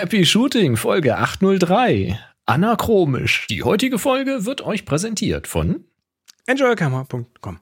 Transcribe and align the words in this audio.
Happy 0.00 0.24
Shooting, 0.24 0.76
Folge 0.76 1.18
803. 1.18 2.16
Anachromisch. 2.46 3.48
Die 3.50 3.64
heutige 3.64 3.98
Folge 3.98 4.46
wird 4.46 4.64
euch 4.64 4.84
präsentiert 4.84 5.48
von 5.48 5.86
enjoykamera.com. 6.46 7.58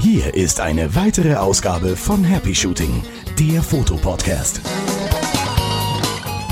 Hier 0.00 0.34
ist 0.34 0.58
eine 0.58 0.96
weitere 0.96 1.36
Ausgabe 1.36 1.94
von 1.94 2.24
Happy 2.24 2.52
Shooting, 2.52 3.04
der 3.38 3.62
Fotopodcast. 3.62 4.60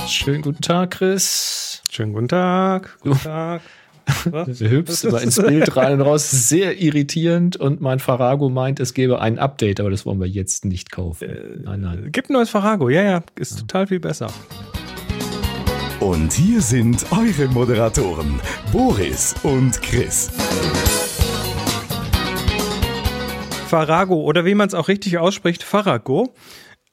Schönen 0.07 0.43
guten 0.43 0.63
Tag, 0.63 0.93
Chris. 0.93 1.83
Schönen 1.91 2.13
guten 2.13 2.29
Tag. 2.29 2.99
Guten 3.03 3.19
Tag. 3.19 3.63
Du 4.25 4.71
hüpfst 4.71 5.05
immer 5.05 5.21
ins 5.21 5.37
Bild 5.37 5.77
rein 5.77 5.95
und 5.95 6.01
raus. 6.03 6.31
Sehr 6.31 6.81
irritierend. 6.81 7.57
Und 7.57 7.81
mein 7.81 7.99
Farago 7.99 8.49
meint, 8.49 8.81
es 8.81 8.95
gäbe 8.95 9.21
ein 9.21 9.39
Update, 9.39 9.81
aber 9.81 9.91
das 9.91 10.07
wollen 10.07 10.21
wir 10.21 10.29
jetzt 10.29 10.65
nicht 10.65 10.91
kaufen. 10.91 11.29
Äh, 11.29 11.59
nein, 11.63 11.81
nein. 11.81 12.09
Gibt 12.13 12.31
ein 12.31 12.35
neues 12.35 12.51
Farago. 12.51 12.89
Ja, 12.89 13.03
ja. 13.03 13.23
Ist 13.37 13.53
ja. 13.53 13.61
total 13.61 13.87
viel 13.87 14.01
besser. 14.01 14.29
Und 16.01 16.33
hier 16.33 16.61
sind 16.61 17.07
eure 17.13 17.49
Moderatoren, 17.49 18.41
Boris 18.73 19.35
und 19.43 19.81
Chris. 19.81 20.31
Farago 23.69 24.21
oder 24.21 24.45
wie 24.45 24.55
man 24.55 24.69
es 24.69 24.75
auch 24.75 24.89
richtig 24.89 25.19
ausspricht, 25.19 25.63
Farago, 25.63 26.35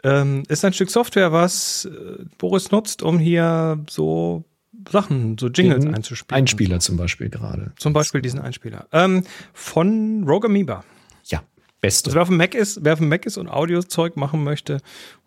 ähm, 0.04 0.43
ist 0.48 0.63
ein 0.63 0.73
Stück 0.73 0.90
Software, 0.90 1.32
was 1.32 1.85
äh, 1.85 2.23
Boris 2.38 2.71
nutzt, 2.71 3.04
um 3.04 3.20
hier 3.20 3.84
so 3.90 4.46
Sachen, 4.90 5.38
so 5.38 5.48
Jingles 5.48 5.85
Den 5.85 5.95
einzuspielen. 5.95 6.38
Einspieler 6.38 6.80
zum 6.80 6.98
Beispiel 6.98 7.30
gerade. 7.30 7.73
Zum 7.77 7.94
Beispiel 7.94 8.21
diesen 8.21 8.40
Einspieler. 8.40 8.88
Ähm, 8.91 9.23
von 9.54 10.23
Rogue 10.27 10.49
Amoeba. 10.49 10.84
Ja, 11.26 11.41
beste. 11.81 12.09
Also 12.09 12.16
wer 12.16 12.21
auf 12.23 12.27
dem 12.30 12.38
Mac 12.38 12.55
ist, 12.55 12.84
wer 12.84 12.94
auf 12.94 12.99
dem 12.99 13.09
Mac 13.09 13.26
ist 13.26 13.38
und 13.38 13.48
Audiozeug 13.48 14.17
machen 14.17 14.44
möchte, 14.44 14.80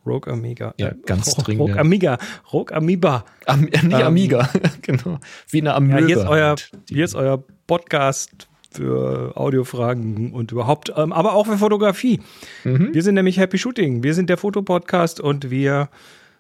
Rogue 0.07 0.33
Amiga. 0.33 0.75
Ja, 0.79 0.93
ganz 1.07 1.29
Rogue, 1.29 1.45
dringend. 1.45 1.61
Rogue 1.61 1.81
Amiga. 1.81 2.19
Rogue 2.53 2.75
Amoeba. 2.75 3.25
Am, 3.47 3.63
nicht 3.63 3.85
ähm, 3.85 3.95
Amiga, 3.95 4.51
genau. 4.83 5.19
Wie 5.49 5.61
eine 5.61 5.75
Amöbe. 5.75 6.01
Ja, 6.01 6.07
hier 6.07 6.17
ist 6.17 6.27
euer, 6.27 6.57
hier 6.89 7.05
ist 7.05 7.15
euer 7.15 7.43
Podcast 7.67 8.49
für 8.71 9.37
Audiofragen 9.37 10.33
und 10.33 10.53
überhaupt, 10.53 10.93
ähm, 10.97 11.13
aber 11.13 11.35
auch 11.35 11.47
für 11.47 11.59
Fotografie. 11.59 12.21
Mhm. 12.65 12.93
Wir 12.93 13.03
sind 13.03 13.15
nämlich 13.15 13.39
Happy 13.39 13.57
Shooting. 13.57 14.03
Wir 14.03 14.15
sind 14.15 14.29
der 14.29 14.37
Fotopodcast 14.37 15.21
und 15.21 15.51
wir 15.51 15.89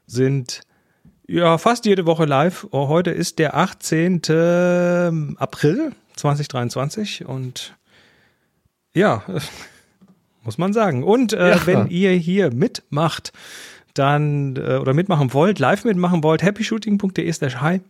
sind 0.07 0.63
ja, 1.27 1.59
fast 1.59 1.87
jede 1.87 2.07
Woche 2.07 2.25
live. 2.25 2.67
Oh, 2.71 2.89
heute 2.89 3.11
ist 3.11 3.39
der 3.39 3.57
18. 3.57 4.23
April 5.39 5.93
2023 6.17 7.25
und 7.27 7.77
ja, 8.95 9.23
muss 10.43 10.59
man 10.59 10.73
sagen. 10.73 11.03
Und 11.03 11.33
äh, 11.33 11.51
ja. 11.51 11.67
wenn 11.67 11.89
ihr 11.89 12.13
hier 12.13 12.53
mitmacht, 12.53 13.33
dann 13.95 14.57
äh, 14.57 14.77
oder 14.77 14.93
mitmachen 14.93 15.33
wollt, 15.33 15.59
live 15.59 15.85
mitmachen 15.85 16.23
wollt, 16.23 16.43
happyshooting.de 16.43 17.33
slash 17.33 17.57
hi. 17.57 17.81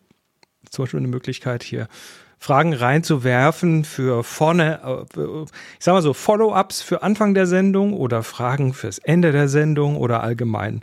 Zum 0.70 0.84
Beispiel 0.84 1.00
eine 1.00 1.08
Möglichkeit 1.08 1.62
hier 1.62 1.88
Fragen 2.38 2.74
reinzuwerfen 2.74 3.84
für 3.84 4.22
vorne, 4.22 5.06
äh, 5.16 5.42
ich 5.78 5.84
sag 5.84 5.94
mal 5.94 6.02
so, 6.02 6.12
Follow-ups 6.12 6.82
für 6.82 7.02
Anfang 7.02 7.34
der 7.34 7.46
Sendung 7.46 7.94
oder 7.94 8.22
Fragen 8.22 8.74
fürs 8.74 8.98
Ende 8.98 9.32
der 9.32 9.48
Sendung 9.48 9.96
oder 9.96 10.22
allgemein 10.22 10.82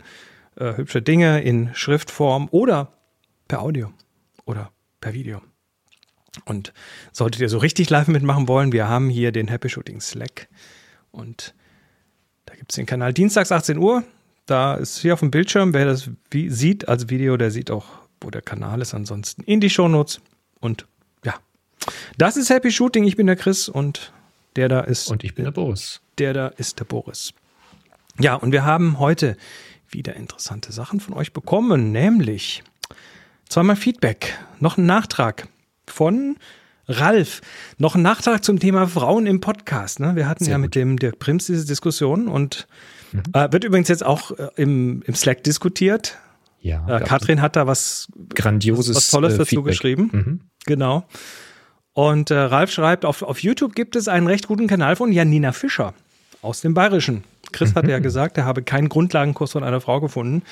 äh, 0.56 0.76
hübsche 0.76 1.02
Dinge 1.02 1.42
in 1.42 1.74
Schriftform 1.74 2.48
oder 2.50 2.92
per 3.48 3.62
Audio 3.62 3.92
oder 4.44 4.70
per 5.00 5.12
Video. 5.12 5.42
Und 6.46 6.72
solltet 7.12 7.40
ihr 7.40 7.48
so 7.48 7.58
richtig 7.58 7.90
live 7.90 8.08
mitmachen 8.08 8.48
wollen, 8.48 8.72
wir 8.72 8.88
haben 8.88 9.10
hier 9.10 9.32
den 9.32 9.48
Happy 9.48 9.68
Shooting 9.68 10.00
Slack 10.00 10.48
und 11.10 11.54
da 12.46 12.54
gibt 12.54 12.72
es 12.72 12.76
den 12.76 12.86
Kanal 12.86 13.12
Dienstags 13.12 13.52
18 13.52 13.78
Uhr. 13.78 14.04
Da 14.46 14.74
ist 14.74 14.98
hier 14.98 15.14
auf 15.14 15.20
dem 15.20 15.30
Bildschirm, 15.30 15.72
wer 15.72 15.84
das 15.84 16.10
sieht 16.32 16.88
als 16.88 17.08
Video, 17.08 17.36
der 17.36 17.50
sieht 17.50 17.70
auch, 17.70 17.86
wo 18.20 18.30
der 18.30 18.42
Kanal 18.42 18.80
ist. 18.80 18.94
Ansonsten 18.94 19.42
in 19.42 19.60
die 19.60 19.70
Shownotes. 19.70 20.20
Und 20.60 20.86
ja, 21.24 21.34
das 22.18 22.36
ist 22.36 22.50
Happy 22.50 22.72
Shooting. 22.72 23.04
Ich 23.04 23.16
bin 23.16 23.26
der 23.26 23.36
Chris 23.36 23.68
und 23.68 24.12
der 24.56 24.68
da 24.68 24.80
ist. 24.80 25.10
Und 25.10 25.24
ich 25.24 25.34
bin 25.34 25.44
der 25.44 25.52
Boris. 25.52 26.00
Der 26.18 26.32
da 26.32 26.48
ist 26.48 26.80
der 26.80 26.84
Boris. 26.84 27.32
Ja, 28.18 28.34
und 28.34 28.52
wir 28.52 28.64
haben 28.64 28.98
heute 28.98 29.36
wieder 29.92 30.14
interessante 30.16 30.72
Sachen 30.72 31.00
von 31.00 31.14
euch 31.14 31.32
bekommen, 31.32 31.92
nämlich 31.92 32.62
zweimal 33.48 33.76
Feedback, 33.76 34.38
noch 34.60 34.78
ein 34.78 34.86
Nachtrag 34.86 35.48
von 35.86 36.36
Ralf, 36.88 37.40
noch 37.78 37.94
ein 37.94 38.02
Nachtrag 38.02 38.44
zum 38.44 38.58
Thema 38.58 38.86
Frauen 38.86 39.26
im 39.26 39.40
Podcast. 39.40 40.00
Ne? 40.00 40.16
Wir 40.16 40.28
hatten 40.28 40.44
Sehr 40.44 40.52
ja 40.52 40.56
gut. 40.58 40.64
mit 40.64 40.74
dem 40.74 40.98
Dirk 40.98 41.18
Prims 41.18 41.46
diese 41.46 41.66
Diskussion 41.66 42.28
und 42.28 42.66
mhm. 43.12 43.22
äh, 43.32 43.52
wird 43.52 43.64
übrigens 43.64 43.88
jetzt 43.88 44.04
auch 44.04 44.32
äh, 44.32 44.48
im, 44.56 45.02
im 45.06 45.14
Slack 45.14 45.44
diskutiert. 45.44 46.18
Ja, 46.60 46.86
äh, 46.88 47.00
Katrin 47.00 47.40
hat 47.40 47.56
da 47.56 47.66
was 47.66 48.08
grandioses, 48.34 48.96
was, 48.96 49.04
was 49.04 49.10
Tolles 49.10 49.34
äh, 49.34 49.38
dazu 49.38 49.48
Feedback. 49.56 49.72
geschrieben. 49.72 50.10
Mhm. 50.12 50.40
Genau. 50.66 51.06
Und 51.92 52.30
äh, 52.30 52.34
Ralf 52.34 52.70
schreibt, 52.72 53.04
auf, 53.04 53.22
auf 53.22 53.40
YouTube 53.40 53.74
gibt 53.74 53.96
es 53.96 54.08
einen 54.08 54.26
recht 54.26 54.46
guten 54.46 54.66
Kanal 54.66 54.96
von 54.96 55.12
Janina 55.12 55.52
Fischer 55.52 55.94
aus 56.40 56.60
dem 56.62 56.74
Bayerischen. 56.74 57.24
Chris 57.52 57.74
hatte 57.74 57.90
ja 57.90 57.98
gesagt, 58.00 58.38
er 58.38 58.44
habe 58.44 58.62
keinen 58.62 58.88
Grundlagenkurs 58.88 59.52
von 59.52 59.64
einer 59.64 59.80
Frau 59.80 60.00
gefunden. 60.00 60.42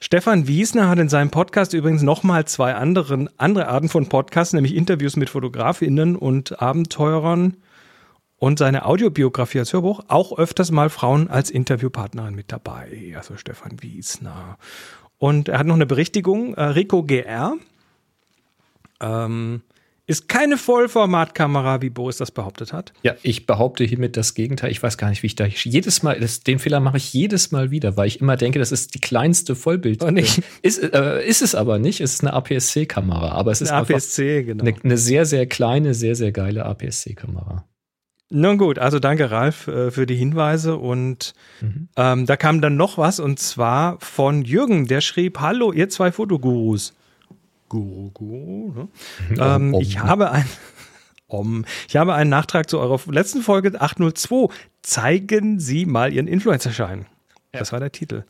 Stefan 0.00 0.48
Wiesner 0.48 0.88
hat 0.88 0.98
in 0.98 1.10
seinem 1.10 1.30
Podcast 1.30 1.74
übrigens 1.74 2.00
nochmal 2.02 2.46
zwei 2.46 2.74
anderen, 2.74 3.28
andere 3.38 3.68
Arten 3.68 3.90
von 3.90 4.08
Podcasts, 4.08 4.54
nämlich 4.54 4.74
Interviews 4.74 5.16
mit 5.16 5.28
Fotografinnen 5.28 6.16
und 6.16 6.62
Abenteurern 6.62 7.58
und 8.38 8.58
seine 8.58 8.86
Audiobiografie 8.86 9.58
als 9.58 9.74
Hörbuch, 9.74 10.00
auch 10.08 10.38
öfters 10.38 10.70
mal 10.70 10.88
Frauen 10.88 11.28
als 11.28 11.50
Interviewpartnerin 11.50 12.34
mit 12.34 12.50
dabei. 12.50 13.12
Also 13.14 13.36
Stefan 13.36 13.82
Wiesner. 13.82 14.56
Und 15.18 15.50
er 15.50 15.58
hat 15.58 15.66
noch 15.66 15.74
eine 15.74 15.84
Berichtigung, 15.84 16.54
äh, 16.54 16.62
Rico 16.62 17.02
GR. 17.02 17.56
Ähm, 19.00 19.62
ist 20.10 20.28
keine 20.28 20.58
Vollformatkamera, 20.58 21.82
wie 21.82 21.88
Boris 21.88 22.16
das 22.16 22.32
behauptet 22.32 22.72
hat. 22.72 22.92
Ja, 23.04 23.14
ich 23.22 23.46
behaupte 23.46 23.84
hiermit 23.84 24.16
das 24.16 24.34
Gegenteil. 24.34 24.72
Ich 24.72 24.82
weiß 24.82 24.98
gar 24.98 25.08
nicht, 25.08 25.22
wie 25.22 25.28
ich 25.28 25.36
da 25.36 25.46
jedes 25.46 26.02
Mal, 26.02 26.18
das, 26.18 26.40
den 26.40 26.58
Fehler 26.58 26.80
mache 26.80 26.96
ich 26.96 27.12
jedes 27.12 27.52
Mal 27.52 27.70
wieder, 27.70 27.96
weil 27.96 28.08
ich 28.08 28.20
immer 28.20 28.36
denke, 28.36 28.58
das 28.58 28.72
ist 28.72 28.96
die 28.96 28.98
kleinste 28.98 29.54
Vollbild. 29.54 30.02
Oh, 30.02 30.10
nicht. 30.10 30.42
Ist, 30.62 30.82
äh, 30.82 31.24
ist 31.24 31.42
es 31.42 31.54
aber 31.54 31.78
nicht. 31.78 32.00
Es 32.00 32.14
ist 32.14 32.24
eine 32.24 32.32
APS-C-Kamera, 32.32 33.30
aber 33.30 33.52
es 33.52 33.60
ist 33.60 33.70
eine 33.70 33.82
APS-C, 33.82 34.42
genau. 34.42 34.64
Eine, 34.64 34.74
eine 34.82 34.98
sehr, 34.98 35.26
sehr 35.26 35.46
kleine, 35.46 35.94
sehr, 35.94 36.16
sehr 36.16 36.32
geile 36.32 36.66
APS-C-Kamera. 36.66 37.64
Nun 38.30 38.58
gut, 38.58 38.80
also 38.80 38.98
danke 38.98 39.30
Ralf 39.30 39.68
äh, 39.68 39.92
für 39.92 40.06
die 40.06 40.16
Hinweise 40.16 40.76
und 40.76 41.34
mhm. 41.60 41.88
ähm, 41.96 42.26
da 42.26 42.36
kam 42.36 42.60
dann 42.60 42.76
noch 42.76 42.98
was 42.98 43.20
und 43.20 43.38
zwar 43.38 43.96
von 44.00 44.42
Jürgen, 44.42 44.88
der 44.88 45.02
schrieb, 45.02 45.38
hallo 45.38 45.72
ihr 45.72 45.88
zwei 45.88 46.10
Fotogurus. 46.10 46.94
Guru, 47.70 48.10
Guru. 48.10 48.72
Ne? 48.72 48.88
ähm, 49.38 49.74
ich 49.80 49.98
habe 49.98 50.30
ein 50.30 50.44
um, 51.26 51.64
ich 51.88 51.96
habe 51.96 52.14
einen 52.14 52.28
Nachtrag 52.28 52.68
zu 52.68 52.78
eurer 52.78 53.00
letzten 53.10 53.40
Folge 53.40 53.80
802. 53.80 54.48
Zeigen 54.82 55.58
Sie 55.58 55.86
mal 55.86 56.12
Ihren 56.12 56.26
Influencer-Schein. 56.26 57.06
Ja. 57.54 57.60
Das 57.60 57.72
war 57.72 57.80
der 57.80 57.92
Titel. 57.92 58.24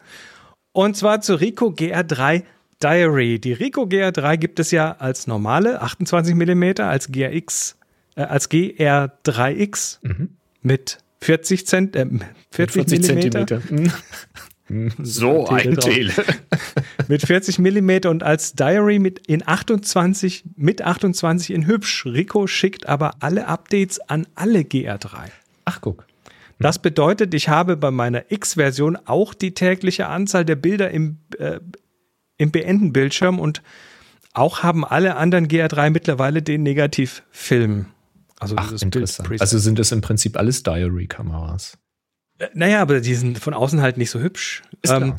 Und 0.72 0.96
zwar 0.96 1.20
zu 1.20 1.34
Rico 1.34 1.68
GR3 1.68 2.44
Diary. 2.82 3.38
Die 3.40 3.52
Rico 3.52 3.82
GR3 3.82 4.36
gibt 4.36 4.60
es 4.60 4.70
ja 4.70 4.92
als 4.92 5.26
normale 5.26 5.80
28 5.80 6.34
mm, 6.34 6.80
als 6.80 7.10
GRX, 7.10 7.76
äh, 8.16 8.22
als 8.22 8.50
GR3X 8.50 9.98
mhm. 10.02 10.30
mit 10.62 10.98
40 11.22 11.66
Cent, 11.66 11.96
äh, 11.96 12.06
40, 12.50 12.74
40 12.88 13.02
Zentimeter. 13.02 13.62
So 15.02 15.48
ein 15.48 15.76
Tele. 15.76 16.12
mit 17.08 17.22
40 17.22 17.58
mm 17.58 18.06
und 18.06 18.22
als 18.22 18.52
Diary 18.52 18.98
mit 19.00 19.26
in 19.26 19.46
28 19.46 20.44
mit 20.56 20.82
28 20.82 21.50
in 21.54 21.66
hübsch. 21.66 22.06
Rico 22.06 22.46
schickt 22.46 22.88
aber 22.88 23.14
alle 23.20 23.48
Updates 23.48 24.00
an 24.00 24.26
alle 24.36 24.60
GR3. 24.60 25.30
Ach 25.64 25.80
guck. 25.80 26.06
Das 26.60 26.78
bedeutet, 26.78 27.34
ich 27.34 27.48
habe 27.48 27.76
bei 27.76 27.90
meiner 27.90 28.30
X-Version 28.30 28.96
auch 29.06 29.34
die 29.34 29.54
tägliche 29.54 30.08
Anzahl 30.08 30.44
der 30.44 30.56
Bilder 30.56 30.90
im, 30.90 31.18
äh, 31.38 31.58
im 32.36 32.50
Beenden-Bildschirm 32.52 33.38
und 33.38 33.62
auch 34.34 34.62
haben 34.62 34.84
alle 34.84 35.16
anderen 35.16 35.48
GR3 35.48 35.90
mittlerweile 35.90 36.42
den 36.42 36.62
Negativfilm. 36.62 37.86
Also, 38.38 38.54
Ach, 38.58 38.70
interessant. 38.70 39.40
also 39.40 39.58
sind 39.58 39.78
das 39.78 39.90
im 39.90 40.02
Prinzip 40.02 40.36
alles 40.36 40.62
Diary-Kameras. 40.62 41.78
Naja, 42.54 42.80
aber 42.80 43.00
die 43.00 43.14
sind 43.14 43.38
von 43.38 43.54
außen 43.54 43.80
halt 43.80 43.98
nicht 43.98 44.10
so 44.10 44.20
hübsch. 44.20 44.62
Ähm, 44.86 45.14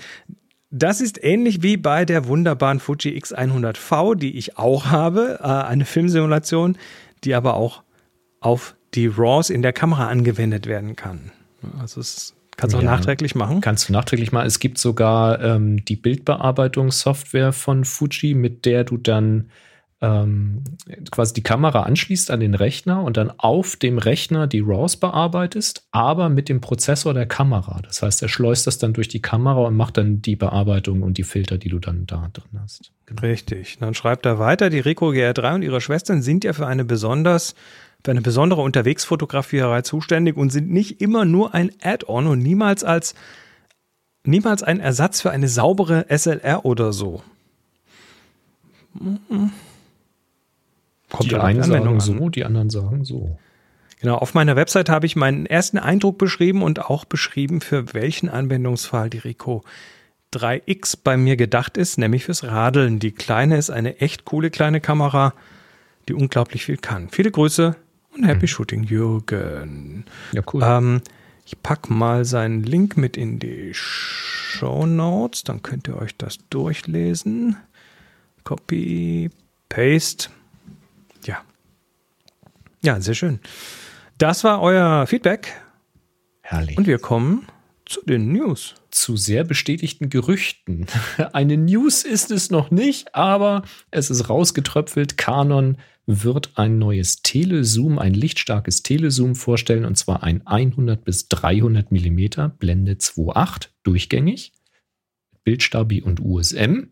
das 0.71 1.01
ist 1.01 1.21
ähnlich 1.23 1.61
wie 1.61 1.77
bei 1.77 2.05
der 2.05 2.27
wunderbaren 2.27 2.79
Fuji 2.79 3.17
X100V, 3.17 4.15
die 4.15 4.37
ich 4.37 4.57
auch 4.57 4.85
habe, 4.87 5.39
äh, 5.41 5.45
eine 5.45 5.85
Filmsimulation, 5.85 6.77
die 7.23 7.35
aber 7.35 7.55
auch 7.55 7.83
auf 8.39 8.75
die 8.93 9.07
RAWs 9.07 9.49
in 9.49 9.61
der 9.61 9.73
Kamera 9.73 10.07
angewendet 10.07 10.67
werden 10.67 10.95
kann. 10.95 11.31
Also 11.79 12.01
es 12.01 12.33
kannst 12.57 12.73
du 12.73 12.79
ja, 12.79 12.83
auch 12.83 12.91
nachträglich 12.91 13.35
machen. 13.35 13.61
Kannst 13.61 13.89
du 13.89 13.93
nachträglich 13.93 14.31
machen. 14.31 14.47
Es 14.47 14.59
gibt 14.59 14.77
sogar 14.77 15.41
ähm, 15.41 15.83
die 15.85 15.95
Bildbearbeitungssoftware 15.95 17.53
von 17.53 17.85
Fuji, 17.85 18.33
mit 18.33 18.65
der 18.65 18.83
du 18.83 18.97
dann 18.97 19.49
ähm, 20.01 20.63
quasi 21.11 21.33
die 21.33 21.43
Kamera 21.43 21.83
anschließt 21.83 22.31
an 22.31 22.39
den 22.39 22.55
Rechner 22.55 23.03
und 23.03 23.17
dann 23.17 23.31
auf 23.37 23.75
dem 23.75 23.99
Rechner 23.99 24.47
die 24.47 24.61
RAWs 24.61 24.97
bearbeitest, 24.97 25.83
aber 25.91 26.29
mit 26.29 26.49
dem 26.49 26.59
Prozessor 26.59 27.13
der 27.13 27.27
Kamera. 27.27 27.81
Das 27.83 28.01
heißt, 28.01 28.21
er 28.23 28.27
schleust 28.27 28.65
das 28.65 28.79
dann 28.79 28.93
durch 28.93 29.07
die 29.07 29.21
Kamera 29.21 29.61
und 29.67 29.77
macht 29.77 29.97
dann 29.97 30.21
die 30.21 30.35
Bearbeitung 30.35 31.03
und 31.03 31.19
die 31.19 31.23
Filter, 31.23 31.59
die 31.59 31.69
du 31.69 31.77
dann 31.77 32.07
da 32.07 32.29
drin 32.33 32.59
hast. 32.61 32.91
Genau. 33.05 33.21
Richtig. 33.21 33.77
Dann 33.79 33.93
schreibt 33.93 34.25
er 34.25 34.39
weiter, 34.39 34.71
die 34.71 34.79
Rico 34.79 35.09
GR3 35.09 35.55
und 35.55 35.61
ihre 35.61 35.81
Schwestern 35.81 36.23
sind 36.23 36.43
ja 36.43 36.53
für 36.53 36.65
eine 36.65 36.83
besonders 36.83 37.53
für 38.03 38.09
eine 38.09 38.21
besondere 38.21 38.61
Unterwegsfotografierei 38.61 39.83
zuständig 39.83 40.35
und 40.35 40.49
sind 40.49 40.71
nicht 40.71 41.01
immer 41.01 41.23
nur 41.23 41.53
ein 41.53 41.71
Add-on 41.83 42.25
und 42.25 42.39
niemals 42.39 42.83
als 42.83 43.13
niemals 44.23 44.63
ein 44.63 44.79
Ersatz 44.79 45.21
für 45.21 45.29
eine 45.29 45.47
saubere 45.47 46.07
SLR 46.09 46.65
oder 46.65 46.93
so. 46.93 47.21
Mhm. 51.11 51.17
Kommt 51.17 51.31
die 51.31 51.35
einen 51.35 51.63
sagen 51.63 51.99
so, 51.99 52.29
die 52.29 52.45
anderen 52.45 52.69
sagen 52.69 53.05
so. 53.05 53.37
Genau, 53.99 54.15
auf 54.15 54.33
meiner 54.33 54.55
Website 54.55 54.89
habe 54.89 55.05
ich 55.05 55.15
meinen 55.15 55.45
ersten 55.45 55.77
Eindruck 55.77 56.17
beschrieben 56.17 56.63
und 56.63 56.89
auch 56.89 57.05
beschrieben, 57.05 57.61
für 57.61 57.93
welchen 57.93 58.29
Anwendungsfall 58.29 59.11
die 59.11 59.19
Rico 59.19 59.63
3X 60.33 60.97
bei 61.03 61.17
mir 61.17 61.35
gedacht 61.35 61.77
ist, 61.77 61.97
nämlich 61.97 62.25
fürs 62.25 62.43
Radeln. 62.43 62.99
Die 62.99 63.11
kleine 63.11 63.57
ist 63.57 63.69
eine 63.69 63.99
echt 63.99 64.25
coole 64.25 64.49
kleine 64.49 64.81
Kamera, 64.81 65.33
die 66.07 66.13
unglaublich 66.13 66.65
viel 66.65 66.77
kann. 66.77 67.09
Viele 67.09 67.29
Grüße 67.29 67.75
und 68.15 68.23
Happy 68.23 68.41
hm. 68.41 68.47
Shooting, 68.47 68.83
Jürgen. 68.83 70.05
Ja, 70.31 70.41
cool. 70.51 70.63
Ähm, 70.65 71.01
ich 71.45 71.61
packe 71.61 71.93
mal 71.93 72.25
seinen 72.25 72.63
Link 72.63 72.97
mit 72.97 73.17
in 73.17 73.39
die 73.39 73.71
Show 73.73 74.85
Notes, 74.85 75.43
dann 75.43 75.61
könnt 75.61 75.87
ihr 75.87 75.97
euch 75.97 76.15
das 76.17 76.39
durchlesen. 76.49 77.57
Copy, 78.43 79.29
Paste. 79.69 80.29
Ja. 82.83 82.99
Sehr 82.99 83.15
schön. 83.15 83.39
Das 84.17 84.43
war 84.43 84.61
euer 84.61 85.07
Feedback. 85.07 85.53
Herrlich. 86.41 86.77
Und 86.77 86.87
wir 86.87 86.99
kommen 86.99 87.47
zu 87.85 88.01
den 88.05 88.31
News. 88.31 88.75
Zu 88.89 89.17
sehr 89.17 89.43
bestätigten 89.43 90.09
Gerüchten. 90.09 90.85
Eine 91.33 91.57
News 91.57 92.03
ist 92.03 92.31
es 92.31 92.51
noch 92.51 92.71
nicht, 92.71 93.15
aber 93.15 93.63
es 93.91 94.09
ist 94.09 94.29
rausgetröpfelt. 94.29 95.17
Canon 95.17 95.77
wird 96.05 96.51
ein 96.55 96.79
neues 96.79 97.21
Telezoom, 97.21 97.99
ein 97.99 98.13
lichtstarkes 98.13 98.83
Telezoom 98.83 99.35
vorstellen, 99.35 99.85
und 99.85 99.97
zwar 99.97 100.23
ein 100.23 100.45
100 100.45 101.03
bis 101.03 101.27
300 101.29 101.91
Millimeter 101.91 102.49
Blende 102.49 102.93
2.8 102.93 103.69
durchgängig, 103.83 104.53
Bildstabi 105.43 106.01
und 106.01 106.19
USM. 106.19 106.89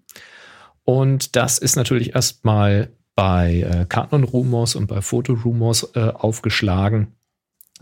Und 0.84 1.36
das 1.36 1.58
ist 1.58 1.76
natürlich 1.76 2.16
erstmal 2.16 2.92
bei 3.20 3.68
äh, 3.70 3.86
Canon 3.86 4.24
Rumors 4.24 4.76
und 4.76 4.88
bei 4.88 5.02
Foto 5.02 5.34
Rumors 5.34 5.92
äh, 5.94 6.00
aufgeschlagen. 6.00 7.18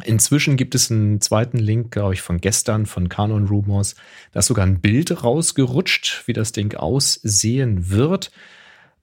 Inzwischen 0.04 0.58
gibt 0.58 0.74
es 0.74 0.90
einen 0.90 1.22
zweiten 1.22 1.60
Link, 1.60 1.92
glaube 1.92 2.16
ich, 2.16 2.24
von 2.24 2.42
gestern 2.42 2.88
von 2.88 3.08
Canon 3.08 3.46
Rumors. 3.46 3.94
Da 4.32 4.40
ist 4.40 4.48
sogar 4.48 4.66
ein 4.66 4.82
Bild 4.82 5.24
rausgerutscht, 5.24 6.24
wie 6.26 6.34
das 6.34 6.54
Ding 6.54 6.74
aussehen 6.74 7.92
wird. 7.92 8.32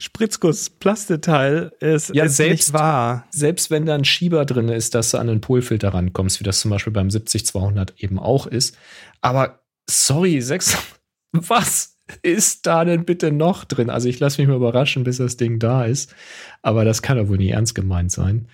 Plasteteil 0.00 1.72
ist, 1.80 2.14
ja, 2.14 2.24
ist 2.24 2.36
selbst, 2.36 2.72
wahr. 2.72 3.26
Selbst 3.30 3.70
wenn 3.70 3.86
da 3.86 3.94
ein 3.94 4.04
Schieber 4.04 4.46
drin 4.46 4.68
ist, 4.68 4.94
dass 4.94 5.10
du 5.10 5.18
an 5.18 5.28
einen 5.28 5.40
Polfilter 5.40 5.92
rankommst, 5.92 6.40
wie 6.40 6.44
das 6.44 6.60
zum 6.60 6.70
Beispiel 6.70 6.92
beim 6.92 7.08
70-200 7.08 7.92
eben 7.98 8.18
auch 8.18 8.46
ist. 8.46 8.76
Aber 9.20 9.60
sorry, 9.88 10.40
sechs, 10.40 10.76
was 11.32 11.98
ist 12.22 12.66
da 12.66 12.84
denn 12.84 13.04
bitte 13.04 13.30
noch 13.30 13.64
drin? 13.64 13.90
Also 13.90 14.08
ich 14.08 14.18
lasse 14.18 14.40
mich 14.40 14.48
mal 14.48 14.56
überraschen, 14.56 15.04
bis 15.04 15.18
das 15.18 15.36
Ding 15.36 15.58
da 15.58 15.84
ist. 15.84 16.14
Aber 16.62 16.84
das 16.84 17.02
kann 17.02 17.18
doch 17.18 17.28
wohl 17.28 17.36
nicht 17.36 17.52
ernst 17.52 17.74
gemeint 17.74 18.10
sein. 18.10 18.48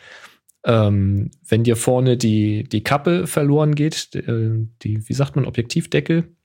Ähm, 0.64 1.30
wenn 1.46 1.62
dir 1.62 1.76
vorne 1.76 2.16
die, 2.16 2.64
die 2.64 2.82
Kappe 2.82 3.28
verloren 3.28 3.76
geht, 3.76 4.14
äh, 4.16 4.66
die 4.82 5.08
wie 5.08 5.14
sagt 5.14 5.36
man, 5.36 5.44
Objektivdeckel, 5.44 6.35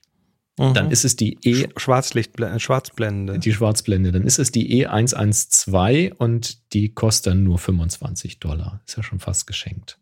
mhm. 0.58 0.74
dann 0.74 0.90
ist 0.90 1.04
es 1.04 1.16
die 1.16 1.38
E. 1.42 1.68
Schwarzlichtblende, 1.76 2.60
Schwarzblende. 2.60 3.38
Die 3.38 3.52
Schwarzblende. 3.52 4.12
Dann 4.12 4.24
ist 4.24 4.38
es 4.38 4.52
die 4.52 4.84
E112 4.86 6.14
und 6.14 6.72
die 6.72 6.94
kostet 6.94 7.32
dann 7.32 7.42
nur 7.42 7.58
25 7.58 8.40
Dollar. 8.40 8.82
Ist 8.86 8.96
ja 8.96 9.02
schon 9.02 9.20
fast 9.20 9.46
geschenkt. 9.46 9.98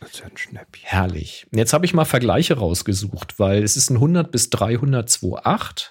Das 0.00 0.10
ist 0.10 0.20
ja 0.20 0.26
ein 0.26 0.36
Schnäppchen. 0.36 0.88
Herrlich. 0.88 1.46
Jetzt 1.52 1.72
habe 1.72 1.84
ich 1.84 1.94
mal 1.94 2.04
Vergleiche 2.04 2.54
rausgesucht, 2.54 3.38
weil 3.38 3.62
es 3.62 3.76
ist 3.76 3.90
ein 3.90 3.96
100 3.96 4.32
bis 4.32 4.50
300 4.50 5.08
2.8. 5.08 5.90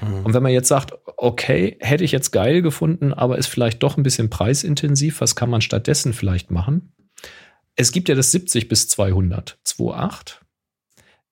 Mhm. 0.00 0.24
Und 0.24 0.34
wenn 0.34 0.42
man 0.42 0.52
jetzt 0.52 0.68
sagt, 0.68 0.94
okay, 1.16 1.76
hätte 1.80 2.04
ich 2.04 2.12
jetzt 2.12 2.30
geil 2.30 2.62
gefunden, 2.62 3.12
aber 3.12 3.38
ist 3.38 3.48
vielleicht 3.48 3.82
doch 3.82 3.96
ein 3.96 4.04
bisschen 4.04 4.30
preisintensiv, 4.30 5.20
was 5.20 5.34
kann 5.34 5.50
man 5.50 5.60
stattdessen 5.60 6.12
vielleicht 6.12 6.50
machen? 6.50 6.92
Es 7.74 7.90
gibt 7.90 8.08
ja 8.08 8.14
das 8.14 8.30
70 8.30 8.68
bis 8.68 8.88
200 8.88 9.58
2.8. 9.66 10.36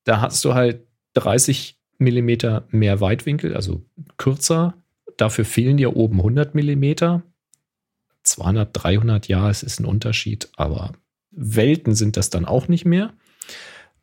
Da 0.05 0.21
hast 0.21 0.45
du 0.45 0.55
halt 0.55 0.87
30 1.15 1.80
Millimeter 2.01 2.67
mehr 2.71 3.01
Weitwinkel, 3.01 3.55
also 3.55 3.83
kürzer. 4.17 4.75
Dafür 5.17 5.45
fehlen 5.45 5.77
dir 5.77 5.97
oben 5.97 6.19
100 6.19 6.55
Millimeter. 6.55 7.23
200, 8.23 8.71
300, 8.73 9.29
ja, 9.29 9.49
es 9.51 9.63
ist 9.63 9.81
ein 9.81 9.87
Unterschied, 9.87 10.51
aber 10.57 10.93
Welten 11.31 11.95
sind 11.95 12.17
das 12.17 12.31
dann 12.31 12.45
auch 12.45 12.69
nicht 12.69 12.85
mehr. 12.85 13.13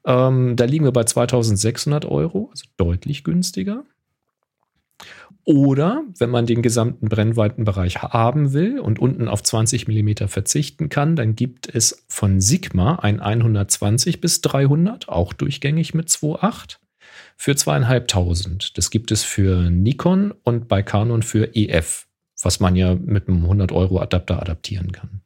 Ähm, 0.05 0.55
da 0.55 0.65
liegen 0.65 0.85
wir 0.85 0.91
bei 0.91 1.03
2600 1.03 2.05
Euro, 2.05 2.49
also 2.51 2.65
deutlich 2.77 3.23
günstiger. 3.23 3.83
Oder 5.43 6.03
wenn 6.17 6.29
man 6.29 6.45
den 6.45 6.61
gesamten 6.61 7.07
Brennweitenbereich 7.07 8.01
haben 8.01 8.51
will 8.53 8.79
und 8.79 8.99
unten 8.99 9.27
auf 9.27 9.43
20 9.43 9.87
mm 9.87 10.27
verzichten 10.27 10.89
kann, 10.89 11.15
dann 11.15 11.35
gibt 11.35 11.73
es 11.73 12.05
von 12.09 12.41
Sigma 12.41 12.95
ein 12.95 13.21
120 13.21 14.19
bis 14.19 14.41
300, 14.41 15.07
auch 15.07 15.33
durchgängig 15.33 15.93
mit 15.93 16.09
2.8 16.09 16.79
für 17.37 17.55
zweieinhalbtausend. 17.55 18.77
Das 18.77 18.89
gibt 18.89 19.11
es 19.11 19.23
für 19.23 19.69
Nikon 19.69 20.33
und 20.43 20.67
bei 20.67 20.83
Canon 20.83 21.21
für 21.21 21.55
EF, 21.55 22.07
was 22.41 22.59
man 22.59 22.75
ja 22.75 22.95
mit 22.95 23.27
einem 23.27 23.43
100 23.43 23.71
Euro 23.71 23.99
Adapter 23.99 24.41
adaptieren 24.41 24.91
kann. 24.91 25.21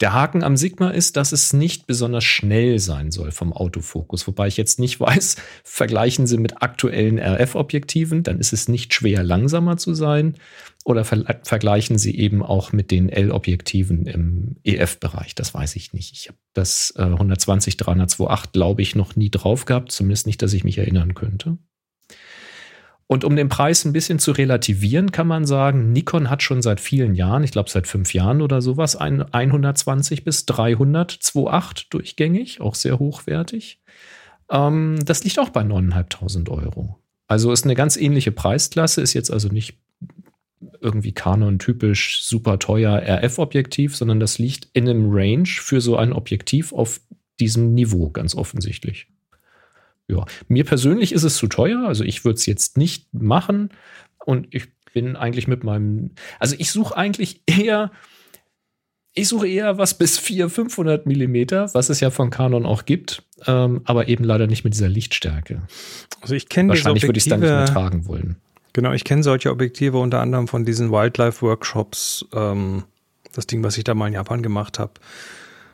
Der 0.00 0.14
Haken 0.14 0.42
am 0.42 0.56
Sigma 0.56 0.90
ist, 0.90 1.16
dass 1.16 1.32
es 1.32 1.52
nicht 1.52 1.86
besonders 1.86 2.24
schnell 2.24 2.78
sein 2.78 3.10
soll 3.10 3.32
vom 3.32 3.52
Autofokus. 3.52 4.26
Wobei 4.26 4.48
ich 4.48 4.56
jetzt 4.56 4.78
nicht 4.78 5.00
weiß, 5.00 5.36
vergleichen 5.62 6.26
Sie 6.26 6.38
mit 6.38 6.62
aktuellen 6.62 7.18
RF-Objektiven, 7.18 8.22
dann 8.22 8.38
ist 8.38 8.52
es 8.52 8.68
nicht 8.68 8.94
schwer, 8.94 9.22
langsamer 9.22 9.76
zu 9.76 9.94
sein. 9.94 10.36
Oder 10.84 11.04
ver 11.04 11.40
vergleichen 11.42 11.98
Sie 11.98 12.16
eben 12.16 12.42
auch 12.42 12.72
mit 12.72 12.90
den 12.90 13.10
L-Objektiven 13.10 14.06
im 14.06 14.56
EF-Bereich. 14.64 15.34
Das 15.34 15.52
weiß 15.52 15.76
ich 15.76 15.92
nicht. 15.92 16.12
Ich 16.14 16.28
habe 16.28 16.38
das 16.54 16.94
äh, 16.96 17.02
120 17.02 17.76
328, 17.76 18.52
glaube 18.52 18.80
ich, 18.80 18.96
noch 18.96 19.14
nie 19.14 19.30
drauf 19.30 19.66
gehabt. 19.66 19.92
Zumindest 19.92 20.26
nicht, 20.26 20.40
dass 20.40 20.54
ich 20.54 20.64
mich 20.64 20.78
erinnern 20.78 21.14
könnte. 21.14 21.58
Und 23.10 23.24
um 23.24 23.34
den 23.34 23.48
Preis 23.48 23.84
ein 23.84 23.92
bisschen 23.92 24.20
zu 24.20 24.30
relativieren, 24.30 25.10
kann 25.10 25.26
man 25.26 25.44
sagen, 25.44 25.90
Nikon 25.90 26.30
hat 26.30 26.44
schon 26.44 26.62
seit 26.62 26.78
vielen 26.78 27.16
Jahren, 27.16 27.42
ich 27.42 27.50
glaube 27.50 27.68
seit 27.68 27.88
fünf 27.88 28.14
Jahren 28.14 28.40
oder 28.40 28.62
sowas, 28.62 28.94
ein 28.94 29.20
120 29.20 30.22
bis 30.22 30.46
300 30.46 31.10
2.8 31.10 31.86
durchgängig, 31.90 32.60
auch 32.60 32.76
sehr 32.76 33.00
hochwertig. 33.00 33.80
Ähm, 34.48 35.00
das 35.04 35.24
liegt 35.24 35.40
auch 35.40 35.48
bei 35.48 35.62
9.500 35.62 36.50
Euro. 36.50 37.00
Also 37.26 37.50
ist 37.50 37.64
eine 37.64 37.74
ganz 37.74 37.96
ähnliche 37.96 38.30
Preisklasse, 38.30 39.00
ist 39.00 39.14
jetzt 39.14 39.32
also 39.32 39.48
nicht 39.48 39.76
irgendwie 40.80 41.10
Canon-typisch 41.10 42.22
super 42.22 42.60
teuer 42.60 43.02
RF-Objektiv, 43.04 43.96
sondern 43.96 44.20
das 44.20 44.38
liegt 44.38 44.68
in 44.72 44.88
einem 44.88 45.10
Range 45.10 45.48
für 45.48 45.80
so 45.80 45.96
ein 45.96 46.12
Objektiv 46.12 46.72
auf 46.72 47.00
diesem 47.40 47.74
Niveau 47.74 48.10
ganz 48.10 48.36
offensichtlich. 48.36 49.08
Ja, 50.10 50.24
mir 50.48 50.64
persönlich 50.64 51.12
ist 51.12 51.22
es 51.22 51.36
zu 51.36 51.46
teuer, 51.46 51.86
also 51.86 52.04
ich 52.04 52.24
würde 52.24 52.36
es 52.36 52.46
jetzt 52.46 52.76
nicht 52.76 53.12
machen 53.14 53.70
und 54.24 54.48
ich 54.50 54.68
bin 54.92 55.16
eigentlich 55.16 55.46
mit 55.46 55.62
meinem, 55.64 56.10
also 56.38 56.56
ich 56.58 56.70
suche 56.72 56.96
eigentlich 56.96 57.42
eher, 57.46 57.92
ich 59.12 59.28
suche 59.28 59.48
eher 59.48 59.78
was 59.78 59.96
bis 59.96 60.18
400, 60.18 60.52
500 60.52 61.06
Millimeter, 61.06 61.70
was 61.74 61.90
es 61.90 62.00
ja 62.00 62.10
von 62.10 62.30
Canon 62.30 62.66
auch 62.66 62.84
gibt, 62.84 63.22
ähm, 63.46 63.82
aber 63.84 64.08
eben 64.08 64.24
leider 64.24 64.46
nicht 64.46 64.64
mit 64.64 64.74
dieser 64.74 64.88
Lichtstärke. 64.88 65.62
Also 66.20 66.34
ich 66.34 66.48
kenne 66.48 66.70
Wahrscheinlich 66.70 67.04
würde 67.04 67.18
ich 67.18 67.24
es 67.24 67.30
dann 67.30 67.40
nicht 67.40 67.48
mehr 67.48 67.66
tragen 67.66 68.06
wollen. 68.06 68.36
Genau, 68.72 68.92
ich 68.92 69.04
kenne 69.04 69.22
solche 69.22 69.50
Objektive 69.50 69.98
unter 69.98 70.20
anderem 70.20 70.46
von 70.48 70.64
diesen 70.64 70.90
Wildlife 70.90 71.42
Workshops, 71.42 72.24
ähm, 72.32 72.84
das 73.32 73.46
Ding, 73.46 73.62
was 73.62 73.78
ich 73.78 73.84
da 73.84 73.94
mal 73.94 74.08
in 74.08 74.14
Japan 74.14 74.42
gemacht 74.42 74.78
habe, 74.78 74.92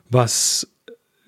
was 0.09 0.69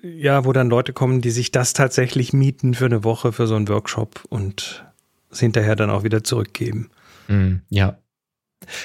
ja, 0.01 0.45
wo 0.45 0.53
dann 0.53 0.69
Leute 0.69 0.93
kommen, 0.93 1.21
die 1.21 1.31
sich 1.31 1.51
das 1.51 1.73
tatsächlich 1.73 2.33
mieten 2.33 2.73
für 2.73 2.85
eine 2.85 3.03
Woche 3.03 3.31
für 3.31 3.47
so 3.47 3.55
einen 3.55 3.67
Workshop 3.67 4.23
und 4.29 4.85
es 5.29 5.39
hinterher 5.39 5.75
dann 5.75 5.89
auch 5.89 6.03
wieder 6.03 6.23
zurückgeben. 6.23 6.89
Mm, 7.27 7.55
ja. 7.69 7.97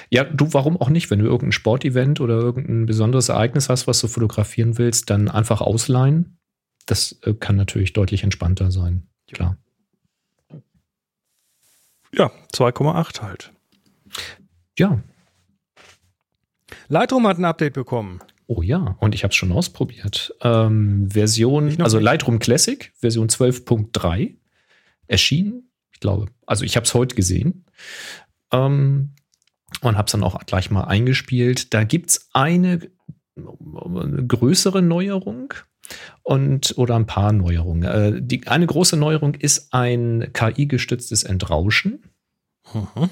Ja, 0.09 0.25
du, 0.25 0.53
warum 0.53 0.81
auch 0.81 0.89
nicht? 0.89 1.11
Wenn 1.11 1.19
du 1.19 1.27
irgendein 1.27 1.53
Sportevent 1.53 2.21
oder 2.21 2.37
irgendein 2.37 2.87
besonderes 2.87 3.29
Ereignis 3.29 3.69
hast, 3.69 3.87
was 3.87 4.01
du 4.01 4.09
fotografieren 4.09 4.79
willst, 4.79 5.11
dann 5.11 5.29
einfach 5.29 5.61
ausleihen. 5.61 6.39
Das 6.87 7.19
äh, 7.23 7.35
kann 7.35 7.57
natürlich 7.57 7.93
deutlich 7.93 8.23
entspannter 8.23 8.71
sein. 8.71 9.07
Klar. 9.33 9.57
Ja, 12.13 12.31
2,8 12.53 13.23
halt. 13.23 13.53
Ja. 14.79 15.03
Lightroom 16.89 17.27
hat 17.27 17.39
ein 17.39 17.45
Update 17.45 17.75
bekommen. 17.75 18.21
Oh 18.47 18.63
ja, 18.63 18.97
und 19.01 19.15
ich 19.15 19.25
habe 19.25 19.31
es 19.31 19.37
schon 19.37 19.53
ausprobiert. 19.53 20.35
Ähm, 20.43 21.11
Version, 21.11 21.81
also 21.81 21.97
nicht. 21.97 22.05
Lightroom 22.05 22.39
Classic, 22.39 22.93
Version 22.97 23.29
12.3 23.29 24.37
erschienen. 25.07 25.71
Ich 25.93 26.01
glaube, 26.01 26.27
also 26.47 26.65
ich 26.65 26.77
habe 26.77 26.85
es 26.85 26.95
heute 26.95 27.15
gesehen. 27.15 27.65
Ähm, 28.53 29.15
und 29.81 29.97
habe 29.97 30.07
es 30.07 30.13
dann 30.13 30.23
auch 30.23 30.39
gleich 30.47 30.71
mal 30.71 30.85
eingespielt. 30.85 31.75
Da 31.75 31.85
gibt 31.85 32.11
es 32.11 32.29
eine, 32.33 32.81
eine 33.37 34.27
größere 34.27 34.83
Neuerung 34.83 35.55
und 36.23 36.75
oder 36.79 36.97
ein 36.97 37.07
paar 37.07 37.33
Neuerungen. 37.33 37.83
Äh, 37.83 38.23
die, 38.23 38.47
eine 38.47 38.67
große 38.67 38.97
Neuerung 38.97 39.35
ist 39.35 39.73
ein 39.73 40.31
KI-gestütztes 40.33 41.25
Entrauschen. 41.25 42.03
Mhm. 42.73 43.11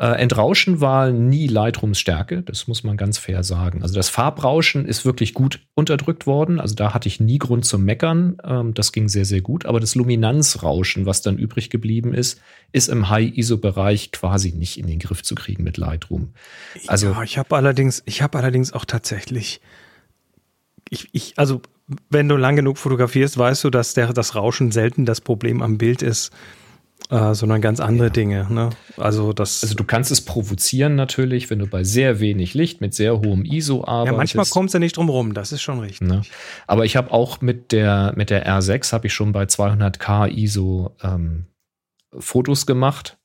Äh, 0.00 0.12
Entrauschen 0.12 0.80
war 0.80 1.10
nie 1.10 1.46
Lightrooms 1.46 2.00
Stärke, 2.00 2.40
das 2.40 2.66
muss 2.66 2.84
man 2.84 2.96
ganz 2.96 3.18
fair 3.18 3.44
sagen. 3.44 3.82
Also 3.82 3.94
das 3.94 4.08
Farbrauschen 4.08 4.86
ist 4.86 5.04
wirklich 5.04 5.34
gut 5.34 5.60
unterdrückt 5.74 6.26
worden. 6.26 6.58
Also 6.58 6.74
da 6.74 6.94
hatte 6.94 7.06
ich 7.06 7.20
nie 7.20 7.36
Grund 7.36 7.66
zum 7.66 7.84
Meckern. 7.84 8.38
Ähm, 8.42 8.72
das 8.72 8.92
ging 8.92 9.10
sehr, 9.10 9.26
sehr 9.26 9.42
gut. 9.42 9.66
Aber 9.66 9.78
das 9.78 9.94
Luminanzrauschen, 9.94 11.04
was 11.04 11.20
dann 11.20 11.36
übrig 11.36 11.68
geblieben 11.68 12.14
ist, 12.14 12.40
ist 12.72 12.88
im 12.88 13.10
High-ISO-Bereich 13.10 14.10
quasi 14.10 14.52
nicht 14.52 14.78
in 14.78 14.86
den 14.86 15.00
Griff 15.00 15.22
zu 15.22 15.34
kriegen 15.34 15.64
mit 15.64 15.76
Lightroom. 15.76 16.32
Also 16.86 17.08
ja, 17.08 17.22
ich 17.22 17.36
habe 17.36 17.54
allerdings, 17.54 18.02
ich 18.06 18.22
habe 18.22 18.38
allerdings 18.38 18.72
auch 18.72 18.86
tatsächlich, 18.86 19.60
ich, 20.88 21.10
ich, 21.12 21.34
also 21.36 21.60
wenn 22.08 22.26
du 22.26 22.36
lang 22.36 22.56
genug 22.56 22.78
fotografierst, 22.78 23.36
weißt 23.36 23.64
du, 23.64 23.68
dass 23.68 23.92
der, 23.92 24.14
das 24.14 24.34
Rauschen 24.34 24.72
selten 24.72 25.04
das 25.04 25.20
Problem 25.20 25.60
am 25.60 25.76
Bild 25.76 26.00
ist 26.00 26.32
äh, 27.10 27.34
sondern 27.34 27.60
ganz 27.60 27.80
andere 27.80 28.06
ja. 28.06 28.12
Dinge. 28.12 28.46
Ne? 28.50 28.70
Also, 28.96 29.32
das 29.32 29.62
also 29.62 29.74
du 29.74 29.84
kannst 29.84 30.10
es 30.10 30.20
provozieren 30.20 30.94
natürlich, 30.94 31.50
wenn 31.50 31.58
du 31.58 31.66
bei 31.66 31.84
sehr 31.84 32.20
wenig 32.20 32.54
Licht 32.54 32.80
mit 32.80 32.94
sehr 32.94 33.18
hohem 33.18 33.44
ISO 33.44 33.84
arbeitest. 33.84 34.12
Ja, 34.12 34.16
manchmal 34.16 34.46
kommt 34.46 34.68
es 34.68 34.72
ja 34.74 34.78
nicht 34.78 34.96
drum 34.96 35.08
rum, 35.08 35.34
das 35.34 35.52
ist 35.52 35.62
schon 35.62 35.80
richtig. 35.80 36.08
Ne? 36.08 36.22
Aber 36.66 36.84
ich 36.84 36.96
habe 36.96 37.12
auch 37.12 37.40
mit 37.40 37.72
der, 37.72 38.12
mit 38.16 38.30
der 38.30 38.46
R6 38.46 38.92
habe 38.92 39.08
ich 39.08 39.12
schon 39.12 39.32
bei 39.32 39.44
200k 39.44 40.28
ISO 40.28 40.96
ähm, 41.02 41.46
Fotos 42.18 42.66
gemacht 42.66 43.19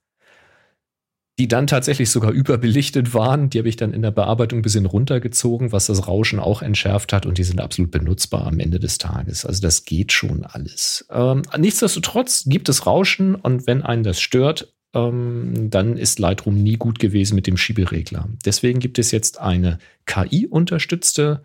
die 1.37 1.47
dann 1.47 1.67
tatsächlich 1.67 2.09
sogar 2.09 2.31
überbelichtet 2.31 3.13
waren. 3.13 3.49
Die 3.49 3.57
habe 3.57 3.67
ich 3.67 3.75
dann 3.75 3.93
in 3.93 4.01
der 4.01 4.11
Bearbeitung 4.11 4.59
ein 4.59 4.61
bisschen 4.61 4.85
runtergezogen, 4.85 5.71
was 5.71 5.87
das 5.87 6.07
Rauschen 6.07 6.39
auch 6.39 6.61
entschärft 6.61 7.11
hat 7.11 7.25
und 7.25 7.37
die 7.37 7.43
sind 7.43 7.59
absolut 7.59 7.91
benutzbar 7.91 8.47
am 8.47 8.59
Ende 8.59 8.79
des 8.79 8.97
Tages. 8.97 9.45
Also 9.45 9.61
das 9.61 9.83
geht 9.83 10.13
schon 10.13 10.45
alles. 10.45 11.05
Ähm, 11.11 11.41
nichtsdestotrotz 11.57 12.45
gibt 12.45 12.69
es 12.69 12.85
Rauschen 12.85 13.35
und 13.35 13.67
wenn 13.67 13.81
einen 13.81 14.03
das 14.03 14.21
stört, 14.21 14.73
ähm, 14.93 15.69
dann 15.69 15.97
ist 15.97 16.19
Lightroom 16.19 16.63
nie 16.63 16.77
gut 16.77 16.99
gewesen 16.99 17.35
mit 17.35 17.47
dem 17.47 17.57
Schieberegler. 17.57 18.29
Deswegen 18.45 18.79
gibt 18.79 18.97
es 18.97 19.11
jetzt 19.11 19.41
eine 19.41 19.79
KI-unterstützte 20.05 21.41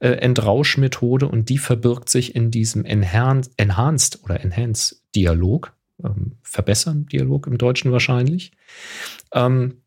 äh, 0.00 0.10
Entrauschmethode 0.10 1.26
und 1.26 1.48
die 1.48 1.58
verbirgt 1.58 2.10
sich 2.10 2.34
in 2.36 2.50
diesem 2.50 2.84
Enhanced, 2.84 3.52
Enhanced 3.56 4.22
oder 4.22 4.40
Enhanced 4.40 5.00
Dialog 5.14 5.72
ähm, 6.04 6.32
verbessern, 6.42 7.06
Dialog 7.06 7.46
im 7.46 7.58
Deutschen 7.58 7.92
wahrscheinlich. 7.92 8.52
Ähm, 9.32 9.82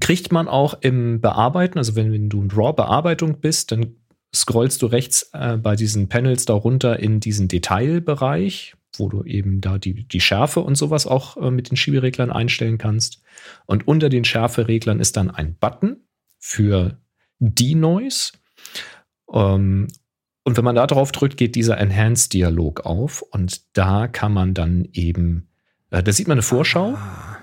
kriegt 0.00 0.32
man 0.32 0.48
auch 0.48 0.74
im 0.80 1.20
Bearbeiten, 1.20 1.78
also 1.78 1.94
wenn, 1.94 2.12
wenn 2.12 2.28
du 2.28 2.42
in 2.42 2.50
RAW-Bearbeitung 2.50 3.40
bist, 3.40 3.72
dann 3.72 3.96
scrollst 4.34 4.82
du 4.82 4.86
rechts 4.86 5.30
äh, 5.32 5.56
bei 5.56 5.76
diesen 5.76 6.08
Panels 6.08 6.44
da 6.44 6.54
runter 6.54 6.98
in 6.98 7.20
diesen 7.20 7.48
Detailbereich, 7.48 8.74
wo 8.96 9.08
du 9.08 9.22
eben 9.24 9.60
da 9.60 9.78
die, 9.78 10.06
die 10.06 10.20
Schärfe 10.20 10.60
und 10.60 10.76
sowas 10.76 11.06
auch 11.06 11.36
äh, 11.36 11.50
mit 11.50 11.70
den 11.70 11.76
Schiebereglern 11.76 12.30
einstellen 12.30 12.78
kannst. 12.78 13.22
Und 13.66 13.86
unter 13.86 14.08
den 14.08 14.24
Schärfereglern 14.24 15.00
ist 15.00 15.16
dann 15.16 15.30
ein 15.30 15.54
Button 15.54 16.04
für 16.38 16.98
Denoise. 17.38 18.32
Ähm, 19.32 19.88
und 20.44 20.56
wenn 20.56 20.64
man 20.64 20.76
da 20.76 20.86
drauf 20.86 21.12
drückt, 21.12 21.36
geht 21.36 21.54
dieser 21.54 21.78
Enhanced-Dialog 21.78 22.84
auf 22.84 23.22
und 23.22 23.76
da 23.76 24.08
kann 24.08 24.32
man 24.32 24.52
dann 24.52 24.88
eben, 24.92 25.48
äh, 25.90 26.02
da 26.02 26.12
sieht 26.12 26.28
man 26.28 26.36
eine 26.36 26.42
Vorschau. 26.42 26.94
Ah, 26.94 27.38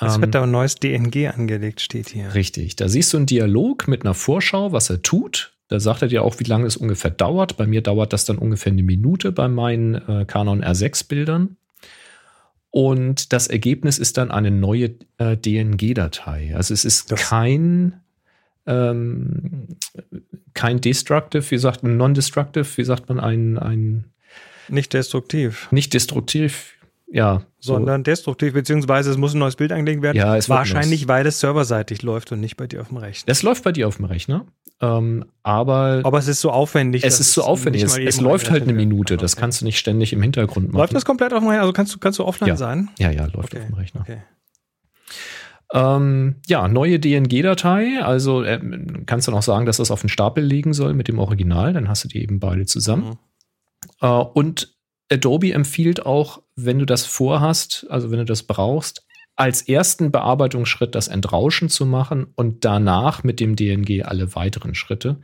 es 0.00 0.16
wird 0.16 0.26
ähm, 0.26 0.30
da 0.32 0.42
ein 0.42 0.50
neues 0.50 0.76
DNG 0.76 1.28
angelegt, 1.28 1.80
steht 1.80 2.08
hier. 2.08 2.34
Richtig, 2.34 2.76
da 2.76 2.88
siehst 2.88 3.12
du 3.12 3.18
einen 3.18 3.26
Dialog 3.26 3.86
mit 3.88 4.04
einer 4.04 4.14
Vorschau, 4.14 4.72
was 4.72 4.90
er 4.90 5.02
tut. 5.02 5.52
Da 5.68 5.80
sagt 5.80 6.02
er 6.02 6.08
dir 6.08 6.22
auch, 6.22 6.40
wie 6.40 6.44
lange 6.44 6.66
es 6.66 6.76
ungefähr 6.76 7.10
dauert. 7.10 7.56
Bei 7.56 7.66
mir 7.66 7.80
dauert 7.80 8.12
das 8.12 8.24
dann 8.24 8.38
ungefähr 8.38 8.72
eine 8.72 8.82
Minute 8.82 9.32
bei 9.32 9.48
meinen 9.48 9.94
äh, 9.94 10.24
Canon 10.26 10.62
R6-Bildern. 10.62 11.56
Und 12.70 13.32
das 13.32 13.46
Ergebnis 13.46 13.98
ist 13.98 14.16
dann 14.16 14.30
eine 14.30 14.50
neue 14.50 14.96
äh, 15.18 15.36
DNG-Datei. 15.36 16.54
Also 16.56 16.74
es 16.74 16.84
ist 16.84 17.12
das 17.12 17.20
kein 17.20 18.00
ähm, 18.66 19.68
kein 20.54 20.80
Destructive, 20.80 21.50
wie 21.50 21.58
sagt 21.58 21.82
man, 21.82 21.96
Non-Destructive, 21.96 22.66
wie 22.76 22.84
sagt 22.84 23.08
man, 23.08 23.20
ein, 23.20 23.58
ein 23.58 24.04
nicht 24.68 24.92
destruktiv. 24.92 25.68
Nicht 25.70 25.92
destruktiv, 25.94 26.72
ja. 27.14 27.42
Sondern 27.60 28.00
so. 28.00 28.04
destruktiv, 28.04 28.52
beziehungsweise 28.52 29.10
es 29.10 29.16
muss 29.16 29.34
ein 29.34 29.38
neues 29.38 29.56
Bild 29.56 29.72
angelegt 29.72 30.02
werden. 30.02 30.16
Ja, 30.16 30.36
es 30.36 30.48
Wahrscheinlich, 30.48 31.08
weil 31.08 31.24
es 31.26 31.40
serverseitig 31.40 32.02
läuft 32.02 32.32
und 32.32 32.40
nicht 32.40 32.56
bei 32.56 32.66
dir 32.66 32.80
auf 32.80 32.88
dem 32.88 32.98
Rechner. 32.98 33.30
Es 33.30 33.42
läuft 33.42 33.62
bei 33.64 33.72
dir 33.72 33.88
auf 33.88 33.96
dem 33.96 34.06
Rechner. 34.06 34.44
Ähm, 34.80 35.24
aber, 35.44 36.00
aber 36.02 36.18
es 36.18 36.26
ist 36.26 36.40
so 36.40 36.50
aufwendig. 36.50 37.04
Es 37.04 37.20
ist 37.20 37.32
so 37.32 37.42
aufwendig. 37.42 37.84
Es, 37.84 37.96
es 37.96 38.20
läuft 38.20 38.50
halt 38.50 38.64
eine 38.64 38.72
Minute. 38.72 39.16
Das 39.16 39.36
kannst 39.36 39.60
du 39.60 39.64
nicht 39.64 39.78
ständig 39.78 40.12
im 40.12 40.20
Hintergrund 40.20 40.72
machen. 40.72 40.78
Läuft 40.78 40.94
das 40.94 41.04
komplett 41.04 41.32
auf 41.32 41.38
dem 41.38 41.48
Rechner? 41.48 41.62
Also 41.62 41.72
kannst 41.72 41.94
du, 41.94 41.98
kannst 41.98 42.18
du 42.18 42.24
offline 42.24 42.48
ja. 42.48 42.56
sein? 42.56 42.90
Ja, 42.98 43.10
ja, 43.10 43.26
läuft 43.26 43.54
okay. 43.54 43.60
auf 43.60 43.66
dem 43.66 43.74
Rechner. 43.74 44.00
Okay. 44.00 44.18
Ähm, 45.72 46.36
ja, 46.46 46.66
neue 46.66 46.98
DNG-Datei. 46.98 48.02
Also 48.02 48.42
äh, 48.42 48.60
kannst 49.06 49.28
du 49.28 49.30
noch 49.30 49.42
sagen, 49.42 49.66
dass 49.66 49.76
das 49.76 49.92
auf 49.92 50.00
den 50.00 50.10
Stapel 50.10 50.44
liegen 50.44 50.74
soll 50.74 50.94
mit 50.94 51.06
dem 51.06 51.20
Original. 51.20 51.72
Dann 51.72 51.88
hast 51.88 52.02
du 52.04 52.08
die 52.08 52.20
eben 52.22 52.40
beide 52.40 52.66
zusammen. 52.66 53.04
Mhm. 53.04 53.18
Äh, 54.00 54.08
und 54.08 54.73
Adobe 55.10 55.52
empfiehlt 55.52 56.04
auch, 56.04 56.42
wenn 56.56 56.78
du 56.78 56.86
das 56.86 57.06
vorhast, 57.06 57.86
also 57.90 58.10
wenn 58.10 58.18
du 58.18 58.24
das 58.24 58.42
brauchst, 58.42 59.06
als 59.36 59.62
ersten 59.62 60.12
Bearbeitungsschritt 60.12 60.94
das 60.94 61.08
Entrauschen 61.08 61.68
zu 61.68 61.86
machen 61.86 62.26
und 62.36 62.64
danach 62.64 63.24
mit 63.24 63.40
dem 63.40 63.56
DNG 63.56 64.04
alle 64.04 64.34
weiteren 64.34 64.74
Schritte, 64.74 65.16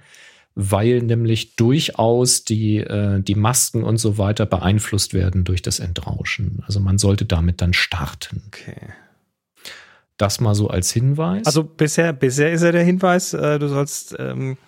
weil 0.54 1.00
nämlich 1.00 1.54
durchaus 1.56 2.44
die, 2.44 2.78
äh, 2.78 3.20
die 3.20 3.36
Masken 3.36 3.84
und 3.84 3.98
so 3.98 4.18
weiter 4.18 4.46
beeinflusst 4.46 5.14
werden 5.14 5.44
durch 5.44 5.62
das 5.62 5.78
Entrauschen. 5.78 6.62
Also 6.66 6.80
man 6.80 6.98
sollte 6.98 7.24
damit 7.24 7.60
dann 7.60 7.72
starten. 7.72 8.42
Okay. 8.48 8.92
Das 10.16 10.40
mal 10.40 10.54
so 10.54 10.68
als 10.68 10.90
Hinweis. 10.90 11.46
Also 11.46 11.62
bisher, 11.62 12.12
bisher 12.12 12.52
ist 12.52 12.62
ja 12.62 12.72
der 12.72 12.84
Hinweis, 12.84 13.32
äh, 13.32 13.58
du 13.58 13.68
sollst 13.68 14.16
ähm, 14.18 14.58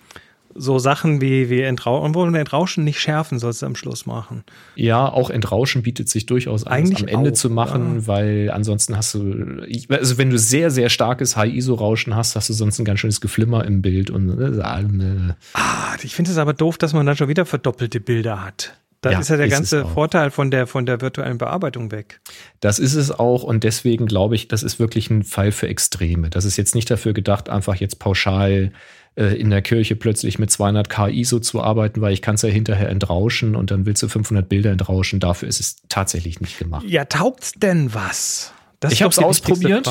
so 0.55 0.79
Sachen 0.79 1.21
wie, 1.21 1.49
wie 1.49 1.61
Entrauschen, 1.61 2.15
und 2.15 2.35
Entrauschen 2.35 2.83
nicht 2.83 2.99
schärfen, 2.99 3.39
sollst 3.39 3.61
du 3.61 3.65
am 3.65 3.75
Schluss 3.75 4.05
machen. 4.05 4.43
Ja, 4.75 5.07
auch 5.07 5.29
Entrauschen 5.29 5.83
bietet 5.83 6.09
sich 6.09 6.25
durchaus 6.25 6.65
an, 6.65 6.95
am 6.95 7.07
Ende 7.07 7.31
auch, 7.31 7.33
zu 7.33 7.49
machen, 7.49 7.95
ja. 7.95 8.07
weil 8.07 8.51
ansonsten 8.51 8.97
hast 8.97 9.13
du, 9.13 9.61
also 9.89 10.17
wenn 10.17 10.29
du 10.29 10.37
sehr, 10.37 10.71
sehr 10.71 10.89
starkes 10.89 11.35
High-ISO-Rauschen 11.35 12.15
hast, 12.15 12.35
hast 12.35 12.49
du 12.49 12.53
sonst 12.53 12.79
ein 12.79 12.85
ganz 12.85 12.99
schönes 12.99 13.21
Geflimmer 13.21 13.65
im 13.65 13.81
Bild. 13.81 14.09
Und, 14.09 14.29
äh, 14.39 14.61
ah, 14.61 15.95
ich 16.01 16.15
finde 16.15 16.31
es 16.31 16.37
aber 16.37 16.53
doof, 16.53 16.77
dass 16.77 16.93
man 16.93 17.05
dann 17.05 17.17
schon 17.17 17.27
wieder 17.27 17.45
verdoppelte 17.45 17.99
Bilder 17.99 18.43
hat. 18.43 18.73
Da 19.03 19.11
ja, 19.11 19.19
ist 19.19 19.29
ja 19.29 19.35
der 19.35 19.49
ganze 19.49 19.85
Vorteil 19.85 20.31
von 20.31 20.49
der, 20.49 20.65
von 20.65 20.85
der 20.85 21.01
virtuellen 21.01 21.37
Bearbeitung 21.37 21.91
weg. 21.91 22.21
Das 22.61 22.79
ist 22.79 22.93
es 22.93 23.11
auch 23.11 23.43
und 23.43 23.65
deswegen 23.65 24.05
glaube 24.05 24.35
ich, 24.35 24.47
das 24.47 24.63
ist 24.63 24.79
wirklich 24.79 25.09
ein 25.09 25.23
Fall 25.23 25.51
für 25.51 25.67
Extreme. 25.67 26.29
Das 26.29 26.45
ist 26.45 26.55
jetzt 26.55 26.73
nicht 26.73 26.89
dafür 26.89 27.11
gedacht, 27.11 27.49
einfach 27.49 27.75
jetzt 27.75 27.99
pauschal 27.99 28.71
äh, 29.15 29.35
in 29.35 29.49
der 29.49 29.61
Kirche 29.61 29.95
plötzlich 29.95 30.39
mit 30.39 30.51
200 30.51 30.89
K 30.89 31.07
ISO 31.09 31.39
zu 31.39 31.61
arbeiten, 31.61 32.01
weil 32.01 32.13
ich 32.13 32.21
kann 32.21 32.35
es 32.35 32.41
ja 32.41 32.49
hinterher 32.49 32.89
entrauschen 32.89 33.55
und 33.55 33.71
dann 33.71 33.85
willst 33.85 34.01
du 34.01 34.07
500 34.07 34.49
Bilder 34.49 34.71
entrauschen. 34.71 35.19
Dafür 35.19 35.47
ist 35.47 35.59
es 35.59 35.75
tatsächlich 35.87 36.41
nicht 36.41 36.57
gemacht. 36.57 36.85
Ja, 36.87 37.05
taugt's 37.05 37.53
denn 37.53 37.93
was? 37.93 38.53
Das 38.79 38.91
ich 38.91 39.01
habe 39.01 39.11
es 39.11 39.19
ausprobiert. 39.19 39.87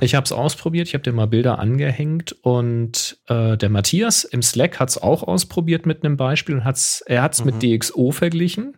Ich 0.00 0.14
habe 0.14 0.24
es 0.24 0.30
ausprobiert. 0.30 0.86
Ich 0.86 0.94
habe 0.94 1.02
dir 1.02 1.12
mal 1.12 1.26
Bilder 1.26 1.58
angehängt 1.58 2.36
und 2.42 3.18
äh, 3.26 3.56
der 3.56 3.70
Matthias 3.70 4.22
im 4.22 4.40
Slack 4.42 4.78
hat 4.78 4.90
es 4.90 4.98
auch 4.98 5.24
ausprobiert 5.24 5.84
mit 5.84 6.04
einem 6.04 6.16
Beispiel 6.16 6.54
und 6.54 6.64
hat's, 6.64 7.02
er 7.06 7.22
hat 7.22 7.32
es 7.32 7.44
mhm. 7.44 7.46
mit 7.46 7.62
DxO 7.62 8.12
verglichen. 8.12 8.76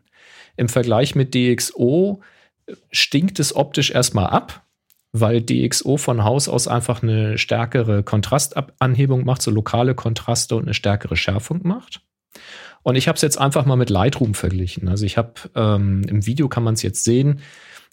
Im 0.57 0.71
Vergleich 0.71 1.15
mit 1.15 1.35
DxO 1.35 2.23
stinkt 2.91 3.41
es 3.41 3.55
optisch 3.55 3.91
erstmal 3.91 4.29
ab 4.29 4.65
weil 5.13 5.43
DxO 5.43 5.97
von 5.97 6.25
Haus 6.25 6.49
aus 6.49 6.69
einfach 6.69 7.03
eine 7.03 7.39
stärkere 7.39 8.03
Kontrastanhebung 8.03 9.25
macht, 9.25 9.43
so 9.43 9.51
lokale 9.51 9.95
Kontraste 9.95 10.57
und 10.57 10.65
eine 10.65 10.75
stärkere 10.75 11.17
Schärfung 11.17 11.61
macht. 11.63 12.03
Und 12.83 12.97
ich 12.97 13.09
habe 13.09 13.17
es 13.17 13.23
jetzt 13.23 13.39
einfach 13.39 13.67
mal 13.67 13.77
mit 13.77 13.91
Lightroom 13.91 14.35
verglichen. 14.35 14.89
Also 14.89 15.05
ich 15.05 15.17
habe 15.17 15.35
ähm, 15.55 16.03
im 16.09 16.27
Video 16.27 16.49
kann 16.49 16.63
man 16.63 16.75
es 16.75 16.83
jetzt 16.83 17.05
sehen. 17.05 17.41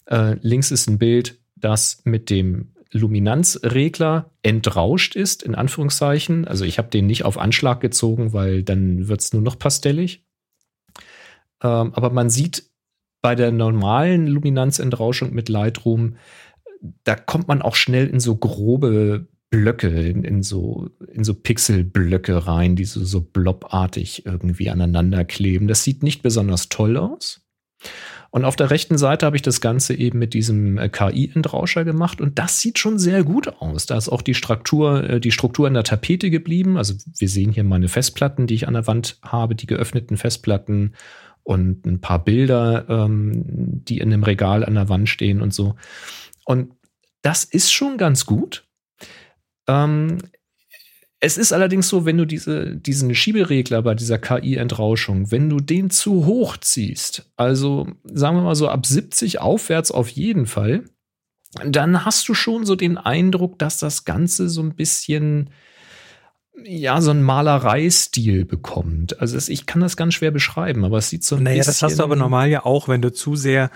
Äh, 0.06 0.36
links 0.40 0.70
ist 0.70 0.88
ein 0.88 0.98
Bild, 0.98 1.38
das 1.56 2.02
mit 2.04 2.30
dem 2.30 2.72
Luminanzregler 2.92 4.30
entrauscht 4.42 5.16
ist, 5.16 5.42
in 5.42 5.54
Anführungszeichen. 5.54 6.46
Also 6.46 6.64
ich 6.64 6.78
habe 6.78 6.88
den 6.88 7.06
nicht 7.06 7.24
auf 7.24 7.38
Anschlag 7.38 7.80
gezogen, 7.80 8.32
weil 8.32 8.62
dann 8.62 9.08
wird 9.08 9.20
es 9.20 9.32
nur 9.32 9.42
noch 9.42 9.58
pastellig. 9.58 10.24
Ähm, 11.62 11.92
aber 11.94 12.10
man 12.10 12.30
sieht 12.30 12.70
bei 13.22 13.34
der 13.34 13.50
normalen 13.50 14.26
Luminanzentrauschung 14.28 15.34
mit 15.34 15.48
Lightroom, 15.48 16.16
da 17.04 17.14
kommt 17.14 17.48
man 17.48 17.62
auch 17.62 17.74
schnell 17.74 18.06
in 18.06 18.20
so 18.20 18.36
grobe 18.36 19.26
Blöcke, 19.50 19.88
in, 19.88 20.24
in 20.24 20.42
so, 20.42 20.90
in 21.12 21.24
so 21.24 21.34
Pixelblöcke 21.34 22.46
rein, 22.46 22.76
die 22.76 22.84
so, 22.84 23.04
so 23.04 23.20
blobartig 23.20 24.26
irgendwie 24.26 24.70
aneinander 24.70 25.24
kleben. 25.24 25.68
Das 25.68 25.84
sieht 25.84 26.02
nicht 26.02 26.22
besonders 26.22 26.68
toll 26.68 26.96
aus. 26.96 27.40
Und 28.30 28.44
auf 28.44 28.56
der 28.56 28.70
rechten 28.70 28.98
Seite 28.98 29.24
habe 29.24 29.36
ich 29.36 29.42
das 29.42 29.60
Ganze 29.60 29.94
eben 29.94 30.18
mit 30.18 30.34
diesem 30.34 30.78
äh, 30.78 30.88
KI-Entrauscher 30.88 31.84
gemacht 31.84 32.20
und 32.20 32.38
das 32.38 32.60
sieht 32.60 32.78
schon 32.78 32.98
sehr 32.98 33.24
gut 33.24 33.48
aus. 33.60 33.86
Da 33.86 33.96
ist 33.96 34.08
auch 34.08 34.20
die 34.20 34.34
Struktur, 34.34 35.08
äh, 35.08 35.20
die 35.20 35.30
Struktur 35.30 35.68
in 35.68 35.74
der 35.74 35.84
Tapete 35.84 36.28
geblieben. 36.28 36.76
Also 36.76 36.94
wir 37.16 37.28
sehen 37.28 37.52
hier 37.52 37.64
meine 37.64 37.88
Festplatten, 37.88 38.46
die 38.46 38.54
ich 38.54 38.68
an 38.68 38.74
der 38.74 38.86
Wand 38.86 39.18
habe, 39.22 39.54
die 39.54 39.66
geöffneten 39.66 40.16
Festplatten 40.16 40.94
und 41.44 41.86
ein 41.86 42.00
paar 42.00 42.24
Bilder, 42.24 42.86
ähm, 42.88 43.84
die 43.84 43.98
in 43.98 44.12
einem 44.12 44.24
Regal 44.24 44.64
an 44.64 44.74
der 44.74 44.88
Wand 44.88 45.08
stehen 45.08 45.40
und 45.40 45.54
so. 45.54 45.76
Und 46.46 46.72
das 47.20 47.44
ist 47.44 47.72
schon 47.72 47.98
ganz 47.98 48.24
gut. 48.24 48.66
Ähm, 49.66 50.18
es 51.18 51.36
ist 51.36 51.52
allerdings 51.52 51.88
so, 51.88 52.04
wenn 52.04 52.18
du 52.18 52.24
diese, 52.24 52.76
diesen 52.76 53.14
Schieberegler 53.14 53.82
bei 53.82 53.94
dieser 53.94 54.18
KI-Entrauschung, 54.18 55.30
wenn 55.32 55.50
du 55.50 55.58
den 55.58 55.90
zu 55.90 56.24
hoch 56.24 56.56
ziehst, 56.56 57.28
also 57.36 57.88
sagen 58.04 58.36
wir 58.36 58.42
mal 58.42 58.54
so 58.54 58.68
ab 58.68 58.86
70 58.86 59.40
aufwärts 59.40 59.90
auf 59.90 60.08
jeden 60.08 60.46
Fall, 60.46 60.84
dann 61.64 62.04
hast 62.04 62.28
du 62.28 62.34
schon 62.34 62.64
so 62.64 62.76
den 62.76 62.96
Eindruck, 62.96 63.58
dass 63.58 63.78
das 63.78 64.04
Ganze 64.04 64.48
so 64.48 64.62
ein 64.62 64.76
bisschen 64.76 65.50
ja, 66.64 67.00
so 67.00 67.10
einen 67.10 67.22
Malereistil 67.22 68.44
bekommt. 68.44 69.20
Also 69.20 69.36
ich 69.50 69.66
kann 69.66 69.80
das 69.80 69.96
ganz 69.96 70.14
schwer 70.14 70.30
beschreiben, 70.30 70.84
aber 70.84 70.98
es 70.98 71.10
sieht 71.10 71.22
so 71.22 71.36
ein 71.36 71.42
naja, 71.42 71.58
bisschen. 71.58 71.70
Naja, 71.70 71.80
das 71.80 71.82
hast 71.82 71.98
du 71.98 72.02
aber 72.02 72.16
normal 72.16 72.48
ja 72.48 72.64
auch, 72.64 72.88
wenn 72.88 73.02
du 73.02 73.12
zu 73.12 73.36
sehr 73.36 73.70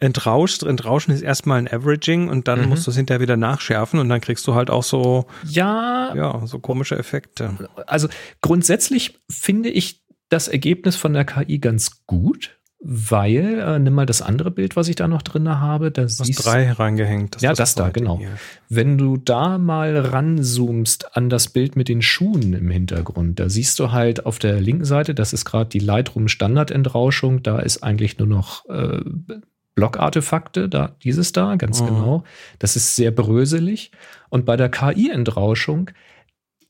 entrauscht. 0.00 0.62
Entrauschen 0.62 1.12
ist 1.12 1.22
erstmal 1.22 1.58
ein 1.58 1.68
Averaging 1.68 2.28
und 2.28 2.48
dann 2.48 2.62
mhm. 2.62 2.68
musst 2.70 2.86
du 2.86 2.90
es 2.90 2.96
hinterher 2.96 3.20
wieder 3.20 3.36
nachschärfen 3.36 3.98
und 3.98 4.08
dann 4.08 4.20
kriegst 4.20 4.46
du 4.46 4.54
halt 4.54 4.70
auch 4.70 4.82
so, 4.82 5.26
ja, 5.44 6.14
ja, 6.14 6.46
so 6.46 6.58
komische 6.58 6.98
Effekte. 6.98 7.68
Also 7.86 8.08
grundsätzlich 8.40 9.18
finde 9.30 9.70
ich 9.70 10.02
das 10.28 10.48
Ergebnis 10.48 10.96
von 10.96 11.12
der 11.12 11.24
KI 11.24 11.58
ganz 11.58 12.06
gut 12.06 12.56
weil, 12.86 13.60
äh, 13.60 13.78
nimm 13.78 13.94
mal 13.94 14.04
das 14.04 14.20
andere 14.20 14.50
Bild, 14.50 14.76
was 14.76 14.88
ich 14.88 14.96
da 14.96 15.08
noch 15.08 15.22
drin 15.22 15.48
habe. 15.48 15.90
Da 15.90 16.02
du 16.02 16.08
hast 16.08 16.44
drei 16.44 16.70
reingehängt. 16.70 17.36
Das 17.36 17.42
ja, 17.42 17.50
das, 17.50 17.58
das 17.58 17.74
da, 17.76 17.88
genau. 17.88 18.18
Hier. 18.18 18.36
Wenn 18.68 18.98
du 18.98 19.16
da 19.16 19.56
mal 19.56 19.96
ranzoomst 19.96 21.16
an 21.16 21.30
das 21.30 21.48
Bild 21.48 21.76
mit 21.76 21.88
den 21.88 22.02
Schuhen 22.02 22.52
im 22.52 22.70
Hintergrund, 22.70 23.40
da 23.40 23.48
siehst 23.48 23.78
du 23.78 23.90
halt 23.90 24.26
auf 24.26 24.38
der 24.38 24.60
linken 24.60 24.84
Seite, 24.84 25.14
das 25.14 25.32
ist 25.32 25.46
gerade 25.46 25.70
die 25.70 25.78
Lightroom 25.78 26.28
Standard-Entrauschung, 26.28 27.42
da 27.42 27.58
ist 27.58 27.82
eigentlich 27.82 28.18
nur 28.18 28.28
noch 28.28 28.68
äh, 28.68 29.00
Block-Artefakte, 29.74 30.68
da, 30.68 30.96
dieses 31.02 31.32
da, 31.32 31.56
ganz 31.56 31.80
oh. 31.80 31.86
genau. 31.86 32.24
Das 32.58 32.76
ist 32.76 32.96
sehr 32.96 33.10
bröselig. 33.10 33.90
Und 34.28 34.44
bei 34.44 34.56
der 34.56 34.68
KI-Entrauschung, 34.68 35.90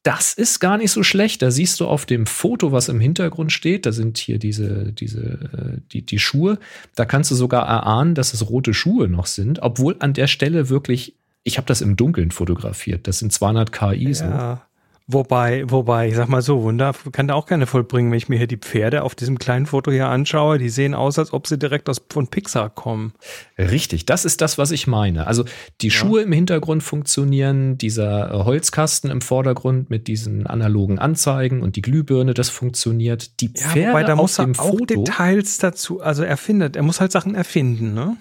das 0.03 0.35
ist 0.35 0.61
gar 0.61 0.77
nicht 0.77 0.91
so 0.91 1.03
schlecht. 1.03 1.41
Da 1.43 1.51
siehst 1.51 1.81
du 1.81 1.87
auf 1.87 2.07
dem 2.07 2.27
Foto, 2.27 2.73
was 2.73 2.89
im 2.89 3.01
Hintergrund 3.01 3.53
steht, 3.53 3.87
da 3.87 3.93
sind 3.93 4.19
hier 4.19 4.39
diese, 4.39 4.93
diese, 4.93 5.23
äh, 5.23 5.81
die, 5.93 6.05
die 6.05 6.19
Schuhe. 6.19 6.59
Da 6.95 7.07
kannst 7.07 7.31
du 7.31 7.35
sogar 7.35 7.67
erahnen, 7.67 8.15
dass 8.15 8.35
es 8.35 8.49
rote 8.49 8.75
Schuhe 8.75 9.09
noch 9.09 9.27
sind, 9.27 9.63
obwohl 9.63 9.97
an 10.01 10.13
der 10.13 10.27
Stelle 10.27 10.69
wirklich, 10.69 11.17
ich 11.43 11.57
habe 11.57 11.67
das 11.67 11.81
im 11.81 11.97
Dunkeln 11.97 12.31
fotografiert. 12.31 13.07
Das 13.07 13.19
sind 13.19 13.33
200 13.33 13.73
KI 13.73 14.13
ja. 14.13 14.67
Wobei, 15.07 15.65
wobei, 15.71 16.09
ich 16.09 16.17
sag 16.17 16.31
mal 16.31 16.41
so, 16.41 16.63
Wunder 16.63 16.95
kann 17.13 17.29
da 17.29 17.35
auch 17.35 17.45
keine 17.45 17.67
vollbringen, 17.67 18.11
wenn 18.11 18.17
ich 18.17 18.31
mir 18.31 18.39
hier 18.39 18.47
die 18.47 18.57
Pferde 18.57 19.03
auf 19.03 19.15
diesem 19.15 19.39
kleinen 19.39 19.67
Foto 19.67 19.91
hier 19.91 20.09
anschaue. 20.09 20.57
Die 20.57 20.71
sehen 20.71 20.95
aus, 20.95 21.19
als 21.19 21.35
ob 21.35 21.47
sie 21.47 21.59
direkt 21.59 21.91
aus, 21.91 22.01
von 22.09 22.29
Pixar 22.29 22.71
kommen. 22.71 23.13
Richtig, 23.59 24.07
das 24.07 24.25
ist 24.25 24.41
das, 24.41 24.57
was 24.57 24.71
ich 24.71 24.87
meine. 24.87 25.27
Also 25.27 25.45
die 25.83 25.89
ja. 25.89 25.93
Schuhe 25.93 26.23
im 26.23 26.33
Hintergrund 26.33 26.83
funktionieren, 26.83 27.77
dieser 27.77 28.31
äh, 28.31 28.45
Holzkasten 28.45 29.11
im 29.11 29.21
Vordergrund 29.21 29.91
mit 29.91 30.09
diesen 30.09 30.47
analogen 30.47 30.99
Anzeigen 30.99 31.61
und 31.61 31.77
die 31.77 31.83
Glühbirne, 31.83 32.33
das 32.33 32.49
funktioniert. 32.49 33.43
Die 33.43 33.49
Pferde 33.49 33.81
ja, 33.81 33.89
wobei, 33.91 34.05
da 34.05 34.17
muss 34.17 34.39
er 34.39 34.49
auch 34.57 34.71
Foto, 34.71 34.87
Details 34.87 35.59
dazu, 35.59 36.01
also 36.01 36.23
er 36.23 36.39
findet, 36.39 36.77
er 36.77 36.83
muss 36.83 37.03
halt 37.03 37.13
Sachen 37.13 37.35
erfinden, 37.35 37.93
ne? 37.93 38.17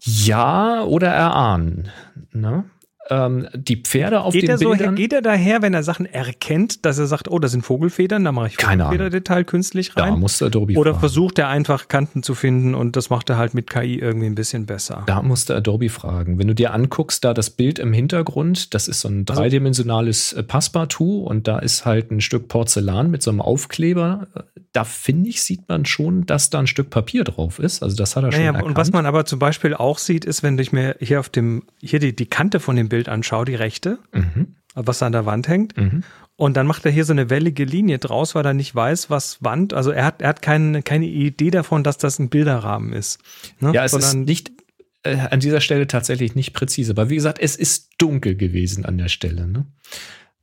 Ja, 0.00 0.84
oder 0.84 1.08
erahnen. 1.08 1.90
Ne? 2.32 2.64
Ähm, 3.10 3.48
die 3.54 3.76
Pferde 3.76 4.20
auf 4.20 4.32
geht 4.32 4.48
den 4.48 4.58
Bildern. 4.58 4.90
So, 4.90 4.94
geht 4.94 5.12
er 5.12 5.22
daher, 5.22 5.62
wenn 5.62 5.74
er 5.74 5.82
Sachen 5.82 6.06
erkennt, 6.06 6.84
dass 6.84 6.98
er 6.98 7.06
sagt, 7.06 7.30
oh, 7.30 7.38
das 7.38 7.52
sind 7.52 7.62
Vogelfedern, 7.62 8.24
da 8.24 8.32
mache 8.32 8.48
ich 8.48 8.56
Vogelfederdetail 8.56 9.44
künstlich 9.44 9.96
rein? 9.96 10.12
Da 10.12 10.16
musste 10.16 10.46
Adobe 10.46 10.76
Oder 10.76 10.92
fragen. 10.92 11.00
versucht 11.00 11.38
er 11.38 11.48
einfach 11.48 11.88
Kanten 11.88 12.22
zu 12.22 12.34
finden 12.34 12.74
und 12.74 12.96
das 12.96 13.10
macht 13.10 13.30
er 13.30 13.38
halt 13.38 13.54
mit 13.54 13.70
KI 13.70 13.98
irgendwie 13.98 14.26
ein 14.26 14.34
bisschen 14.34 14.66
besser? 14.66 15.04
Da 15.06 15.22
musste 15.22 15.56
Adobe 15.56 15.88
fragen. 15.88 16.38
Wenn 16.38 16.48
du 16.48 16.54
dir 16.54 16.72
anguckst, 16.74 17.24
da 17.24 17.34
das 17.34 17.50
Bild 17.50 17.78
im 17.78 17.92
Hintergrund, 17.92 18.74
das 18.74 18.88
ist 18.88 19.00
so 19.00 19.08
ein 19.08 19.24
also 19.28 19.40
dreidimensionales 19.40 20.32
äh, 20.32 20.42
Passepartout 20.42 21.24
und 21.24 21.48
da 21.48 21.58
ist 21.58 21.84
halt 21.84 22.10
ein 22.10 22.20
Stück 22.20 22.48
Porzellan 22.48 23.10
mit 23.10 23.22
so 23.22 23.30
einem 23.30 23.40
Aufkleber. 23.40 24.28
Da 24.72 24.84
finde 24.84 25.30
ich, 25.30 25.42
sieht 25.42 25.68
man 25.68 25.84
schon, 25.86 26.26
dass 26.26 26.50
da 26.50 26.58
ein 26.58 26.66
Stück 26.66 26.90
Papier 26.90 27.24
drauf 27.24 27.58
ist. 27.58 27.82
Also 27.82 27.96
das 27.96 28.16
hat 28.16 28.24
er 28.24 28.32
schon 28.32 28.40
naja, 28.40 28.52
erkannt. 28.52 28.66
Und 28.66 28.76
was 28.76 28.92
man 28.92 29.06
aber 29.06 29.24
zum 29.24 29.38
Beispiel 29.38 29.74
auch 29.74 29.98
sieht, 29.98 30.24
ist, 30.24 30.42
wenn 30.42 30.58
ich 30.58 30.72
mir 30.72 30.96
hier 31.00 31.20
auf 31.20 31.28
dem, 31.28 31.62
hier 31.80 31.98
die, 31.98 32.14
die 32.14 32.26
Kante 32.26 32.60
von 32.60 32.76
dem 32.76 32.88
Bild 32.88 32.97
Bild 32.98 33.08
anschaue, 33.08 33.44
die 33.44 33.54
rechte, 33.54 34.00
mhm. 34.12 34.56
was 34.74 35.02
an 35.02 35.12
der 35.12 35.24
Wand 35.24 35.46
hängt. 35.46 35.76
Mhm. 35.76 36.02
Und 36.34 36.56
dann 36.56 36.66
macht 36.66 36.84
er 36.84 36.90
hier 36.90 37.04
so 37.04 37.12
eine 37.12 37.30
wellige 37.30 37.64
Linie 37.64 37.98
draus, 37.98 38.34
weil 38.34 38.44
er 38.44 38.54
nicht 38.54 38.74
weiß, 38.74 39.08
was 39.08 39.42
Wand, 39.42 39.72
also 39.72 39.92
er 39.92 40.04
hat, 40.04 40.20
er 40.20 40.28
hat 40.28 40.42
keine, 40.42 40.82
keine 40.82 41.06
Idee 41.06 41.50
davon, 41.50 41.84
dass 41.84 41.98
das 41.98 42.18
ein 42.18 42.28
Bilderrahmen 42.28 42.92
ist. 42.92 43.18
Ne? 43.60 43.72
Ja, 43.72 43.84
es 43.84 43.92
Sondern, 43.92 44.20
ist 44.20 44.26
nicht 44.26 44.52
äh, 45.04 45.16
an 45.16 45.40
dieser 45.40 45.60
Stelle 45.60 45.86
tatsächlich 45.86 46.34
nicht 46.34 46.52
präzise. 46.52 46.92
Aber 46.92 47.08
wie 47.08 47.14
gesagt, 47.14 47.38
es 47.40 47.56
ist 47.56 47.90
dunkel 47.98 48.36
gewesen 48.36 48.84
an 48.84 48.98
der 48.98 49.08
Stelle. 49.08 49.46
Ne? 49.46 49.66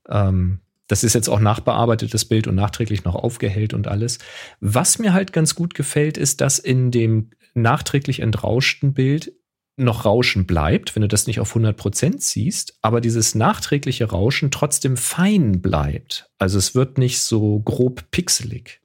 Ähm, 0.09 0.59
das 0.87 1.03
ist 1.03 1.13
jetzt 1.13 1.29
auch 1.29 1.39
nachbearbeitetes 1.39 2.25
Bild 2.25 2.47
und 2.47 2.55
nachträglich 2.55 3.03
noch 3.03 3.15
aufgehellt 3.15 3.73
und 3.73 3.87
alles. 3.87 4.19
Was 4.59 4.99
mir 4.99 5.13
halt 5.13 5.33
ganz 5.33 5.55
gut 5.55 5.73
gefällt, 5.73 6.17
ist, 6.17 6.41
dass 6.41 6.59
in 6.59 6.91
dem 6.91 7.31
nachträglich 7.53 8.19
entrauschten 8.19 8.93
Bild 8.93 9.33
noch 9.77 10.05
Rauschen 10.05 10.45
bleibt, 10.45 10.95
wenn 10.95 11.01
du 11.01 11.07
das 11.07 11.27
nicht 11.27 11.39
auf 11.39 11.55
100% 11.55 12.15
siehst, 12.19 12.77
aber 12.81 13.01
dieses 13.01 13.35
nachträgliche 13.35 14.05
Rauschen 14.05 14.51
trotzdem 14.51 14.95
fein 14.95 15.61
bleibt. 15.61 16.29
Also 16.37 16.57
es 16.57 16.75
wird 16.75 16.97
nicht 16.97 17.19
so 17.19 17.59
grob 17.59 18.09
pixelig. 18.11 18.79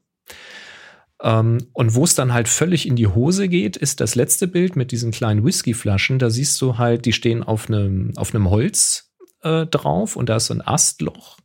Ähm, 1.22 1.58
und 1.72 1.94
wo 1.94 2.04
es 2.04 2.14
dann 2.14 2.32
halt 2.32 2.48
völlig 2.48 2.88
in 2.88 2.96
die 2.96 3.06
Hose 3.06 3.48
geht, 3.48 3.76
ist 3.76 4.00
das 4.00 4.14
letzte 4.14 4.48
Bild 4.48 4.74
mit 4.74 4.90
diesen 4.90 5.10
kleinen 5.10 5.44
Whiskyflaschen. 5.44 6.18
Da 6.18 6.30
siehst 6.30 6.60
du 6.60 6.78
halt, 6.78 7.04
die 7.04 7.12
stehen 7.12 7.42
auf 7.42 7.68
einem, 7.68 8.12
auf 8.16 8.34
einem 8.34 8.50
Holz 8.50 9.12
äh, 9.42 9.66
drauf 9.66 10.16
und 10.16 10.28
da 10.28 10.36
ist 10.36 10.46
so 10.46 10.54
ein 10.54 10.66
Astloch. 10.66 11.38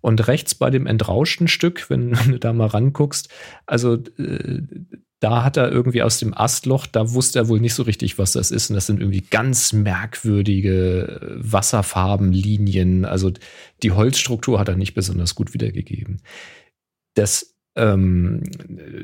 Und 0.00 0.28
rechts 0.28 0.54
bei 0.54 0.68
dem 0.68 0.86
entrauschten 0.86 1.48
Stück, 1.48 1.86
wenn 1.88 2.12
du 2.12 2.38
da 2.38 2.52
mal 2.52 2.66
ranguckst, 2.66 3.28
also 3.66 3.94
äh, 4.18 4.62
da 5.24 5.42
hat 5.42 5.56
er 5.56 5.72
irgendwie 5.72 6.02
aus 6.02 6.18
dem 6.18 6.36
Astloch, 6.36 6.86
da 6.86 7.14
wusste 7.14 7.38
er 7.38 7.48
wohl 7.48 7.58
nicht 7.58 7.72
so 7.72 7.84
richtig, 7.84 8.18
was 8.18 8.32
das 8.32 8.50
ist. 8.50 8.68
Und 8.68 8.74
das 8.74 8.84
sind 8.84 9.00
irgendwie 9.00 9.22
ganz 9.22 9.72
merkwürdige 9.72 11.38
Wasserfarbenlinien. 11.38 13.06
Also 13.06 13.32
die 13.82 13.92
Holzstruktur 13.92 14.60
hat 14.60 14.68
er 14.68 14.76
nicht 14.76 14.92
besonders 14.92 15.34
gut 15.34 15.54
wiedergegeben. 15.54 16.20
Das, 17.14 17.56
ähm, 17.74 18.42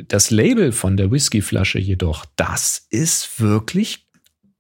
das 0.09 0.31
Label 0.31 0.73
von 0.73 0.99
der 0.99 1.11
Whiskyflasche 1.11 1.79
jedoch, 1.79 2.27
das 2.37 2.87
ist 2.91 3.41
wirklich 3.41 4.07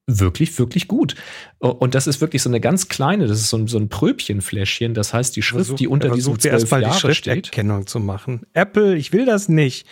wirklich, 0.06 0.58
wirklich 0.58 0.88
gut. 0.88 1.14
Und 1.58 1.94
das 1.94 2.06
ist 2.06 2.20
wirklich 2.22 2.42
so 2.42 2.48
eine 2.48 2.58
ganz 2.58 2.88
kleine, 2.88 3.28
das 3.28 3.38
ist 3.38 3.50
so 3.50 3.58
ein, 3.58 3.68
so 3.68 3.78
ein 3.78 3.88
Pröbchenfläschchen. 3.90 4.94
Das 4.94 5.12
heißt, 5.14 5.36
die 5.36 5.42
Schrift, 5.42 5.78
die 5.78 5.86
unter 5.86 6.08
diesem 6.10 6.36
zwölf 6.38 6.68
Jahre 6.70 6.86
die 6.86 6.98
Schrifterkennung 6.98 7.82
steht. 7.82 7.90
zu 7.90 8.00
machen. 8.00 8.46
Apple, 8.54 8.96
ich 8.96 9.12
will 9.12 9.24
das 9.24 9.48
nicht 9.48 9.86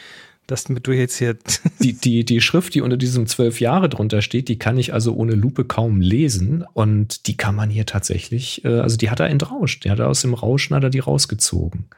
dass 0.49 0.65
du 0.65 0.93
jetzt 0.93 1.17
hier. 1.19 1.37
Die, 1.81 1.93
die, 1.93 2.25
die 2.25 2.41
Schrift, 2.41 2.75
die 2.75 2.81
unter 2.81 2.97
diesem 2.97 3.29
zwölf 3.29 3.61
Jahre 3.61 3.89
drunter 3.89 4.21
steht, 4.21 4.49
die 4.49 4.59
kann 4.59 4.79
ich 4.79 4.93
also 4.93 5.15
ohne 5.15 5.35
Lupe 5.35 5.65
kaum 5.65 6.01
lesen. 6.01 6.65
Und 6.73 7.29
die 7.29 7.37
kann 7.37 7.55
man 7.55 7.71
hier 7.71 7.87
tatsächlich, 7.87 8.65
äh, 8.65 8.81
also 8.81 8.97
die 8.97 9.11
hat 9.11 9.21
er 9.21 9.29
entrauscht. 9.29 9.85
Der 9.85 9.93
hat 9.93 10.01
er 10.01 10.09
aus 10.09 10.23
dem 10.23 10.35
Rauschen 10.35 10.75
hat 10.75 10.83
er 10.83 10.91
die 10.91 10.99
rausgezogen. 10.99 11.89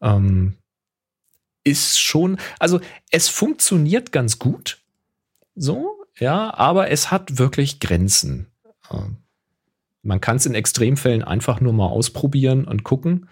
Ähm, 0.00 0.54
ist 1.62 2.00
schon, 2.00 2.38
also 2.58 2.80
es 3.10 3.28
funktioniert 3.28 4.12
ganz 4.12 4.38
gut. 4.38 4.80
So, 5.54 6.02
ja, 6.18 6.54
aber 6.54 6.90
es 6.90 7.10
hat 7.10 7.38
wirklich 7.38 7.78
Grenzen. 7.78 8.46
Ähm, 8.90 9.18
man 10.02 10.22
kann 10.22 10.36
es 10.36 10.46
in 10.46 10.54
Extremfällen 10.54 11.22
einfach 11.22 11.60
nur 11.60 11.74
mal 11.74 11.88
ausprobieren 11.88 12.64
und 12.64 12.82
gucken. 12.82 13.28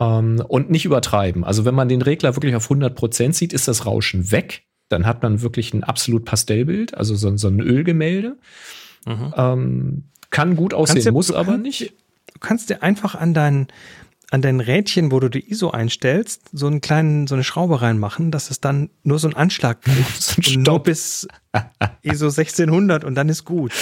Ähm, 0.00 0.42
und 0.48 0.70
nicht 0.70 0.84
übertreiben. 0.84 1.44
Also 1.44 1.64
wenn 1.64 1.74
man 1.74 1.88
den 1.88 2.02
Regler 2.02 2.34
wirklich 2.36 2.56
auf 2.56 2.70
100% 2.70 3.32
sieht, 3.32 3.52
ist 3.52 3.68
das 3.68 3.86
Rauschen 3.86 4.32
weg. 4.32 4.64
Dann 4.88 5.06
hat 5.06 5.22
man 5.22 5.42
wirklich 5.42 5.72
ein 5.72 5.84
absolut 5.84 6.24
Pastellbild, 6.24 6.94
also 6.94 7.14
so, 7.14 7.36
so 7.36 7.48
ein 7.48 7.60
Ölgemälde. 7.60 8.36
Mhm. 9.06 9.34
Ähm, 9.36 10.04
kann 10.30 10.56
gut 10.56 10.74
aussehen, 10.74 11.02
dir, 11.02 11.12
muss 11.12 11.30
aber 11.30 11.58
nicht. 11.58 11.92
Du 12.32 12.40
kannst 12.40 12.70
dir 12.70 12.82
einfach 12.82 13.14
an 13.14 13.34
deinen 13.34 13.68
an 14.30 14.42
dein 14.42 14.60
Rädchen, 14.60 15.10
wo 15.10 15.18
du 15.18 15.28
die 15.28 15.50
ISO 15.50 15.70
einstellst, 15.70 16.50
so 16.52 16.68
einen 16.68 16.80
kleinen, 16.80 17.26
so 17.26 17.34
eine 17.34 17.42
Schraube 17.42 17.82
reinmachen, 17.82 18.30
dass 18.30 18.50
es 18.50 18.60
dann 18.60 18.90
nur 19.02 19.18
so 19.18 19.26
einen 19.26 19.36
Anschlag 19.36 19.78
ein 19.86 20.62
nur 20.62 20.82
bis 20.82 21.26
ISO 22.02 22.26
1600 22.26 23.02
und 23.02 23.16
dann 23.16 23.28
ist 23.28 23.44
gut. 23.44 23.72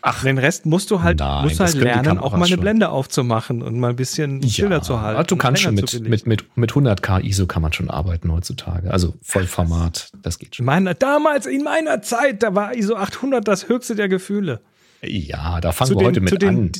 Ach, 0.00 0.24
den 0.24 0.38
Rest 0.38 0.66
musst 0.66 0.90
du 0.90 1.02
halt, 1.02 1.20
nein, 1.20 1.44
musst 1.44 1.60
halt 1.60 1.74
lernen, 1.74 2.18
auch 2.18 2.32
mal 2.32 2.38
eine 2.38 2.48
schon. 2.48 2.60
Blende 2.60 2.88
aufzumachen 2.88 3.62
und 3.62 3.78
mal 3.78 3.90
ein 3.90 3.96
bisschen 3.96 4.42
Schilder 4.42 4.78
ja, 4.78 4.82
zu 4.82 5.00
halten. 5.00 5.24
Du 5.28 5.36
kannst 5.36 5.62
schon 5.62 5.76
mit, 5.76 6.00
mit, 6.00 6.26
mit, 6.26 6.56
mit 6.56 6.72
100k 6.72 7.22
ISO 7.22 7.46
kann 7.46 7.62
man 7.62 7.72
schon 7.72 7.88
arbeiten 7.88 8.32
heutzutage. 8.32 8.90
Also 8.90 9.14
Vollformat, 9.22 10.10
das 10.20 10.40
geht 10.40 10.56
schon. 10.56 10.66
Meiner, 10.66 10.94
damals 10.94 11.46
in 11.46 11.62
meiner 11.62 12.02
Zeit, 12.02 12.42
da 12.42 12.56
war 12.56 12.74
ISO 12.74 12.96
800 12.96 13.46
das 13.46 13.68
höchste 13.68 13.94
der 13.94 14.08
Gefühle. 14.08 14.60
Ja, 15.00 15.60
da 15.60 15.70
fangen 15.70 15.90
zu 15.90 15.94
wir 15.94 16.00
den, 16.00 16.06
heute 16.06 16.20
mit 16.20 16.42
den, 16.42 16.48
an 16.48 16.72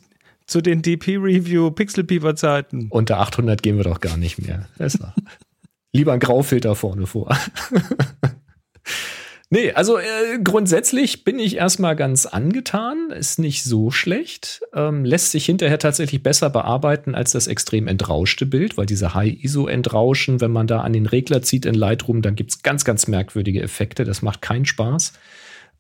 zu 0.52 0.60
den 0.60 0.82
DP-Review 0.82 1.70
Pixel 1.70 2.04
Peeper 2.04 2.36
Zeiten. 2.36 2.88
Unter 2.90 3.18
800 3.20 3.62
gehen 3.62 3.78
wir 3.78 3.84
doch 3.84 4.00
gar 4.00 4.18
nicht 4.18 4.38
mehr. 4.38 4.68
Besser. 4.76 5.14
Lieber 5.92 6.12
ein 6.12 6.20
Graufilter 6.20 6.74
vorne 6.74 7.06
vor. 7.06 7.36
nee, 9.50 9.72
also 9.72 9.98
äh, 9.98 10.38
grundsätzlich 10.44 11.24
bin 11.24 11.38
ich 11.38 11.56
erstmal 11.56 11.96
ganz 11.96 12.26
angetan. 12.26 13.10
Ist 13.10 13.38
nicht 13.38 13.64
so 13.64 13.90
schlecht. 13.90 14.60
Ähm, 14.74 15.06
lässt 15.06 15.30
sich 15.30 15.46
hinterher 15.46 15.78
tatsächlich 15.78 16.22
besser 16.22 16.50
bearbeiten 16.50 17.14
als 17.14 17.32
das 17.32 17.46
extrem 17.46 17.88
entrauschte 17.88 18.44
Bild, 18.44 18.76
weil 18.76 18.86
diese 18.86 19.14
High-ISO-Entrauschen, 19.14 20.42
wenn 20.42 20.52
man 20.52 20.66
da 20.66 20.82
an 20.82 20.92
den 20.92 21.06
Regler 21.06 21.40
zieht 21.40 21.64
in 21.64 21.74
Lightroom, 21.74 22.20
dann 22.20 22.34
gibt 22.34 22.50
es 22.50 22.62
ganz, 22.62 22.84
ganz 22.84 23.06
merkwürdige 23.06 23.62
Effekte. 23.62 24.04
Das 24.04 24.20
macht 24.20 24.42
keinen 24.42 24.66
Spaß. 24.66 25.14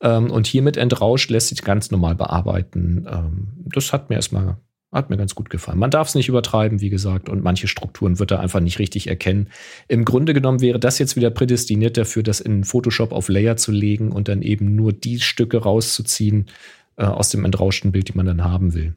Ähm, 0.00 0.30
und 0.30 0.46
hiermit 0.46 0.76
entrauscht 0.76 1.30
lässt 1.30 1.48
sich 1.48 1.62
ganz 1.62 1.90
normal 1.90 2.14
bearbeiten. 2.14 3.06
Ähm, 3.10 3.48
das 3.72 3.92
hat 3.92 4.10
mir 4.10 4.16
erstmal 4.16 4.56
hat 4.92 5.08
mir 5.08 5.16
ganz 5.16 5.34
gut 5.34 5.48
gefallen. 5.48 5.78
Man 5.78 5.90
darf 5.90 6.08
es 6.08 6.14
nicht 6.14 6.28
übertreiben, 6.28 6.80
wie 6.82 6.90
gesagt, 6.90 7.30
und 7.30 7.42
manche 7.42 7.66
Strukturen 7.66 8.18
wird 8.18 8.30
er 8.30 8.40
einfach 8.40 8.60
nicht 8.60 8.78
richtig 8.78 9.06
erkennen. 9.06 9.48
Im 9.88 10.04
Grunde 10.04 10.34
genommen 10.34 10.60
wäre 10.60 10.78
das 10.78 10.98
jetzt 10.98 11.16
wieder 11.16 11.30
prädestiniert 11.30 11.96
dafür, 11.96 12.22
das 12.22 12.40
in 12.40 12.64
Photoshop 12.64 13.12
auf 13.12 13.28
Layer 13.28 13.56
zu 13.56 13.72
legen 13.72 14.12
und 14.12 14.28
dann 14.28 14.42
eben 14.42 14.76
nur 14.76 14.92
die 14.92 15.18
Stücke 15.20 15.62
rauszuziehen 15.62 16.50
äh, 16.96 17.04
aus 17.04 17.30
dem 17.30 17.46
entrauschten 17.46 17.90
Bild, 17.90 18.08
die 18.08 18.16
man 18.16 18.26
dann 18.26 18.44
haben 18.44 18.74
will. 18.74 18.94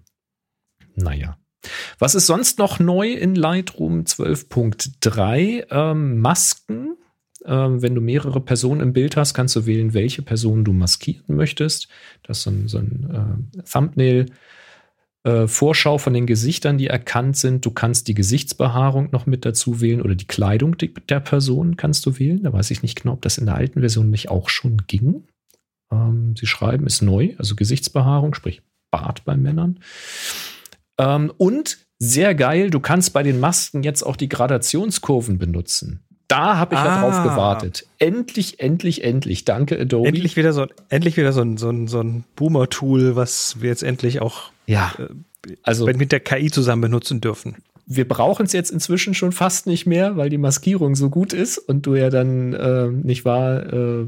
Naja. 0.95 1.37
Was 1.97 2.13
ist 2.13 2.27
sonst 2.27 2.59
noch 2.59 2.79
neu 2.79 3.11
in 3.13 3.33
Lightroom 3.33 4.01
12.3? 4.01 5.65
Ähm, 5.71 6.19
Masken 6.19 6.97
ähm, 7.45 7.81
wenn 7.81 7.95
du 7.95 8.01
mehrere 8.01 8.41
Personen 8.41 8.81
im 8.81 8.93
Bild 8.93 9.17
hast, 9.17 9.33
kannst 9.33 9.55
du 9.55 9.65
wählen, 9.65 9.93
welche 9.93 10.21
Person 10.21 10.63
du 10.63 10.73
maskieren 10.73 11.35
möchtest. 11.35 11.87
Das 12.23 12.39
ist 12.39 12.43
so 12.43 12.49
ein, 12.49 12.67
so 12.67 12.77
ein 12.79 13.45
äh, 13.55 13.61
Thumbnail. 13.63 14.27
Äh, 15.23 15.47
Vorschau 15.47 15.97
von 15.97 16.13
den 16.13 16.27
Gesichtern, 16.27 16.77
die 16.77 16.87
erkannt 16.87 17.35
sind. 17.35 17.65
Du 17.65 17.71
kannst 17.71 18.07
die 18.07 18.13
Gesichtsbehaarung 18.13 19.09
noch 19.11 19.25
mit 19.25 19.43
dazu 19.43 19.81
wählen 19.81 20.01
oder 20.01 20.13
die 20.13 20.27
Kleidung 20.27 20.77
der 20.77 21.19
Person 21.19 21.77
kannst 21.77 22.05
du 22.05 22.19
wählen. 22.19 22.43
Da 22.43 22.53
weiß 22.53 22.69
ich 22.71 22.83
nicht 22.83 23.01
genau, 23.01 23.13
ob 23.13 23.23
das 23.23 23.39
in 23.39 23.47
der 23.47 23.55
alten 23.55 23.79
Version 23.79 24.11
nicht 24.11 24.29
auch 24.29 24.49
schon 24.49 24.83
ging. 24.85 25.23
Ähm, 25.91 26.35
sie 26.37 26.45
schreiben, 26.45 26.85
ist 26.85 27.01
neu, 27.01 27.33
also 27.37 27.55
Gesichtsbehaarung, 27.55 28.35
sprich 28.35 28.61
Bart 28.91 29.25
bei 29.25 29.35
Männern. 29.35 29.79
Ähm, 30.99 31.31
und 31.37 31.79
sehr 31.97 32.35
geil, 32.35 32.69
du 32.69 32.79
kannst 32.79 33.13
bei 33.13 33.23
den 33.23 33.39
Masken 33.39 33.81
jetzt 33.81 34.03
auch 34.03 34.17
die 34.17 34.29
Gradationskurven 34.29 35.37
benutzen. 35.37 36.04
Da 36.27 36.57
habe 36.57 36.75
ich 36.75 36.81
ah. 36.81 36.85
ja 36.85 37.01
drauf 37.01 37.23
gewartet. 37.23 37.85
Endlich, 37.99 38.59
endlich, 38.59 39.03
endlich. 39.03 39.45
Danke, 39.45 39.79
Adobe. 39.79 40.07
Endlich 40.07 40.35
wieder 40.35 40.53
so, 40.53 40.67
endlich 40.89 41.17
wieder 41.17 41.33
so 41.33 41.41
ein, 41.41 41.57
so 41.57 41.69
ein, 41.69 41.87
so 41.87 42.01
ein 42.01 42.23
Boomer-Tool, 42.35 43.15
was 43.15 43.61
wir 43.61 43.69
jetzt 43.69 43.83
endlich 43.83 44.21
auch 44.21 44.51
ja, 44.65 44.91
äh, 44.97 45.07
also, 45.63 45.85
mit 45.85 46.11
der 46.11 46.19
KI 46.19 46.49
zusammen 46.49 46.81
benutzen 46.81 47.21
dürfen. 47.21 47.57
Wir 47.85 48.07
brauchen 48.07 48.47
es 48.47 48.53
jetzt 48.53 48.71
inzwischen 48.71 49.13
schon 49.13 49.31
fast 49.31 49.67
nicht 49.67 49.85
mehr, 49.85 50.17
weil 50.17 50.29
die 50.29 50.39
Maskierung 50.39 50.95
so 50.95 51.11
gut 51.11 51.33
ist 51.33 51.59
und 51.59 51.85
du 51.85 51.93
ja 51.93 52.09
dann 52.09 52.53
äh, 52.53 52.87
nicht 52.87 53.25
wahr, 53.25 53.71
äh, 53.71 54.05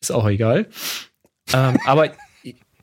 ist 0.00 0.10
auch 0.10 0.28
egal. 0.28 0.66
ähm, 1.52 1.78
aber 1.86 2.10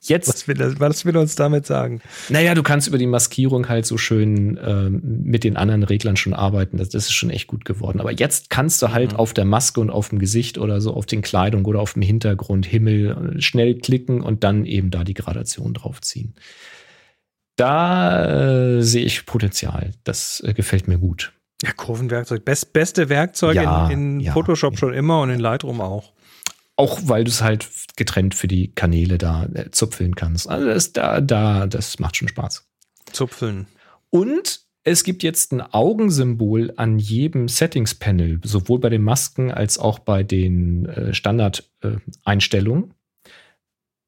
Jetzt, 0.08 0.30
was, 0.30 0.48
will, 0.48 0.76
was 0.80 1.06
will 1.06 1.18
uns 1.18 1.36
damit 1.36 1.66
sagen? 1.66 2.02
Naja, 2.30 2.56
du 2.56 2.64
kannst 2.64 2.88
über 2.88 2.98
die 2.98 3.08
Maskierung 3.08 3.70
halt 3.70 3.86
so 3.86 3.98
schön 3.98 4.60
ähm, 4.64 5.02
mit 5.24 5.44
den 5.44 5.58
anderen 5.58 5.84
Reglern 5.84 6.18
schon 6.18 6.34
arbeiten. 6.34 6.78
Das, 6.78 6.90
das, 6.90 7.06
ist 7.06 7.14
schon 7.14 7.30
echt 7.30 7.48
gut 7.48 7.66
geworden. 7.66 8.00
Aber 8.00 8.12
jetzt 8.12 8.50
kannst 8.50 8.82
du 8.82 8.92
halt 8.92 9.14
mhm. 9.14 9.20
auf 9.20 9.34
der 9.34 9.46
Maske 9.46 9.80
und 9.80 9.90
auf 9.90 10.10
dem 10.10 10.20
Gesicht 10.20 10.58
oder 10.58 10.82
so 10.82 10.94
auf 10.94 11.06
den 11.06 11.22
Kleidung 11.22 11.66
oder 11.66 11.80
auf 11.80 11.94
dem 11.94 12.02
Hintergrund 12.02 12.66
Himmel 12.66 13.36
äh, 13.38 13.42
schnell 13.42 13.76
klicken 13.76 14.22
und 14.22 14.44
dann 14.44 14.66
eben 14.66 14.92
da 14.92 15.04
die 15.04 15.14
Gradation 15.14 15.74
draufziehen. 15.74 16.36
Da 17.58 18.78
äh, 18.78 18.82
sehe 18.84 19.04
ich 19.04 19.26
Potenzial. 19.26 19.92
Das 20.04 20.42
äh, 20.46 20.54
gefällt 20.54 20.88
mir 20.88 21.00
gut. 21.00 21.34
Ja, 21.64 21.72
Kurvenwerkzeug. 21.72 22.46
Best, 22.46 22.72
beste 22.72 23.10
Werkzeug 23.10 23.56
ja, 23.56 23.88
in, 23.88 24.18
in 24.18 24.20
ja, 24.20 24.34
Photoshop 24.34 24.74
ja. 24.74 24.80
schon 24.80 24.94
immer 24.94 25.22
und 25.22 25.32
in 25.32 25.40
Lightroom 25.40 25.82
auch. 25.82 26.14
Auch 26.78 27.00
weil 27.04 27.24
du 27.24 27.32
es 27.32 27.42
halt 27.42 27.68
getrennt 27.98 28.36
für 28.36 28.48
die 28.48 28.72
Kanäle 28.72 29.18
da 29.18 29.46
äh, 29.54 29.72
zupfeln 29.72 30.16
kannst. 30.16 30.48
Also 30.48 30.68
das, 30.68 30.94
da, 30.94 31.20
da, 31.20 31.68
das 31.68 32.00
macht 32.00 32.16
schon 32.16 32.30
Spaß. 32.30 32.66
Zupfeln. 33.12 33.68
Und 34.10 34.62
es 34.84 35.04
gibt 35.04 35.22
jetzt 35.22 35.52
ein 35.52 35.62
Augensymbol 35.62 36.74
an 36.78 36.98
jedem 36.98 37.50
Settings-Panel, 37.50 38.40
sowohl 38.46 38.80
bei 38.80 38.88
den 38.88 39.04
Masken 39.04 39.52
als 39.52 39.78
auch 39.78 40.00
bei 40.00 40.24
den 40.24 40.86
äh, 40.86 41.14
Standard-Einstellungen. 41.14 42.92
Äh, 42.92 43.30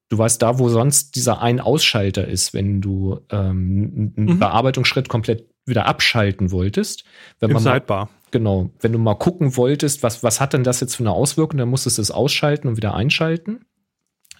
du 0.07 0.17
weißt, 0.17 0.41
da, 0.41 0.57
wo 0.57 0.69
sonst 0.69 1.15
dieser 1.15 1.41
Ein-Ausschalter 1.41 2.25
ist, 2.27 2.53
wenn 2.53 2.79
du 2.79 3.19
ähm, 3.29 4.13
einen 4.15 4.25
mhm. 4.35 4.39
Bearbeitungsschritt 4.39 5.09
komplett 5.09 5.49
wieder 5.65 5.85
abschalten 5.85 6.51
wolltest. 6.51 7.03
Wenn 7.39 7.49
Im 7.49 7.55
man 7.55 7.63
Sidebar. 7.63 8.09
Genau, 8.31 8.69
wenn 8.79 8.91
du 8.91 8.99
mal 8.99 9.15
gucken 9.15 9.55
wolltest, 9.57 10.03
was, 10.03 10.23
was 10.23 10.39
hat 10.39 10.53
denn 10.53 10.63
das 10.63 10.81
jetzt 10.81 10.95
für 10.95 11.03
eine 11.03 11.11
Auswirkung, 11.11 11.57
dann 11.57 11.69
musstest 11.69 11.97
du 11.97 12.01
es 12.01 12.11
ausschalten 12.11 12.67
und 12.67 12.77
wieder 12.77 12.93
einschalten. 12.93 13.65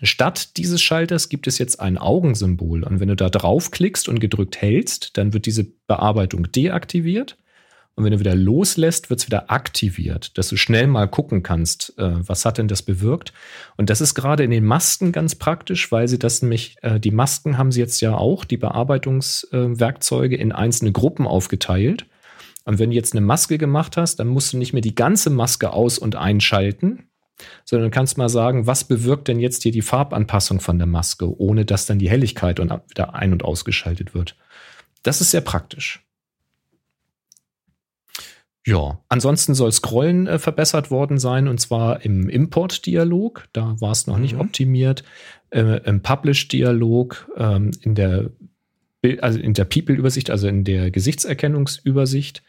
Statt 0.02 0.58
dieses 0.58 0.82
Schalters 0.82 1.28
gibt 1.30 1.48
es 1.48 1.58
jetzt 1.58 1.80
ein 1.80 1.98
Augensymbol. 1.98 2.84
Und 2.84 3.00
wenn 3.00 3.10
du 3.10 3.16
da 3.16 3.30
draufklickst 3.30 4.08
und 4.08 4.20
gedrückt 4.20 4.62
hältst, 4.62 5.18
dann 5.18 5.34
wird 5.34 5.46
diese 5.46 5.66
Bearbeitung 5.88 6.52
deaktiviert. 6.52 7.38
Und 7.96 8.06
wenn 8.06 8.14
du 8.14 8.20
wieder 8.20 8.36
loslässt, 8.36 9.10
wird 9.10 9.20
es 9.20 9.28
wieder 9.28 9.52
aktiviert, 9.52 10.38
dass 10.38 10.48
du 10.48 10.56
schnell 10.56 10.88
mal 10.88 11.08
gucken 11.08 11.44
kannst, 11.44 11.96
äh, 11.98 12.12
was 12.26 12.46
hat 12.46 12.58
denn 12.58 12.70
das 12.70 12.82
bewirkt. 12.82 13.34
Und 13.76 13.90
das 13.90 14.00
ist 14.00 14.16
gerade 14.16 14.46
in 14.46 14.52
den 14.52 14.64
Masken 14.64 15.12
ganz 15.12 15.36
praktisch, 15.36 15.92
weil 15.92 16.08
sie 16.08 16.18
das 16.18 16.42
nämlich, 16.42 16.78
äh, 16.82 16.98
die 16.98 17.12
Masken 17.12 17.58
haben 17.58 17.74
sie 17.74 17.82
jetzt 17.82 18.00
ja 18.00 18.16
auch, 18.16 18.46
die 18.46 18.56
Bearbeitungswerkzeuge 18.56 20.38
in 20.38 20.54
einzelne 20.54 20.94
Gruppen 20.94 21.28
aufgeteilt. 21.28 22.06
Und 22.66 22.80
wenn 22.80 22.90
du 22.90 22.96
jetzt 22.96 23.14
eine 23.14 23.26
Maske 23.26 23.58
gemacht 23.58 23.98
hast, 23.98 24.18
dann 24.18 24.28
musst 24.28 24.54
du 24.54 24.58
nicht 24.58 24.74
mehr 24.74 24.82
die 24.82 24.96
ganze 24.96 25.30
Maske 25.30 25.74
aus- 25.74 25.98
und 25.98 26.16
einschalten, 26.16 27.10
sondern 27.66 27.92
kannst 27.92 28.18
mal 28.18 28.30
sagen, 28.30 28.68
was 28.68 28.84
bewirkt 28.84 29.28
denn 29.28 29.40
jetzt 29.40 29.64
hier 29.64 29.72
die 29.72 29.82
Farbanpassung 29.82 30.60
von 30.60 30.78
der 30.78 30.88
Maske, 30.88 31.40
ohne 31.40 31.66
dass 31.66 31.86
dann 31.86 32.00
die 32.00 32.10
Helligkeit 32.10 32.60
und 32.60 32.72
wieder 32.90 33.16
ein- 33.16 33.34
und 33.34 33.44
ausgeschaltet 33.44 34.14
wird. 34.14 34.36
Das 35.04 35.22
ist 35.22 35.32
sehr 35.32 35.42
praktisch. 35.42 36.06
Ja, 38.66 39.00
ansonsten 39.08 39.56
soll 39.56 39.72
Scrollen 39.72 40.28
äh, 40.28 40.38
verbessert 40.38 40.92
worden 40.92 41.18
sein 41.18 41.48
und 41.48 41.60
zwar 41.60 42.04
im 42.06 42.30
Import-Dialog. 42.30 43.48
Da 43.54 43.76
war 43.80 43.92
es 43.92 44.06
noch 44.06 44.18
mhm. 44.18 44.22
nicht 44.22 44.36
optimiert. 44.36 45.04
Äh, 45.50 45.82
Im 45.86 46.02
Publish-Dialog, 46.02 47.32
ähm, 47.38 47.72
in 47.82 47.96
der 47.96 48.30
also 49.22 49.40
in 49.40 49.54
der 49.54 49.66
People-Übersicht, 49.66 50.30
also 50.30 50.48
in 50.48 50.64
der 50.64 50.92
Gesichtserkennungsübersicht. 50.92 52.44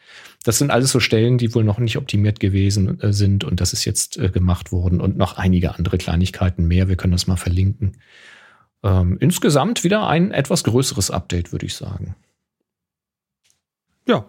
Das 0.44 0.58
sind 0.58 0.70
alles 0.70 0.90
so 0.90 1.00
Stellen, 1.00 1.38
die 1.38 1.54
wohl 1.54 1.64
noch 1.64 1.78
nicht 1.78 1.96
optimiert 1.96 2.40
gewesen 2.40 3.00
äh, 3.00 3.12
sind 3.12 3.44
und 3.44 3.60
das 3.60 3.72
ist 3.72 3.84
jetzt 3.84 4.16
äh, 4.18 4.30
gemacht 4.30 4.72
worden 4.72 5.00
und 5.00 5.16
noch 5.16 5.36
einige 5.36 5.76
andere 5.76 5.98
Kleinigkeiten 5.98 6.66
mehr. 6.66 6.88
Wir 6.88 6.96
können 6.96 7.12
das 7.12 7.26
mal 7.26 7.36
verlinken. 7.36 7.98
Ähm, 8.82 9.16
insgesamt 9.20 9.84
wieder 9.84 10.08
ein 10.08 10.32
etwas 10.32 10.64
größeres 10.64 11.10
Update, 11.10 11.52
würde 11.52 11.66
ich 11.66 11.74
sagen. 11.74 12.16
Ja, 14.08 14.26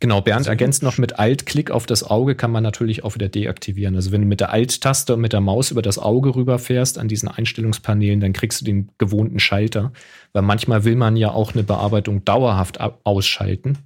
Genau, 0.00 0.20
Bernd 0.20 0.46
ergänzt 0.46 0.82
noch 0.82 0.98
mit 0.98 1.18
Alt-Klick 1.18 1.70
auf 1.70 1.86
das 1.86 2.02
Auge 2.02 2.34
kann 2.34 2.50
man 2.50 2.62
natürlich 2.62 3.04
auch 3.04 3.14
wieder 3.14 3.28
deaktivieren. 3.28 3.94
Also 3.96 4.12
wenn 4.12 4.22
du 4.22 4.26
mit 4.26 4.40
der 4.40 4.50
Alt-Taste 4.50 5.14
und 5.14 5.20
mit 5.20 5.32
der 5.32 5.40
Maus 5.40 5.70
über 5.70 5.82
das 5.82 5.98
Auge 5.98 6.34
rüberfährst 6.34 6.98
an 6.98 7.08
diesen 7.08 7.28
Einstellungspanelen, 7.28 8.20
dann 8.20 8.32
kriegst 8.32 8.60
du 8.60 8.64
den 8.64 8.90
gewohnten 8.98 9.38
Schalter. 9.38 9.92
Weil 10.32 10.42
manchmal 10.42 10.84
will 10.84 10.96
man 10.96 11.16
ja 11.16 11.30
auch 11.30 11.52
eine 11.52 11.64
Bearbeitung 11.64 12.24
dauerhaft 12.24 12.78
ausschalten 13.04 13.78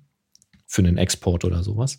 für 0.66 0.82
einen 0.82 0.98
Export 0.98 1.44
oder 1.44 1.62
sowas. 1.62 1.98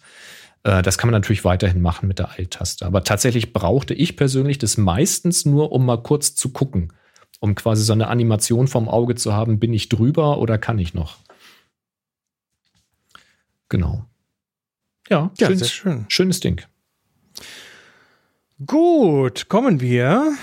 Äh, 0.64 0.82
das 0.82 0.98
kann 0.98 1.10
man 1.10 1.20
natürlich 1.20 1.46
weiterhin 1.46 1.82
machen 1.82 2.08
mit 2.08 2.20
der 2.20 2.32
Alt-Taste. 2.32 2.86
Aber 2.86 3.04
tatsächlich 3.04 3.54
brauchte 3.54 3.94
ich 3.94 4.16
persönlich 4.16 4.58
das 4.58 4.78
meistens 4.78 5.46
nur, 5.46 5.72
um 5.72 5.86
mal 5.86 6.02
kurz 6.02 6.36
zu 6.36 6.50
gucken. 6.50 6.94
Um 7.40 7.56
quasi 7.56 7.84
so 7.84 7.92
eine 7.92 8.08
Animation 8.08 8.68
vom 8.68 8.88
Auge 8.88 9.16
zu 9.16 9.34
haben, 9.34 9.60
bin 9.60 9.74
ich 9.74 9.90
drüber 9.90 10.38
oder 10.38 10.58
kann 10.58 10.80
ich 10.80 10.94
noch? 10.94 11.18
Genau. 13.74 14.06
Ja, 15.10 15.32
ja 15.40 15.48
schönes, 15.48 15.60
sehr 15.62 15.68
schön. 15.68 16.06
Schönes 16.08 16.40
Ding. 16.40 16.62
Gut, 18.64 19.50
kommen 19.50 19.82
wir 19.82 20.38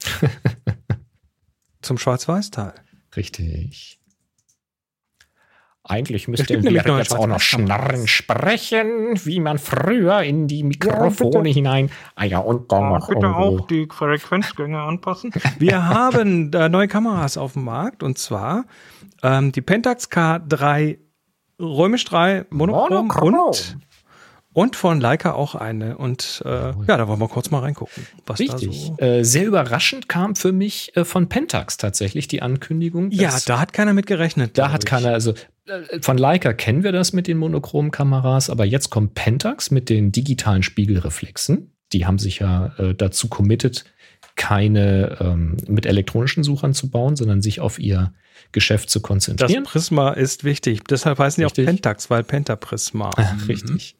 zum 1.82 1.98
Schwarz-Weiß-Teil. 1.98 2.74
Richtig. 3.14 4.00
Eigentlich 5.84 6.26
müsste 6.26 6.60
wir 6.60 6.72
jetzt 6.72 7.14
auch 7.14 7.28
noch 7.28 7.38
Schnarren 7.38 8.08
sprechen, 8.08 9.14
wie 9.24 9.38
man 9.38 9.58
früher 9.58 10.22
in 10.22 10.48
die 10.48 10.64
Mikrofone 10.64 11.48
ja, 11.48 11.54
hinein. 11.54 11.90
Ah 12.16 12.24
ja, 12.24 12.38
und 12.38 12.72
dann 12.72 12.88
noch 12.88 13.06
bitte 13.06 13.20
irgendwo. 13.20 13.62
auch 13.62 13.66
die 13.68 13.86
Frequenzgänge 13.88 14.80
anpassen. 14.80 15.32
Wir 15.60 15.86
haben 15.86 16.52
äh, 16.52 16.68
neue 16.68 16.88
Kameras 16.88 17.36
auf 17.36 17.52
dem 17.52 17.64
Markt 17.64 18.02
und 18.02 18.18
zwar 18.18 18.64
ähm, 19.22 19.52
die 19.52 19.60
Pentax 19.60 20.10
K3 20.10 20.98
Römisch 21.62 22.04
3 22.04 22.46
Monochrom, 22.50 23.06
Monochrom. 23.06 23.34
und 23.34 23.76
und 24.54 24.76
von 24.76 25.00
Leica 25.00 25.32
auch 25.32 25.54
eine. 25.54 25.96
Und 25.96 26.42
äh, 26.44 26.48
ja, 26.48 26.74
da 26.96 27.08
wollen 27.08 27.20
wir 27.20 27.28
kurz 27.28 27.50
mal 27.50 27.60
reingucken. 27.60 28.06
Was 28.26 28.38
Richtig. 28.38 28.92
Da 28.98 29.06
so 29.06 29.18
äh, 29.20 29.24
sehr 29.24 29.46
überraschend 29.46 30.08
kam 30.08 30.36
für 30.36 30.52
mich 30.52 30.94
äh, 30.96 31.04
von 31.04 31.28
Pentax 31.28 31.78
tatsächlich 31.78 32.28
die 32.28 32.42
Ankündigung. 32.42 33.10
Ja, 33.10 33.36
da 33.46 33.60
hat 33.60 33.72
keiner 33.72 33.94
mit 33.94 34.06
gerechnet. 34.06 34.58
Da 34.58 34.70
hat 34.70 34.84
ich. 34.84 34.90
keiner, 34.90 35.12
also 35.12 35.32
äh, 35.66 36.00
von 36.02 36.18
Leica 36.18 36.52
kennen 36.52 36.84
wir 36.84 36.92
das 36.92 37.12
mit 37.12 37.28
den 37.28 37.38
Monochrom-Kameras, 37.38 38.50
aber 38.50 38.64
jetzt 38.64 38.90
kommt 38.90 39.14
Pentax 39.14 39.70
mit 39.70 39.88
den 39.88 40.12
digitalen 40.12 40.62
Spiegelreflexen. 40.62 41.74
Die 41.92 42.04
haben 42.06 42.18
sich 42.18 42.40
ja 42.40 42.72
äh, 42.78 42.94
dazu 42.94 43.28
committed, 43.28 43.84
keine 44.36 45.18
ähm, 45.20 45.56
mit 45.68 45.86
elektronischen 45.86 46.44
Suchern 46.44 46.74
zu 46.74 46.90
bauen, 46.90 47.16
sondern 47.16 47.42
sich 47.42 47.60
auf 47.60 47.78
ihr 47.78 48.12
Geschäft 48.52 48.90
zu 48.90 49.00
konzentrieren. 49.00 49.64
Das 49.64 49.72
Prisma 49.72 50.10
ist 50.10 50.44
wichtig. 50.44 50.84
Deshalb 50.84 51.18
heißen 51.18 51.40
die 51.40 51.44
richtig. 51.44 51.64
auch 51.64 51.66
Pentax, 51.70 52.10
weil 52.10 52.22
Pentaprisma. 52.22 53.10
Mhm. 53.16 53.44
Richtig. 53.46 53.96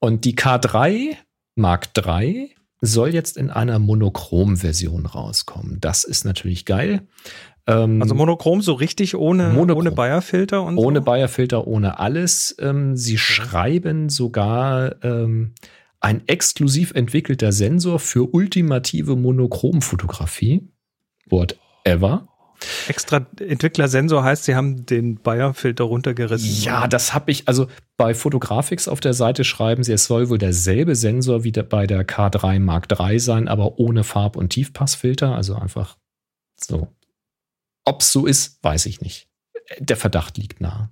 Und 0.00 0.24
die 0.24 0.36
K3 0.36 1.16
Mark 1.54 1.88
III 1.96 2.54
soll 2.80 3.12
jetzt 3.12 3.36
in 3.36 3.50
einer 3.50 3.78
Monochrom-Version 3.78 5.06
rauskommen. 5.06 5.78
Das 5.80 6.04
ist 6.04 6.24
natürlich 6.24 6.64
geil. 6.64 7.02
Ähm, 7.66 8.00
also 8.00 8.14
monochrom 8.14 8.62
so 8.62 8.72
richtig 8.72 9.16
ohne, 9.16 9.48
monochrom. 9.50 9.86
ohne 9.86 9.90
Bayer-Filter 9.92 10.62
und 10.62 10.78
Ohne 10.78 11.00
so? 11.00 11.04
Bayer-Filter, 11.04 11.66
ohne 11.66 11.98
alles. 11.98 12.56
Ähm, 12.60 12.96
sie 12.96 13.18
schreiben 13.18 14.08
sogar 14.08 15.02
ähm, 15.04 15.52
ein 16.00 16.26
exklusiv 16.28 16.92
entwickelter 16.92 17.52
Sensor 17.52 17.98
für 17.98 18.32
ultimative 18.34 19.16
Monochromfotografie. 19.16 20.68
Whatever. 21.26 22.28
Extra 22.88 23.26
Entwickler-Sensor 23.38 24.24
heißt, 24.24 24.44
sie 24.44 24.56
haben 24.56 24.84
den 24.84 25.20
Bayer-Filter 25.20 25.84
runtergerissen. 25.84 26.64
Ja, 26.64 26.88
das 26.88 27.14
habe 27.14 27.30
ich, 27.30 27.46
also 27.46 27.68
bei 27.96 28.14
Photographics 28.14 28.88
auf 28.88 29.00
der 29.00 29.14
Seite 29.14 29.44
schreiben 29.44 29.84
sie, 29.84 29.92
es 29.92 30.06
soll 30.06 30.28
wohl 30.28 30.38
derselbe 30.38 30.96
Sensor 30.96 31.44
wie 31.44 31.52
der, 31.52 31.62
bei 31.62 31.86
der 31.86 32.06
K3 32.06 32.58
Mark 32.58 32.88
III 32.90 33.20
sein, 33.20 33.48
aber 33.48 33.78
ohne 33.78 34.02
Farb- 34.02 34.36
und 34.36 34.50
Tiefpassfilter. 34.50 35.34
Also 35.34 35.54
einfach 35.54 35.98
so. 36.56 36.88
Ob 37.84 38.00
es 38.00 38.12
so 38.12 38.26
ist, 38.26 38.62
weiß 38.62 38.86
ich 38.86 39.00
nicht. 39.00 39.28
Der 39.78 39.96
Verdacht 39.96 40.36
liegt 40.36 40.60
nahe. 40.60 40.90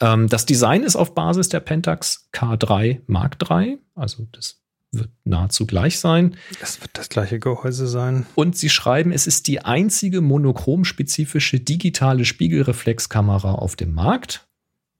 Ähm, 0.00 0.28
das 0.28 0.46
Design 0.46 0.82
ist 0.82 0.96
auf 0.96 1.14
Basis 1.14 1.48
der 1.48 1.60
Pentax 1.60 2.28
K3 2.32 3.00
Mark 3.06 3.36
III, 3.48 3.78
also 3.94 4.26
das 4.32 4.60
wird 4.92 5.10
nahezu 5.24 5.66
gleich 5.66 6.00
sein. 6.00 6.36
Das 6.60 6.80
wird 6.80 6.90
das 6.94 7.08
gleiche 7.08 7.38
Gehäuse 7.38 7.86
sein. 7.86 8.26
Und 8.34 8.56
sie 8.56 8.68
schreiben, 8.68 9.12
es 9.12 9.26
ist 9.26 9.46
die 9.46 9.64
einzige 9.64 10.20
monochromspezifische 10.20 11.60
digitale 11.60 12.24
Spiegelreflexkamera 12.24 13.52
auf 13.52 13.76
dem 13.76 13.94
Markt. 13.94 14.48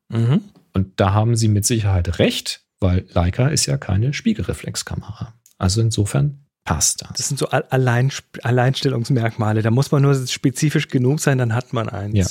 Mhm. 0.09 0.43
Und 0.73 1.01
da 1.01 1.12
haben 1.12 1.35
sie 1.35 1.49
mit 1.49 1.64
Sicherheit 1.64 2.19
recht, 2.19 2.64
weil 2.79 3.07
Leica 3.11 3.49
ist 3.49 3.66
ja 3.66 3.77
keine 3.79 4.12
Spiegelreflexkamera. 4.12 5.35
Also 5.59 5.81
insofern 5.81 6.47
passt 6.64 7.03
das. 7.03 7.12
Das 7.16 7.29
sind 7.29 7.38
so 7.38 7.49
Allein 7.49 8.12
Alleinstellungsmerkmale. 8.43 9.62
Da 9.62 9.71
muss 9.71 9.90
man 9.90 10.03
nur 10.03 10.27
spezifisch 10.27 10.88
genug 10.88 11.21
sein, 11.21 11.38
dann 11.38 11.55
hat 11.55 11.73
man 11.73 11.88
eins. 11.88 12.16
Ja. 12.16 12.27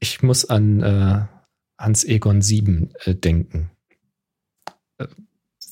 Ich 0.00 0.22
muss 0.22 0.44
an 0.46 0.82
äh, 0.82 1.26
Hans 1.78 2.04
Egon 2.04 2.42
7 2.42 2.92
äh, 3.04 3.14
denken. 3.14 3.70
Äh, 4.98 5.06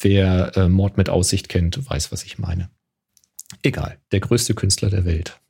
wer 0.00 0.56
äh, 0.56 0.68
Mord 0.68 0.96
mit 0.96 1.08
Aussicht 1.08 1.48
kennt, 1.48 1.88
weiß, 1.88 2.12
was 2.12 2.24
ich 2.24 2.38
meine. 2.38 2.70
Egal, 3.62 3.98
der 4.12 4.20
größte 4.20 4.54
Künstler 4.54 4.90
der 4.90 5.04
Welt. 5.04 5.40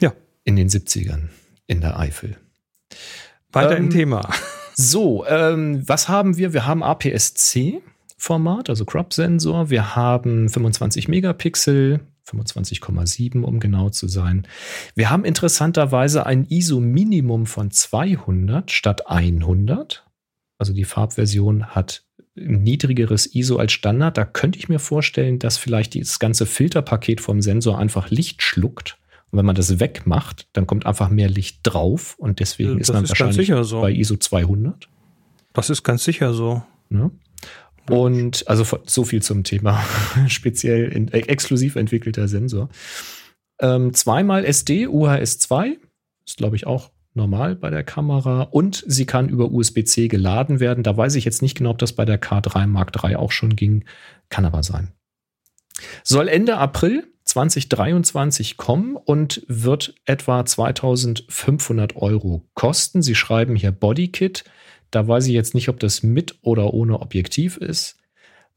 Ja. 0.00 0.12
In 0.44 0.56
den 0.56 0.68
70ern 0.68 1.28
in 1.70 1.80
der 1.80 1.98
Eifel. 1.98 2.36
Weiter 3.52 3.76
ähm, 3.76 3.84
im 3.84 3.90
Thema. 3.90 4.28
So, 4.74 5.26
ähm, 5.26 5.86
was 5.86 6.08
haben 6.08 6.38
wir? 6.38 6.54
Wir 6.54 6.66
haben 6.66 6.82
APS-C. 6.82 7.82
Format, 8.16 8.70
also 8.70 8.84
Crop-Sensor. 8.84 9.68
Wir 9.68 9.94
haben 9.94 10.48
25 10.48 11.06
Megapixel, 11.08 12.00
25,7 12.26 13.42
um 13.42 13.60
genau 13.60 13.90
zu 13.90 14.08
sein. 14.08 14.46
Wir 14.94 15.10
haben 15.10 15.24
interessanterweise 15.24 16.26
ein 16.26 16.46
ISO-Minimum 16.46 17.46
von 17.46 17.70
200 17.70 18.70
statt 18.70 19.08
100. 19.08 20.04
Also 20.58 20.72
die 20.72 20.84
Farbversion 20.84 21.66
hat 21.66 22.04
niedrigeres 22.34 23.34
ISO 23.34 23.56
als 23.56 23.72
Standard. 23.72 24.16
Da 24.16 24.24
könnte 24.24 24.58
ich 24.58 24.68
mir 24.68 24.78
vorstellen, 24.78 25.38
dass 25.38 25.58
vielleicht 25.58 25.94
das 25.94 26.18
ganze 26.18 26.46
Filterpaket 26.46 27.20
vom 27.20 27.42
Sensor 27.42 27.78
einfach 27.78 28.10
Licht 28.10 28.42
schluckt. 28.42 28.98
Und 29.30 29.38
wenn 29.38 29.46
man 29.46 29.54
das 29.54 29.78
wegmacht, 29.78 30.48
dann 30.52 30.66
kommt 30.66 30.86
einfach 30.86 31.08
mehr 31.08 31.28
Licht 31.28 31.60
drauf 31.62 32.16
und 32.18 32.40
deswegen 32.40 32.78
das 32.78 32.88
ist 32.88 32.94
man 32.94 33.04
ist 33.04 33.10
wahrscheinlich 33.10 33.52
so. 33.62 33.80
bei 33.80 33.92
ISO 33.92 34.16
200. 34.16 34.88
Das 35.52 35.70
ist 35.70 35.82
ganz 35.82 36.04
sicher 36.04 36.32
so. 36.32 36.62
Ne? 36.88 37.10
Und 37.88 38.46
also 38.48 38.78
so 38.86 39.04
viel 39.04 39.22
zum 39.22 39.44
Thema 39.44 39.82
speziell 40.28 40.92
in, 40.92 41.08
äh, 41.08 41.20
exklusiv 41.20 41.76
entwickelter 41.76 42.28
Sensor. 42.28 42.68
Ähm, 43.60 43.94
zweimal 43.94 44.44
SD, 44.44 44.86
UHS 44.86 45.38
2, 45.38 45.76
ist 46.26 46.36
glaube 46.36 46.56
ich 46.56 46.66
auch 46.66 46.90
normal 47.14 47.56
bei 47.56 47.70
der 47.70 47.82
Kamera 47.82 48.42
und 48.42 48.84
sie 48.86 49.06
kann 49.06 49.28
über 49.28 49.50
USB-C 49.50 50.08
geladen 50.08 50.60
werden. 50.60 50.84
Da 50.84 50.96
weiß 50.96 51.16
ich 51.16 51.24
jetzt 51.24 51.42
nicht 51.42 51.56
genau, 51.56 51.70
ob 51.70 51.78
das 51.78 51.92
bei 51.92 52.04
der 52.04 52.20
K3 52.20 52.66
Mark 52.66 52.92
III 53.02 53.16
auch 53.16 53.32
schon 53.32 53.56
ging. 53.56 53.84
Kann 54.28 54.44
aber 54.44 54.62
sein. 54.62 54.92
Soll 56.04 56.28
Ende 56.28 56.58
April 56.58 57.06
2023 57.24 58.56
kommen 58.56 58.96
und 58.96 59.42
wird 59.46 59.94
etwa 60.04 60.44
2500 60.44 61.96
Euro 61.96 62.48
kosten. 62.54 63.02
Sie 63.02 63.14
schreiben 63.14 63.56
hier 63.56 63.72
Bodykit. 63.72 64.44
Da 64.90 65.06
weiß 65.06 65.26
ich 65.26 65.32
jetzt 65.32 65.54
nicht, 65.54 65.68
ob 65.68 65.80
das 65.80 66.02
mit 66.02 66.38
oder 66.42 66.72
ohne 66.74 67.00
Objektiv 67.00 67.56
ist. 67.56 67.96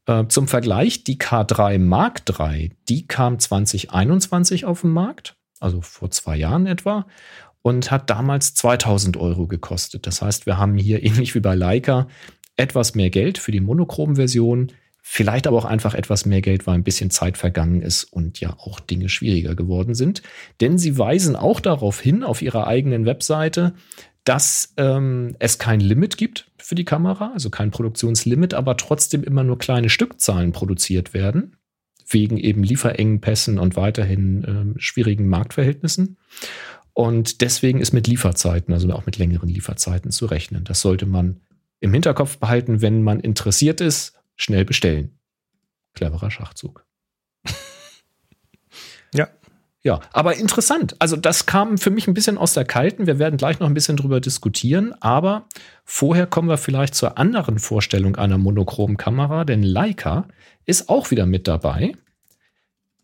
Äh, 0.06 0.26
zum 0.28 0.48
Vergleich, 0.48 1.04
die 1.04 1.18
K3 1.18 1.78
Mark 1.78 2.22
III, 2.28 2.72
die 2.88 3.06
kam 3.06 3.38
2021 3.38 4.64
auf 4.64 4.82
den 4.82 4.90
Markt, 4.90 5.36
also 5.60 5.80
vor 5.80 6.10
zwei 6.10 6.36
Jahren 6.36 6.66
etwa, 6.66 7.06
und 7.62 7.90
hat 7.90 8.10
damals 8.10 8.54
2000 8.54 9.16
Euro 9.16 9.46
gekostet. 9.46 10.06
Das 10.06 10.20
heißt, 10.20 10.46
wir 10.46 10.58
haben 10.58 10.76
hier 10.76 11.02
ähnlich 11.04 11.34
wie 11.34 11.40
bei 11.40 11.54
Leica 11.54 12.08
etwas 12.56 12.94
mehr 12.94 13.10
Geld 13.10 13.38
für 13.38 13.50
die 13.50 13.60
Monochrom-Version, 13.60 14.72
vielleicht 15.06 15.46
aber 15.46 15.58
auch 15.58 15.64
einfach 15.64 15.94
etwas 15.94 16.24
mehr 16.24 16.40
Geld, 16.40 16.66
weil 16.66 16.74
ein 16.74 16.84
bisschen 16.84 17.10
Zeit 17.10 17.36
vergangen 17.36 17.82
ist 17.82 18.04
und 18.04 18.40
ja 18.40 18.56
auch 18.58 18.80
Dinge 18.80 19.08
schwieriger 19.08 19.54
geworden 19.54 19.94
sind. 19.94 20.22
Denn 20.60 20.78
sie 20.78 20.98
weisen 20.98 21.36
auch 21.36 21.60
darauf 21.60 22.00
hin, 22.00 22.22
auf 22.22 22.42
ihrer 22.42 22.66
eigenen 22.66 23.06
Webseite, 23.06 23.74
dass 24.24 24.72
ähm, 24.78 25.36
es 25.38 25.58
kein 25.58 25.80
Limit 25.80 26.16
gibt 26.16 26.50
für 26.58 26.74
die 26.74 26.84
Kamera, 26.84 27.32
also 27.32 27.50
kein 27.50 27.70
Produktionslimit, 27.70 28.54
aber 28.54 28.76
trotzdem 28.76 29.22
immer 29.22 29.44
nur 29.44 29.58
kleine 29.58 29.90
Stückzahlen 29.90 30.52
produziert 30.52 31.12
werden, 31.12 31.56
wegen 32.08 32.38
eben 32.38 32.62
Lieferengpässen 32.62 33.58
und 33.58 33.76
weiterhin 33.76 34.44
ähm, 34.46 34.74
schwierigen 34.78 35.28
Marktverhältnissen. 35.28 36.16
Und 36.94 37.40
deswegen 37.40 37.80
ist 37.80 37.92
mit 37.92 38.06
Lieferzeiten, 38.06 38.72
also 38.72 38.90
auch 38.92 39.04
mit 39.04 39.18
längeren 39.18 39.48
Lieferzeiten 39.48 40.10
zu 40.10 40.26
rechnen. 40.26 40.64
Das 40.64 40.80
sollte 40.80 41.06
man 41.06 41.40
im 41.80 41.92
Hinterkopf 41.92 42.38
behalten, 42.38 42.80
wenn 42.80 43.02
man 43.02 43.20
interessiert 43.20 43.80
ist, 43.80 44.14
schnell 44.36 44.64
bestellen. 44.64 45.18
Cleverer 45.92 46.30
Schachzug. 46.30 46.86
Ja. 49.84 50.00
Aber 50.12 50.36
interessant. 50.36 50.96
Also 50.98 51.14
das 51.14 51.44
kam 51.44 51.76
für 51.76 51.90
mich 51.90 52.08
ein 52.08 52.14
bisschen 52.14 52.38
aus 52.38 52.54
der 52.54 52.64
Kalten. 52.64 53.06
Wir 53.06 53.18
werden 53.18 53.36
gleich 53.36 53.60
noch 53.60 53.68
ein 53.68 53.74
bisschen 53.74 53.98
drüber 53.98 54.18
diskutieren. 54.18 54.94
Aber 55.00 55.46
vorher 55.84 56.26
kommen 56.26 56.48
wir 56.48 56.56
vielleicht 56.56 56.94
zur 56.94 57.18
anderen 57.18 57.58
Vorstellung 57.58 58.16
einer 58.16 58.38
monochromen 58.38 58.96
Kamera, 58.96 59.44
denn 59.44 59.62
Leica 59.62 60.26
ist 60.64 60.88
auch 60.88 61.10
wieder 61.10 61.26
mit 61.26 61.46
dabei. 61.46 61.92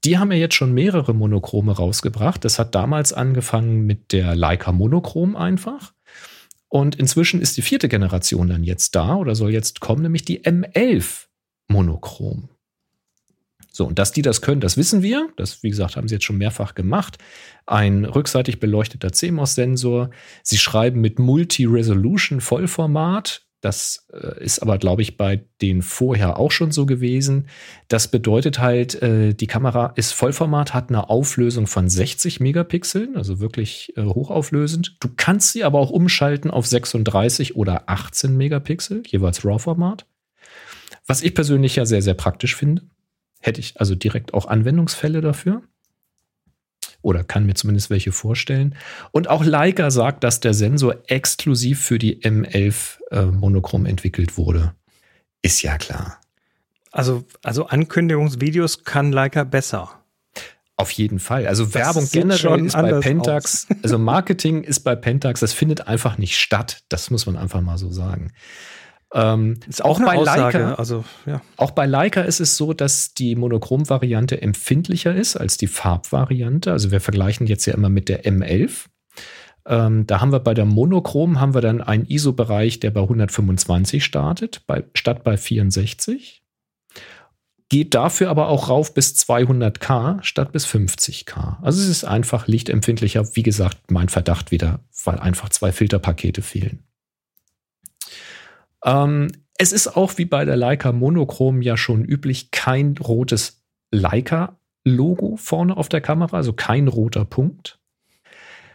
Die 0.05 0.17
haben 0.17 0.33
ja 0.33 0.39
jetzt 0.39 0.55
schon 0.55 0.73
mehrere 0.73 1.13
Monochrome 1.13 1.73
rausgebracht. 1.73 2.43
Das 2.47 2.59
hat 2.59 2.75
damals 2.75 3.13
angefangen 3.13 3.85
mit 3.85 4.13
der 4.13 4.35
Leica 4.35 4.73
Monochrom 4.73 5.37
einfach. 5.37 5.93
Und 6.69 6.97
inzwischen 6.97 7.43
ist 7.43 7.59
die 7.59 7.63
vierte 7.63 7.89
Generation 7.91 8.49
dann 8.49 8.65
jetzt 8.65 8.95
da 8.95 9.17
oder 9.17 9.35
soll 9.35 9.53
jetzt 9.53 9.81
kommen, 9.81 10.01
nämlich 10.01 10.25
die 10.25 10.45
M11 10.45 11.27
Monochrom. 11.69 12.49
So, 13.73 13.87
und 13.87 13.99
dass 13.99 14.13
die 14.13 14.23
das 14.23 14.43
können, 14.43 14.61
das 14.61 14.77
wissen 14.77 15.03
wir. 15.03 15.29
Das, 15.37 15.63
wie 15.63 15.71
gesagt, 15.71 15.97
haben 15.97 16.09
sie 16.09 16.17
jetzt 16.17 16.25
schon 16.25 16.39
mehrfach 16.39 16.75
gemacht. 16.75 17.19
Ein 17.67 18.05
rückseitig 18.05 18.59
beleuchteter 18.59 19.13
CMOS-Sensor. 19.13 20.11
Sie 20.43 20.59
schreiben 20.59 21.01
mit 21.01 21.19
Multi-Resolution 21.19 22.41
Vollformat. 22.41 23.43
Das 23.61 24.07
äh, 24.13 24.43
ist 24.43 24.61
aber, 24.61 24.79
glaube 24.79 25.03
ich, 25.03 25.19
bei 25.19 25.45
den 25.61 25.83
vorher 25.83 26.39
auch 26.39 26.51
schon 26.51 26.73
so 26.73 26.87
gewesen. 26.87 27.47
Das 27.89 28.09
bedeutet 28.09 28.59
halt, 28.59 29.01
äh, 29.03 29.35
die 29.35 29.47
Kamera 29.47 29.93
ist 29.97 30.13
Vollformat, 30.13 30.73
hat 30.73 30.89
eine 30.89 31.11
Auflösung 31.11 31.67
von 31.67 31.89
60 31.89 32.41
Megapixeln, 32.41 33.17
also 33.17 33.39
wirklich 33.39 33.93
äh, 33.97 34.03
hochauflösend. 34.03 34.97
Du 35.01 35.11
kannst 35.15 35.53
sie 35.53 35.63
aber 35.63 35.79
auch 35.79 35.91
umschalten 35.91 36.51
auf 36.51 36.67
36 36.67 37.55
oder 37.55 37.85
18 37.89 38.35
Megapixel, 38.35 39.03
jeweils 39.07 39.45
RAW-Format. 39.45 40.07
Was 41.07 41.23
ich 41.23 41.35
persönlich 41.35 41.77
ja 41.77 41.85
sehr, 41.85 42.03
sehr 42.03 42.15
praktisch 42.15 42.57
finde. 42.57 42.83
Hätte 43.41 43.61
ich 43.61 43.81
also 43.81 43.95
direkt 43.95 44.35
auch 44.35 44.47
Anwendungsfälle 44.47 45.21
dafür 45.21 45.63
oder 47.03 47.25
kann 47.25 47.47
mir 47.47 47.55
zumindest 47.55 47.91
welche 47.91 48.13
vorstellen. 48.13 48.75
Und 49.11 49.29
auch 49.29 49.45
Leica 49.45 49.91
sagt, 49.91 50.25
dass 50.25 50.41
der 50.41 50.55
Sensor 50.55 50.97
exklusiv 51.07 51.81
für 51.83 51.99
die 51.99 52.23
M11 52.23 52.99
äh, 53.11 53.25
Monochrom 53.27 53.87
entwickelt 53.87 54.37
wurde. 54.37 54.75
Ist 55.43 55.63
ja 55.63 55.79
klar. 55.79 56.21
Also, 56.93 57.25
also 57.43 57.67
Ankündigungsvideos 57.67 58.85
kann 58.85 59.13
Leica 59.13 59.45
besser. 59.45 60.01
Auf 60.77 60.91
jeden 60.93 61.19
Fall. 61.19 61.47
Also 61.47 61.65
das 61.65 61.75
Werbung 61.75 62.09
generell 62.11 62.65
ist 62.65 62.73
bei 62.73 62.93
Pentax, 63.01 63.67
also 63.83 63.99
Marketing 63.99 64.63
ist 64.63 64.81
bei 64.81 64.97
Pentax, 64.97 65.41
das 65.41 65.53
findet 65.53 65.87
einfach 65.87 66.17
nicht 66.17 66.39
statt. 66.39 66.85
Das 66.89 67.11
muss 67.11 67.27
man 67.27 67.37
einfach 67.37 67.61
mal 67.61 67.79
so 67.79 67.91
sagen. 67.91 68.33
Ähm, 69.13 69.59
ist 69.69 69.85
auch, 69.85 70.01
auch 70.01 70.05
bei 70.05 70.17
Aussage, 70.17 70.59
Leica, 70.59 70.75
also, 70.75 71.05
ja. 71.27 71.43
auch 71.57 71.73
bei 71.73 71.87
Leica 71.87 72.21
ist 72.21 72.41
es 72.41 72.57
so, 72.57 72.73
dass 72.73 73.13
die 73.13 73.35
Monochrom-Variante 73.35 74.41
empfindlicher 74.41 75.15
ist 75.15 75.37
als 75.37 75.57
die 75.57 75.67
Farbvariante. 75.67 76.71
Also 76.71 76.93
wir 76.93 77.01
vergleichen 77.01 77.47
jetzt 77.47 77.67
ja 77.67 77.75
immer 77.75 77.89
mit 77.89 78.09
der 78.09 78.25
M11. 78.25 78.87
Ähm, 79.67 80.07
da 80.07 80.21
haben 80.21 80.33
wir 80.33 80.41
bei 80.41 80.55
der 80.55 80.65
Monochrom 80.65 81.41
haben 81.41 81.55
wir 81.55 81.61
dann 81.61 81.81
einen 81.81 82.07
ISO-Bereich, 82.07 82.81
der 82.81 82.93
bei 82.93 83.01
125 83.01 84.05
startet, 84.05 84.63
bei, 84.67 84.85
statt 84.95 85.25
bei 85.25 85.37
64. 85.37 86.43
Geht 87.69 87.95
dafür 87.95 88.31
aber 88.31 88.49
auch 88.49 88.69
rauf 88.69 88.95
bis 88.95 89.15
200k 89.15 90.23
statt 90.23 90.53
bis 90.53 90.67
50k. 90.67 91.63
Also 91.63 91.81
es 91.81 91.89
ist 91.89 92.05
einfach 92.05 92.49
lichtempfindlicher. 92.49 93.37
Wie 93.37 93.45
gesagt, 93.45 93.91
mein 93.91 94.09
Verdacht 94.09 94.51
wieder, 94.51 94.81
weil 95.05 95.19
einfach 95.19 95.51
zwei 95.51 95.71
Filterpakete 95.71 96.43
fehlen. 96.43 96.85
Ähm, 98.85 99.29
es 99.59 99.73
ist 99.73 99.97
auch 99.97 100.17
wie 100.17 100.25
bei 100.25 100.45
der 100.45 100.57
Leica 100.57 100.93
Monochrom 100.93 101.63
ja 101.63 101.77
schon 101.77 102.05
üblich 102.05 102.51
kein 102.51 102.97
rotes 102.97 103.63
Leica-Logo 103.91 105.37
vorne 105.37 105.77
auf 105.77 105.89
der 105.89 106.01
Kamera, 106.01 106.37
also 106.37 106.53
kein 106.53 106.89
roter 106.89 107.25
Punkt. 107.25 107.79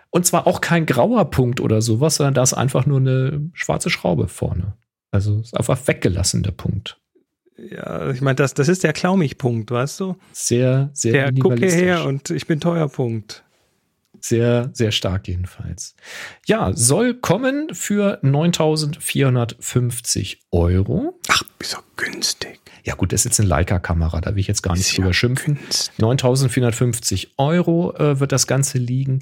Und 0.09 0.25
zwar 0.25 0.47
auch 0.47 0.61
kein 0.61 0.85
grauer 0.85 1.29
Punkt 1.31 1.59
oder 1.59 1.81
sowas, 1.81 2.15
sondern 2.15 2.35
da 2.35 2.43
ist 2.43 2.53
einfach 2.53 2.85
nur 2.85 2.99
eine 2.99 3.49
schwarze 3.53 3.89
Schraube 3.89 4.27
vorne. 4.27 4.73
Also 5.11 5.39
ist 5.39 5.57
einfach 5.57 5.87
weggelassen, 5.87 6.43
der 6.43 6.51
Punkt. 6.51 6.99
Ja, 7.57 8.11
ich 8.11 8.21
meine, 8.21 8.35
das, 8.35 8.53
das 8.53 8.67
ist 8.67 8.83
der 8.83 8.93
Klaumig-Punkt, 8.93 9.71
weißt 9.71 10.01
du? 10.01 10.17
Sehr, 10.33 10.89
sehr 10.93 11.31
Der 11.31 11.33
gucke 11.33 11.65
her 11.65 12.05
und 12.05 12.29
ich 12.29 12.47
bin 12.47 12.59
teuer 12.59 12.89
Punkt. 12.89 13.44
Sehr, 14.27 14.71
sehr 14.73 14.91
stark 14.91 15.27
jedenfalls. 15.27 15.95
Ja, 16.47 16.71
soll 16.73 17.13
kommen 17.13 17.75
für 17.75 18.17
9450 18.23 20.41
Euro. 20.49 21.19
Ach, 21.27 21.43
ist 21.59 21.75
doch 21.75 21.83
günstig. 21.95 22.59
Ja, 22.83 22.95
gut, 22.95 23.13
das 23.13 23.21
ist 23.21 23.25
jetzt 23.25 23.39
eine 23.39 23.49
Leica-Kamera, 23.49 24.21
da 24.21 24.31
will 24.31 24.39
ich 24.39 24.47
jetzt 24.47 24.63
gar 24.63 24.73
nicht 24.73 24.87
ist 24.87 24.97
drüber 24.97 25.09
ja 25.09 25.13
schimpfen. 25.13 25.59
9450 25.99 27.35
Euro 27.37 27.93
äh, 27.97 28.19
wird 28.19 28.31
das 28.31 28.47
Ganze 28.47 28.79
liegen. 28.79 29.19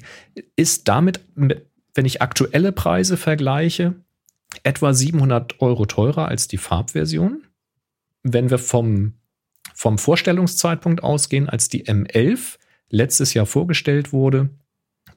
Ist 0.56 0.88
damit, 0.88 1.20
wenn 1.34 2.06
ich 2.06 2.22
aktuelle 2.22 2.72
Preise 2.72 3.18
vergleiche, 3.18 3.96
etwa 4.62 4.94
700 4.94 5.60
Euro 5.60 5.84
teurer 5.84 6.28
als 6.28 6.48
die 6.48 6.56
Farbversion. 6.56 7.42
Wenn 8.22 8.48
wir 8.48 8.56
vom, 8.56 9.12
vom 9.74 9.98
Vorstellungszeitpunkt 9.98 11.02
ausgehen, 11.02 11.50
als 11.50 11.68
die 11.68 11.84
M11 11.84 12.56
letztes 12.88 13.34
Jahr 13.34 13.44
vorgestellt 13.44 14.14
wurde, 14.14 14.48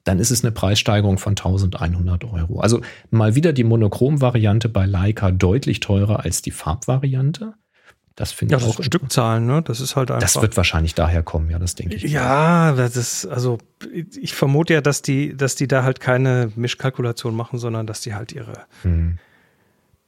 dann 0.08 0.18
ist 0.18 0.30
es 0.30 0.42
eine 0.42 0.52
Preissteigerung 0.52 1.18
von 1.18 1.32
1100 1.32 2.24
Euro. 2.24 2.60
Also 2.60 2.80
mal 3.10 3.34
wieder 3.34 3.52
die 3.52 3.64
Monochrom-Variante 3.64 4.70
bei 4.70 4.86
Leica 4.86 5.30
deutlich 5.30 5.80
teurer 5.80 6.24
als 6.24 6.40
die 6.40 6.50
Farbvariante. 6.50 7.52
Das 8.16 8.32
finde 8.32 8.56
ja, 8.56 8.58
ich 8.58 8.64
auch. 8.64 8.82
Stückzahlen, 8.82 9.46
ne? 9.46 9.62
Das 9.62 9.80
ist 9.80 9.94
halt 9.94 10.10
einfach. 10.10 10.22
Das 10.22 10.40
wird 10.40 10.56
wahrscheinlich 10.56 10.94
daher 10.94 11.22
kommen, 11.22 11.50
ja, 11.50 11.58
das 11.58 11.74
denke 11.74 11.94
ich. 11.94 12.02
Ja, 12.04 12.72
das 12.72 12.96
ist, 12.96 13.26
also 13.26 13.58
ich 13.92 14.34
vermute 14.34 14.72
ja, 14.72 14.80
dass 14.80 15.02
die, 15.02 15.36
dass 15.36 15.54
die 15.54 15.68
da 15.68 15.84
halt 15.84 16.00
keine 16.00 16.50
Mischkalkulation 16.56 17.36
machen, 17.36 17.58
sondern 17.58 17.86
dass 17.86 18.00
die 18.00 18.14
halt 18.14 18.32
ihre, 18.32 18.64
hm 18.82 19.18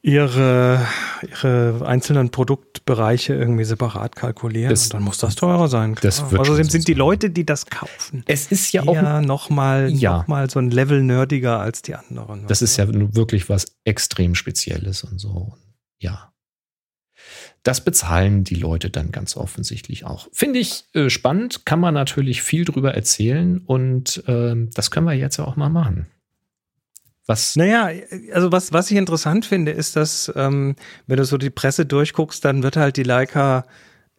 ihre, 0.01 0.87
ihre 1.29 1.85
einzelnen 1.85 2.31
Produktbereiche 2.31 3.33
irgendwie 3.33 3.63
separat 3.63 4.15
kalkulieren. 4.15 4.69
Das, 4.69 4.89
dann 4.89 5.03
muss 5.03 5.19
das 5.19 5.35
teurer 5.35 5.67
sein. 5.67 5.95
Das 6.01 6.31
wird 6.31 6.41
Außerdem 6.41 6.69
sind 6.69 6.87
die 6.87 6.93
Leute, 6.93 7.29
die 7.29 7.45
das 7.45 7.67
kaufen, 7.67 8.23
es 8.25 8.51
ist 8.51 8.71
ja 8.71 8.83
auch 8.87 9.21
nochmal 9.21 9.91
ja. 9.91 10.17
noch 10.17 10.27
mal 10.27 10.49
so 10.49 10.59
ein 10.59 10.71
Level 10.71 11.03
nerdiger 11.03 11.59
als 11.59 11.81
die 11.81 11.95
anderen. 11.95 12.47
Das 12.47 12.61
ist 12.61 12.77
ja 12.77 12.85
wirklich 12.89 13.49
was 13.49 13.77
extrem 13.83 14.33
Spezielles 14.35 15.03
und 15.03 15.19
so. 15.19 15.53
Ja. 15.99 16.33
Das 17.61 17.83
bezahlen 17.83 18.43
die 18.43 18.55
Leute 18.55 18.89
dann 18.89 19.11
ganz 19.11 19.37
offensichtlich 19.37 20.03
auch. 20.03 20.27
Finde 20.33 20.57
ich 20.57 20.85
äh, 20.93 21.11
spannend, 21.11 21.63
kann 21.65 21.79
man 21.79 21.93
natürlich 21.93 22.41
viel 22.41 22.65
drüber 22.65 22.95
erzählen 22.95 23.59
und 23.59 24.23
äh, 24.27 24.55
das 24.73 24.89
können 24.89 25.05
wir 25.05 25.13
jetzt 25.13 25.37
ja 25.37 25.45
auch 25.45 25.55
mal 25.55 25.69
machen. 25.69 26.07
Was? 27.31 27.55
Naja, 27.55 27.89
also 28.33 28.51
was, 28.51 28.73
was 28.73 28.91
ich 28.91 28.97
interessant 28.97 29.45
finde, 29.45 29.71
ist, 29.71 29.95
dass, 29.95 30.31
ähm, 30.35 30.75
wenn 31.07 31.17
du 31.17 31.25
so 31.25 31.37
die 31.37 31.49
Presse 31.49 31.85
durchguckst, 31.85 32.43
dann 32.43 32.61
wird 32.61 32.75
halt 32.75 32.97
die 32.97 33.03
Leica 33.03 33.65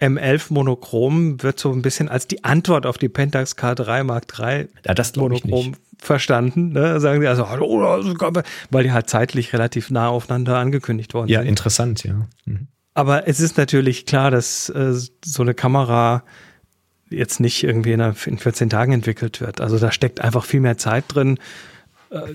M11 0.01 0.53
Monochrom 0.53 1.43
wird 1.43 1.61
so 1.61 1.71
ein 1.71 1.83
bisschen 1.83 2.09
als 2.09 2.27
die 2.27 2.43
Antwort 2.43 2.87
auf 2.87 2.99
die 2.99 3.09
Pentax 3.09 3.57
K3 3.57 4.03
Mark 4.03 4.25
III 4.37 4.69
ja, 4.85 4.95
das 4.95 5.15
Monochrom 5.15 5.75
verstanden. 5.99 6.71
Ne? 6.73 6.99
Sagen 7.01 7.21
die 7.21 7.29
also, 7.29 7.45
weil 8.71 8.83
die 8.83 8.93
halt 8.93 9.09
zeitlich 9.09 9.53
relativ 9.53 9.91
nah 9.91 10.09
aufeinander 10.09 10.59
angekündigt 10.59 11.15
worden 11.15 11.29
ja, 11.29 11.39
sind. 11.39 11.47
Ja, 11.47 11.49
interessant, 11.51 12.03
ja. 12.03 12.27
Mhm. 12.47 12.67
Aber 12.95 13.29
es 13.29 13.41
ist 13.41 13.57
natürlich 13.57 14.05
klar, 14.05 14.31
dass 14.31 14.69
äh, 14.71 14.93
so 15.25 15.43
eine 15.43 15.55
Kamera 15.55 16.25
jetzt 17.09 17.41
nicht 17.41 17.63
irgendwie 17.63 17.93
in, 17.93 18.01
in 18.01 18.39
14 18.39 18.71
Tagen 18.71 18.93
entwickelt 18.93 19.41
wird. 19.41 19.61
Also 19.61 19.79
da 19.79 19.93
steckt 19.93 20.21
einfach 20.21 20.45
viel 20.45 20.61
mehr 20.61 20.79
Zeit 20.79 21.05
drin. 21.09 21.39
Äh, 22.11 22.35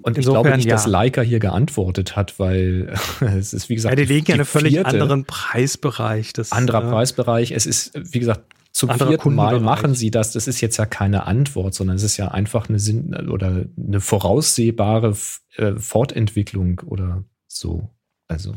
und 0.00 0.16
ich 0.16 0.24
glaube 0.24 0.56
nicht, 0.56 0.66
ja. 0.66 0.74
dass 0.74 0.86
Leica 0.86 1.20
hier 1.20 1.38
geantwortet 1.38 2.16
hat, 2.16 2.38
weil 2.38 2.94
es 3.20 3.52
ist, 3.52 3.68
wie 3.68 3.74
gesagt, 3.74 3.98
ja, 3.98 4.04
die 4.04 4.12
liegen 4.12 4.26
ja 4.26 4.34
in 4.34 4.40
einem 4.40 4.46
völlig 4.46 4.84
anderen 4.84 5.24
Preisbereich. 5.24 6.32
Das, 6.32 6.52
anderer 6.52 6.84
äh, 6.84 6.90
Preisbereich. 6.90 7.50
Es 7.52 7.66
ist, 7.66 7.92
wie 7.94 8.18
gesagt, 8.18 8.42
zum 8.72 8.90
vierten 8.90 9.34
Mal 9.34 9.60
machen 9.60 9.94
sie 9.94 10.10
das. 10.10 10.32
Das 10.32 10.48
ist 10.48 10.62
jetzt 10.62 10.78
ja 10.78 10.86
keine 10.86 11.26
Antwort, 11.26 11.74
sondern 11.74 11.96
es 11.96 12.02
ist 12.02 12.16
ja 12.16 12.28
einfach 12.28 12.68
eine 12.68 12.78
Sinn 12.78 13.14
oder 13.28 13.66
eine 13.76 14.00
voraussehbare 14.00 15.14
äh, 15.56 15.74
Fortentwicklung 15.76 16.80
oder 16.86 17.24
so. 17.46 17.90
Also. 18.28 18.54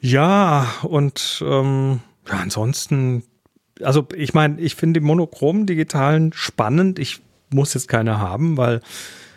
Ja, 0.00 0.68
und 0.82 1.42
ähm, 1.44 2.00
ja, 2.28 2.34
ansonsten, 2.34 3.24
also 3.82 4.06
ich 4.14 4.32
meine, 4.32 4.60
ich 4.60 4.76
finde 4.76 5.00
die 5.00 5.06
monochromen 5.06 5.66
digitalen 5.66 6.32
spannend. 6.32 7.00
Ich 7.00 7.20
muss 7.52 7.74
jetzt 7.74 7.88
keine 7.88 8.20
haben, 8.20 8.56
weil 8.56 8.80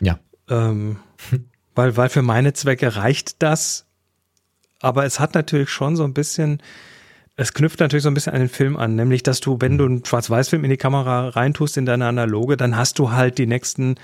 ja. 0.02 0.20
Ähm, 0.50 0.98
weil, 1.76 1.96
weil 1.98 2.10
für 2.10 2.22
meine 2.22 2.54
Zwecke 2.54 2.96
reicht 2.96 3.42
das. 3.42 3.86
Aber 4.82 5.06
es 5.06 5.20
hat 5.20 5.36
natürlich 5.36 5.70
schon 5.70 5.96
so 5.96 6.04
ein 6.04 6.14
bisschen, 6.14 6.62
es 7.36 7.54
knüpft 7.54 7.80
natürlich 7.80 8.04
so 8.04 8.10
ein 8.10 8.14
bisschen 8.14 8.34
an 8.34 8.40
den 8.40 8.50
Film 8.50 8.78
an, 8.78 8.96
nämlich, 8.96 9.24
dass 9.24 9.40
du, 9.40 9.58
wenn 9.60 9.78
du 9.78 9.86
einen 9.86 10.06
Schwarz-Weiß-Film 10.06 10.64
in 10.64 10.70
die 10.70 10.78
Kamera 10.78 11.30
reintust, 11.30 11.78
in 11.78 11.86
deine 11.86 12.08
Analoge, 12.08 12.58
dann 12.58 12.76
hast 12.78 13.00
du 13.00 13.12
halt 13.12 13.38
die 13.38 13.48
nächsten 13.48 13.96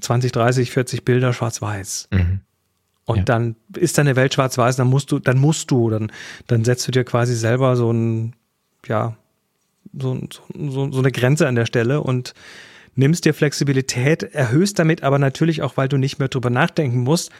20, 0.00 0.32
30, 0.32 0.70
40 0.70 1.04
Bilder 1.04 1.32
schwarz-weiß. 1.32 2.08
Mhm. 2.10 2.40
Und 3.04 3.18
ja. 3.18 3.24
dann 3.24 3.56
ist 3.76 3.98
deine 3.98 4.16
Welt 4.16 4.34
schwarz-weiß, 4.34 4.76
dann 4.76 4.88
musst 4.88 5.10
du, 5.10 5.18
dann 5.18 5.38
musst 5.38 5.70
du, 5.70 5.90
dann, 5.90 6.12
dann 6.46 6.64
setzt 6.64 6.86
du 6.86 6.92
dir 6.92 7.04
quasi 7.04 7.34
selber 7.34 7.76
so 7.76 7.90
ein, 7.90 8.34
ja, 8.86 9.16
so, 9.92 10.18
so, 10.54 10.92
so 10.92 10.98
eine 10.98 11.12
Grenze 11.12 11.48
an 11.48 11.54
der 11.54 11.66
Stelle 11.66 12.00
und 12.00 12.34
nimmst 12.94 13.24
dir 13.24 13.34
Flexibilität, 13.34 14.22
erhöhst 14.22 14.78
damit 14.78 15.02
aber 15.02 15.18
natürlich 15.18 15.62
auch, 15.62 15.76
weil 15.76 15.88
du 15.88 15.96
nicht 15.96 16.18
mehr 16.18 16.28
drüber 16.28 16.50
nachdenken 16.50 17.00
musst, 17.00 17.30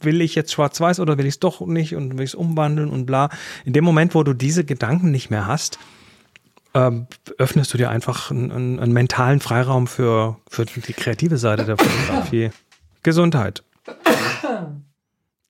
will 0.00 0.20
ich 0.20 0.34
jetzt 0.34 0.52
schwarz-weiß 0.52 1.00
oder 1.00 1.18
will 1.18 1.26
ich 1.26 1.34
es 1.34 1.40
doch 1.40 1.60
nicht 1.60 1.94
und 1.94 2.18
will 2.18 2.24
ich 2.24 2.30
es 2.30 2.34
umwandeln 2.34 2.90
und 2.90 3.06
bla. 3.06 3.30
In 3.64 3.72
dem 3.72 3.84
Moment, 3.84 4.14
wo 4.14 4.22
du 4.22 4.32
diese 4.32 4.64
Gedanken 4.64 5.10
nicht 5.10 5.30
mehr 5.30 5.46
hast, 5.46 5.78
ähm, 6.74 7.06
öffnest 7.38 7.72
du 7.72 7.78
dir 7.78 7.90
einfach 7.90 8.30
einen, 8.30 8.80
einen, 8.80 8.92
mentalen 8.92 9.40
Freiraum 9.40 9.86
für, 9.86 10.38
für 10.48 10.64
die 10.64 10.92
kreative 10.94 11.36
Seite 11.36 11.64
der 11.64 11.76
Fotografie. 11.76 12.50
Gesundheit. 13.02 13.62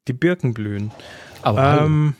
Die 0.08 0.12
Birken 0.12 0.52
blühen. 0.52 0.90
Aber 1.42 1.82
ähm, 1.82 2.14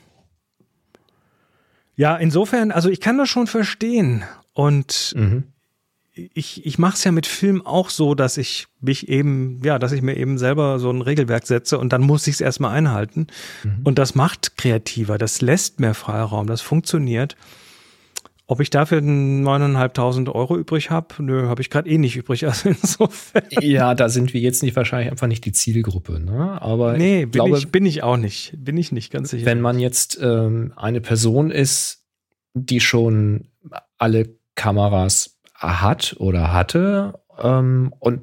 ja, 1.96 2.16
insofern, 2.16 2.70
also 2.70 2.88
ich 2.88 3.00
kann 3.00 3.18
das 3.18 3.28
schon 3.28 3.46
verstehen. 3.48 4.24
Und 4.52 5.14
mhm 5.16 5.51
ich, 6.14 6.66
ich 6.66 6.78
mache 6.78 6.94
es 6.94 7.04
ja 7.04 7.12
mit 7.12 7.26
Film 7.26 7.64
auch 7.64 7.88
so, 7.88 8.14
dass 8.14 8.36
ich 8.36 8.66
mich 8.80 9.08
eben, 9.08 9.60
ja, 9.64 9.78
dass 9.78 9.92
ich 9.92 10.02
mir 10.02 10.16
eben 10.16 10.36
selber 10.36 10.78
so 10.78 10.90
ein 10.90 11.00
Regelwerk 11.00 11.46
setze 11.46 11.78
und 11.78 11.92
dann 11.92 12.02
muss 12.02 12.26
ich 12.26 12.34
es 12.34 12.40
erstmal 12.40 12.76
einhalten. 12.76 13.28
Mhm. 13.64 13.80
Und 13.84 13.98
das 13.98 14.14
macht 14.14 14.56
kreativer, 14.58 15.16
das 15.16 15.40
lässt 15.40 15.80
mehr 15.80 15.94
Freiraum, 15.94 16.46
das 16.46 16.60
funktioniert. 16.60 17.36
Ob 18.46 18.60
ich 18.60 18.68
dafür 18.68 18.98
9.500 18.98 20.30
Euro 20.30 20.58
übrig 20.58 20.90
habe, 20.90 21.14
nö, 21.20 21.46
habe 21.46 21.62
ich 21.62 21.70
gerade 21.70 21.88
eh 21.88 21.96
nicht 21.96 22.16
übrig. 22.16 22.44
Also 22.46 22.68
insofern. 22.68 23.44
Ja, 23.60 23.94
da 23.94 24.10
sind 24.10 24.34
wir 24.34 24.40
jetzt 24.42 24.62
nicht 24.62 24.76
wahrscheinlich 24.76 25.10
einfach 25.10 25.28
nicht 25.28 25.46
die 25.46 25.52
Zielgruppe. 25.52 26.20
Ne? 26.20 26.60
Aber 26.60 26.98
nee, 26.98 27.20
ich 27.20 27.30
bin, 27.30 27.30
glaube, 27.30 27.56
ich, 27.56 27.68
bin 27.68 27.86
ich 27.86 28.02
auch 28.02 28.18
nicht. 28.18 28.52
Bin 28.58 28.76
ich 28.76 28.92
nicht 28.92 29.10
ganz 29.10 29.30
sicher. 29.30 29.46
Wenn 29.46 29.62
man 29.62 29.78
jetzt 29.78 30.18
ähm, 30.20 30.74
eine 30.76 31.00
Person 31.00 31.50
ist, 31.50 32.04
die 32.52 32.80
schon 32.80 33.48
alle 33.96 34.36
Kameras 34.54 35.38
hat 35.62 36.16
oder 36.18 36.52
hatte 36.52 37.20
ähm, 37.38 37.94
und 37.98 38.22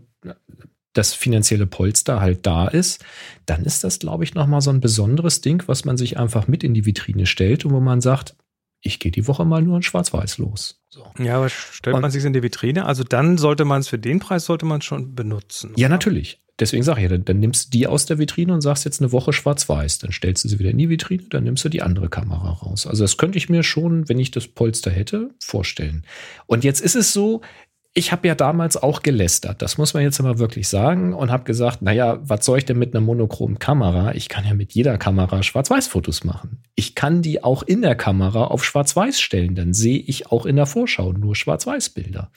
das 0.93 1.13
finanzielle 1.13 1.67
Polster 1.67 2.19
halt 2.19 2.45
da 2.45 2.67
ist, 2.67 3.05
dann 3.45 3.63
ist 3.63 3.83
das, 3.83 3.99
glaube 3.99 4.23
ich, 4.23 4.33
nochmal 4.33 4.61
so 4.61 4.71
ein 4.71 4.81
besonderes 4.81 5.41
Ding, 5.41 5.63
was 5.67 5.85
man 5.85 5.97
sich 5.97 6.17
einfach 6.17 6.47
mit 6.47 6.63
in 6.63 6.73
die 6.73 6.85
Vitrine 6.85 7.25
stellt 7.25 7.63
und 7.63 7.71
wo 7.71 7.79
man 7.79 8.01
sagt, 8.01 8.35
ich 8.81 8.99
gehe 8.99 9.11
die 9.11 9.27
Woche 9.27 9.45
mal 9.45 9.61
nur 9.61 9.77
in 9.77 9.83
Schwarz-Weiß 9.83 10.37
los. 10.37 10.81
So. 10.89 11.05
Ja, 11.19 11.37
aber 11.37 11.49
stellt 11.49 11.95
und, 11.95 12.01
man 12.01 12.11
sich 12.11 12.23
in 12.23 12.33
die 12.33 12.43
Vitrine? 12.43 12.85
Also 12.85 13.03
dann 13.03 13.37
sollte 13.37 13.65
man 13.65 13.81
es 13.81 13.87
für 13.87 13.99
den 13.99 14.19
Preis 14.19 14.45
sollte 14.45 14.65
man 14.65 14.81
schon 14.81 15.15
benutzen. 15.15 15.73
Ja, 15.75 15.87
oder? 15.87 15.95
natürlich. 15.95 16.41
Deswegen 16.59 16.83
sage 16.83 16.99
ich 16.99 17.03
ja, 17.03 17.09
dann, 17.09 17.25
dann, 17.25 17.39
nimmst 17.39 17.67
du 17.67 17.77
die 17.77 17.87
aus 17.87 18.05
der 18.05 18.19
Vitrine 18.19 18.53
und 18.53 18.61
sagst 18.61 18.85
jetzt 18.85 19.01
eine 19.01 19.11
Woche 19.11 19.33
schwarz-weiß. 19.33 19.99
Dann 19.99 20.11
stellst 20.11 20.43
du 20.43 20.49
sie 20.49 20.59
wieder 20.59 20.71
in 20.71 20.77
die 20.77 20.89
Vitrine, 20.89 21.23
dann 21.29 21.43
nimmst 21.43 21.63
du 21.63 21.69
die 21.69 21.81
andere 21.81 22.09
Kamera 22.09 22.51
raus. 22.51 22.85
Also 22.85 23.03
das 23.03 23.17
könnte 23.17 23.37
ich 23.37 23.49
mir 23.49 23.63
schon, 23.63 24.09
wenn 24.09 24.19
ich 24.19 24.31
das 24.31 24.47
Polster 24.47 24.91
hätte, 24.91 25.29
vorstellen. 25.41 26.03
Und 26.47 26.63
jetzt 26.63 26.81
ist 26.81 26.95
es 26.95 27.13
so, 27.13 27.41
ich 27.93 28.11
habe 28.11 28.27
ja 28.27 28.35
damals 28.35 28.77
auch 28.77 29.01
gelästert, 29.01 29.61
das 29.61 29.77
muss 29.77 29.93
man 29.93 30.03
jetzt 30.03 30.19
aber 30.19 30.37
wirklich 30.37 30.67
sagen, 30.67 31.13
und 31.13 31.31
habe 31.31 31.43
gesagt, 31.43 31.81
naja, 31.81 32.19
was 32.21 32.45
soll 32.45 32.59
ich 32.59 32.65
denn 32.65 32.77
mit 32.77 32.93
einer 32.93 33.03
monochromen 33.03 33.57
Kamera? 33.57 34.13
Ich 34.13 34.29
kann 34.29 34.45
ja 34.45 34.53
mit 34.53 34.73
jeder 34.73 34.97
Kamera 34.97 35.41
Schwarz-Weiß-Fotos 35.41 36.23
machen. 36.23 36.63
Ich 36.75 36.93
kann 36.93 37.21
die 37.21 37.43
auch 37.43 37.63
in 37.63 37.81
der 37.81 37.95
Kamera 37.95 38.45
auf 38.45 38.63
Schwarz-Weiß 38.63 39.19
stellen, 39.19 39.55
dann 39.55 39.73
sehe 39.73 39.99
ich 39.99 40.31
auch 40.31 40.45
in 40.45 40.55
der 40.55 40.67
Vorschau 40.67 41.13
nur 41.13 41.35
Schwarz-Weiß-Bilder. 41.35 42.31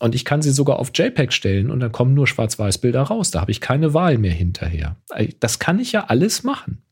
Und 0.00 0.14
ich 0.14 0.24
kann 0.24 0.42
sie 0.42 0.50
sogar 0.50 0.78
auf 0.78 0.90
JPEG 0.94 1.32
stellen 1.32 1.70
und 1.70 1.80
dann 1.80 1.92
kommen 1.92 2.14
nur 2.14 2.26
Schwarz-Weiß-Bilder 2.26 3.02
raus. 3.02 3.30
Da 3.30 3.40
habe 3.40 3.50
ich 3.50 3.60
keine 3.60 3.94
Wahl 3.94 4.18
mehr 4.18 4.32
hinterher. 4.32 4.96
Das 5.40 5.58
kann 5.58 5.78
ich 5.78 5.92
ja 5.92 6.04
alles 6.04 6.42
machen. 6.42 6.82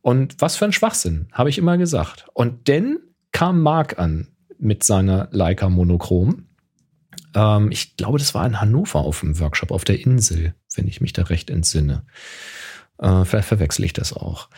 Und 0.00 0.40
was 0.40 0.56
für 0.56 0.64
ein 0.64 0.72
Schwachsinn, 0.72 1.28
habe 1.32 1.50
ich 1.50 1.58
immer 1.58 1.76
gesagt. 1.76 2.26
Und 2.32 2.68
dann 2.68 2.98
kam 3.32 3.60
Marc 3.60 3.98
an 3.98 4.28
mit 4.58 4.82
seiner 4.82 5.28
Leica 5.30 5.68
Monochrom 5.68 6.46
ähm, 7.34 7.70
ich 7.70 7.96
glaube, 7.96 8.18
das 8.18 8.34
war 8.34 8.46
in 8.46 8.60
Hannover 8.60 9.00
auf 9.00 9.20
dem 9.20 9.38
Workshop 9.38 9.70
auf 9.70 9.84
der 9.84 10.00
Insel, 10.00 10.54
wenn 10.74 10.88
ich 10.88 11.00
mich 11.00 11.12
da 11.12 11.24
recht 11.24 11.50
entsinne. 11.50 12.04
Äh, 12.98 13.24
vielleicht 13.24 13.48
verwechsel 13.48 13.84
ich 13.84 13.92
das 13.92 14.12
auch. 14.12 14.48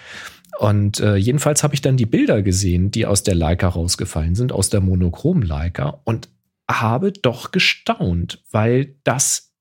Und 0.58 1.00
äh, 1.00 1.16
jedenfalls 1.16 1.64
habe 1.64 1.74
ich 1.74 1.80
dann 1.80 1.96
die 1.96 2.06
Bilder 2.06 2.42
gesehen, 2.42 2.90
die 2.90 3.06
aus 3.06 3.22
der 3.24 3.34
Leica 3.34 3.68
rausgefallen 3.68 4.34
sind, 4.34 4.52
aus 4.52 4.70
der 4.70 4.80
Monochrom 4.80 5.42
Leica 5.42 6.00
und 6.04 6.28
habe 6.70 7.12
doch 7.12 7.52
gestaunt, 7.52 8.42
weil 8.50 8.96
das 9.04 9.54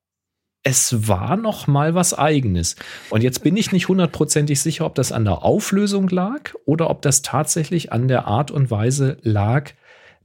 es 0.63 1.09
war 1.09 1.35
noch 1.35 1.67
mal 1.67 1.93
was 1.93 2.13
eigenes. 2.13 2.77
Und 3.09 3.21
jetzt 3.21 3.43
bin 3.43 3.57
ich 3.57 3.73
nicht 3.73 3.89
hundertprozentig 3.89 4.61
sicher, 4.61 4.85
ob 4.85 4.95
das 4.95 5.11
an 5.11 5.25
der 5.25 5.43
Auflösung 5.43 6.07
lag 6.07 6.53
oder 6.65 6.89
ob 6.89 7.01
das 7.01 7.21
tatsächlich 7.21 7.91
an 7.91 8.07
der 8.07 8.27
Art 8.27 8.49
und 8.49 8.71
Weise 8.71 9.17
lag, 9.21 9.71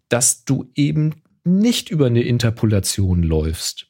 dass 0.08 0.44
du 0.44 0.70
eben 0.76 1.22
nicht 1.42 1.90
über 1.90 2.06
eine 2.06 2.22
Interpolation 2.22 3.22
läufst, 3.22 3.88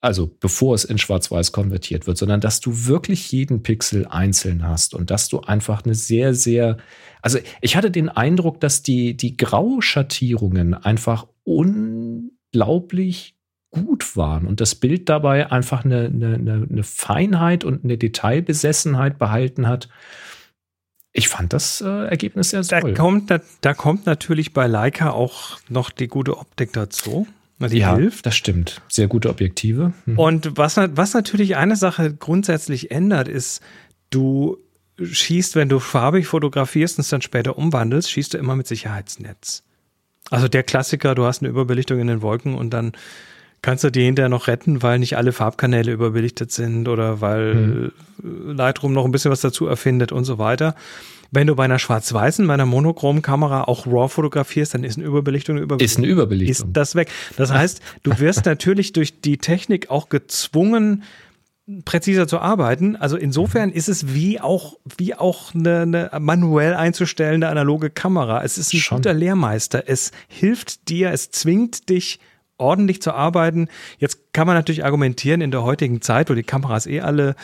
also 0.00 0.30
bevor 0.40 0.74
es 0.74 0.84
in 0.84 0.98
Schwarz-Weiß 0.98 1.52
konvertiert 1.52 2.06
wird, 2.06 2.16
sondern 2.16 2.40
dass 2.40 2.60
du 2.60 2.86
wirklich 2.86 3.32
jeden 3.32 3.62
Pixel 3.62 4.06
einzeln 4.06 4.66
hast 4.66 4.94
und 4.94 5.10
dass 5.10 5.28
du 5.28 5.40
einfach 5.40 5.84
eine 5.84 5.94
sehr, 5.94 6.32
sehr, 6.32 6.78
also 7.22 7.38
ich 7.60 7.76
hatte 7.76 7.90
den 7.90 8.08
Eindruck, 8.08 8.60
dass 8.60 8.82
die, 8.82 9.16
die 9.16 9.36
Grauschattierungen 9.36 10.74
einfach 10.74 11.26
unglaublich 11.46 13.36
gut 13.70 14.16
waren 14.16 14.46
und 14.46 14.60
das 14.60 14.74
Bild 14.74 15.08
dabei 15.08 15.50
einfach 15.50 15.84
eine, 15.84 16.06
eine, 16.06 16.66
eine 16.70 16.82
Feinheit 16.82 17.64
und 17.64 17.84
eine 17.84 17.98
Detailbesessenheit 17.98 19.18
behalten 19.18 19.68
hat, 19.68 19.88
ich 21.12 21.28
fand 21.28 21.54
das 21.54 21.80
äh, 21.80 21.86
Ergebnis 22.08 22.50
sehr 22.50 22.62
toll. 22.62 22.92
Da 22.92 23.02
kommt, 23.02 23.30
da, 23.30 23.40
da, 23.62 23.72
kommt 23.72 24.04
natürlich 24.04 24.52
bei 24.52 24.66
Leica 24.66 25.10
auch 25.10 25.58
noch 25.70 25.88
die 25.90 26.08
gute 26.08 26.36
Optik 26.36 26.74
dazu. 26.74 27.26
Die 27.58 27.78
ja, 27.78 27.96
hilft. 27.96 28.26
das 28.26 28.36
stimmt. 28.36 28.82
Sehr 28.88 29.08
gute 29.08 29.30
Objektive. 29.30 29.94
Mhm. 30.04 30.18
Und 30.18 30.58
was, 30.58 30.76
was 30.76 31.14
natürlich 31.14 31.56
eine 31.56 31.76
Sache 31.76 32.12
grundsätzlich 32.12 32.90
ändert, 32.90 33.28
ist, 33.28 33.62
du 34.10 34.58
schießt, 35.02 35.56
wenn 35.56 35.70
du 35.70 35.78
farbig 35.78 36.26
fotografierst 36.26 36.98
und 36.98 37.02
es 37.02 37.08
dann 37.08 37.22
später 37.22 37.56
umwandelst, 37.56 38.10
schießt 38.10 38.34
du 38.34 38.38
immer 38.38 38.54
mit 38.54 38.66
Sicherheitsnetz. 38.66 39.62
Also 40.30 40.48
der 40.48 40.62
Klassiker, 40.62 41.14
du 41.14 41.24
hast 41.24 41.42
eine 41.42 41.48
Überbelichtung 41.48 42.00
in 42.00 42.06
den 42.06 42.22
Wolken 42.22 42.54
und 42.54 42.70
dann 42.70 42.92
kannst 43.62 43.84
du 43.84 43.90
die 43.90 44.04
hinterher 44.04 44.28
noch 44.28 44.46
retten, 44.46 44.82
weil 44.82 44.98
nicht 44.98 45.16
alle 45.16 45.32
Farbkanäle 45.32 45.92
überbelichtet 45.92 46.52
sind 46.52 46.88
oder 46.88 47.20
weil 47.20 47.92
hm. 48.22 48.56
Lightroom 48.56 48.92
noch 48.92 49.04
ein 49.04 49.12
bisschen 49.12 49.30
was 49.30 49.40
dazu 49.40 49.66
erfindet 49.66 50.12
und 50.12 50.24
so 50.24 50.38
weiter. 50.38 50.74
Wenn 51.32 51.48
du 51.48 51.56
bei 51.56 51.64
einer 51.64 51.78
schwarz-weißen, 51.78 52.46
bei 52.46 52.54
einer 52.54 52.66
monochromen 52.66 53.22
Kamera 53.22 53.64
auch 53.64 53.86
RAW 53.86 54.08
fotografierst, 54.08 54.74
dann 54.74 54.84
ist 54.84 54.96
eine 54.96 55.06
Überbelichtung 55.06 55.56
eine 55.56 55.64
Überbelichtung. 55.64 56.04
Ist 56.04 56.06
eine 56.06 56.06
Überbelichtung. 56.06 56.68
Ist 56.68 56.76
das 56.76 56.94
weg. 56.94 57.08
Das 57.36 57.52
heißt, 57.52 57.80
du 58.04 58.18
wirst 58.20 58.44
natürlich 58.46 58.92
durch 58.92 59.20
die 59.20 59.38
Technik 59.38 59.90
auch 59.90 60.08
gezwungen, 60.08 61.02
präziser 61.84 62.28
zu 62.28 62.38
arbeiten. 62.38 62.94
Also 62.96 63.16
insofern 63.16 63.70
ist 63.70 63.88
es 63.88 64.14
wie 64.14 64.40
auch, 64.40 64.78
wie 64.96 65.14
auch 65.14 65.54
eine, 65.54 65.82
eine 65.82 66.10
manuell 66.20 66.74
einzustellende 66.74 67.48
analoge 67.48 67.90
Kamera. 67.90 68.42
Es 68.44 68.56
ist 68.56 68.72
ein 68.72 68.78
Schon. 68.78 68.98
guter 68.98 69.14
Lehrmeister. 69.14 69.84
Es 69.86 70.12
hilft 70.28 70.88
dir, 70.88 71.10
es 71.10 71.30
zwingt 71.30 71.88
dich, 71.88 72.20
ordentlich 72.58 73.02
zu 73.02 73.12
arbeiten. 73.12 73.68
Jetzt 73.98 74.32
kann 74.32 74.46
man 74.46 74.56
natürlich 74.56 74.84
argumentieren 74.84 75.40
in 75.40 75.50
der 75.50 75.62
heutigen 75.62 76.00
Zeit, 76.00 76.30
wo 76.30 76.34
die 76.34 76.42
Kameras 76.42 76.86
eh 76.86 77.00
alle 77.00 77.34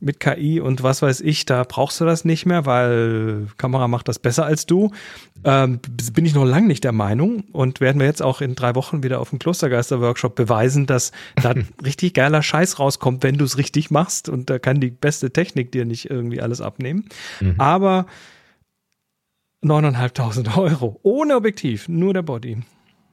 mit 0.00 0.20
KI 0.20 0.60
und 0.60 0.82
was 0.82 1.02
weiß 1.02 1.20
ich, 1.20 1.46
da 1.46 1.64
brauchst 1.64 2.00
du 2.00 2.04
das 2.04 2.24
nicht 2.24 2.46
mehr, 2.46 2.66
weil 2.66 3.46
Kamera 3.56 3.88
macht 3.88 4.08
das 4.08 4.18
besser 4.18 4.44
als 4.44 4.66
du. 4.66 4.90
Ähm, 5.44 5.80
bin 6.12 6.26
ich 6.26 6.34
noch 6.34 6.44
lange 6.44 6.66
nicht 6.66 6.84
der 6.84 6.92
Meinung 6.92 7.44
und 7.52 7.80
werden 7.80 7.98
wir 7.98 8.06
jetzt 8.06 8.22
auch 8.22 8.40
in 8.40 8.54
drei 8.54 8.74
Wochen 8.74 9.02
wieder 9.02 9.20
auf 9.20 9.30
dem 9.30 9.38
Klostergeister-Workshop 9.38 10.34
beweisen, 10.34 10.86
dass 10.86 11.12
da 11.42 11.54
richtig 11.84 12.14
geiler 12.14 12.42
Scheiß 12.42 12.78
rauskommt, 12.78 13.22
wenn 13.22 13.38
du 13.38 13.44
es 13.44 13.58
richtig 13.58 13.90
machst 13.90 14.28
und 14.28 14.50
da 14.50 14.58
kann 14.58 14.80
die 14.80 14.90
beste 14.90 15.32
Technik 15.32 15.72
dir 15.72 15.84
nicht 15.84 16.10
irgendwie 16.10 16.40
alles 16.40 16.60
abnehmen. 16.60 17.08
Mhm. 17.40 17.54
Aber 17.58 18.06
9.500 19.64 20.56
Euro 20.58 21.00
ohne 21.02 21.36
Objektiv, 21.36 21.88
nur 21.88 22.14
der 22.14 22.22
Body. 22.22 22.58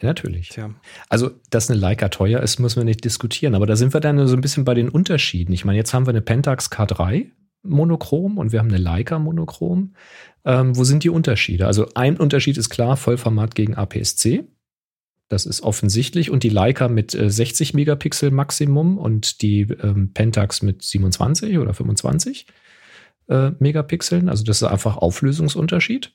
Ja, 0.03 0.09
natürlich. 0.09 0.49
Tja. 0.49 0.69
Also, 1.07 1.31
dass 1.49 1.69
eine 1.69 1.79
Leica 1.79 2.09
teuer 2.09 2.41
ist, 2.41 2.59
müssen 2.59 2.77
wir 2.77 2.83
nicht 2.83 3.05
diskutieren. 3.05 3.55
Aber 3.55 3.65
da 3.65 3.75
sind 3.77 3.93
wir 3.93 4.01
dann 4.01 4.27
so 4.27 4.35
ein 4.35 4.41
bisschen 4.41 4.65
bei 4.65 4.73
den 4.73 4.89
Unterschieden. 4.89 5.53
Ich 5.53 5.63
meine, 5.63 5.77
jetzt 5.77 5.93
haben 5.93 6.05
wir 6.05 6.09
eine 6.09 6.21
Pentax 6.21 6.69
K3 6.69 7.31
Monochrom 7.63 8.37
und 8.37 8.51
wir 8.51 8.59
haben 8.59 8.67
eine 8.67 8.77
Leica 8.77 9.17
Monochrom. 9.17 9.93
Ähm, 10.43 10.75
wo 10.75 10.83
sind 10.83 11.05
die 11.05 11.09
Unterschiede? 11.09 11.67
Also, 11.67 11.87
ein 11.95 12.17
Unterschied 12.17 12.57
ist 12.57 12.69
klar, 12.69 12.97
Vollformat 12.97 13.55
gegen 13.55 13.75
APS-C. 13.75 14.43
Das 15.29 15.45
ist 15.45 15.61
offensichtlich. 15.61 16.29
Und 16.29 16.43
die 16.43 16.49
Leica 16.49 16.89
mit 16.89 17.15
äh, 17.15 17.29
60 17.29 17.73
Megapixel 17.73 18.29
Maximum 18.29 18.97
und 18.97 19.41
die 19.41 19.61
ähm, 19.61 20.11
Pentax 20.13 20.61
mit 20.61 20.83
27 20.83 21.57
oder 21.59 21.73
25 21.73 22.47
äh, 23.29 23.51
Megapixeln. 23.57 24.27
Also, 24.27 24.43
das 24.43 24.61
ist 24.61 24.67
einfach 24.67 24.97
Auflösungsunterschied. 24.97 26.13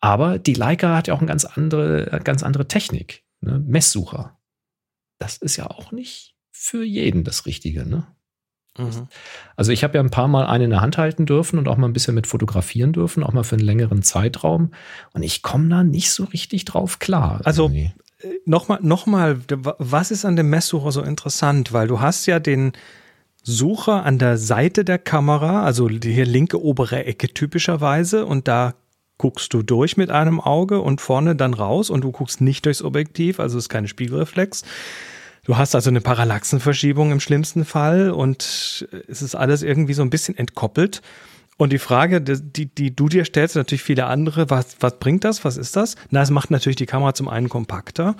Aber 0.00 0.38
die 0.38 0.54
Leica 0.54 0.96
hat 0.96 1.08
ja 1.08 1.14
auch 1.14 1.18
eine 1.18 1.26
ganz 1.26 1.44
andere, 1.44 2.20
ganz 2.22 2.42
andere 2.42 2.68
Technik. 2.68 3.24
Ne? 3.40 3.58
Messsucher. 3.66 4.38
Das 5.18 5.36
ist 5.36 5.56
ja 5.56 5.66
auch 5.66 5.92
nicht 5.92 6.36
für 6.52 6.84
jeden 6.84 7.24
das 7.24 7.46
Richtige. 7.46 7.88
Ne? 7.88 8.06
Mhm. 8.78 9.08
Also 9.56 9.72
ich 9.72 9.82
habe 9.84 9.98
ja 9.98 10.02
ein 10.02 10.10
paar 10.10 10.28
Mal 10.28 10.46
eine 10.46 10.64
in 10.64 10.70
der 10.70 10.80
Hand 10.80 10.98
halten 10.98 11.26
dürfen 11.26 11.58
und 11.58 11.68
auch 11.68 11.76
mal 11.76 11.88
ein 11.88 11.92
bisschen 11.92 12.14
mit 12.14 12.26
fotografieren 12.26 12.92
dürfen, 12.92 13.22
auch 13.22 13.32
mal 13.32 13.44
für 13.44 13.56
einen 13.56 13.64
längeren 13.64 14.02
Zeitraum. 14.02 14.72
Und 15.12 15.22
ich 15.22 15.42
komme 15.42 15.68
da 15.68 15.82
nicht 15.82 16.12
so 16.12 16.24
richtig 16.24 16.64
drauf 16.64 16.98
klar. 16.98 17.40
Also 17.44 17.70
nochmal, 18.44 18.78
noch 18.82 19.06
mal, 19.06 19.40
was 19.78 20.10
ist 20.10 20.24
an 20.24 20.36
dem 20.36 20.50
Messsucher 20.50 20.92
so 20.92 21.02
interessant? 21.02 21.72
Weil 21.72 21.88
du 21.88 22.00
hast 22.00 22.26
ja 22.26 22.38
den 22.38 22.72
Sucher 23.42 24.04
an 24.04 24.18
der 24.18 24.36
Seite 24.36 24.84
der 24.84 24.98
Kamera, 24.98 25.64
also 25.64 25.88
die 25.88 26.12
hier 26.12 26.26
linke 26.26 26.62
obere 26.62 27.04
Ecke 27.04 27.28
typischerweise, 27.28 28.26
und 28.26 28.46
da 28.48 28.74
guckst 29.18 29.52
du 29.52 29.62
durch 29.62 29.96
mit 29.96 30.10
einem 30.10 30.40
Auge 30.40 30.80
und 30.80 31.00
vorne 31.00 31.36
dann 31.36 31.54
raus 31.54 31.90
und 31.90 32.02
du 32.02 32.12
guckst 32.12 32.40
nicht 32.40 32.64
durchs 32.64 32.82
Objektiv, 32.82 33.40
also 33.40 33.58
ist 33.58 33.68
keine 33.68 33.88
Spiegelreflex. 33.88 34.62
Du 35.44 35.56
hast 35.56 35.74
also 35.74 35.90
eine 35.90 36.00
Parallaxenverschiebung 36.00 37.10
im 37.10 37.20
schlimmsten 37.20 37.64
Fall 37.64 38.10
und 38.10 38.86
es 39.08 39.22
ist 39.22 39.34
alles 39.34 39.62
irgendwie 39.62 39.94
so 39.94 40.02
ein 40.02 40.10
bisschen 40.10 40.36
entkoppelt. 40.36 41.02
Und 41.56 41.72
die 41.72 41.78
Frage, 41.78 42.20
die, 42.20 42.66
die 42.66 42.94
du 42.94 43.08
dir 43.08 43.24
stellst, 43.24 43.56
natürlich 43.56 43.82
viele 43.82 44.06
andere, 44.06 44.48
was, 44.48 44.76
was 44.78 44.98
bringt 44.98 45.24
das? 45.24 45.44
Was 45.44 45.56
ist 45.56 45.74
das? 45.74 45.96
Na, 46.10 46.22
es 46.22 46.30
macht 46.30 46.50
natürlich 46.52 46.76
die 46.76 46.86
Kamera 46.86 47.14
zum 47.14 47.28
einen 47.28 47.48
kompakter 47.48 48.14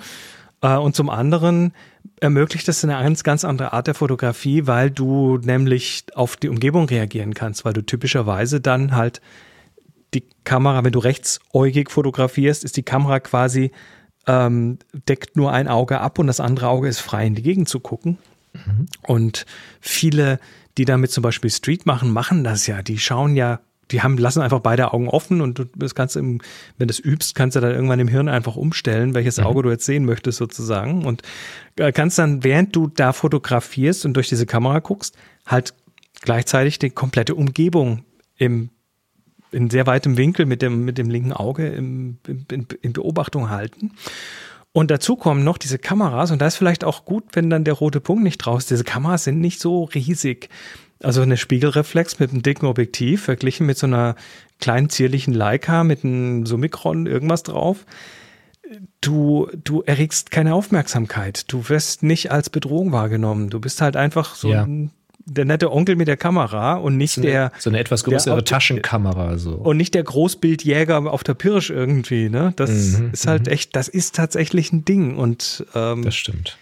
äh, 0.61 0.75
und 0.75 0.95
zum 0.95 1.09
anderen 1.09 1.73
ermöglicht 2.19 2.67
das 2.67 2.83
eine 2.83 2.93
ganz, 2.93 3.23
ganz 3.23 3.45
andere 3.45 3.73
Art 3.73 3.87
der 3.87 3.93
Fotografie, 3.93 4.67
weil 4.67 4.91
du 4.91 5.37
nämlich 5.37 6.05
auf 6.15 6.35
die 6.35 6.49
Umgebung 6.49 6.85
reagieren 6.85 7.33
kannst, 7.33 7.63
weil 7.63 7.73
du 7.73 7.81
typischerweise 7.81 8.59
dann 8.59 8.95
halt 8.95 9.21
die 10.13 10.23
Kamera, 10.43 10.83
wenn 10.83 10.91
du 10.91 10.99
rechtsäugig 10.99 11.89
fotografierst, 11.89 12.63
ist 12.63 12.77
die 12.77 12.83
Kamera 12.83 13.19
quasi, 13.19 13.71
ähm, 14.27 14.79
deckt 15.07 15.35
nur 15.35 15.51
ein 15.51 15.67
Auge 15.67 16.01
ab 16.01 16.19
und 16.19 16.27
das 16.27 16.39
andere 16.39 16.67
Auge 16.67 16.87
ist 16.87 16.99
frei 16.99 17.25
in 17.25 17.35
die 17.35 17.41
Gegend 17.41 17.69
zu 17.69 17.79
gucken. 17.79 18.17
Mhm. 18.53 18.87
Und 19.03 19.45
viele, 19.79 20.39
die 20.77 20.85
damit 20.85 21.11
zum 21.11 21.21
Beispiel 21.21 21.49
Street 21.49 21.85
machen, 21.85 22.11
machen 22.11 22.43
das 22.43 22.67
ja. 22.67 22.81
Die 22.81 22.97
schauen 22.97 23.35
ja, 23.35 23.59
die 23.91 24.01
haben, 24.01 24.17
lassen 24.17 24.41
einfach 24.41 24.59
beide 24.59 24.93
Augen 24.93 25.09
offen 25.09 25.41
und 25.41 25.59
du 25.59 25.65
das 25.75 25.95
kannst 25.95 26.15
im, 26.15 26.41
wenn 26.77 26.87
du 26.87 26.91
es 26.91 26.99
übst, 26.99 27.35
kannst 27.35 27.55
du 27.55 27.59
dann 27.59 27.71
irgendwann 27.71 27.99
im 27.99 28.07
Hirn 28.07 28.27
einfach 28.27 28.55
umstellen, 28.55 29.13
welches 29.13 29.37
mhm. 29.37 29.45
Auge 29.45 29.63
du 29.63 29.69
jetzt 29.69 29.85
sehen 29.85 30.05
möchtest 30.05 30.37
sozusagen. 30.37 31.05
Und 31.05 31.21
äh, 31.75 31.91
kannst 31.91 32.19
dann, 32.19 32.43
während 32.43 32.75
du 32.75 32.87
da 32.87 33.13
fotografierst 33.13 34.05
und 34.05 34.13
durch 34.13 34.29
diese 34.29 34.45
Kamera 34.45 34.79
guckst, 34.79 35.15
halt 35.45 35.73
gleichzeitig 36.21 36.79
die 36.79 36.89
komplette 36.89 37.35
Umgebung 37.35 38.03
im 38.37 38.69
in 39.51 39.69
sehr 39.69 39.87
weitem 39.87 40.17
Winkel 40.17 40.45
mit 40.45 40.61
dem, 40.61 40.85
mit 40.85 40.97
dem 40.97 41.09
linken 41.09 41.33
Auge 41.33 41.67
im, 41.67 42.17
in, 42.27 42.67
in 42.81 42.93
Beobachtung 42.93 43.49
halten. 43.49 43.91
Und 44.71 44.91
dazu 44.91 45.15
kommen 45.15 45.43
noch 45.43 45.57
diese 45.57 45.79
Kameras, 45.79 46.31
und 46.31 46.41
da 46.41 46.47
ist 46.47 46.55
vielleicht 46.55 46.83
auch 46.83 47.05
gut, 47.05 47.23
wenn 47.33 47.49
dann 47.49 47.63
der 47.63 47.73
rote 47.73 47.99
Punkt 47.99 48.23
nicht 48.23 48.37
draus 48.37 48.63
ist. 48.63 48.71
Diese 48.71 48.83
Kameras 48.83 49.23
sind 49.23 49.39
nicht 49.39 49.59
so 49.59 49.85
riesig. 49.85 50.49
Also 51.01 51.21
eine 51.21 51.37
Spiegelreflex 51.37 52.19
mit 52.19 52.31
einem 52.31 52.43
dicken 52.43 52.65
Objektiv, 52.65 53.23
verglichen 53.23 53.65
mit 53.65 53.77
so 53.77 53.87
einer 53.87 54.15
kleinen 54.59 54.89
zierlichen 54.89 55.33
Leica 55.33 55.83
mit 55.83 56.03
einem 56.03 56.45
Summicron 56.45 57.07
irgendwas 57.07 57.43
drauf. 57.43 57.85
Du, 59.01 59.49
du 59.63 59.81
erregst 59.81 60.29
keine 60.29 60.53
Aufmerksamkeit. 60.53 61.51
Du 61.51 61.69
wirst 61.69 62.03
nicht 62.03 62.31
als 62.31 62.49
Bedrohung 62.49 62.91
wahrgenommen. 62.91 63.49
Du 63.49 63.59
bist 63.59 63.81
halt 63.81 63.95
einfach 63.95 64.35
so 64.35 64.49
ja. 64.49 64.63
ein 64.63 64.91
der 65.29 65.45
nette 65.45 65.71
Onkel 65.71 65.95
mit 65.95 66.07
der 66.07 66.17
Kamera 66.17 66.75
und 66.75 66.97
nicht 66.97 67.13
so 67.13 67.21
eine, 67.21 67.29
der. 67.29 67.51
So 67.59 67.69
eine 67.69 67.79
etwas 67.79 68.03
größere 68.03 68.35
der, 68.35 68.45
Taschenkamera, 68.45 69.37
so. 69.37 69.53
Und 69.53 69.77
nicht 69.77 69.93
der 69.93 70.03
Großbildjäger 70.03 71.11
auf 71.11 71.23
der 71.23 71.33
Pirsch 71.33 71.69
irgendwie, 71.69 72.29
ne? 72.29 72.53
Das 72.55 72.69
mhm, 72.69 73.11
ist 73.11 73.27
halt 73.27 73.45
mhm. 73.45 73.53
echt, 73.53 73.75
das 73.75 73.87
ist 73.87 74.15
tatsächlich 74.15 74.71
ein 74.71 74.85
Ding 74.85 75.17
und, 75.17 75.65
ähm, 75.75 76.03
Das 76.03 76.15
stimmt. 76.15 76.57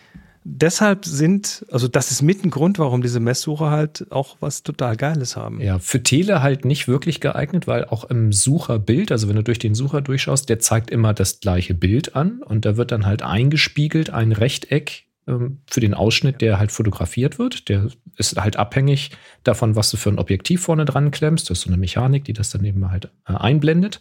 Deshalb 0.50 1.04
sind, 1.04 1.66
also 1.70 1.90
das 1.90 2.10
ist 2.10 2.22
mit 2.22 2.46
ein 2.46 2.52
Grund, 2.52 2.80
warum 2.80 3.02
diese 3.02 3.20
Messsucher 3.20 3.70
halt 3.70 4.06
auch 4.12 4.38
was 4.40 4.64
total 4.64 4.96
Geiles 4.96 5.36
haben. 5.36 5.60
Ja, 5.60 5.78
für 5.78 6.02
Tele 6.02 6.42
halt 6.42 6.64
nicht 6.64 6.88
wirklich 6.88 7.20
geeignet, 7.20 7.68
weil 7.68 7.84
auch 7.84 8.06
im 8.06 8.32
Sucherbild, 8.32 9.12
also 9.12 9.28
wenn 9.28 9.36
du 9.36 9.44
durch 9.44 9.60
den 9.60 9.76
Sucher 9.76 10.00
durchschaust, 10.00 10.48
der 10.48 10.60
zeigt 10.60 10.90
immer 10.90 11.14
das 11.14 11.42
gleiche 11.42 11.74
Bild 11.74 12.16
an 12.16 12.42
und 12.42 12.64
da 12.64 12.78
wird 12.78 12.94
dann 12.94 13.06
halt 13.06 13.24
eingespiegelt 13.24 14.10
ein 14.10 14.32
Rechteck 14.32 15.07
für 15.28 15.80
den 15.82 15.94
Ausschnitt, 15.94 16.40
der 16.40 16.58
halt 16.58 16.72
fotografiert 16.72 17.38
wird. 17.38 17.68
Der 17.68 17.90
ist 18.16 18.38
halt 18.38 18.56
abhängig 18.56 19.12
davon, 19.44 19.76
was 19.76 19.92
du 19.92 19.98
für 19.98 20.10
ein 20.10 20.20
Objektiv 20.20 20.62
vorne 20.62 20.86
dran 20.86 21.12
klemmst. 21.12 21.50
Das 21.50 21.60
ist 21.60 21.64
so 21.66 21.70
eine 21.70 21.78
Mechanik, 21.78 22.24
die 22.24 22.34
das 22.34 22.50
dann 22.50 22.64
eben 22.64 22.90
halt 22.90 23.12
äh, 23.28 23.34
einblendet. 23.34 24.00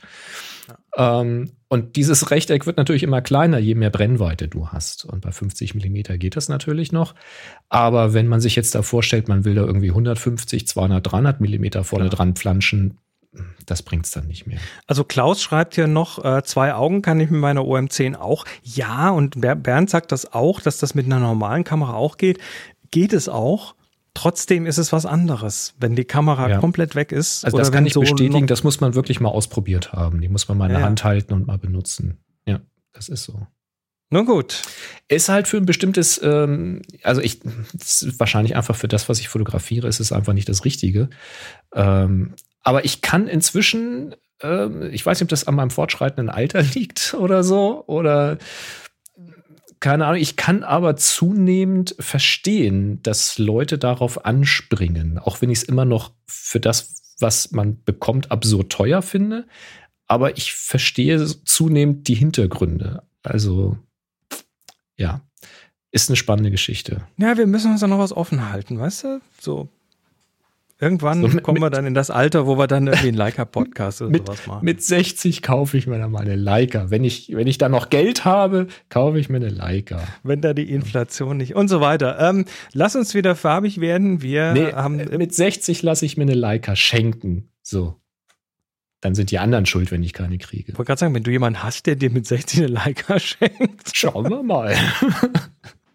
Ja. 0.97 1.21
Ähm, 1.21 1.51
und 1.69 1.97
dieses 1.97 2.31
Rechteck 2.31 2.67
wird 2.67 2.77
natürlich 2.77 3.03
immer 3.03 3.23
kleiner, 3.23 3.59
je 3.59 3.75
mehr 3.75 3.91
Brennweite 3.91 4.47
du 4.47 4.69
hast. 4.69 5.05
Und 5.05 5.23
bei 5.23 5.33
50 5.33 5.75
Millimeter 5.75 6.17
geht 6.17 6.37
das 6.37 6.49
natürlich 6.49 6.93
noch. 6.93 7.17
Aber 7.69 8.15
wenn 8.15 8.29
man 8.29 8.41
sich 8.41 8.55
jetzt 8.55 8.77
da 8.77 8.83
vorstellt, 8.83 9.27
man 9.27 9.45
will 9.45 9.57
da 9.57 9.63
irgendwie 9.63 9.91
150, 9.91 10.69
200, 10.69 11.11
300 11.11 11.41
Millimeter 11.41 11.83
vorne 11.83 12.05
ja. 12.05 12.11
dran 12.11 12.37
flanschen, 12.37 12.99
das 13.67 13.83
bringt 13.83 14.07
es 14.07 14.13
dann 14.13 14.27
nicht 14.27 14.47
mehr. 14.47 14.59
Also 14.87 15.05
Klaus 15.05 15.43
schreibt 15.43 15.75
hier 15.75 15.87
noch, 15.87 16.25
äh, 16.25 16.43
zwei 16.45 16.75
Augen 16.75 17.03
kann 17.03 17.21
ich 17.21 17.31
mit 17.31 17.41
meiner 17.41 17.63
OM10 17.63 18.17
auch. 18.17 18.45
Ja, 18.63 19.11
und 19.11 19.41
Bernd 19.41 19.91
sagt 19.91 20.13
das 20.13 20.33
auch, 20.33 20.61
dass 20.61 20.79
das 20.79 20.95
mit 20.95 21.07
einer 21.07 21.21
normalen 21.21 21.65
Kamera 21.65 21.95
auch 21.95 22.17
geht. 22.17 22.39
Geht 22.91 23.13
es 23.13 23.29
auch. 23.29 23.75
Trotzdem 24.15 24.65
ist 24.65 24.79
es 24.79 24.93
was 24.93 25.05
anderes, 25.05 25.75
wenn 25.79 25.95
die 25.95 26.05
Kamera 26.05 26.49
ja. 26.49 26.59
komplett 26.59 26.95
weg 26.95 27.13
ist. 27.13 27.45
Also 27.45 27.59
das 27.59 27.71
kann 27.71 27.85
ich 27.85 27.93
so 27.93 28.01
bestätigen, 28.01 28.47
das 28.47 28.65
muss 28.65 28.81
man 28.81 28.95
wirklich 28.95 29.21
mal 29.21 29.29
ausprobiert 29.29 29.93
haben. 29.93 30.23
Die 30.23 30.29
muss 30.29 30.49
man 30.49 30.57
mal 30.57 30.67
in 30.67 30.73
der 30.73 30.81
ja. 30.81 30.87
Hand 30.87 31.05
halten 31.05 31.35
und 31.35 31.47
mal 31.47 31.59
benutzen. 31.59 32.19
Ja, 32.47 32.61
das 32.93 33.11
ist 33.11 33.25
so. 33.25 33.47
Nun 34.09 34.25
gut. 34.25 34.63
Ist 35.09 35.29
halt 35.29 35.49
für 35.49 35.57
ein 35.57 35.67
bestimmtes, 35.67 36.21
ähm, 36.23 36.83
also 37.03 37.21
ich, 37.21 37.41
wahrscheinlich 38.19 38.55
einfach 38.57 38.77
für 38.77 38.89
das, 38.89 39.09
was 39.09 39.19
ich 39.19 39.29
fotografiere, 39.29 39.89
ist 39.89 40.01
es 40.01 40.13
einfach 40.13 40.33
nicht 40.33 40.49
das 40.49 40.65
Richtige. 40.65 41.11
Ähm, 41.75 42.35
aber 42.67 42.85
ich 42.85 43.01
kann 43.01 43.29
inzwischen, 43.29 44.17
äh, 44.43 44.89
ich 44.89 45.07
weiß 45.07 45.21
nicht, 45.21 45.27
ob 45.27 45.29
das 45.29 45.47
an 45.47 45.55
meinem 45.55 45.71
fortschreitenden 45.71 46.29
Alter 46.29 46.63
liegt 46.75 47.15
oder 47.15 47.45
so, 47.45 47.85
oder 47.87 48.39
keine 49.79 50.07
Ahnung, 50.07 50.21
ich 50.21 50.35
kann 50.35 50.65
aber 50.65 50.97
zunehmend 50.97 51.95
verstehen, 52.01 53.01
dass 53.05 53.39
Leute 53.39 53.79
darauf 53.79 54.25
anspringen, 54.25 55.19
auch 55.19 55.41
wenn 55.41 55.51
ich 55.51 55.59
es 55.59 55.65
immer 55.65 55.85
noch 55.85 56.11
für 56.27 56.59
das, 56.59 57.15
was 57.21 57.53
man 57.53 57.85
bekommt, 57.85 58.33
absurd 58.33 58.73
teuer 58.73 59.01
finde. 59.01 59.47
Aber 60.09 60.37
ich 60.37 60.53
verstehe 60.53 61.25
zunehmend 61.45 62.09
die 62.09 62.15
Hintergründe. 62.15 63.05
Also, 63.23 63.77
ja, 64.97 65.21
ist 65.93 66.11
eine 66.11 66.17
spannende 66.17 66.51
Geschichte. 66.51 67.07
Ja, 67.17 67.37
wir 67.37 67.47
müssen 67.47 67.71
uns 67.71 67.81
da 67.81 67.87
noch 67.87 68.01
was 68.01 68.13
offen 68.13 68.51
halten, 68.51 68.81
weißt 68.81 69.05
du? 69.05 69.21
So 69.41 69.69
Irgendwann 70.79 71.23
so 71.23 71.29
mit, 71.29 71.43
kommen 71.43 71.63
wir 71.63 71.71
dann 71.71 71.87
in 71.87 71.95
das 71.95 72.11
Alter, 72.11 72.47
wo 72.47 72.59
wir 72.59 72.67
dann 72.67 72.87
irgendwie 72.87 73.09
einen 73.09 73.17
Leica-Podcast 73.17 74.03
oder 74.03 74.11
mit, 74.13 74.27
sowas 74.27 74.47
machen. 74.47 74.65
Mit 74.65 74.83
60 74.83 75.41
kaufe 75.41 75.79
ich 75.79 75.87
mir 75.87 75.99
dann 75.99 76.11
mal 76.11 76.21
eine 76.21 76.37
Leica. 76.37 76.91
Wenn 76.91 77.03
ich, 77.03 77.35
wenn 77.35 77.47
ich 77.47 77.57
da 77.57 77.71
noch 77.71 77.89
Geld 77.89 78.27
habe, 78.27 78.67
kaufe 78.91 79.19
ich 79.19 79.31
mir 79.31 79.39
eine 79.39 79.49
Leica. 79.49 80.07
Wenn 80.23 80.43
da 80.43 80.53
die 80.53 80.71
Inflation 80.71 81.39
nicht 81.39 81.55
und 81.55 81.69
so 81.69 81.81
weiter. 81.81 82.19
Ähm, 82.21 82.45
lass 82.75 82.95
uns 82.95 83.15
wieder 83.15 83.35
farbig 83.35 83.81
werden. 83.81 84.21
Wir 84.21 84.53
nee, 84.53 84.73
haben. 84.73 84.97
Mit 84.97 85.35
60 85.35 85.83
lasse 85.83 86.05
ich 86.05 86.19
mir 86.19 86.25
eine 86.25 86.35
Leica 86.35 86.77
schenken. 86.77 87.49
So. 87.63 87.97
dann 89.01 89.15
sind 89.15 89.31
die 89.31 89.39
anderen 89.39 89.65
schuld, 89.65 89.91
wenn 89.91 90.03
ich 90.03 90.13
keine 90.13 90.37
kriege. 90.37 90.73
Ich 90.73 90.79
wollte 90.79 90.89
gerade 90.89 91.01
sagen, 91.01 91.15
wenn 91.15 91.23
du 91.23 91.31
jemanden 91.31 91.63
hast, 91.63 91.87
der 91.87 91.97
dir 91.97 92.11
mit 92.11 92.27
16 92.27 92.65
eine 92.65 92.73
Leica 92.75 93.19
schenkt. 93.19 93.93
Schauen 93.95 94.29
wir 94.29 94.43
mal. 94.43 94.77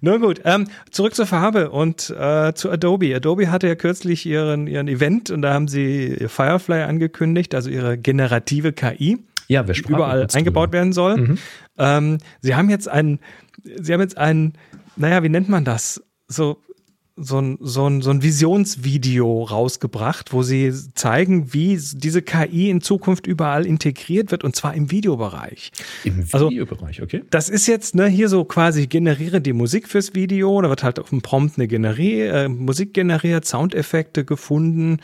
Nur 0.00 0.18
gut, 0.20 0.40
ähm, 0.44 0.68
zurück 0.90 1.14
zur 1.14 1.26
Farbe 1.26 1.70
und 1.70 2.10
äh, 2.10 2.52
zu 2.54 2.70
Adobe. 2.70 3.14
Adobe 3.14 3.50
hatte 3.50 3.66
ja 3.66 3.74
kürzlich 3.74 4.26
ihren, 4.26 4.66
ihren 4.66 4.88
Event 4.88 5.30
und 5.30 5.42
da 5.42 5.54
haben 5.54 5.68
sie 5.68 6.26
Firefly 6.28 6.82
angekündigt, 6.82 7.54
also 7.54 7.70
ihre 7.70 7.98
generative 7.98 8.72
KI, 8.72 9.24
ja, 9.48 9.66
wir 9.66 9.74
die 9.74 9.80
überall 9.80 10.26
eingebaut 10.32 10.66
drüber. 10.66 10.72
werden 10.72 10.92
soll. 10.92 11.16
Mhm. 11.16 11.38
Ähm, 11.78 12.18
sie 12.40 12.54
haben 12.54 12.70
jetzt 12.70 12.88
ein, 12.88 13.20
sie 13.62 13.92
haben 13.92 14.00
jetzt 14.00 14.18
ein, 14.18 14.54
naja, 14.96 15.22
wie 15.22 15.28
nennt 15.28 15.48
man 15.48 15.64
das? 15.64 16.02
So 16.28 16.58
so 17.16 17.40
ein, 17.40 17.56
so, 17.60 17.86
ein, 17.86 18.02
so 18.02 18.10
ein 18.10 18.22
Visionsvideo 18.22 19.44
rausgebracht, 19.44 20.34
wo 20.34 20.42
sie 20.42 20.72
zeigen, 20.94 21.54
wie 21.54 21.80
diese 21.94 22.20
KI 22.20 22.68
in 22.68 22.82
Zukunft 22.82 23.26
überall 23.26 23.64
integriert 23.64 24.30
wird 24.30 24.44
und 24.44 24.54
zwar 24.54 24.74
im 24.74 24.90
Videobereich. 24.90 25.72
Im 26.04 26.26
also, 26.32 26.50
Videobereich, 26.50 27.02
okay. 27.02 27.22
Das 27.30 27.48
ist 27.48 27.66
jetzt 27.66 27.94
ne, 27.94 28.06
hier 28.06 28.28
so 28.28 28.44
quasi 28.44 28.86
generiere 28.86 29.40
die 29.40 29.54
Musik 29.54 29.88
fürs 29.88 30.14
Video, 30.14 30.60
da 30.60 30.68
wird 30.68 30.82
halt 30.82 30.98
auf 30.98 31.08
dem 31.08 31.22
Prompt 31.22 31.58
eine 31.58 31.68
Generie, 31.68 32.20
äh, 32.20 32.48
Musik 32.48 32.92
generiert, 32.92 33.46
Soundeffekte 33.46 34.26
gefunden. 34.26 34.98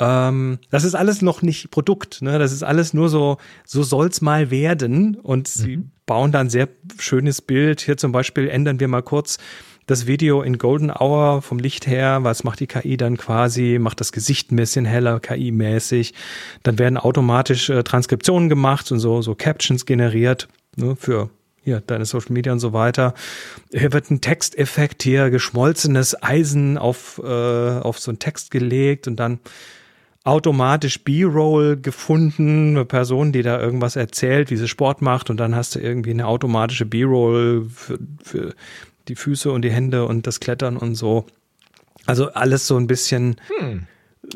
Ähm, 0.00 0.58
das 0.70 0.82
ist 0.82 0.96
alles 0.96 1.22
noch 1.22 1.42
nicht 1.42 1.70
Produkt, 1.70 2.20
ne? 2.20 2.40
Das 2.40 2.52
ist 2.52 2.64
alles 2.64 2.94
nur 2.94 3.08
so, 3.08 3.36
so 3.64 3.84
soll's 3.84 4.20
mal 4.20 4.50
werden. 4.50 5.14
Und 5.14 5.48
mhm. 5.56 5.62
sie 5.62 5.84
bauen 6.06 6.32
da 6.32 6.40
ein 6.40 6.50
sehr 6.50 6.68
schönes 6.98 7.40
Bild. 7.40 7.80
Hier 7.80 7.96
zum 7.96 8.10
Beispiel 8.10 8.48
ändern 8.48 8.80
wir 8.80 8.88
mal 8.88 9.02
kurz 9.02 9.38
das 9.86 10.06
Video 10.06 10.42
in 10.42 10.58
Golden 10.58 10.90
Hour 10.90 11.42
vom 11.42 11.58
Licht 11.58 11.86
her, 11.86 12.20
was 12.22 12.44
macht 12.44 12.60
die 12.60 12.66
KI 12.66 12.96
dann 12.96 13.16
quasi, 13.16 13.78
macht 13.78 14.00
das 14.00 14.12
Gesicht 14.12 14.50
ein 14.50 14.56
bisschen 14.56 14.84
heller, 14.84 15.20
KI-mäßig. 15.20 16.14
Dann 16.62 16.78
werden 16.78 16.96
automatisch 16.96 17.70
äh, 17.70 17.82
Transkriptionen 17.82 18.48
gemacht 18.48 18.90
und 18.92 18.98
so, 18.98 19.22
so 19.22 19.34
Captions 19.34 19.86
generiert 19.86 20.48
ne, 20.76 20.96
für 20.96 21.30
hier 21.62 21.82
deine 21.86 22.04
Social 22.04 22.32
Media 22.32 22.52
und 22.52 22.60
so 22.60 22.72
weiter. 22.72 23.14
Hier 23.72 23.92
wird 23.92 24.10
ein 24.10 24.20
Texteffekt 24.20 25.02
hier, 25.02 25.30
geschmolzenes 25.30 26.22
Eisen 26.22 26.78
auf, 26.78 27.20
äh, 27.24 27.26
auf 27.26 27.98
so 27.98 28.10
einen 28.10 28.18
Text 28.18 28.50
gelegt 28.50 29.08
und 29.08 29.16
dann 29.16 29.40
automatisch 30.24 31.04
B-Roll 31.04 31.76
gefunden, 31.76 32.70
eine 32.70 32.84
Person, 32.86 33.32
die 33.32 33.42
da 33.42 33.60
irgendwas 33.60 33.96
erzählt, 33.96 34.50
wie 34.50 34.56
sie 34.56 34.68
Sport 34.68 35.02
macht 35.02 35.28
und 35.28 35.38
dann 35.38 35.54
hast 35.54 35.74
du 35.74 35.80
irgendwie 35.80 36.10
eine 36.10 36.26
automatische 36.26 36.86
B-Roll 36.86 37.66
für, 37.68 37.98
für 38.22 38.54
die 39.08 39.16
Füße 39.16 39.50
und 39.50 39.62
die 39.62 39.70
Hände 39.70 40.06
und 40.06 40.26
das 40.26 40.40
Klettern 40.40 40.76
und 40.76 40.94
so. 40.94 41.26
Also 42.06 42.30
alles 42.32 42.66
so 42.66 42.76
ein 42.76 42.86
bisschen 42.86 43.36
hm. 43.58 43.86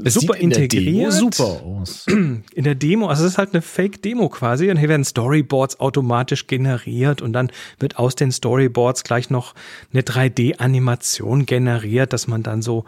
super 0.04 0.36
integriert. 0.36 1.12
super 1.12 1.62
aus. 1.62 2.06
In 2.08 2.64
der 2.64 2.74
Demo, 2.74 3.08
also 3.08 3.24
es 3.24 3.32
ist 3.32 3.38
halt 3.38 3.52
eine 3.52 3.62
Fake-Demo 3.62 4.28
quasi 4.28 4.70
und 4.70 4.78
hier 4.78 4.88
werden 4.88 5.04
Storyboards 5.04 5.80
automatisch 5.80 6.46
generiert 6.46 7.20
und 7.20 7.32
dann 7.32 7.50
wird 7.78 7.98
aus 7.98 8.14
den 8.14 8.32
Storyboards 8.32 9.04
gleich 9.04 9.30
noch 9.30 9.54
eine 9.92 10.02
3D-Animation 10.02 11.46
generiert, 11.46 12.12
dass 12.12 12.26
man 12.26 12.42
dann 12.42 12.62
so 12.62 12.84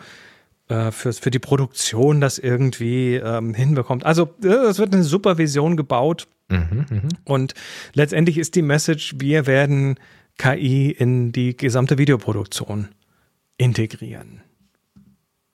äh, 0.70 0.92
für, 0.92 1.12
für 1.12 1.30
die 1.30 1.38
Produktion 1.38 2.20
das 2.20 2.38
irgendwie 2.38 3.16
ähm, 3.16 3.54
hinbekommt. 3.54 4.06
Also 4.06 4.30
es 4.42 4.78
wird 4.78 4.94
eine 4.94 5.02
super 5.02 5.36
Vision 5.36 5.76
gebaut. 5.76 6.28
Mhm, 6.48 6.86
mh. 6.88 7.02
Und 7.24 7.54
letztendlich 7.92 8.38
ist 8.38 8.54
die 8.54 8.62
Message, 8.62 9.16
wir 9.18 9.46
werden 9.46 9.98
KI 10.40 10.90
in 10.90 11.32
die 11.32 11.54
gesamte 11.54 11.98
Videoproduktion 11.98 12.88
integrieren. 13.58 14.40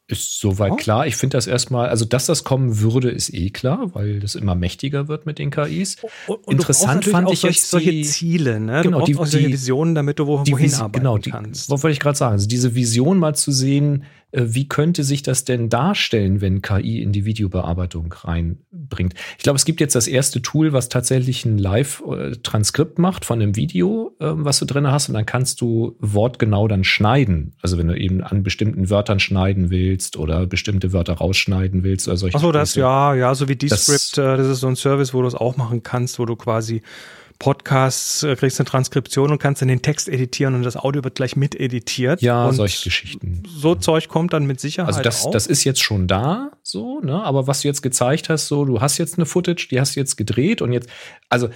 Ist 0.08 0.38
soweit 0.38 0.70
oh. 0.70 0.76
klar. 0.76 1.08
Ich 1.08 1.16
finde 1.16 1.36
das 1.36 1.48
erstmal, 1.48 1.88
also 1.88 2.04
dass 2.04 2.26
das 2.26 2.44
kommen 2.44 2.78
würde, 2.78 3.10
ist 3.10 3.34
eh 3.34 3.50
klar, 3.50 3.92
weil 3.96 4.20
das 4.20 4.36
immer 4.36 4.54
mächtiger 4.54 5.08
wird 5.08 5.26
mit 5.26 5.40
den 5.40 5.50
KIs. 5.50 5.96
Und 6.28 6.48
Interessant 6.48 7.04
fand 7.04 7.32
ich 7.32 7.42
jetzt 7.42 7.68
solche 7.68 7.90
die, 7.90 8.02
Ziele, 8.04 8.60
ne? 8.60 8.82
Genau, 8.82 9.04
die, 9.04 9.16
auch 9.16 9.26
solche 9.26 9.48
Visionen, 9.48 9.96
damit 9.96 10.20
du 10.20 10.28
wohin 10.28 10.56
Vis 10.56 10.78
arbeiten 10.78 11.00
genau, 11.00 11.18
die, 11.18 11.30
kannst. 11.30 11.68
Was 11.68 11.82
wollte 11.82 11.92
ich 11.92 11.98
gerade 11.98 12.16
sagen? 12.16 12.34
Also 12.34 12.46
diese 12.46 12.76
Vision 12.76 13.18
mal 13.18 13.34
zu 13.34 13.50
sehen, 13.50 14.04
wie 14.32 14.68
könnte 14.68 15.04
sich 15.04 15.22
das 15.22 15.44
denn 15.44 15.68
darstellen, 15.68 16.40
wenn 16.40 16.60
KI 16.60 17.00
in 17.00 17.12
die 17.12 17.24
Videobearbeitung 17.24 18.12
reinbringt? 18.12 19.14
Ich 19.38 19.44
glaube, 19.44 19.56
es 19.56 19.64
gibt 19.64 19.80
jetzt 19.80 19.94
das 19.94 20.08
erste 20.08 20.42
Tool, 20.42 20.72
was 20.72 20.88
tatsächlich 20.88 21.44
ein 21.44 21.58
Live-Transkript 21.58 22.98
macht 22.98 23.24
von 23.24 23.40
einem 23.40 23.56
Video, 23.56 24.16
ähm, 24.20 24.44
was 24.44 24.58
du 24.58 24.64
drin 24.64 24.90
hast, 24.90 25.08
und 25.08 25.14
dann 25.14 25.26
kannst 25.26 25.60
du 25.60 25.96
wortgenau 26.00 26.66
dann 26.68 26.84
schneiden. 26.84 27.54
Also 27.62 27.78
wenn 27.78 27.88
du 27.88 27.98
eben 27.98 28.20
an 28.20 28.42
bestimmten 28.42 28.90
Wörtern 28.90 29.20
schneiden 29.20 29.70
willst 29.70 30.16
oder 30.16 30.46
bestimmte 30.46 30.92
Wörter 30.92 31.14
rausschneiden 31.14 31.84
willst 31.84 32.08
oder 32.08 32.16
solche. 32.16 32.36
Achso, 32.36 32.52
das 32.52 32.74
ja, 32.74 33.14
ja, 33.14 33.34
so 33.34 33.48
wie 33.48 33.56
Descript, 33.56 34.18
das, 34.18 34.24
äh, 34.24 34.36
das 34.36 34.48
ist 34.48 34.60
so 34.60 34.68
ein 34.68 34.76
Service, 34.76 35.14
wo 35.14 35.22
du 35.22 35.28
es 35.28 35.34
auch 35.34 35.56
machen 35.56 35.82
kannst, 35.82 36.18
wo 36.18 36.26
du 36.26 36.36
quasi 36.36 36.82
Podcasts, 37.38 38.22
äh, 38.22 38.36
kriegst 38.36 38.58
eine 38.60 38.66
Transkription 38.66 39.30
und 39.30 39.38
kannst 39.38 39.62
dann 39.62 39.68
den 39.68 39.82
Text 39.82 40.08
editieren 40.08 40.54
und 40.54 40.62
das 40.62 40.76
Audio 40.76 41.04
wird 41.04 41.16
gleich 41.16 41.36
mit 41.36 41.54
editiert. 41.54 42.22
Ja, 42.22 42.52
solche 42.52 42.84
Geschichten. 42.84 43.42
So 43.46 43.74
Zeug 43.74 44.08
kommt 44.08 44.32
dann 44.32 44.46
mit 44.46 44.60
Sicherheit 44.60 44.88
Also 44.88 45.02
das, 45.02 45.24
auch. 45.26 45.30
das 45.30 45.46
ist 45.46 45.64
jetzt 45.64 45.82
schon 45.82 46.06
da, 46.06 46.50
so, 46.62 47.00
ne? 47.00 47.22
Aber 47.22 47.46
was 47.46 47.62
du 47.62 47.68
jetzt 47.68 47.82
gezeigt 47.82 48.28
hast, 48.28 48.48
so, 48.48 48.64
du 48.64 48.80
hast 48.80 48.98
jetzt 48.98 49.18
eine 49.18 49.26
Footage, 49.26 49.68
die 49.70 49.80
hast 49.80 49.96
du 49.96 50.00
jetzt 50.00 50.16
gedreht 50.16 50.62
und 50.62 50.72
jetzt, 50.72 50.88
also 51.28 51.48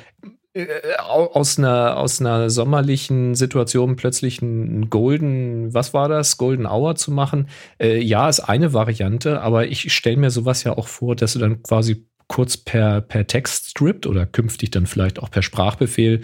äh, 0.53 0.67
aus 0.99 1.59
einer, 1.59 1.97
aus 1.97 2.21
einer 2.21 2.51
sommerlichen 2.51 3.37
Situation 3.37 3.95
plötzlich 3.95 4.43
einen 4.43 4.91
Golden, 4.91 5.73
was 5.73 5.95
war 5.95 6.09
das, 6.09 6.39
Golden 6.39 6.67
Hour 6.67 6.97
zu 6.97 7.13
machen, 7.13 7.49
äh, 7.81 8.01
ja, 8.01 8.29
ist 8.29 8.41
eine 8.41 8.73
Variante, 8.73 9.43
aber 9.43 9.69
ich 9.69 9.93
stelle 9.93 10.17
mir 10.17 10.31
sowas 10.31 10.65
ja 10.65 10.77
auch 10.77 10.89
vor, 10.89 11.15
dass 11.15 11.35
du 11.35 11.39
dann 11.39 11.63
quasi 11.63 12.10
kurz 12.31 12.57
per, 12.57 13.01
per 13.01 13.27
Textstrip 13.27 14.07
oder 14.07 14.25
künftig 14.25 14.71
dann 14.71 14.87
vielleicht 14.87 15.19
auch 15.19 15.33
per 15.33 15.43
Sprachbefehl 15.43 16.21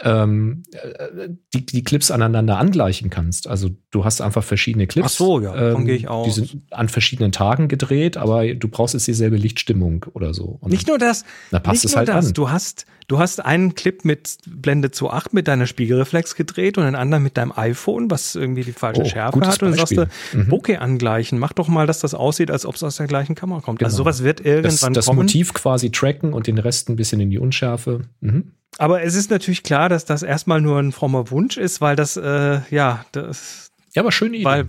ähm, 0.00 0.62
äh, 0.70 1.28
die, 1.52 1.66
die 1.66 1.82
Clips 1.82 2.12
aneinander 2.12 2.56
angleichen 2.56 3.10
kannst. 3.10 3.48
Also 3.48 3.70
du 3.90 4.04
hast 4.04 4.20
einfach 4.20 4.44
verschiedene 4.44 4.86
Clips. 4.86 5.08
Ach 5.08 5.10
so, 5.10 5.40
ja, 5.40 5.52
davon 5.52 5.82
ähm, 5.82 5.86
gehe 5.86 5.96
ich 5.96 6.08
aus. 6.08 6.26
Die 6.26 6.30
sind 6.30 6.62
an 6.70 6.88
verschiedenen 6.88 7.32
Tagen 7.32 7.66
gedreht, 7.66 8.16
aber 8.16 8.54
du 8.54 8.68
brauchst 8.68 8.94
jetzt 8.94 9.08
dieselbe 9.08 9.36
Lichtstimmung 9.36 10.06
oder 10.14 10.34
so. 10.34 10.58
Und 10.60 10.70
nicht 10.70 10.86
nur 10.86 10.98
das. 10.98 11.24
Da 11.50 11.58
passt 11.58 11.84
es 11.84 11.96
halt 11.96 12.08
das. 12.08 12.28
an. 12.28 12.32
Du 12.32 12.48
hast, 12.48 12.86
du 13.10 13.18
hast 13.18 13.44
einen 13.44 13.74
Clip 13.74 14.04
mit 14.04 14.38
Blende 14.46 14.88
2.8 14.88 15.28
mit 15.32 15.48
deiner 15.48 15.66
Spiegelreflex 15.66 16.36
gedreht 16.36 16.78
und 16.78 16.84
einen 16.84 16.94
anderen 16.94 17.24
mit 17.24 17.36
deinem 17.36 17.52
iPhone, 17.54 18.08
was 18.08 18.36
irgendwie 18.36 18.62
die 18.62 18.72
falsche 18.72 19.02
oh, 19.02 19.04
Schärfe 19.04 19.40
hat. 19.40 19.62
Und 19.62 19.62
dann 19.62 19.74
sagst 19.74 19.96
du, 19.96 20.06
mhm. 20.32 20.48
Bokeh 20.48 20.76
angleichen. 20.76 21.38
Mach 21.38 21.52
doch 21.52 21.66
mal, 21.66 21.88
dass 21.88 21.98
das 21.98 22.14
aussieht, 22.14 22.52
als 22.52 22.64
ob 22.64 22.76
es 22.76 22.84
aus 22.84 22.96
der 22.96 23.08
gleichen 23.08 23.34
Kamera 23.34 23.60
kommt. 23.60 23.82
Also 23.82 23.96
genau. 23.96 24.08
Also 24.08 24.18
sowas 24.18 24.24
wird 24.24 24.40
irgendwann 24.40 24.62
das, 24.62 24.80
das 24.80 25.06
kommen. 25.06 25.26
Das 25.26 25.34
Motiv 25.34 25.54
quasi 25.54 25.90
tracken 25.90 26.32
und 26.32 26.46
den 26.46 26.58
Rest 26.58 26.88
ein 26.88 26.94
bisschen 26.94 27.20
in 27.20 27.30
die 27.30 27.38
Unschärfe. 27.38 28.02
Mhm. 28.20 28.52
Aber 28.78 29.02
es 29.02 29.16
ist 29.16 29.28
natürlich 29.30 29.64
klar, 29.64 29.88
dass 29.88 30.04
das 30.04 30.22
erstmal 30.22 30.60
nur 30.60 30.78
ein 30.78 30.92
frommer 30.92 31.32
Wunsch 31.32 31.56
ist, 31.56 31.80
weil 31.80 31.96
das, 31.96 32.16
äh, 32.16 32.60
ja, 32.70 33.04
das. 33.10 33.72
Ja, 33.92 34.02
aber 34.02 34.12
schöne 34.12 34.36
Idee. 34.36 34.44
Weil, 34.44 34.66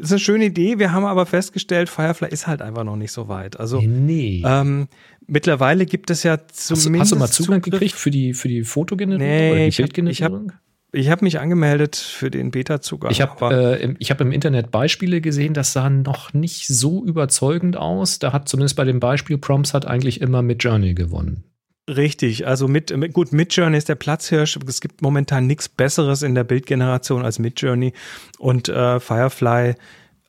ist 0.00 0.12
eine 0.12 0.18
schöne 0.18 0.46
Idee. 0.46 0.78
Wir 0.78 0.92
haben 0.92 1.04
aber 1.04 1.26
festgestellt, 1.26 1.88
Firefly 1.88 2.28
ist 2.30 2.46
halt 2.46 2.62
einfach 2.62 2.84
noch 2.84 2.96
nicht 2.96 3.12
so 3.12 3.28
weit. 3.28 3.60
Also 3.60 3.80
nee. 3.80 4.42
Ähm, 4.44 4.88
mittlerweile 5.26 5.86
gibt 5.86 6.10
es 6.10 6.22
ja 6.22 6.38
zumindest. 6.48 6.86
Hast, 6.86 7.00
hast 7.00 7.12
du 7.12 7.16
mal 7.16 7.30
Zugang 7.30 7.62
Zugriff? 7.62 7.80
gekriegt 7.80 7.94
für 7.94 8.10
die 8.10 8.34
für 8.34 8.48
die 8.48 8.64
Fotogenerierung 8.64 9.28
nee, 9.28 9.50
oder 9.52 9.70
die 9.70 9.76
Bildgenerierung? 9.76 10.52
Ich 10.92 11.06
habe 11.06 11.10
hab 11.10 11.22
mich 11.22 11.38
angemeldet 11.38 11.96
für 11.96 12.30
den 12.30 12.50
Beta-Zugang. 12.50 13.10
Ich 13.10 13.20
habe 13.20 13.78
äh, 13.80 14.04
hab 14.04 14.20
im 14.20 14.32
Internet 14.32 14.70
Beispiele 14.70 15.20
gesehen, 15.20 15.52
das 15.52 15.72
sah 15.72 15.90
noch 15.90 16.32
nicht 16.32 16.66
so 16.66 17.04
überzeugend 17.04 17.76
aus. 17.76 18.18
Da 18.18 18.32
hat 18.32 18.48
zumindest 18.48 18.76
bei 18.76 18.84
den 18.84 19.00
Beispiel-Prompts 19.00 19.74
hat 19.74 19.86
eigentlich 19.86 20.20
immer 20.20 20.42
mit 20.42 20.62
Journey 20.62 20.94
gewonnen. 20.94 21.44
Richtig, 21.88 22.48
also 22.48 22.66
mit, 22.66 22.96
mit 22.96 23.12
gut, 23.12 23.32
Midjourney 23.32 23.78
ist 23.78 23.88
der 23.88 23.94
Platzhirsch. 23.94 24.58
Es 24.66 24.80
gibt 24.80 25.02
momentan 25.02 25.46
nichts 25.46 25.68
Besseres 25.68 26.22
in 26.22 26.34
der 26.34 26.42
Bildgeneration 26.42 27.24
als 27.24 27.38
Midjourney 27.38 27.92
und 28.38 28.68
äh, 28.68 28.98
Firefly 28.98 29.74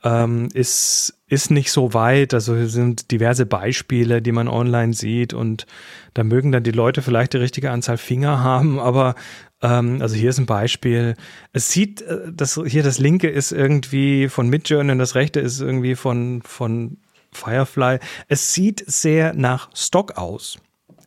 ähm, 0.03 0.49
ist 0.53 1.16
ist 1.29 1.51
nicht 1.51 1.71
so 1.71 1.93
weit. 1.93 2.33
Also 2.33 2.55
hier 2.55 2.69
sind 2.69 3.11
diverse 3.11 3.45
Beispiele, 3.45 4.21
die 4.21 4.31
man 4.31 4.47
online 4.47 4.93
sieht 4.93 5.33
und 5.33 5.65
da 6.13 6.23
mögen 6.23 6.51
dann 6.51 6.63
die 6.63 6.71
Leute 6.71 7.01
vielleicht 7.01 7.33
die 7.33 7.37
richtige 7.37 7.71
Anzahl 7.71 7.97
Finger 7.97 8.39
haben, 8.43 8.79
aber 8.79 9.15
ähm, 9.61 10.01
also 10.01 10.15
hier 10.15 10.29
ist 10.29 10.39
ein 10.39 10.45
Beispiel. 10.45 11.15
Es 11.51 11.71
sieht, 11.71 12.01
äh, 12.01 12.31
das 12.31 12.59
hier 12.65 12.83
das 12.83 12.99
linke 12.99 13.29
ist 13.29 13.51
irgendwie 13.51 14.29
von 14.29 14.49
Midjourney 14.49 14.91
und 14.91 14.99
das 14.99 15.15
rechte 15.15 15.39
ist 15.39 15.59
irgendwie 15.59 15.95
von 15.95 16.41
von 16.43 16.97
Firefly. 17.33 17.99
Es 18.27 18.53
sieht 18.53 18.83
sehr 18.87 19.33
nach 19.33 19.69
Stock 19.75 20.17
aus. 20.17 20.57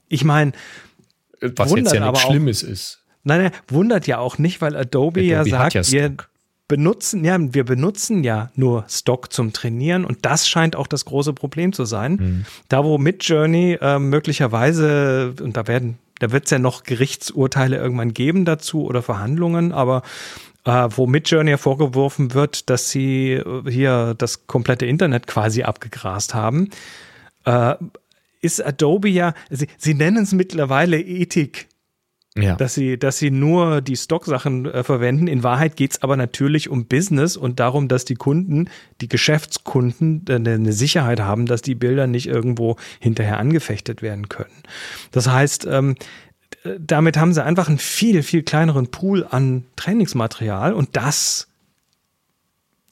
Ich 0.08 0.24
meine, 0.24 0.52
was 1.40 1.74
jetzt 1.74 1.94
ja 1.94 2.04
nichts 2.04 2.22
Schlimmes 2.22 2.62
ist. 2.62 3.04
Nein, 3.22 3.42
nein, 3.42 3.52
wundert 3.68 4.06
ja 4.06 4.18
auch 4.18 4.38
nicht, 4.38 4.60
weil 4.60 4.76
Adobe, 4.76 5.20
Adobe 5.20 5.22
ja 5.22 5.44
sagt, 5.44 5.74
ja 5.74 5.92
wir 5.92 6.16
benutzen, 6.70 7.24
ja, 7.24 7.36
wir 7.40 7.64
benutzen 7.64 8.22
ja 8.22 8.50
nur 8.54 8.84
Stock 8.88 9.32
zum 9.32 9.52
Trainieren 9.52 10.04
und 10.04 10.18
das 10.22 10.48
scheint 10.48 10.76
auch 10.76 10.86
das 10.86 11.04
große 11.04 11.32
Problem 11.32 11.72
zu 11.72 11.84
sein. 11.84 12.12
Mhm. 12.12 12.44
Da, 12.68 12.84
wo 12.84 12.96
Midjourney 12.96 13.76
äh, 13.80 13.98
möglicherweise, 13.98 15.34
und 15.42 15.56
da 15.56 15.66
werden, 15.66 15.98
da 16.20 16.30
wird 16.30 16.44
es 16.44 16.52
ja 16.52 16.60
noch 16.60 16.84
Gerichtsurteile 16.84 17.76
irgendwann 17.76 18.14
geben 18.14 18.44
dazu 18.44 18.84
oder 18.84 19.02
Verhandlungen, 19.02 19.72
aber 19.72 20.02
äh, 20.64 20.88
wo 20.90 21.08
Midjourney 21.08 21.58
vorgeworfen 21.58 22.34
wird, 22.34 22.70
dass 22.70 22.90
sie 22.90 23.32
äh, 23.32 23.68
hier 23.68 24.14
das 24.16 24.46
komplette 24.46 24.86
Internet 24.86 25.26
quasi 25.26 25.64
abgegrast 25.64 26.34
haben. 26.34 26.70
Äh, 27.46 27.74
ist 28.42 28.64
Adobe 28.64 29.08
ja, 29.08 29.34
sie, 29.50 29.66
sie 29.76 29.94
nennen 29.94 30.22
es 30.22 30.32
mittlerweile 30.32 31.00
Ethik. 31.00 31.66
Ja. 32.36 32.54
Dass 32.54 32.74
sie, 32.74 32.96
dass 32.96 33.18
sie 33.18 33.32
nur 33.32 33.80
die 33.80 33.96
Stocksachen 33.96 34.66
äh, 34.66 34.84
verwenden. 34.84 35.26
In 35.26 35.42
Wahrheit 35.42 35.74
geht 35.76 35.92
es 35.92 36.02
aber 36.02 36.16
natürlich 36.16 36.68
um 36.68 36.86
Business 36.86 37.36
und 37.36 37.58
darum, 37.58 37.88
dass 37.88 38.04
die 38.04 38.14
Kunden, 38.14 38.70
die 39.00 39.08
Geschäftskunden, 39.08 40.24
äh, 40.28 40.34
eine 40.34 40.72
Sicherheit 40.72 41.20
haben, 41.20 41.46
dass 41.46 41.60
die 41.60 41.74
Bilder 41.74 42.06
nicht 42.06 42.28
irgendwo 42.28 42.76
hinterher 43.00 43.38
angefechtet 43.38 44.00
werden 44.00 44.28
können. 44.28 44.62
Das 45.10 45.28
heißt, 45.28 45.66
ähm, 45.68 45.96
damit 46.78 47.16
haben 47.16 47.32
sie 47.32 47.42
einfach 47.42 47.68
einen 47.68 47.78
viel, 47.78 48.22
viel 48.22 48.42
kleineren 48.42 48.88
Pool 48.92 49.26
an 49.28 49.64
Trainingsmaterial 49.76 50.72
und 50.72 50.90
das 50.96 51.49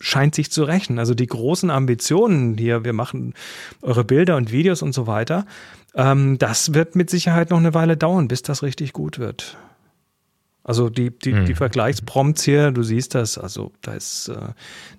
scheint 0.00 0.34
sich 0.34 0.50
zu 0.50 0.64
rächen. 0.64 0.98
Also 0.98 1.14
die 1.14 1.26
großen 1.26 1.70
Ambitionen 1.70 2.56
hier, 2.56 2.84
wir 2.84 2.92
machen 2.92 3.34
eure 3.82 4.04
Bilder 4.04 4.36
und 4.36 4.52
Videos 4.52 4.82
und 4.82 4.92
so 4.92 5.06
weiter, 5.06 5.46
ähm, 5.94 6.38
das 6.38 6.74
wird 6.74 6.96
mit 6.96 7.10
Sicherheit 7.10 7.50
noch 7.50 7.58
eine 7.58 7.74
Weile 7.74 7.96
dauern, 7.96 8.28
bis 8.28 8.42
das 8.42 8.62
richtig 8.62 8.92
gut 8.92 9.18
wird. 9.18 9.56
Also 10.62 10.90
die, 10.90 11.10
die, 11.10 11.32
hm. 11.32 11.46
die 11.46 11.54
Vergleichsprompts 11.54 12.42
hier, 12.42 12.70
du 12.70 12.82
siehst 12.82 13.14
das, 13.14 13.38
also 13.38 13.72
da 13.80 13.94
ist, 13.94 14.28
äh, 14.28 14.52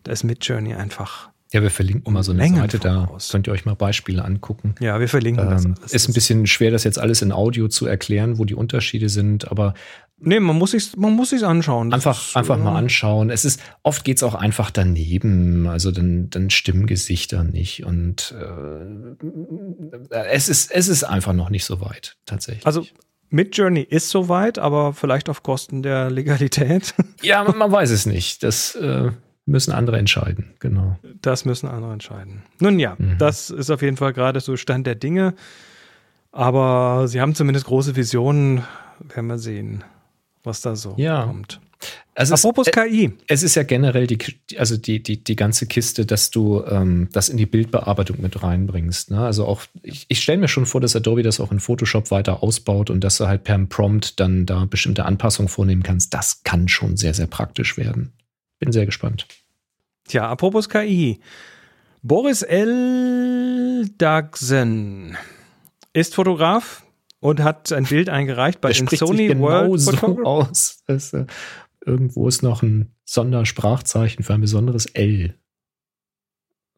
da 0.03 0.11
ist 0.11 0.23
Midjourney 0.23 0.73
einfach 0.73 1.29
ja, 1.51 1.63
wir 1.63 1.71
verlinken 1.71 2.13
mal 2.13 2.21
so 2.21 2.31
eine 2.31 2.41
Längen 2.43 2.57
Seite, 2.57 2.77
da 2.77 3.09
könnt 3.31 3.47
ihr 3.47 3.53
euch 3.53 3.65
mal 3.65 3.73
Beispiele 3.73 4.23
angucken. 4.23 4.75
Ja, 4.79 4.99
wir 4.99 5.07
verlinken 5.09 5.45
ähm, 5.45 5.49
das. 5.49 5.65
Alles. 5.65 5.93
Ist 5.93 6.07
ein 6.07 6.13
bisschen 6.13 6.45
schwer, 6.45 6.69
das 6.69 6.83
jetzt 6.83 6.99
alles 6.99 7.23
in 7.23 7.31
Audio 7.31 7.67
zu 7.67 7.87
erklären, 7.87 8.37
wo 8.37 8.45
die 8.45 8.53
Unterschiede 8.53 9.09
sind, 9.09 9.49
aber 9.49 9.73
Nee, 10.21 10.41
man 10.41 10.57
muss 10.57 10.71
sich 10.71 10.97
man 10.97 11.13
muss 11.13 11.29
sich's 11.29 11.43
anschauen. 11.43 11.93
einfach 11.93 12.21
ist, 12.21 12.35
einfach 12.35 12.57
mal 12.57 12.75
anschauen. 12.75 13.29
Es 13.29 13.45
ist 13.45 13.61
oft 13.83 14.03
geht's 14.03 14.21
auch 14.21 14.35
einfach 14.35 14.69
daneben, 14.69 15.65
also 15.65 15.91
dann 15.91 16.29
dann 16.29 16.49
stimmen 16.49 16.87
Gesichter 16.87 17.45
nicht 17.45 17.85
und 17.85 18.35
äh, 18.37 20.25
es 20.31 20.49
ist 20.49 20.71
es 20.71 20.89
ist 20.89 21.05
einfach 21.05 21.31
noch 21.33 21.49
nicht 21.49 21.63
so 21.63 21.79
weit 21.79 22.17
tatsächlich. 22.25 22.65
Also 22.65 22.85
Midjourney 23.29 23.81
ist 23.81 24.09
soweit, 24.09 24.59
aber 24.59 24.93
vielleicht 24.93 25.29
auf 25.29 25.41
Kosten 25.41 25.83
der 25.83 26.09
Legalität. 26.09 26.93
Ja, 27.21 27.43
man, 27.43 27.57
man 27.57 27.71
weiß 27.71 27.91
es 27.91 28.05
nicht. 28.05 28.43
Das 28.43 28.75
äh, 28.75 29.11
müssen 29.49 29.71
andere 29.71 29.97
entscheiden, 29.97 30.53
genau. 30.59 30.97
Das 31.21 31.45
müssen 31.45 31.67
andere 31.67 31.93
entscheiden. 31.93 32.43
Nun 32.59 32.79
ja, 32.79 32.95
mhm. 32.97 33.17
das 33.17 33.49
ist 33.49 33.69
auf 33.69 33.81
jeden 33.81 33.97
Fall 33.97 34.13
gerade 34.13 34.39
so 34.39 34.55
Stand 34.57 34.87
der 34.87 34.95
Dinge. 34.95 35.33
Aber 36.31 37.07
sie 37.07 37.21
haben 37.21 37.35
zumindest 37.35 37.65
große 37.65 37.95
Visionen. 37.95 38.63
Werden 39.13 39.27
wir 39.27 39.37
sehen, 39.37 39.83
was 40.43 40.61
da 40.61 40.75
so 40.75 40.93
ja. 40.97 41.23
kommt. 41.23 41.59
Also 42.13 42.33
Apropos 42.33 42.67
es, 42.67 42.73
äh, 42.75 42.89
KI. 42.89 43.13
Es 43.27 43.43
ist 43.43 43.55
ja 43.55 43.63
generell 43.63 44.05
die, 44.05 44.17
also 44.57 44.75
die, 44.75 45.01
die, 45.01 45.23
die 45.23 45.35
ganze 45.37 45.67
Kiste, 45.67 46.05
dass 46.05 46.31
du 46.31 46.61
ähm, 46.65 47.07
das 47.13 47.29
in 47.29 47.37
die 47.37 47.45
Bildbearbeitung 47.45 48.21
mit 48.21 48.43
reinbringst. 48.43 49.11
Ne? 49.11 49.21
Also 49.21 49.45
auch, 49.45 49.63
ich, 49.83 50.05
ich 50.09 50.19
stelle 50.21 50.39
mir 50.39 50.49
schon 50.49 50.65
vor, 50.65 50.81
dass 50.81 50.97
Adobe 50.97 51.23
das 51.23 51.39
auch 51.39 51.53
in 51.53 51.61
Photoshop 51.61 52.11
weiter 52.11 52.43
ausbaut 52.43 52.89
und 52.89 53.05
dass 53.05 53.17
du 53.17 53.27
halt 53.27 53.45
per 53.45 53.57
Prompt 53.59 54.19
dann 54.19 54.45
da 54.45 54.65
bestimmte 54.65 55.05
Anpassungen 55.05 55.47
vornehmen 55.47 55.81
kannst. 55.81 56.13
Das 56.13 56.43
kann 56.43 56.67
schon 56.67 56.97
sehr, 56.97 57.13
sehr 57.13 57.27
praktisch 57.27 57.77
werden. 57.77 58.11
Bin 58.59 58.71
sehr 58.71 58.85
gespannt. 58.85 59.27
Tja, 60.07 60.27
apropos 60.27 60.69
KI. 60.69 61.19
Boris 62.01 62.41
L. 62.41 63.89
Dagsen 63.97 65.17
ist 65.93 66.15
Fotograf 66.15 66.83
und 67.19 67.41
hat 67.41 67.71
ein 67.71 67.85
Bild 67.85 68.09
eingereicht 68.09 68.61
bei 68.61 68.71
den 68.71 68.87
Sony 68.87 69.27
genau 69.27 69.47
World 69.47 69.79
so 69.79 70.23
aus. 70.23 70.83
Das, 70.87 71.13
äh, 71.13 71.25
irgendwo 71.85 72.27
ist 72.27 72.41
noch 72.41 72.63
ein 72.63 72.93
Sondersprachzeichen 73.05 74.23
für 74.23 74.33
ein 74.33 74.41
besonderes 74.41 74.85
L. 74.85 75.35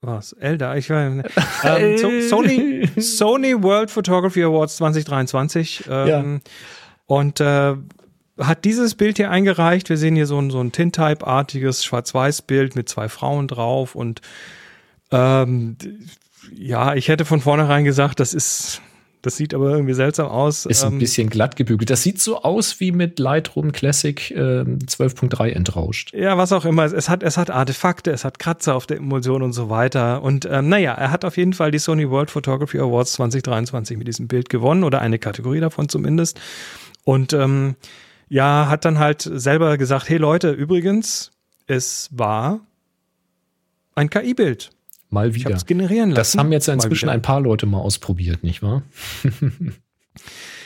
Was? 0.01 0.33
L 0.33 0.57
da? 0.57 0.75
Ich 0.75 0.89
war, 0.89 1.23
ähm, 1.63 1.97
so, 1.97 2.09
Sony, 2.21 2.89
Sony 2.97 3.61
World 3.61 3.91
Photography 3.91 4.43
Awards 4.43 4.77
2023. 4.77 5.83
Ähm, 5.87 6.07
ja. 6.07 6.51
Und 7.05 7.39
äh, 7.39 7.75
hat 8.41 8.65
dieses 8.65 8.95
Bild 8.95 9.17
hier 9.17 9.31
eingereicht. 9.31 9.89
Wir 9.89 9.97
sehen 9.97 10.15
hier 10.15 10.27
so 10.27 10.39
ein, 10.39 10.49
so 10.49 10.59
ein 10.59 10.71
Tintype-artiges 10.71 11.83
Schwarz-Weiß-Bild 11.83 12.75
mit 12.75 12.89
zwei 12.89 13.09
Frauen 13.09 13.47
drauf 13.47 13.95
und 13.95 14.21
ähm, 15.11 15.77
ja, 16.55 16.95
ich 16.95 17.07
hätte 17.07 17.25
von 17.25 17.41
vornherein 17.41 17.83
gesagt, 17.83 18.19
das 18.19 18.33
ist, 18.33 18.81
das 19.21 19.37
sieht 19.37 19.53
aber 19.53 19.69
irgendwie 19.71 19.93
seltsam 19.93 20.27
aus. 20.27 20.65
Ist 20.65 20.83
ein 20.83 20.93
ähm, 20.93 20.99
bisschen 20.99 21.29
glatt 21.29 21.55
gebügelt. 21.55 21.89
Das 21.89 22.01
sieht 22.01 22.19
so 22.19 22.41
aus 22.41 22.79
wie 22.79 22.91
mit 22.91 23.19
Lightroom 23.19 23.71
Classic 23.71 24.31
äh, 24.31 24.63
12.3 24.63 25.49
entrauscht. 25.49 26.13
Ja, 26.13 26.37
was 26.37 26.51
auch 26.51 26.65
immer. 26.65 26.85
Es 26.85 27.09
hat, 27.09 27.21
es 27.23 27.37
hat 27.37 27.49
Artefakte, 27.49 28.11
es 28.11 28.25
hat 28.25 28.39
Kratzer 28.39 28.75
auf 28.75 28.87
der 28.87 28.97
Emulsion 28.97 29.43
und 29.43 29.53
so 29.53 29.69
weiter. 29.69 30.23
Und 30.23 30.47
ähm, 30.49 30.69
naja, 30.69 30.93
er 30.93 31.11
hat 31.11 31.25
auf 31.25 31.37
jeden 31.37 31.53
Fall 31.53 31.71
die 31.71 31.79
Sony 31.79 32.09
World 32.09 32.31
Photography 32.31 32.79
Awards 32.79 33.13
2023 33.13 33.97
mit 33.97 34.07
diesem 34.07 34.27
Bild 34.27 34.49
gewonnen 34.49 34.83
oder 34.83 35.01
eine 35.01 35.19
Kategorie 35.19 35.59
davon 35.59 35.89
zumindest. 35.89 36.39
Und 37.03 37.33
ähm, 37.33 37.75
ja, 38.31 38.69
hat 38.69 38.85
dann 38.85 38.97
halt 38.97 39.29
selber 39.29 39.77
gesagt, 39.77 40.07
hey 40.07 40.17
Leute, 40.17 40.51
übrigens, 40.51 41.31
es 41.67 42.09
war 42.13 42.61
ein 43.93 44.09
KI-Bild. 44.09 44.69
Mal 45.09 45.35
wieder. 45.35 45.49
Ich 45.49 45.55
es 45.57 45.65
generieren 45.65 46.11
lassen. 46.11 46.37
Das 46.37 46.37
haben 46.37 46.51
jetzt 46.53 46.69
inzwischen 46.69 47.09
ein 47.09 47.21
paar 47.21 47.41
Leute 47.41 47.65
mal 47.65 47.79
ausprobiert, 47.79 48.41
nicht 48.41 48.63
wahr? 48.63 48.83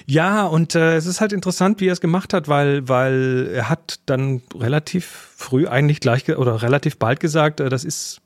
ja, 0.05 0.45
und 0.45 0.76
äh, 0.76 0.95
es 0.95 1.07
ist 1.07 1.22
halt 1.22 1.34
interessant, 1.34 1.82
wie 1.82 1.88
er 1.88 1.93
es 1.93 2.01
gemacht 2.01 2.36
hat, 2.36 2.47
weil, 2.47 2.88
weil 2.88 3.49
er 3.51 3.68
hat 3.68 3.99
dann 4.05 4.43
relativ 4.53 5.05
früh 5.36 5.68
eigentlich 5.68 5.99
gleich 5.99 6.30
oder 6.38 6.61
relativ 6.61 6.99
bald 6.99 7.20
gesagt, 7.20 7.61
äh, 7.61 7.70
das 7.70 7.84
ist, 7.84 8.22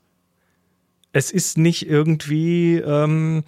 es 1.14 1.32
ist 1.32 1.56
nicht 1.56 1.88
irgendwie, 1.88 2.76
ähm, 2.76 3.44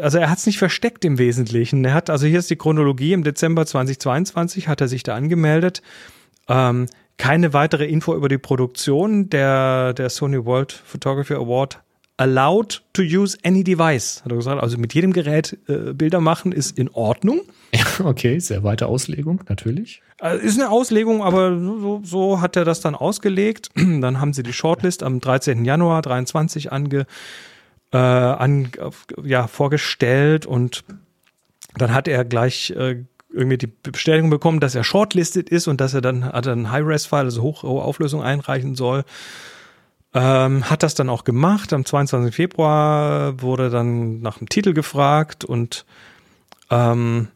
also 0.00 0.18
er 0.18 0.30
hat 0.30 0.38
es 0.38 0.46
nicht 0.46 0.58
versteckt 0.58 1.04
im 1.04 1.18
Wesentlichen. 1.18 1.84
Er 1.84 1.94
hat, 1.94 2.10
also 2.10 2.26
hier 2.26 2.38
ist 2.38 2.50
die 2.50 2.56
Chronologie, 2.56 3.12
im 3.12 3.24
Dezember 3.24 3.66
2022 3.66 4.68
hat 4.68 4.80
er 4.80 4.88
sich 4.88 5.02
da 5.02 5.14
angemeldet. 5.14 5.82
Ähm, 6.48 6.86
keine 7.16 7.52
weitere 7.52 7.86
Info 7.86 8.14
über 8.14 8.28
die 8.28 8.38
Produktion. 8.38 9.30
Der, 9.30 9.92
der 9.94 10.10
Sony 10.10 10.44
World 10.44 10.72
Photography 10.72 11.34
Award 11.34 11.80
allowed 12.16 12.82
to 12.92 13.02
use 13.02 13.36
any 13.44 13.64
device, 13.64 14.22
hat 14.24 14.32
er 14.32 14.36
gesagt. 14.36 14.62
Also 14.62 14.78
mit 14.78 14.94
jedem 14.94 15.12
Gerät 15.12 15.58
äh, 15.68 15.92
Bilder 15.92 16.20
machen 16.20 16.52
ist 16.52 16.78
in 16.78 16.88
Ordnung. 16.90 17.40
Ja, 17.72 17.84
okay, 18.04 18.38
sehr 18.38 18.62
weite 18.62 18.86
Auslegung, 18.86 19.42
natürlich. 19.48 20.02
Also 20.20 20.44
ist 20.44 20.60
eine 20.60 20.70
Auslegung, 20.70 21.22
aber 21.22 21.58
so, 21.58 22.00
so 22.04 22.40
hat 22.40 22.56
er 22.56 22.64
das 22.64 22.80
dann 22.80 22.94
ausgelegt. 22.94 23.70
Dann 23.74 24.20
haben 24.20 24.32
sie 24.32 24.42
die 24.42 24.52
Shortlist 24.52 25.02
am 25.02 25.20
13. 25.20 25.64
Januar 25.64 26.02
23 26.02 26.72
ange, 26.72 27.06
äh, 27.94 27.96
an, 27.96 28.72
ja, 29.22 29.46
vorgestellt 29.46 30.46
und 30.46 30.84
dann 31.76 31.94
hat 31.94 32.08
er 32.08 32.24
gleich 32.24 32.70
äh, 32.70 33.04
irgendwie 33.32 33.58
die 33.58 33.68
Bestätigung 33.68 34.30
bekommen, 34.30 34.58
dass 34.58 34.74
er 34.74 34.82
shortlisted 34.82 35.48
ist 35.48 35.68
und 35.68 35.80
dass 35.80 35.94
er 35.94 36.00
dann 36.00 36.24
hat 36.24 36.48
einen 36.48 36.72
High-Res-File, 36.72 37.26
also 37.26 37.42
hohe 37.42 37.82
Auflösung 37.82 38.22
einreichen 38.22 38.74
soll. 38.74 39.04
Ähm, 40.12 40.68
hat 40.68 40.82
das 40.82 40.94
dann 40.94 41.08
auch 41.08 41.22
gemacht. 41.22 41.72
Am 41.72 41.84
22. 41.84 42.34
Februar 42.34 43.40
wurde 43.40 43.70
dann 43.70 44.20
nach 44.20 44.38
dem 44.38 44.48
Titel 44.48 44.72
gefragt 44.72 45.44
und 45.44 45.84
ähm, 46.70 47.28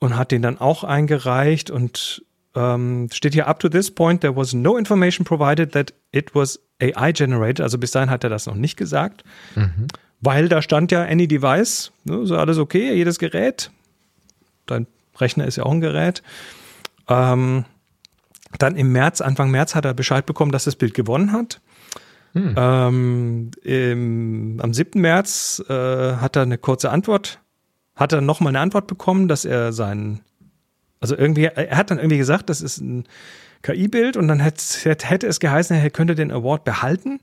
und 0.00 0.16
hat 0.16 0.32
den 0.32 0.42
dann 0.42 0.58
auch 0.58 0.82
eingereicht 0.82 1.70
und 1.70 2.24
ähm, 2.56 3.08
steht 3.12 3.34
hier 3.34 3.46
up 3.46 3.60
to 3.60 3.68
this 3.68 3.90
point 3.92 4.22
there 4.22 4.34
was 4.34 4.54
no 4.54 4.76
information 4.76 5.24
provided 5.24 5.72
that 5.72 5.92
it 6.10 6.34
was 6.34 6.58
AI 6.80 7.12
generated. 7.12 7.60
Also 7.60 7.78
bis 7.78 7.90
dahin 7.90 8.10
hat 8.10 8.24
er 8.24 8.30
das 8.30 8.46
noch 8.46 8.54
nicht 8.54 8.76
gesagt, 8.76 9.24
mhm. 9.54 9.88
weil 10.20 10.48
da 10.48 10.62
stand 10.62 10.92
ja 10.92 11.02
any 11.04 11.28
device, 11.28 11.92
ne, 12.04 12.26
so 12.26 12.36
alles 12.36 12.58
okay, 12.58 12.94
jedes 12.94 13.18
Gerät. 13.18 13.70
Dein 14.66 14.86
Rechner 15.18 15.46
ist 15.46 15.56
ja 15.56 15.64
auch 15.64 15.72
ein 15.72 15.80
Gerät. 15.80 16.22
Ähm, 17.08 17.64
dann 18.58 18.76
im 18.76 18.92
März, 18.92 19.20
Anfang 19.20 19.50
März 19.50 19.74
hat 19.74 19.84
er 19.84 19.94
Bescheid 19.94 20.26
bekommen, 20.26 20.52
dass 20.52 20.64
das 20.64 20.76
Bild 20.76 20.94
gewonnen 20.94 21.32
hat. 21.32 21.60
Hm. 22.32 22.54
Ähm, 22.56 23.50
im, 23.62 24.60
am 24.62 24.72
7. 24.72 25.00
März 25.00 25.62
äh, 25.68 25.72
hat 26.16 26.36
er 26.36 26.42
eine 26.42 26.58
kurze 26.58 26.90
Antwort, 26.90 27.40
hat 27.96 28.12
er 28.12 28.20
nochmal 28.20 28.52
eine 28.52 28.60
Antwort 28.60 28.86
bekommen, 28.86 29.28
dass 29.28 29.44
er 29.44 29.72
seinen 29.72 30.20
also 31.00 31.16
irgendwie, 31.16 31.44
er 31.44 31.76
hat 31.76 31.90
dann 31.90 31.98
irgendwie 31.98 32.18
gesagt, 32.18 32.50
das 32.50 32.60
ist 32.60 32.78
ein 32.78 33.04
KI-Bild 33.62 34.16
und 34.16 34.28
dann 34.28 34.40
hätte, 34.40 34.62
hätte 34.84 35.26
es 35.26 35.40
geheißen, 35.40 35.76
er 35.76 35.90
könnte 35.90 36.14
den 36.14 36.30
Award 36.30 36.64
behalten. 36.64 37.20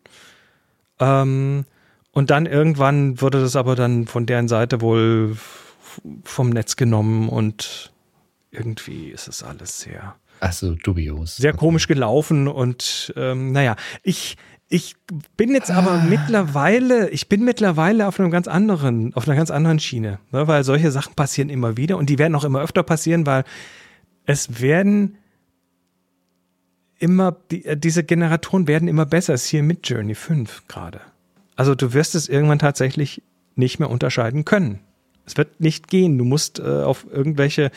Ähm, 0.99 1.65
und 2.11 2.29
dann 2.31 2.45
irgendwann 2.45 3.21
wurde 3.21 3.41
das 3.41 3.55
aber 3.55 3.75
dann 3.75 4.07
von 4.07 4.25
deren 4.25 4.47
Seite 4.47 4.81
wohl 4.81 5.37
vom 6.23 6.49
Netz 6.49 6.75
genommen 6.75 7.29
und 7.29 7.91
irgendwie 8.51 9.09
ist 9.09 9.27
es 9.27 9.43
alles 9.43 9.79
sehr. 9.79 10.15
Also 10.39 10.75
dubios. 10.75 11.37
Sehr 11.37 11.53
komisch 11.53 11.87
gelaufen 11.87 12.47
und 12.47 13.13
ähm, 13.15 13.51
naja, 13.51 13.75
ich, 14.03 14.37
ich 14.69 14.95
bin 15.35 15.53
jetzt 15.53 15.71
aber 15.71 15.91
ah. 15.91 16.05
mittlerweile, 16.07 17.09
ich 17.09 17.29
bin 17.29 17.43
mittlerweile 17.43 18.07
auf 18.07 18.19
einem 18.19 18.31
ganz 18.31 18.47
anderen, 18.47 19.13
auf 19.15 19.27
einer 19.27 19.37
ganz 19.37 19.49
anderen 19.49 19.79
Schiene, 19.79 20.19
ne, 20.31 20.47
weil 20.47 20.63
solche 20.63 20.91
Sachen 20.91 21.15
passieren 21.15 21.49
immer 21.49 21.77
wieder 21.77 21.97
und 21.97 22.09
die 22.09 22.19
werden 22.19 22.35
auch 22.35 22.43
immer 22.43 22.61
öfter 22.61 22.83
passieren, 22.83 23.25
weil 23.25 23.43
es 24.25 24.61
werden 24.61 25.17
immer, 26.99 27.35
die, 27.51 27.65
äh, 27.65 27.77
diese 27.77 28.03
Generatoren 28.03 28.67
werden 28.67 28.87
immer 28.87 29.05
besser. 29.05 29.33
Es 29.33 29.43
ist 29.43 29.49
hier 29.49 29.63
mit 29.63 29.87
Journey 29.87 30.15
5 30.15 30.67
gerade. 30.67 31.01
Also 31.55 31.75
du 31.75 31.93
wirst 31.93 32.15
es 32.15 32.29
irgendwann 32.29 32.59
tatsächlich 32.59 33.21
nicht 33.55 33.79
mehr 33.79 33.89
unterscheiden 33.89 34.45
können. 34.45 34.79
Es 35.25 35.35
wird 35.37 35.59
nicht 35.59 35.87
gehen. 35.87 36.17
Du 36.17 36.23
musst 36.23 36.59
äh, 36.59 36.63
auf 36.63 37.05
irgendwelche 37.11 37.71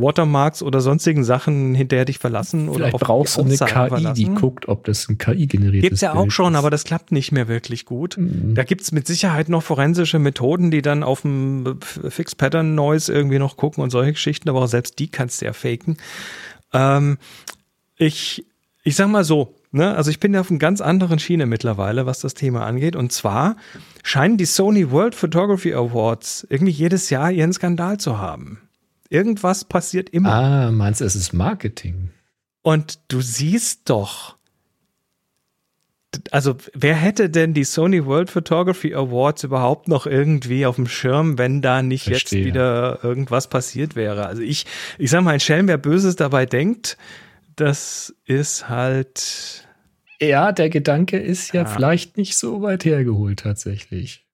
Watermarks 0.00 0.62
oder 0.62 0.80
sonstigen 0.80 1.24
Sachen 1.24 1.74
hinterher 1.74 2.04
dich 2.04 2.18
verlassen. 2.18 2.70
Vielleicht 2.72 2.94
oder 2.94 3.04
brauchst 3.04 3.36
du 3.36 3.42
eine 3.42 3.56
KI, 3.56 3.66
verlassen. 3.66 4.14
die 4.14 4.26
guckt, 4.26 4.68
ob 4.68 4.84
das 4.84 5.08
ein 5.08 5.18
KI-generiertes 5.18 5.88
Gibt's 5.88 6.00
ja 6.00 6.14
auch 6.14 6.30
schon, 6.30 6.54
ist. 6.54 6.58
aber 6.58 6.70
das 6.70 6.84
klappt 6.84 7.12
nicht 7.12 7.32
mehr 7.32 7.48
wirklich 7.48 7.84
gut. 7.84 8.16
Mhm. 8.16 8.54
Da 8.54 8.64
gibt's 8.64 8.92
mit 8.92 9.06
Sicherheit 9.06 9.48
noch 9.48 9.62
forensische 9.62 10.18
Methoden, 10.18 10.70
die 10.70 10.82
dann 10.82 11.02
auf 11.02 11.22
dem 11.22 11.78
Fixed 11.82 12.38
Pattern 12.38 12.74
Noise 12.74 13.12
irgendwie 13.12 13.38
noch 13.38 13.56
gucken 13.56 13.82
und 13.82 13.90
solche 13.90 14.12
Geschichten, 14.12 14.48
aber 14.48 14.62
auch 14.62 14.68
selbst 14.68 14.98
die 14.98 15.08
kannst 15.08 15.40
du 15.40 15.46
ja 15.46 15.52
faken. 15.52 15.96
Ähm, 16.72 17.18
ich, 17.96 18.46
ich 18.88 18.96
sag 18.96 19.08
mal 19.08 19.22
so, 19.22 19.54
ne, 19.70 19.94
also 19.94 20.10
ich 20.10 20.18
bin 20.18 20.32
ja 20.32 20.40
auf 20.40 20.50
einer 20.50 20.58
ganz 20.58 20.80
anderen 20.80 21.18
Schiene 21.18 21.44
mittlerweile, 21.44 22.06
was 22.06 22.20
das 22.20 22.32
Thema 22.32 22.64
angeht. 22.64 22.96
Und 22.96 23.12
zwar 23.12 23.56
scheinen 24.02 24.38
die 24.38 24.46
Sony 24.46 24.90
World 24.90 25.14
Photography 25.14 25.74
Awards 25.74 26.46
irgendwie 26.48 26.72
jedes 26.72 27.10
Jahr 27.10 27.30
ihren 27.30 27.52
Skandal 27.52 27.98
zu 27.98 28.18
haben. 28.18 28.62
Irgendwas 29.10 29.66
passiert 29.66 30.08
immer. 30.08 30.32
Ah, 30.32 30.70
meinst 30.70 31.02
du, 31.02 31.04
es 31.04 31.16
ist 31.16 31.34
Marketing? 31.34 32.12
Und 32.62 32.98
du 33.08 33.20
siehst 33.20 33.90
doch, 33.90 34.36
also 36.30 36.56
wer 36.72 36.94
hätte 36.94 37.28
denn 37.28 37.52
die 37.52 37.64
Sony 37.64 38.06
World 38.06 38.30
Photography 38.30 38.94
Awards 38.94 39.44
überhaupt 39.44 39.88
noch 39.88 40.06
irgendwie 40.06 40.64
auf 40.64 40.76
dem 40.76 40.88
Schirm, 40.88 41.36
wenn 41.36 41.60
da 41.60 41.82
nicht 41.82 42.04
Verstehe. 42.04 42.38
jetzt 42.38 42.46
wieder 42.46 43.00
irgendwas 43.02 43.48
passiert 43.48 43.96
wäre? 43.96 44.24
Also 44.24 44.40
ich, 44.40 44.64
ich 44.96 45.10
sag 45.10 45.22
mal, 45.24 45.32
ein 45.32 45.40
Schelm, 45.40 45.68
wer 45.68 45.76
Böses 45.76 46.16
dabei 46.16 46.46
denkt, 46.46 46.96
das 47.60 48.14
ist 48.24 48.68
halt. 48.68 49.66
Ja, 50.20 50.52
der 50.52 50.68
Gedanke 50.68 51.18
ist 51.18 51.52
ja, 51.52 51.62
ja. 51.62 51.68
vielleicht 51.68 52.16
nicht 52.16 52.36
so 52.36 52.62
weit 52.62 52.84
hergeholt 52.84 53.40
tatsächlich 53.40 54.28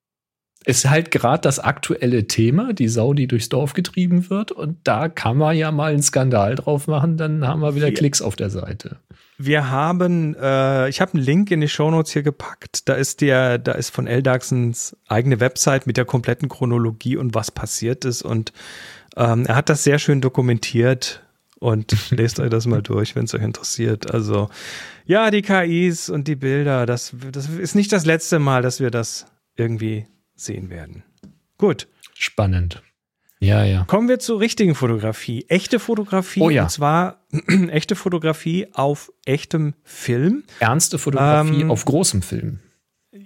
ist 0.64 0.88
halt 0.88 1.10
gerade 1.10 1.42
das 1.42 1.58
aktuelle 1.58 2.26
Thema, 2.26 2.72
die 2.72 2.88
Sau, 2.88 3.12
die 3.12 3.26
durchs 3.26 3.48
Dorf 3.48 3.74
getrieben 3.74 4.30
wird. 4.30 4.50
Und 4.50 4.78
da 4.84 5.08
kann 5.08 5.36
man 5.36 5.56
ja 5.56 5.70
mal 5.70 5.92
einen 5.92 6.02
Skandal 6.02 6.54
drauf 6.54 6.86
machen, 6.86 7.16
dann 7.16 7.46
haben 7.46 7.60
wir 7.60 7.74
wieder 7.74 7.88
wir, 7.88 7.94
Klicks 7.94 8.22
auf 8.22 8.34
der 8.34 8.50
Seite. 8.50 8.96
Wir 9.36 9.70
haben, 9.70 10.34
äh, 10.34 10.88
ich 10.88 11.00
habe 11.00 11.14
einen 11.14 11.22
Link 11.22 11.50
in 11.50 11.60
die 11.60 11.68
Shownotes 11.68 12.12
hier 12.12 12.22
gepackt. 12.22 12.88
Da 12.88 12.94
ist 12.94 13.20
der, 13.20 13.58
da 13.58 13.72
ist 13.72 13.90
von 13.90 14.06
Eldaxens 14.06 14.96
eigene 15.06 15.40
Website 15.40 15.86
mit 15.86 15.96
der 15.96 16.06
kompletten 16.06 16.48
Chronologie 16.48 17.16
und 17.16 17.34
was 17.34 17.50
passiert 17.50 18.04
ist. 18.04 18.22
Und 18.22 18.52
ähm, 19.16 19.44
er 19.46 19.56
hat 19.56 19.68
das 19.68 19.84
sehr 19.84 19.98
schön 19.98 20.20
dokumentiert. 20.20 21.23
Und 21.64 21.96
lest 22.10 22.40
euch 22.40 22.50
das 22.50 22.66
mal 22.66 22.82
durch, 22.82 23.16
wenn 23.16 23.24
es 23.24 23.32
euch 23.32 23.42
interessiert. 23.42 24.12
Also, 24.12 24.50
ja, 25.06 25.30
die 25.30 25.40
KIs 25.40 26.10
und 26.10 26.28
die 26.28 26.36
Bilder, 26.36 26.84
das, 26.84 27.14
das 27.32 27.48
ist 27.48 27.74
nicht 27.74 27.90
das 27.90 28.04
letzte 28.04 28.38
Mal, 28.38 28.60
dass 28.60 28.80
wir 28.80 28.90
das 28.90 29.24
irgendwie 29.56 30.04
sehen 30.34 30.68
werden. 30.68 31.04
Gut. 31.56 31.88
Spannend. 32.12 32.82
Ja, 33.40 33.64
ja. 33.64 33.84
Kommen 33.84 34.10
wir 34.10 34.18
zur 34.18 34.40
richtigen 34.40 34.74
Fotografie. 34.74 35.46
Echte 35.48 35.78
Fotografie. 35.78 36.42
Oh 36.42 36.50
ja. 36.50 36.64
Und 36.64 36.70
zwar 36.70 37.24
echte 37.68 37.96
Fotografie 37.96 38.66
auf 38.74 39.10
echtem 39.24 39.72
Film. 39.84 40.44
Ernste 40.60 40.98
Fotografie 40.98 41.62
ähm, 41.62 41.70
auf 41.70 41.86
großem 41.86 42.20
Film. 42.20 42.60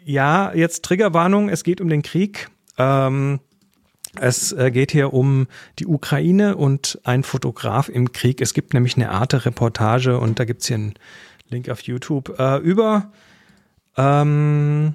Ja, 0.04 0.54
jetzt 0.54 0.84
Triggerwarnung. 0.84 1.48
Es 1.48 1.64
geht 1.64 1.80
um 1.80 1.88
den 1.88 2.02
Krieg. 2.02 2.50
Ähm, 2.78 3.40
es 4.20 4.52
äh, 4.52 4.70
geht 4.70 4.92
hier 4.92 5.12
um 5.12 5.46
die 5.78 5.86
Ukraine 5.86 6.56
und 6.56 7.00
ein 7.04 7.22
Fotograf 7.22 7.88
im 7.88 8.12
Krieg. 8.12 8.40
Es 8.40 8.54
gibt 8.54 8.74
nämlich 8.74 8.96
eine 8.96 9.10
Arte-Reportage 9.10 10.18
und 10.18 10.38
da 10.38 10.44
gibt 10.44 10.62
es 10.62 10.68
hier 10.68 10.76
einen 10.76 10.94
Link 11.48 11.68
auf 11.68 11.80
YouTube 11.80 12.38
äh, 12.38 12.58
über 12.58 13.10
ähm, 13.96 14.94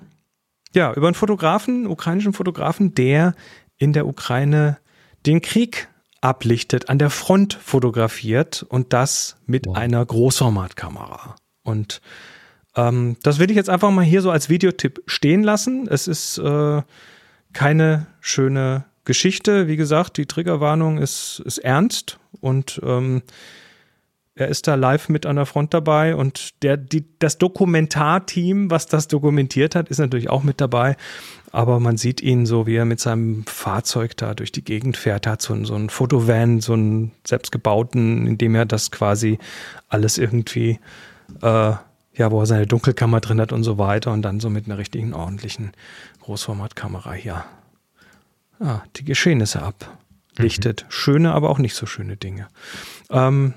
ja, 0.73 0.93
über 0.93 1.07
einen 1.07 1.13
Fotografen, 1.13 1.85
ukrainischen 1.87 2.33
Fotografen, 2.33 2.95
der 2.95 3.35
in 3.77 3.93
der 3.93 4.07
Ukraine 4.07 4.77
den 5.25 5.41
Krieg 5.41 5.87
ablichtet, 6.21 6.89
an 6.89 6.97
der 6.99 7.09
Front 7.09 7.53
fotografiert 7.53 8.65
und 8.69 8.93
das 8.93 9.35
mit 9.45 9.67
wow. 9.67 9.75
einer 9.75 10.05
Großformatkamera. 10.05 11.35
Und 11.63 12.01
ähm, 12.75 13.17
das 13.23 13.39
will 13.39 13.51
ich 13.51 13.57
jetzt 13.57 13.69
einfach 13.69 13.91
mal 13.91 14.05
hier 14.05 14.21
so 14.21 14.31
als 14.31 14.49
Videotipp 14.49 15.03
stehen 15.05 15.43
lassen. 15.43 15.87
Es 15.87 16.07
ist 16.07 16.37
äh, 16.37 16.81
keine 17.51 18.07
schöne 18.19 18.85
Geschichte. 19.05 19.67
Wie 19.67 19.77
gesagt, 19.77 20.17
die 20.17 20.25
Triggerwarnung 20.25 20.97
ist, 20.97 21.41
ist 21.45 21.59
ernst 21.59 22.19
und 22.41 22.81
ähm, 22.83 23.21
er 24.35 24.47
ist 24.47 24.67
da 24.67 24.73
live 24.75 25.09
mit 25.09 25.25
an 25.27 25.35
der 25.35 25.45
Front 25.45 25.73
dabei 25.75 26.15
und 26.15 26.63
der, 26.63 26.75
die, 26.75 27.05
das 27.19 27.37
Dokumentarteam, 27.37 28.71
was 28.71 28.87
das 28.87 29.07
dokumentiert 29.07 29.75
hat, 29.75 29.89
ist 29.89 29.99
natürlich 29.99 30.29
auch 30.29 30.43
mit 30.43 30.59
dabei. 30.59 30.97
Aber 31.51 31.79
man 31.79 31.97
sieht 31.97 32.19
ihn 32.19 32.47
so, 32.47 32.65
wie 32.65 32.75
er 32.75 32.85
mit 32.85 32.99
seinem 32.99 33.45
Fahrzeug 33.45 34.17
da 34.17 34.33
durch 34.33 34.51
die 34.51 34.63
Gegend 34.63 34.97
fährt. 34.97 35.27
Hat 35.27 35.43
so, 35.43 35.63
so 35.65 35.75
einen 35.75 35.91
Fotovan, 35.91 36.61
so 36.61 36.73
einen 36.73 37.11
selbstgebauten, 37.27 38.25
in 38.25 38.39
dem 38.39 38.55
er 38.55 38.65
das 38.65 38.89
quasi 38.89 39.37
alles 39.87 40.17
irgendwie, 40.17 40.79
äh, 41.43 41.73
ja, 42.15 42.31
wo 42.31 42.39
er 42.39 42.47
seine 42.47 42.65
Dunkelkammer 42.65 43.19
drin 43.19 43.39
hat 43.39 43.51
und 43.51 43.63
so 43.63 43.77
weiter 43.77 44.11
und 44.13 44.23
dann 44.23 44.39
so 44.39 44.49
mit 44.49 44.65
einer 44.65 44.79
richtigen 44.79 45.13
ordentlichen 45.13 45.73
Großformatkamera 46.21 47.13
hier 47.13 47.43
ja, 48.59 48.83
die 48.95 49.05
Geschehnisse 49.05 49.61
ablichtet. 49.61 50.83
Mhm. 50.83 50.91
Schöne, 50.91 51.33
aber 51.33 51.49
auch 51.49 51.59
nicht 51.59 51.75
so 51.75 51.85
schöne 51.85 52.17
Dinge. 52.17 52.47
Ähm, 53.09 53.53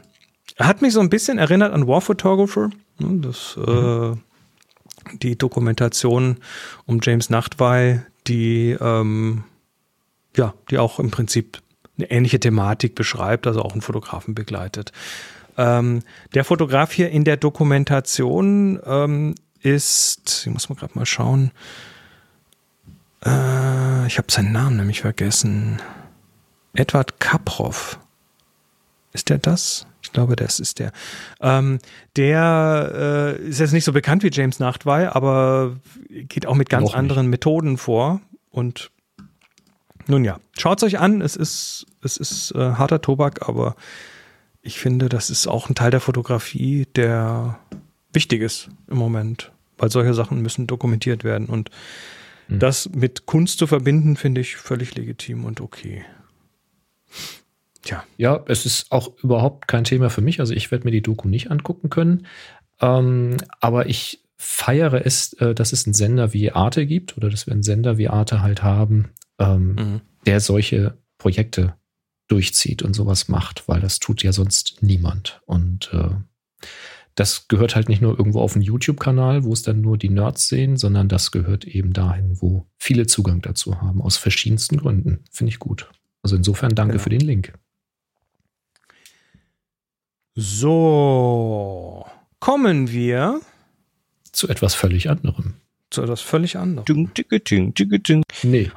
er 0.57 0.66
hat 0.66 0.82
mich 0.82 0.92
so 0.92 1.01
ein 1.01 1.11
bisschen 1.11 1.38
erinnert 1.38 1.72
an 1.72 1.86
War 1.86 2.01
Photographer. 2.01 2.70
Ne, 2.99 3.20
das, 3.20 3.57
mhm. 3.57 4.14
äh, 4.14 5.16
die 5.18 5.36
Dokumentation 5.36 6.38
um 6.86 7.01
James 7.03 7.30
Nachtwey, 7.30 8.01
die, 8.26 8.76
ähm, 8.80 9.44
ja, 10.36 10.55
die 10.70 10.78
auch 10.78 10.99
im 10.99 11.11
Prinzip 11.11 11.59
eine 11.99 12.11
ähnliche 12.11 12.40
Thematik 12.40 12.94
beschreibt, 12.94 13.47
also 13.47 13.62
auch 13.62 13.72
einen 13.72 13.82
Fotografen 13.82 14.34
begleitet. 14.34 14.92
Ähm, 15.57 16.03
der 16.34 16.44
Fotograf 16.44 16.92
hier 16.92 17.11
in 17.11 17.24
der 17.24 17.36
Dokumentation 17.36 18.80
ähm, 18.84 19.34
ist, 19.61 20.44
ich 20.47 20.53
muss 20.53 20.68
mal 20.68 20.74
gerade 20.74 20.99
mal 20.99 21.07
schauen, 21.07 21.51
äh, 23.25 24.07
ich 24.07 24.19
habe 24.19 24.31
seinen 24.31 24.53
Namen 24.53 24.77
nämlich 24.77 25.01
vergessen. 25.01 25.81
Edward 26.75 27.21
Kaprow. 27.21 27.99
Ist 29.12 29.31
der 29.31 29.39
das? 29.39 29.87
Ich 30.03 30.12
glaube, 30.12 30.37
das 30.37 30.61
ist 30.61 30.79
der. 30.79 30.93
Ähm, 31.41 31.79
der 32.17 33.37
äh, 33.41 33.49
ist 33.49 33.61
jetzt 33.61 33.73
nicht 33.73 33.85
so 33.85 33.93
bekannt 33.93 34.23
wie 34.23 34.31
James 34.31 34.61
Nachtwey, 34.61 35.07
aber 35.07 35.77
geht 36.11 36.47
auch 36.47 36.55
mit 36.55 36.69
ganz 36.69 36.95
anderen 36.95 37.29
Methoden 37.29 37.79
vor. 37.79 38.21
Und 38.51 38.91
nun 40.07 40.25
ja, 40.25 40.39
schaut 40.57 40.79
es 40.79 40.85
euch 40.85 40.99
an. 40.99 41.21
Es 41.23 41.35
ist, 41.35 41.87
es 42.03 42.17
ist 42.17 42.53
äh, 42.53 42.75
harter 42.75 43.01
Tobak, 43.01 43.49
aber 43.49 43.75
ich 44.62 44.79
finde, 44.79 45.09
das 45.09 45.31
ist 45.31 45.47
auch 45.47 45.69
ein 45.69 45.75
Teil 45.75 45.91
der 45.91 46.01
Fotografie, 46.01 46.87
der 46.95 47.59
wichtig 48.12 48.43
ist 48.43 48.69
im 48.89 48.99
Moment, 48.99 49.53
weil 49.79 49.91
solche 49.91 50.14
Sachen 50.14 50.43
müssen 50.43 50.67
dokumentiert 50.67 51.25
werden. 51.25 51.47
Und 51.47 51.71
mhm. 52.49 52.59
das 52.59 52.90
mit 52.90 53.26
Kunst 53.26 53.59
zu 53.59 53.66
verbinden, 53.66 54.16
finde 54.16 54.40
ich 54.40 54.57
völlig 54.57 54.94
legitim 54.94 55.44
und 55.44 55.61
okay. 55.61 56.05
Tja. 57.82 58.05
Ja, 58.16 58.44
es 58.49 58.66
ist 58.66 58.90
auch 58.90 59.16
überhaupt 59.22 59.68
kein 59.68 59.84
Thema 59.84 60.11
für 60.11 60.20
mich. 60.20 60.40
Also 60.40 60.55
ich 60.55 60.70
werde 60.70 60.84
mir 60.84 60.90
die 60.90 61.03
Doku 61.03 61.28
nicht 61.28 61.51
angucken 61.51 61.88
können. 61.88 62.26
Ähm, 62.80 63.36
aber 63.61 63.86
ich 63.86 64.24
feiere 64.36 65.07
es, 65.07 65.32
äh, 65.34 65.55
dass 65.55 65.72
es 65.72 65.86
einen 65.86 65.94
Sender 65.94 66.32
wie 66.32 66.51
Arte 66.53 66.86
gibt 66.86 67.16
oder 67.16 67.30
dass 67.30 67.47
wir 67.47 67.53
einen 67.53 67.62
Sender 67.62 67.97
wie 67.97 68.09
Arte 68.09 68.42
halt 68.42 68.62
haben, 68.62 69.11
ähm, 69.38 69.74
mhm. 69.74 70.01
der 70.26 70.40
solche 70.40 70.99
Projekte 71.18 71.74
durchzieht 72.28 72.82
und 72.82 72.94
sowas 72.94 73.28
macht, 73.28 73.68
weil 73.68 73.80
das 73.80 73.99
tut 73.99 74.22
ja 74.22 74.32
sonst 74.32 74.78
niemand. 74.82 75.40
Und 75.47 75.90
äh, 75.92 76.11
das 77.17 77.49
gehört 77.49 77.75
halt 77.75 77.89
nicht 77.89 78.03
nur 78.03 78.17
irgendwo 78.17 78.41
auf 78.41 78.55
einen 78.55 78.62
YouTube-Kanal, 78.62 79.43
wo 79.45 79.53
es 79.53 79.62
dann 79.62 79.81
nur 79.81 79.97
die 79.97 80.11
Nerds 80.11 80.49
sehen, 80.49 80.77
sondern 80.77 81.09
das 81.09 81.33
gehört 81.33 81.64
eben 81.64 81.95
dahin, 81.95 82.37
wo 82.41 82.67
viele 82.77 83.07
Zugang 83.07 83.41
dazu 83.41 83.81
haben, 83.81 84.03
aus 84.03 84.19
verschiedensten 84.19 84.77
Gründen. 84.77 85.25
Finde 85.31 85.51
ich 85.51 85.59
gut. 85.59 85.91
Also 86.23 86.37
insofern 86.37 86.75
danke 86.75 86.93
genau. 86.93 87.03
für 87.03 87.11
den 87.11 87.21
Link. 87.21 87.55
So, 90.35 92.07
kommen 92.39 92.93
wir 92.93 93.41
zu 94.33 94.49
etwas 94.49 94.75
völlig 94.75 95.09
anderem. 95.09 95.55
Zu 95.89 96.03
etwas 96.03 96.21
völlig 96.21 96.59
anderem. 96.59 96.85
Ding, 96.85 97.14
ding, 97.14 97.45
ding, 97.45 97.75
ding, 97.75 98.03
ding. 98.03 98.23
Nee. 98.43 98.71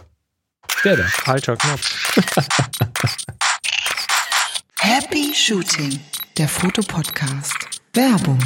Der 0.86 0.96
da. 0.96 1.04
Falscher 1.04 1.58
Knopf. 1.58 2.16
Happy 4.78 5.34
Shooting, 5.36 6.00
der 6.38 6.48
Fotopodcast. 6.48 7.79
Werbung. 8.00 8.40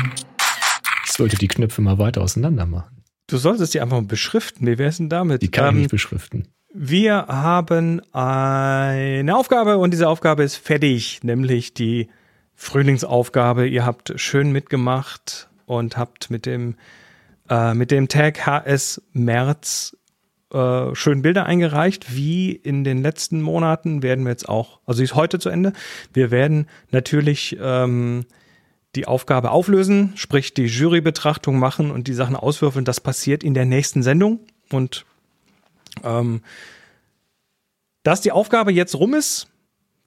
Ich 1.06 1.12
sollte 1.12 1.38
die 1.38 1.48
Knöpfe 1.48 1.84
mal 1.84 2.00
weiter 2.00 2.22
auseinander 2.22 2.66
machen. 2.66 3.04
Du 3.28 3.38
solltest 3.38 3.76
die 3.76 3.82
einfach 3.82 3.98
mal 3.98 4.08
beschriften. 4.08 4.66
Wie 4.66 4.80
wär's 4.80 4.98
denn 4.98 5.10
damit? 5.10 5.44
Die 5.44 5.52
kann 5.52 5.66
ähm, 5.66 5.76
ich 5.76 5.82
nicht 5.82 5.92
beschriften. 5.92 6.48
Wir 6.74 7.28
haben 7.28 8.02
eine 8.14 9.36
Aufgabe 9.36 9.78
und 9.78 9.92
diese 9.92 10.10
Aufgabe 10.10 10.42
ist 10.42 10.56
fertig, 10.56 11.20
nämlich 11.22 11.76
die 11.76 12.10
Frühlingsaufgabe. 12.56 13.68
Ihr 13.68 13.86
habt 13.86 14.20
schön 14.20 14.52
mitgemacht 14.52 15.50
und 15.68 15.98
habt 15.98 16.32
mit 16.32 16.48
dem, 16.48 16.76
äh, 17.48 17.76
mit 17.76 17.92
dem 17.92 18.08
Tag 18.08 18.48
HS 18.48 19.04
März 19.12 19.96
äh, 20.52 20.96
schön 20.96 21.22
Bilder 21.22 21.46
eingereicht. 21.46 22.16
Wie 22.16 22.54
in 22.54 22.84
den 22.84 23.04
letzten 23.04 23.44
Monaten 23.44 24.02
werden 24.02 24.26
wir 24.26 24.32
jetzt 24.32 24.50
auch, 24.50 24.80
also 24.88 24.98
sie 24.98 25.04
ist 25.04 25.14
heute 25.14 25.38
zu 25.38 25.50
Ende. 25.50 25.74
Wir 26.12 26.32
werden 26.32 26.68
natürlich 26.90 27.56
ähm, 27.62 28.26
die 28.96 29.08
Aufgabe 29.08 29.52
auflösen, 29.52 30.14
sprich 30.16 30.54
die 30.54 30.66
Jurybetrachtung 30.66 31.58
machen 31.58 31.92
und 31.92 32.08
die 32.08 32.14
Sachen 32.14 32.36
auswürfeln. 32.36 32.86
Das 32.86 33.00
passiert 33.00 33.44
in 33.44 33.54
der 33.54 33.66
nächsten 33.66 34.04
Sendung. 34.04 34.40
Und 34.72 35.06
ähm, 36.04 36.42
dass 38.04 38.22
die 38.22 38.32
Aufgabe 38.32 38.72
jetzt 38.72 38.96
rum 38.96 39.14
ist, 39.14 39.48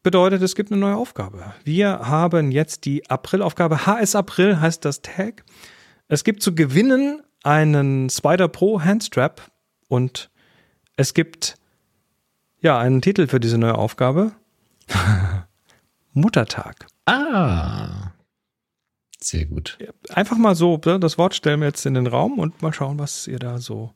bedeutet, 0.02 0.42
es 0.42 0.54
gibt 0.54 0.70
eine 0.70 0.80
neue 0.80 0.96
Aufgabe. 0.96 1.52
Wir 1.64 2.00
haben 2.00 2.52
jetzt 2.52 2.84
die 2.84 3.10
April-Aufgabe. 3.10 3.86
HS 3.86 4.14
April 4.14 4.60
heißt 4.60 4.84
das 4.84 5.02
Tag. 5.02 5.44
Es 6.08 6.22
gibt 6.22 6.42
zu 6.42 6.54
gewinnen 6.54 7.22
einen 7.42 8.08
Spider 8.08 8.46
Pro 8.46 8.80
Handstrap 8.80 9.50
und 9.88 10.30
es 10.96 11.12
gibt 11.12 11.56
ja 12.60 12.78
einen 12.78 13.02
Titel 13.02 13.26
für 13.26 13.40
diese 13.40 13.58
neue 13.58 13.74
Aufgabe. 13.74 14.32
Muttertag. 16.12 16.86
Ah. 17.06 18.12
Sehr 19.26 19.44
gut. 19.44 19.76
Einfach 20.10 20.38
mal 20.38 20.54
so, 20.54 20.80
ne, 20.84 21.00
das 21.00 21.18
Wort 21.18 21.34
stellen 21.34 21.58
wir 21.58 21.66
jetzt 21.66 21.84
in 21.84 21.94
den 21.94 22.06
Raum 22.06 22.38
und 22.38 22.62
mal 22.62 22.72
schauen, 22.72 23.00
was 23.00 23.26
ihr 23.26 23.40
da 23.40 23.58
so 23.58 23.92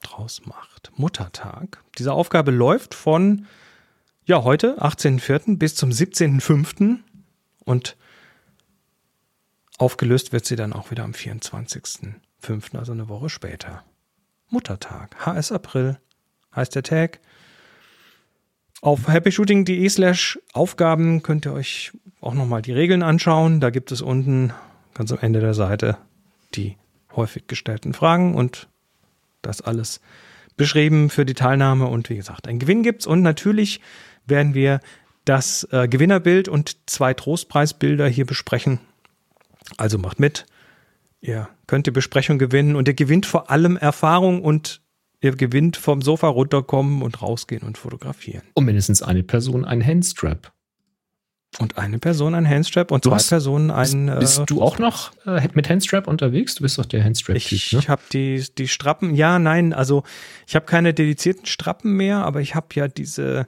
draus 0.00 0.42
macht. 0.46 0.92
Muttertag. 0.94 1.82
Diese 1.98 2.12
Aufgabe 2.12 2.52
läuft 2.52 2.94
von 2.94 3.46
ja, 4.26 4.44
heute, 4.44 4.80
18.04. 4.80 5.58
bis 5.58 5.74
zum 5.74 5.90
17.05. 5.90 6.98
und 7.64 7.96
aufgelöst 9.78 10.32
wird 10.32 10.46
sie 10.46 10.54
dann 10.54 10.72
auch 10.72 10.92
wieder 10.92 11.02
am 11.02 11.10
24.05., 11.10 12.78
also 12.78 12.92
eine 12.92 13.08
Woche 13.08 13.30
später. 13.30 13.82
Muttertag, 14.50 15.16
HS 15.26 15.50
April 15.50 15.98
heißt 16.54 16.76
der 16.76 16.84
Tag. 16.84 17.18
Auf 18.82 19.08
happyshooting.de 19.08 19.88
slash 19.88 20.38
Aufgaben 20.52 21.24
könnt 21.24 21.44
ihr 21.44 21.54
euch 21.54 21.90
auch 22.24 22.34
nochmal 22.34 22.62
die 22.62 22.72
Regeln 22.72 23.02
anschauen. 23.02 23.60
Da 23.60 23.70
gibt 23.70 23.92
es 23.92 24.02
unten 24.02 24.52
ganz 24.94 25.12
am 25.12 25.18
Ende 25.20 25.40
der 25.40 25.54
Seite 25.54 25.98
die 26.54 26.76
häufig 27.14 27.46
gestellten 27.46 27.94
Fragen 27.94 28.34
und 28.34 28.68
das 29.42 29.60
alles 29.60 30.00
beschrieben 30.56 31.10
für 31.10 31.24
die 31.24 31.34
Teilnahme. 31.34 31.86
Und 31.86 32.10
wie 32.10 32.16
gesagt, 32.16 32.48
ein 32.48 32.58
Gewinn 32.58 32.82
gibt's 32.82 33.06
und 33.06 33.22
natürlich 33.22 33.80
werden 34.26 34.54
wir 34.54 34.80
das 35.24 35.66
äh, 35.70 35.88
Gewinnerbild 35.88 36.48
und 36.48 36.76
zwei 36.86 37.14
Trostpreisbilder 37.14 38.06
hier 38.08 38.26
besprechen. 38.26 38.80
Also 39.76 39.98
macht 39.98 40.20
mit. 40.20 40.46
Ihr 41.20 41.48
könnt 41.66 41.86
die 41.86 41.90
Besprechung 41.90 42.38
gewinnen 42.38 42.76
und 42.76 42.86
ihr 42.86 42.94
gewinnt 42.94 43.24
vor 43.24 43.50
allem 43.50 43.76
Erfahrung 43.76 44.42
und 44.42 44.82
ihr 45.20 45.34
gewinnt 45.34 45.78
vom 45.78 46.02
Sofa 46.02 46.28
runterkommen 46.28 47.00
und 47.00 47.22
rausgehen 47.22 47.62
und 47.62 47.78
fotografieren. 47.78 48.42
Und 48.54 48.66
mindestens 48.66 49.02
eine 49.02 49.22
Person 49.22 49.64
ein 49.64 49.84
Handstrap. 49.84 50.52
Und 51.58 51.78
eine 51.78 51.98
Person 51.98 52.34
ein 52.34 52.48
Handstrap 52.48 52.90
und 52.90 53.04
du 53.04 53.10
zwei 53.10 53.16
hast, 53.16 53.28
Personen 53.28 53.70
ein. 53.70 54.06
Bist, 54.18 54.38
bist 54.38 54.50
du 54.50 54.62
auch 54.62 54.78
noch 54.78 55.12
äh, 55.26 55.46
mit 55.54 55.68
Handstrap 55.68 56.08
unterwegs? 56.08 56.56
Du 56.56 56.62
bist 56.62 56.78
doch 56.78 56.86
der 56.86 57.04
Handstrap-Typ. 57.04 57.52
Ich 57.52 57.72
ne? 57.72 57.82
habe 57.86 58.02
die, 58.12 58.44
die 58.58 58.68
Strappen, 58.68 59.14
ja, 59.14 59.38
nein, 59.38 59.72
also 59.72 60.02
ich 60.46 60.56
habe 60.56 60.66
keine 60.66 60.94
dedizierten 60.94 61.46
Strappen 61.46 61.92
mehr, 61.92 62.24
aber 62.24 62.40
ich 62.40 62.54
habe 62.54 62.66
ja 62.74 62.88
diese, 62.88 63.46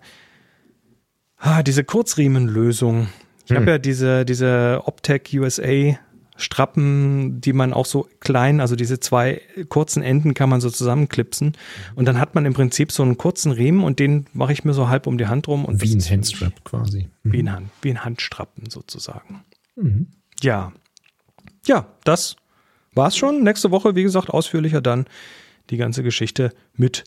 ah, 1.39 1.63
diese 1.63 1.85
Kurzriemenlösung. 1.85 3.09
Ich 3.45 3.51
hm. 3.51 3.57
habe 3.57 3.71
ja 3.73 3.79
diese, 3.79 4.25
diese 4.25 4.83
Optec 4.85 5.31
USA 5.35 5.97
Strappen, 6.37 7.41
die 7.41 7.53
man 7.53 7.73
auch 7.73 7.87
so 7.87 8.09
klein, 8.21 8.61
also 8.61 8.77
diese 8.77 9.01
zwei 9.01 9.41
kurzen 9.69 10.03
Enden 10.03 10.35
kann 10.35 10.49
man 10.49 10.61
so 10.61 10.71
zusammenklipsen. 10.71 11.57
Und 11.95 12.07
dann 12.07 12.19
hat 12.21 12.35
man 12.35 12.45
im 12.45 12.55
Prinzip 12.55 12.93
so 12.93 13.03
einen 13.03 13.17
kurzen 13.17 13.53
Riemen 13.53 13.83
und 13.83 13.99
den 13.99 14.27
mache 14.33 14.53
ich 14.53 14.65
mir 14.65 14.75
so 14.75 14.89
halb 14.89 15.07
um 15.07 15.19
die 15.19 15.27
Hand 15.27 15.49
rum. 15.49 15.65
Und 15.65 15.83
wie 15.83 15.95
ein 15.95 16.01
Handstrap 16.01 16.65
quasi. 16.65 17.09
Mhm. 17.23 17.33
Wie, 17.33 17.43
ein 17.43 17.53
Hand, 17.53 17.71
wie 17.83 17.91
ein 17.91 18.05
Handstrappen 18.05 18.69
sozusagen. 18.71 19.45
Mhm. 19.77 20.09
Ja. 20.41 20.73
Ja, 21.67 21.87
das 22.05 22.37
war's 22.95 23.17
schon. 23.17 23.43
Nächste 23.43 23.71
Woche, 23.71 23.95
wie 23.95 24.03
gesagt, 24.03 24.31
ausführlicher 24.31 24.81
dann 24.81 25.07
die 25.71 25.77
ganze 25.77 26.03
Geschichte 26.03 26.53
mit, 26.75 27.05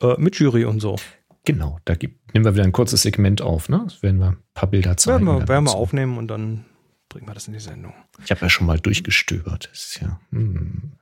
äh, 0.00 0.14
mit 0.18 0.36
Jury 0.36 0.64
und 0.64 0.80
so. 0.80 0.96
Genau, 1.44 1.78
da 1.84 1.94
gibt, 1.94 2.34
nehmen 2.34 2.44
wir 2.44 2.54
wieder 2.54 2.64
ein 2.64 2.72
kurzes 2.72 3.02
Segment 3.02 3.40
auf, 3.40 3.68
ne? 3.68 3.80
Das 3.84 4.02
werden 4.02 4.20
wir 4.20 4.28
ein 4.28 4.38
paar 4.54 4.68
Bilder 4.68 4.96
zeigen. 4.96 5.26
Werden 5.26 5.40
wir, 5.40 5.48
werden 5.48 5.64
wir 5.64 5.74
aufnehmen 5.74 6.18
und 6.18 6.28
dann 6.28 6.66
bringen 7.08 7.26
wir 7.26 7.34
das 7.34 7.46
in 7.46 7.52
die 7.52 7.60
Sendung. 7.60 7.94
Ich 8.24 8.30
habe 8.30 8.40
ja 8.42 8.50
schon 8.50 8.66
mal 8.66 8.78
durchgestöbert. 8.78 9.70
Ist 9.72 10.00
ja 10.00 10.20
hm. 10.30 10.92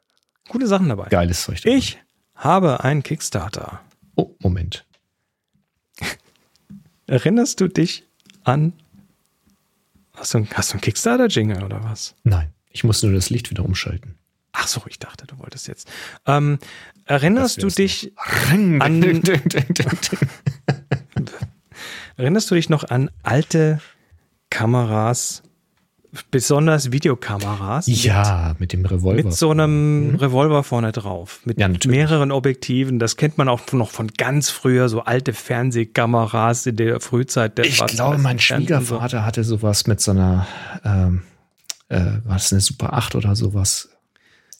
gute 0.48 0.66
Sachen 0.66 0.88
dabei. 0.88 1.08
Geiles 1.08 1.42
Zeug. 1.42 1.60
Dabei. 1.62 1.76
Ich 1.76 1.98
habe 2.34 2.84
einen 2.84 3.02
Kickstarter. 3.02 3.80
Oh, 4.14 4.34
Moment. 4.40 4.84
Erinnerst 7.06 7.60
du 7.60 7.68
dich 7.68 8.04
an 8.44 8.72
Hast 10.16 10.34
du, 10.34 10.46
hast 10.54 10.70
du 10.70 10.74
einen 10.74 10.80
Kickstarter-Jingle 10.80 11.62
oder 11.62 11.84
was? 11.84 12.14
Nein, 12.24 12.52
ich 12.70 12.84
muss 12.84 13.02
nur 13.02 13.12
das 13.12 13.28
Licht 13.30 13.50
wieder 13.50 13.64
umschalten. 13.64 14.16
Ach 14.52 14.66
so, 14.66 14.80
ich 14.88 14.98
dachte, 14.98 15.26
du 15.26 15.38
wolltest 15.38 15.68
jetzt. 15.68 15.90
Ähm, 16.24 16.58
erinnerst 17.04 17.62
du 17.62 17.68
dich 17.68 18.12
an. 18.16 18.80
erinnerst 22.16 22.50
du 22.50 22.54
dich 22.54 22.70
noch 22.70 22.84
an 22.84 23.10
alte 23.22 23.80
Kameras 24.48 25.42
besonders 26.30 26.92
Videokameras. 26.92 27.86
Ja, 27.86 28.50
mit, 28.50 28.60
mit 28.60 28.72
dem 28.72 28.86
Revolver. 28.86 29.24
Mit 29.24 29.32
so 29.34 29.50
einem 29.50 30.12
mhm. 30.12 30.14
Revolver 30.16 30.62
vorne 30.62 30.92
drauf. 30.92 31.40
Mit 31.44 31.58
ja, 31.58 31.68
mehreren 31.86 32.32
Objektiven. 32.32 32.98
Das 32.98 33.16
kennt 33.16 33.38
man 33.38 33.48
auch 33.48 33.72
noch 33.72 33.90
von 33.90 34.08
ganz 34.08 34.50
früher, 34.50 34.88
so 34.88 35.02
alte 35.02 35.32
Fernsehkameras 35.32 36.66
in 36.66 36.76
der 36.76 37.00
Frühzeit. 37.00 37.58
Der 37.58 37.64
ich 37.64 37.84
glaube, 37.86 38.18
mein 38.18 38.38
Schwiegervater 38.38 39.18
so. 39.18 39.24
hatte 39.24 39.44
sowas 39.44 39.86
mit 39.86 40.00
so 40.00 40.12
einer, 40.12 40.46
ähm, 40.84 41.22
äh, 41.88 42.00
war 42.24 42.36
es 42.36 42.52
eine 42.52 42.60
Super 42.60 42.92
8 42.92 43.14
oder 43.14 43.36
sowas? 43.36 43.88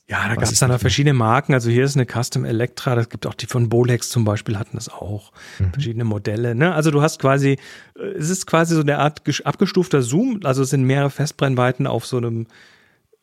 Ja, 0.08 0.28
da 0.28 0.36
gab 0.36 0.44
es 0.44 0.58
dann 0.60 0.70
noch 0.70 0.78
verschiedene 0.78 1.14
Marken. 1.14 1.52
Also 1.52 1.68
hier 1.68 1.84
ist 1.84 1.96
eine 1.96 2.06
Custom 2.06 2.44
Electra, 2.44 2.94
das 2.94 3.08
gibt 3.08 3.26
auch 3.26 3.34
die 3.34 3.46
von 3.46 3.68
Bolex 3.68 4.08
zum 4.08 4.24
Beispiel 4.24 4.56
hatten 4.56 4.76
das 4.76 4.88
auch. 4.88 5.32
Mhm. 5.58 5.72
Verschiedene 5.72 6.04
Modelle. 6.04 6.54
Ne? 6.54 6.72
Also 6.72 6.92
du 6.92 7.02
hast 7.02 7.20
quasi, 7.20 7.58
äh, 7.98 8.02
es 8.16 8.30
ist 8.30 8.46
quasi 8.46 8.76
so 8.76 8.82
eine 8.82 8.98
Art 8.98 9.22
abgestufter 9.44 10.02
Zoom. 10.02 10.40
Also 10.44 10.62
es 10.62 10.70
sind 10.70 10.84
mehrere 10.84 11.10
Festbrennweiten 11.10 11.88
auf 11.88 12.06
so 12.06 12.18
einem 12.18 12.46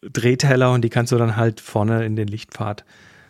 Drehteller 0.02 0.74
und 0.74 0.82
die 0.82 0.90
kannst 0.90 1.14
du 1.14 1.18
dann 1.18 1.38
halt 1.38 1.62
vorne 1.62 2.06
in 2.06 2.18
den 2.18 2.28
Lichtpfad 2.28 2.84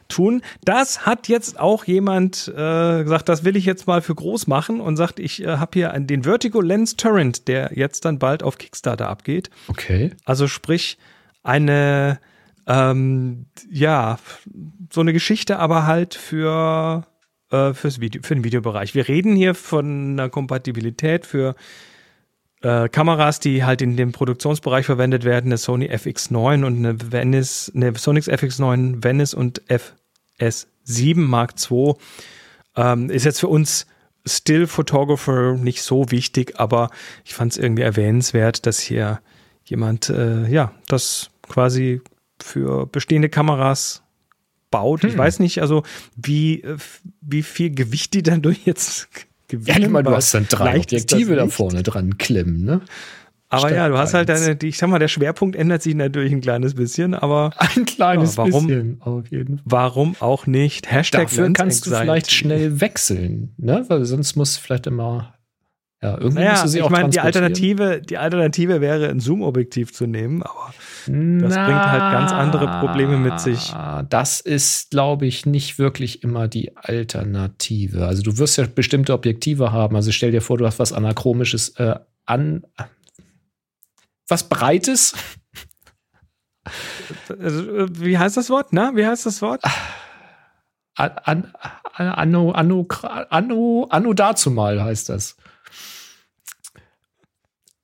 tun. 0.08 0.41
Das 0.64 1.06
hat 1.06 1.28
jetzt 1.28 1.60
auch 1.60 1.86
jemand 1.86 2.47
äh, 2.47 3.04
gesagt, 3.04 3.30
das 3.30 3.43
will 3.43 3.56
ich 3.56 3.66
jetzt 3.66 3.86
mal 3.86 4.01
für 4.01 4.16
groß 4.16 4.47
machen 4.47 4.82
und 4.82 4.97
sagt, 4.97 5.20
ich 5.20 5.43
äh, 5.43 5.58
habe 5.58 5.72
hier 5.74 5.89
den 5.99 6.24
Vertigo 6.24 6.60
Lens 6.60 6.95
Torrent, 6.95 7.47
der 7.47 7.72
jetzt 7.76 8.06
dann 8.06 8.18
bald 8.18 8.41
auf 8.41 8.58
Kickstarter 8.58 9.10
abgeht. 9.10 9.51
Okay. 9.68 10.12
Also 10.26 10.47
sprich 10.47 10.97
eine 11.43 12.20
ähm, 12.68 13.47
ja, 13.70 14.18
so 14.91 15.01
eine 15.01 15.14
Geschichte, 15.14 15.59
aber 15.59 15.86
halt 15.86 16.14
für, 16.16 17.05
äh, 17.51 17.74
fürs 17.74 17.99
Video, 17.99 18.22
für 18.24 18.36
den 18.36 18.43
Videobereich. 18.43 18.95
Wir 18.95 19.07
reden 19.07 19.36
hier 19.36 19.55
von 19.55 20.14
einer 20.14 20.30
Kompatibilität 20.30 21.26
für 21.26 21.55
äh, 22.61 22.88
Kameras, 22.89 23.39
die 23.39 23.64
halt 23.64 23.82
in 23.82 23.97
dem 23.97 24.11
Produktionsbereich 24.11 24.86
verwendet 24.86 25.26
werden, 25.26 25.47
eine 25.47 25.57
Sony 25.57 25.89
FX9 25.89 26.66
und 26.66 26.78
eine 26.78 27.11
Venice, 27.11 27.72
eine 27.76 27.93
Sonics 27.95 28.30
FX9 28.30 29.03
Venice 29.03 29.34
und 29.34 29.61
FS7 30.39 31.18
Mark 31.18 31.55
II. 31.70 31.95
Ähm, 32.76 33.09
ist 33.09 33.26
jetzt 33.26 33.41
für 33.41 33.49
uns 33.49 33.86
Still 34.26 34.68
Photographer 34.68 35.55
nicht 35.55 35.82
so 35.82 36.09
wichtig, 36.09 36.57
aber 36.57 36.89
ich 37.26 37.34
fand 37.34 37.51
es 37.51 37.57
irgendwie 37.57 37.84
erwähnenswert, 37.84 38.66
dass 38.66 38.80
hier 38.80 39.20
jemand, 39.66 40.09
äh, 40.09 40.47
ja, 40.47 40.72
das 40.88 41.30
quasi 41.49 42.01
für 42.44 42.86
bestehende 42.88 43.30
Kameras 43.30 44.04
baut. 44.70 45.04
Hm. 45.04 45.10
Ich 45.10 45.18
weiß 45.18 45.39
nicht, 45.39 45.62
also 45.62 45.84
wie, 46.16 46.64
wie 47.22 47.44
viel 47.44 47.72
Gewicht 47.72 48.14
die 48.14 48.24
dann 48.24 48.41
durch 48.44 48.66
jetzt 48.66 49.10
gewinnen. 49.48 49.82
Ja, 49.82 49.89
mal, 49.89 50.04
du 50.04 50.12
hast 50.12 50.34
dann 50.34 50.48
drei 50.50 50.80
Objektive 50.80 51.36
da 51.36 51.48
vorne 51.48 51.84
dran 51.84 52.18
klemmen, 52.18 52.64
ne? 52.64 52.82
Aber 53.50 53.68
Statt 53.68 53.78
ja, 53.78 53.88
du 53.88 53.98
hast 54.00 54.16
halt 54.16 54.30
deine, 54.30 54.58
ich 54.64 54.80
sag 54.80 54.89
mal, 54.89 54.98
der 54.98 55.08
Schwerpunkt 55.08 55.56
ändert 55.56 55.84
sich 55.84 55.94
natürlich 55.94 56.32
ein 56.32 56.41
kleines 56.41 56.74
bisschen, 56.74 57.14
aber 57.14 57.52
ein 57.58 57.86
kleines 57.86 58.36
ja, 58.36 58.38
warum, 58.38 58.66
bisschen 58.66 58.98
auf 59.02 59.28
jeden 59.28 59.58
Fall. 59.60 59.66
Warum 59.66 60.16
auch 60.22 60.48
nicht? 60.48 60.91
Hashtag 60.91 61.24
Dafür 61.24 61.54
kannst 61.54 61.86
du 61.86 61.91
vielleicht 61.91 62.32
schnell 62.32 62.82
wechseln, 62.82 63.54
ne? 63.58 63.86
Weil 63.89 64.06
sonst 64.06 64.36
muss 64.36 64.58
vielleicht 64.58 64.88
immer 64.88 65.36
ja, 66.02 66.18
irgendwie 66.18 66.39
naja, 66.39 66.52
musst 66.52 66.64
du 66.64 66.68
sie 66.70 66.78
ich 66.80 66.84
auch 66.84 66.89
meine, 66.89 67.10
die 67.10 67.20
Alternative, 67.20 68.02
die 68.02 68.18
Alternative 68.18 68.82
wäre, 68.82 69.10
ein 69.10 69.20
Zoom-Objektiv 69.20 69.94
zu 69.94 70.08
nehmen, 70.08 70.41
aber 70.41 70.74
das 71.06 71.56
Na, 71.56 71.66
bringt 71.66 71.86
halt 71.86 72.14
ganz 72.14 72.32
andere 72.32 72.80
Probleme 72.80 73.18
mit 73.18 73.39
sich. 73.39 73.74
Das 74.10 74.39
ist, 74.39 74.91
glaube 74.91 75.26
ich, 75.26 75.45
nicht 75.45 75.80
wirklich 75.80 76.24
immer 76.24 76.47
die 76.47 76.76
Alternative. 76.78 78.08
Also 78.08 78.24
du 78.24 78.38
wirst 78.38 78.58
ja 78.58 78.66
bestimmte 78.66 79.14
Objektive 79.14 79.72
haben. 79.72 79.95
Also 79.95 80.12
stell 80.12 80.32
dir 80.32 80.41
vor, 80.41 80.58
du 80.58 80.66
hast 80.66 80.80
was 80.80 80.93
Anachromisches 80.93 81.70
äh, 81.78 81.95
an. 82.26 82.64
Was 84.28 84.47
Breites. 84.47 85.14
Also, 87.28 87.88
wie 87.99 88.18
heißt 88.18 88.38
das 88.38 88.49
Wort? 88.49 88.68
Na, 88.72 88.95
wie 88.95 89.06
heißt 89.06 89.26
das 89.26 89.41
Wort? 89.41 89.62
An, 90.95 91.12
an, 91.24 91.54
Anno, 91.95 92.51
Anno, 92.51 92.88
Anno, 93.30 93.88
Anno 93.89 94.14
dazu 94.14 94.51
mal 94.51 94.82
heißt 94.82 95.10
das. 95.10 95.36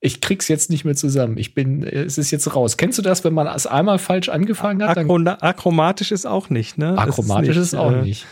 Ich 0.02 0.22
krieg's 0.22 0.48
jetzt 0.48 0.70
nicht 0.70 0.86
mehr 0.86 0.96
zusammen. 0.96 1.36
Ich 1.36 1.54
bin, 1.54 1.82
es 1.82 2.16
ist 2.16 2.30
jetzt 2.30 2.54
raus. 2.54 2.78
Kennst 2.78 2.96
du 2.96 3.02
das, 3.02 3.22
wenn 3.22 3.34
man 3.34 3.46
es 3.46 3.66
einmal 3.66 3.98
falsch 3.98 4.30
angefangen 4.30 4.82
hat? 4.82 4.96
Akro 4.96 5.16
akromatisch 5.16 6.10
ist 6.10 6.26
auch 6.26 6.48
nicht, 6.48 6.78
ne? 6.78 6.96
Akromatisch 6.96 7.56
ist, 7.56 7.56
nicht, 7.56 7.64
ist, 7.72 7.74
auch 7.74 7.92
äh, 7.92 8.02
nicht. 8.02 8.26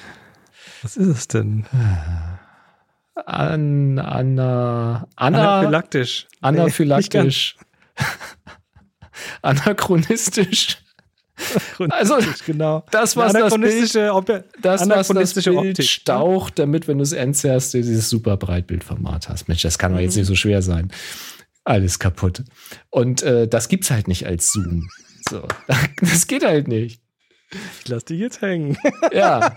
Was 0.83 0.97
ist 0.97 1.09
es 1.09 1.29
denn? 1.29 1.67
An, 3.27 3.99
Anna, 3.99 5.09
Anna, 5.17 5.59
Anaphylaktisch. 5.59 6.27
Anaphylaktisch. 6.41 7.57
Anachronistisch. 9.43 10.79
Also, 11.91 12.17
genau. 12.47 12.85
Das, 12.91 13.17
was 13.17 13.33
das 13.33 13.55
Bild, 13.55 13.95
das, 14.63 14.89
was 14.89 15.09
das 15.09 15.35
Bild 15.35 15.49
Optik, 15.49 15.79
ne? 15.79 15.85
staucht, 15.85 16.59
damit, 16.59 16.89
wenn 16.89 16.99
du 16.99 17.05
es 17.05 17.13
entzerrst, 17.13 17.75
du 17.75 17.79
dieses 17.79 18.09
super 18.11 18.37
Breitbildformat 18.37 19.29
hast. 19.29 19.49
Mensch, 19.49 19.63
das 19.63 19.79
kann 19.79 19.93
doch 19.93 20.01
jetzt 20.01 20.17
nicht 20.17 20.27
so 20.27 20.35
schwer 20.35 20.63
sein. 20.63 20.91
Alles 21.69 21.99
kaputt. 21.99 22.45
Und 22.89 23.23
äh, 23.23 23.47
das 23.47 23.69
gibt's 23.69 23.91
halt 23.91 24.09
nicht 24.09 24.27
als 24.27 24.53
Zoom. 24.53 24.89
So, 25.29 25.47
das 26.01 26.27
geht 26.27 26.43
halt 26.43 26.67
nicht. 26.67 27.03
Ich 27.83 27.89
lass 27.89 28.07
dich 28.07 28.19
jetzt 28.21 28.41
hängen. 28.41 28.79
ja. 29.13 29.55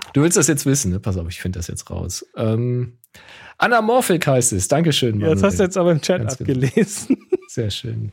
Du 0.12 0.22
willst 0.22 0.36
das 0.36 0.46
jetzt 0.46 0.64
wissen, 0.66 0.92
ne? 0.92 1.00
Pass 1.00 1.16
auf, 1.18 1.28
ich 1.28 1.40
finde 1.40 1.58
das 1.58 1.66
jetzt 1.66 1.90
raus. 1.90 2.24
Ähm, 2.36 2.98
Anamorphic 3.58 4.26
heißt 4.26 4.52
es. 4.52 4.68
Dankeschön. 4.68 5.20
Ja, 5.20 5.28
das 5.30 5.42
hast 5.42 5.58
du 5.58 5.64
jetzt 5.64 5.76
aber 5.76 5.92
im 5.92 6.00
Chat 6.00 6.20
Ganz 6.22 6.38
genau. 6.38 6.52
abgelesen. 6.52 7.16
Genau. 7.16 7.42
Sehr 7.48 7.70
schön. 7.70 8.12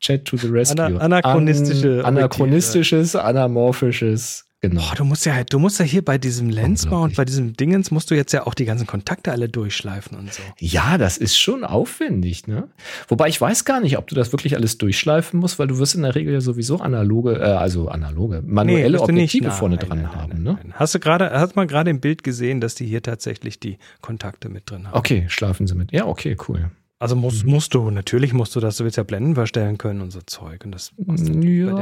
Chat 0.00 0.24
to 0.26 0.36
the 0.36 0.48
rescue. 0.48 0.84
Ana 0.84 0.98
anachronistische 0.98 2.04
An 2.04 2.16
anachronistisches, 2.18 3.16
anamorphisches 3.16 4.46
Genau. 4.62 4.82
Oh, 4.82 4.94
du 4.94 5.04
musst 5.04 5.24
ja 5.24 5.42
du 5.42 5.58
musst 5.58 5.78
ja 5.78 5.86
hier 5.86 6.04
bei 6.04 6.18
diesem 6.18 6.50
Lensmount, 6.50 7.16
bei 7.16 7.24
diesem 7.24 7.56
Dingens, 7.56 7.90
musst 7.90 8.10
du 8.10 8.14
jetzt 8.14 8.32
ja 8.32 8.46
auch 8.46 8.52
die 8.52 8.66
ganzen 8.66 8.86
Kontakte 8.86 9.32
alle 9.32 9.48
durchschleifen 9.48 10.18
und 10.18 10.34
so. 10.34 10.42
Ja, 10.58 10.98
das 10.98 11.16
ist 11.16 11.38
schon 11.38 11.64
aufwendig, 11.64 12.46
ne? 12.46 12.68
Wobei 13.08 13.28
ich 13.28 13.40
weiß 13.40 13.64
gar 13.64 13.80
nicht, 13.80 13.96
ob 13.96 14.06
du 14.08 14.14
das 14.14 14.32
wirklich 14.32 14.56
alles 14.56 14.76
durchschleifen 14.76 15.40
musst, 15.40 15.58
weil 15.58 15.68
du 15.68 15.78
wirst 15.78 15.94
in 15.94 16.02
der 16.02 16.14
Regel 16.14 16.34
ja 16.34 16.42
sowieso 16.42 16.76
analoge, 16.76 17.36
äh, 17.40 17.44
also 17.44 17.88
analoge, 17.88 18.42
manuelle 18.44 18.98
nee, 18.98 19.02
Objektive 19.02 19.48
nein, 19.48 19.56
vorne 19.56 19.76
nein, 19.76 19.88
dran 19.88 20.02
nein, 20.02 20.14
haben, 20.14 20.42
ne? 20.42 20.58
Hast 20.74 20.94
du 20.94 21.00
gerade, 21.00 21.30
hast 21.30 21.56
mal 21.56 21.66
gerade 21.66 21.88
im 21.88 22.00
Bild 22.00 22.22
gesehen, 22.22 22.60
dass 22.60 22.74
die 22.74 22.84
hier 22.84 23.02
tatsächlich 23.02 23.60
die 23.60 23.78
Kontakte 24.02 24.50
mit 24.50 24.68
drin 24.68 24.88
haben? 24.88 24.98
Okay, 24.98 25.24
schlafen 25.28 25.66
sie 25.68 25.74
mit. 25.74 25.90
Ja, 25.90 26.04
okay, 26.04 26.36
cool. 26.48 26.70
Also 27.00 27.16
musst, 27.16 27.44
mhm. 27.44 27.52
musst 27.52 27.74
du, 27.74 27.90
natürlich 27.90 28.34
musst 28.34 28.54
du 28.54 28.60
das, 28.60 28.76
du 28.76 28.84
willst 28.84 28.98
ja 28.98 29.02
Blenden 29.02 29.34
verstellen 29.34 29.78
können 29.78 30.02
und 30.02 30.10
so 30.10 30.20
Zeug. 30.20 30.66
Und 30.66 30.72
das 30.72 30.92
machst 30.98 31.26
du 31.26 31.32
ja. 31.32 31.72
bei 31.72 31.80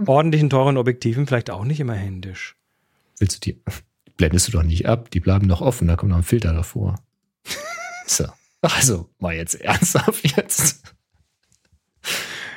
den 0.00 0.08
ordentlichen, 0.08 0.50
teuren 0.50 0.76
Objektiven 0.76 1.26
vielleicht 1.26 1.50
auch 1.50 1.64
nicht 1.64 1.78
immer 1.78 1.94
händisch. 1.94 2.56
Willst 3.18 3.36
du 3.36 3.40
die, 3.52 3.62
blendest 4.16 4.48
du 4.48 4.52
doch 4.52 4.64
nicht 4.64 4.86
ab, 4.86 5.10
die 5.12 5.20
bleiben 5.20 5.48
doch 5.48 5.60
offen, 5.60 5.86
da 5.86 5.94
kommt 5.94 6.10
noch 6.10 6.18
ein 6.18 6.24
Filter 6.24 6.52
davor. 6.52 6.96
so. 8.06 8.26
Also, 8.60 9.08
mal 9.20 9.36
jetzt 9.36 9.54
ernsthaft 9.54 10.36
jetzt. 10.36 10.82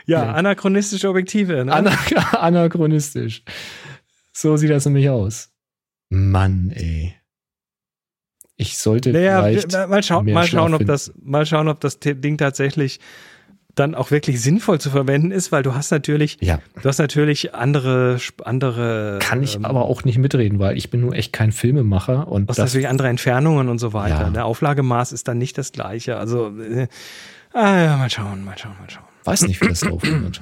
Ja, 0.08 0.26
nee. 0.26 0.32
anachronistische 0.32 1.10
Objektive. 1.10 1.64
Ne? 1.64 1.72
Ana 1.72 1.92
anachronistisch. 2.32 3.44
So 4.34 4.58
sieht 4.58 4.72
das 4.72 4.86
nämlich 4.86 5.10
aus. 5.10 5.52
Mann, 6.10 6.72
ey. 6.72 7.14
Ich 8.62 8.78
sollte 8.78 9.14
naja, 9.14 9.42
vielleicht 9.42 9.72
mal, 9.72 10.04
schau 10.04 10.22
mal 10.22 10.46
schauen, 10.46 10.74
ob 10.74 10.86
das, 10.86 11.14
mal 11.24 11.46
schauen, 11.46 11.70
ob 11.70 11.80
das 11.80 12.00
Ding 12.00 12.38
tatsächlich 12.38 13.00
dann 13.74 13.96
auch 13.96 14.12
wirklich 14.12 14.42
sinnvoll 14.42 14.82
zu 14.82 14.90
verwenden 14.90 15.32
ist, 15.32 15.54
weil 15.54 15.64
du 15.64 15.76
hast 15.76 15.92
natürlich, 15.92 16.38
ja. 16.42 16.60
du 16.82 16.90
hast 16.90 16.98
natürlich 16.98 17.56
andere, 17.56 18.20
andere. 18.44 19.20
Kann 19.22 19.42
ich 19.42 19.56
ähm, 19.56 19.64
aber 19.64 19.86
auch 19.86 20.04
nicht 20.04 20.18
mitreden, 20.18 20.60
weil 20.60 20.76
ich 20.76 20.90
bin 20.90 21.00
nur 21.00 21.14
echt 21.16 21.32
kein 21.32 21.54
Filmemacher 21.54 22.28
und 22.28 22.50
das 22.50 22.58
natürlich 22.58 22.90
andere 22.90 23.08
Entfernungen 23.08 23.70
und 23.70 23.80
so 23.80 23.94
weiter. 23.94 24.24
Ja. 24.24 24.30
Der 24.30 24.46
Auflagemaß 24.46 25.14
ist 25.14 25.30
dann 25.30 25.38
nicht 25.38 25.58
das 25.58 25.72
gleiche. 25.72 26.18
Also, 26.18 26.52
äh, 26.60 26.88
ah, 27.54 27.82
ja, 27.82 27.96
mal 27.96 28.10
schauen, 28.10 28.44
mal 28.44 28.58
schauen, 28.58 28.76
mal 28.78 28.90
schauen. 28.90 29.06
Weiß 29.24 29.44
nicht, 29.44 29.62
wie 29.62 29.70
das 29.70 29.86
laufen 29.86 30.24
wird. 30.24 30.42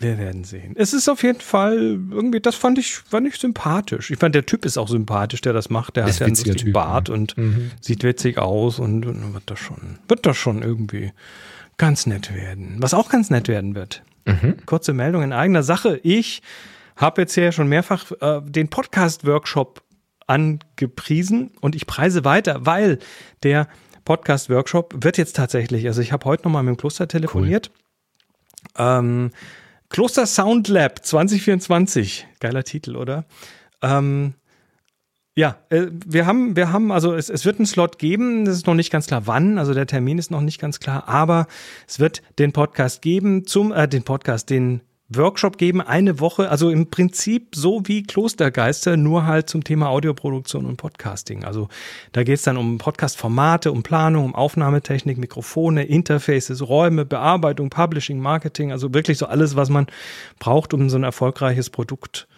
Wir 0.00 0.16
werden 0.16 0.44
sehen. 0.44 0.74
Es 0.76 0.94
ist 0.94 1.10
auf 1.10 1.22
jeden 1.22 1.40
Fall 1.40 1.76
irgendwie, 2.10 2.40
das 2.40 2.54
fand 2.54 2.78
ich, 2.78 2.96
fand 2.96 3.28
ich 3.28 3.36
sympathisch. 3.36 4.10
Ich 4.10 4.18
fand, 4.18 4.34
der 4.34 4.46
Typ 4.46 4.64
ist 4.64 4.78
auch 4.78 4.88
sympathisch, 4.88 5.42
der 5.42 5.52
das 5.52 5.68
macht. 5.68 5.96
Der 5.96 6.06
ist 6.06 6.14
hat 6.14 6.20
ja 6.20 6.26
einen 6.26 6.36
lustigen 6.36 6.56
typ, 6.56 6.72
Bart 6.72 7.08
ja. 7.08 7.14
und 7.14 7.36
mhm. 7.36 7.70
sieht 7.82 8.02
witzig 8.02 8.38
aus 8.38 8.78
und, 8.78 9.04
und, 9.04 9.34
wird 9.34 9.44
das 9.46 9.58
schon, 9.58 9.98
wird 10.08 10.24
das 10.24 10.38
schon 10.38 10.62
irgendwie 10.62 11.12
ganz 11.76 12.06
nett 12.06 12.34
werden. 12.34 12.76
Was 12.78 12.94
auch 12.94 13.10
ganz 13.10 13.28
nett 13.28 13.48
werden 13.48 13.74
wird. 13.74 14.02
Mhm. 14.24 14.56
Kurze 14.64 14.94
Meldung 14.94 15.22
in 15.22 15.34
eigener 15.34 15.62
Sache. 15.62 16.00
Ich 16.02 16.40
habe 16.96 17.20
jetzt 17.20 17.34
hier 17.34 17.52
schon 17.52 17.68
mehrfach 17.68 18.10
äh, 18.20 18.40
den 18.42 18.68
Podcast-Workshop 18.68 19.82
angepriesen 20.26 21.50
und 21.60 21.74
ich 21.74 21.86
preise 21.86 22.24
weiter, 22.24 22.64
weil 22.64 23.00
der 23.42 23.68
Podcast-Workshop 24.06 24.94
wird 25.04 25.18
jetzt 25.18 25.36
tatsächlich, 25.36 25.86
also 25.86 26.00
ich 26.00 26.12
habe 26.12 26.24
heute 26.24 26.44
nochmal 26.44 26.62
mit 26.62 26.74
dem 26.74 26.76
Kloster 26.78 27.06
telefoniert. 27.06 27.70
Cool. 28.78 28.86
Ähm, 28.86 29.30
Kloster 29.90 30.24
Sound 30.24 30.68
Lab 30.68 31.04
2024. 31.04 32.28
Geiler 32.38 32.62
Titel, 32.62 32.94
oder? 32.94 33.24
Ähm, 33.82 34.34
ja, 35.34 35.58
äh, 35.68 35.88
wir 35.90 36.26
haben, 36.26 36.54
wir 36.54 36.72
haben, 36.72 36.92
also 36.92 37.12
es, 37.14 37.28
es 37.28 37.44
wird 37.44 37.58
einen 37.58 37.66
Slot 37.66 37.98
geben, 37.98 38.44
das 38.44 38.54
ist 38.54 38.66
noch 38.68 38.74
nicht 38.74 38.92
ganz 38.92 39.08
klar 39.08 39.26
wann, 39.26 39.58
also 39.58 39.74
der 39.74 39.86
Termin 39.86 40.18
ist 40.18 40.30
noch 40.30 40.42
nicht 40.42 40.60
ganz 40.60 40.78
klar, 40.78 41.08
aber 41.08 41.48
es 41.88 41.98
wird 41.98 42.22
den 42.38 42.52
Podcast 42.52 43.02
geben 43.02 43.46
zum, 43.46 43.72
äh, 43.72 43.88
den 43.88 44.04
Podcast, 44.04 44.48
den 44.48 44.80
Workshop 45.12 45.58
geben, 45.58 45.80
eine 45.80 46.20
Woche, 46.20 46.50
also 46.50 46.70
im 46.70 46.88
Prinzip 46.88 47.54
so 47.54 47.82
wie 47.84 48.04
Klostergeister, 48.04 48.96
nur 48.96 49.26
halt 49.26 49.50
zum 49.50 49.64
Thema 49.64 49.88
Audioproduktion 49.88 50.66
und 50.66 50.76
Podcasting. 50.76 51.44
Also 51.44 51.68
da 52.12 52.22
geht 52.22 52.36
es 52.36 52.42
dann 52.42 52.56
um 52.56 52.78
Podcast-Formate, 52.78 53.72
um 53.72 53.82
Planung, 53.82 54.24
um 54.24 54.34
Aufnahmetechnik, 54.34 55.18
Mikrofone, 55.18 55.84
Interfaces, 55.84 56.66
Räume, 56.66 57.04
Bearbeitung, 57.04 57.70
Publishing, 57.70 58.20
Marketing, 58.20 58.70
also 58.70 58.94
wirklich 58.94 59.18
so 59.18 59.26
alles, 59.26 59.56
was 59.56 59.68
man 59.68 59.86
braucht, 60.38 60.72
um 60.72 60.88
so 60.88 60.96
ein 60.96 61.04
erfolgreiches 61.04 61.70
Produkt 61.70 62.28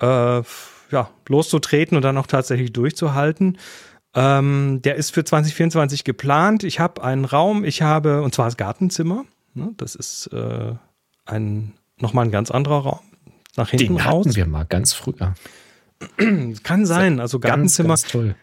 äh, 0.00 0.42
ja, 0.90 1.10
loszutreten 1.28 1.96
und 1.96 2.02
dann 2.02 2.18
auch 2.18 2.26
tatsächlich 2.26 2.72
durchzuhalten. 2.72 3.58
Ähm, 4.14 4.80
der 4.82 4.96
ist 4.96 5.10
für 5.10 5.22
2024 5.22 6.02
geplant. 6.02 6.64
Ich 6.64 6.80
habe 6.80 7.04
einen 7.04 7.24
Raum, 7.24 7.64
ich 7.64 7.82
habe, 7.82 8.22
und 8.22 8.34
zwar 8.34 8.46
das 8.46 8.56
Gartenzimmer. 8.56 9.24
Ne, 9.54 9.72
das 9.76 9.94
ist 9.94 10.28
äh, 10.32 10.74
ein 11.26 11.74
nochmal 12.02 12.26
ein 12.26 12.30
ganz 12.30 12.50
anderer 12.50 12.78
Raum. 12.78 13.00
Nach 13.56 13.70
hinten 13.70 13.96
Den 13.96 14.00
raus. 14.00 14.26
hatten 14.26 14.36
wir 14.36 14.46
mal 14.46 14.64
ganz 14.64 14.92
früher. 14.92 15.34
Kann 16.62 16.86
sein. 16.86 17.18
Also 17.20 17.40
Gartenzimmer. 17.40 17.88
Ganz, 17.90 18.02
ganz 18.02 18.12
toll. 18.12 18.34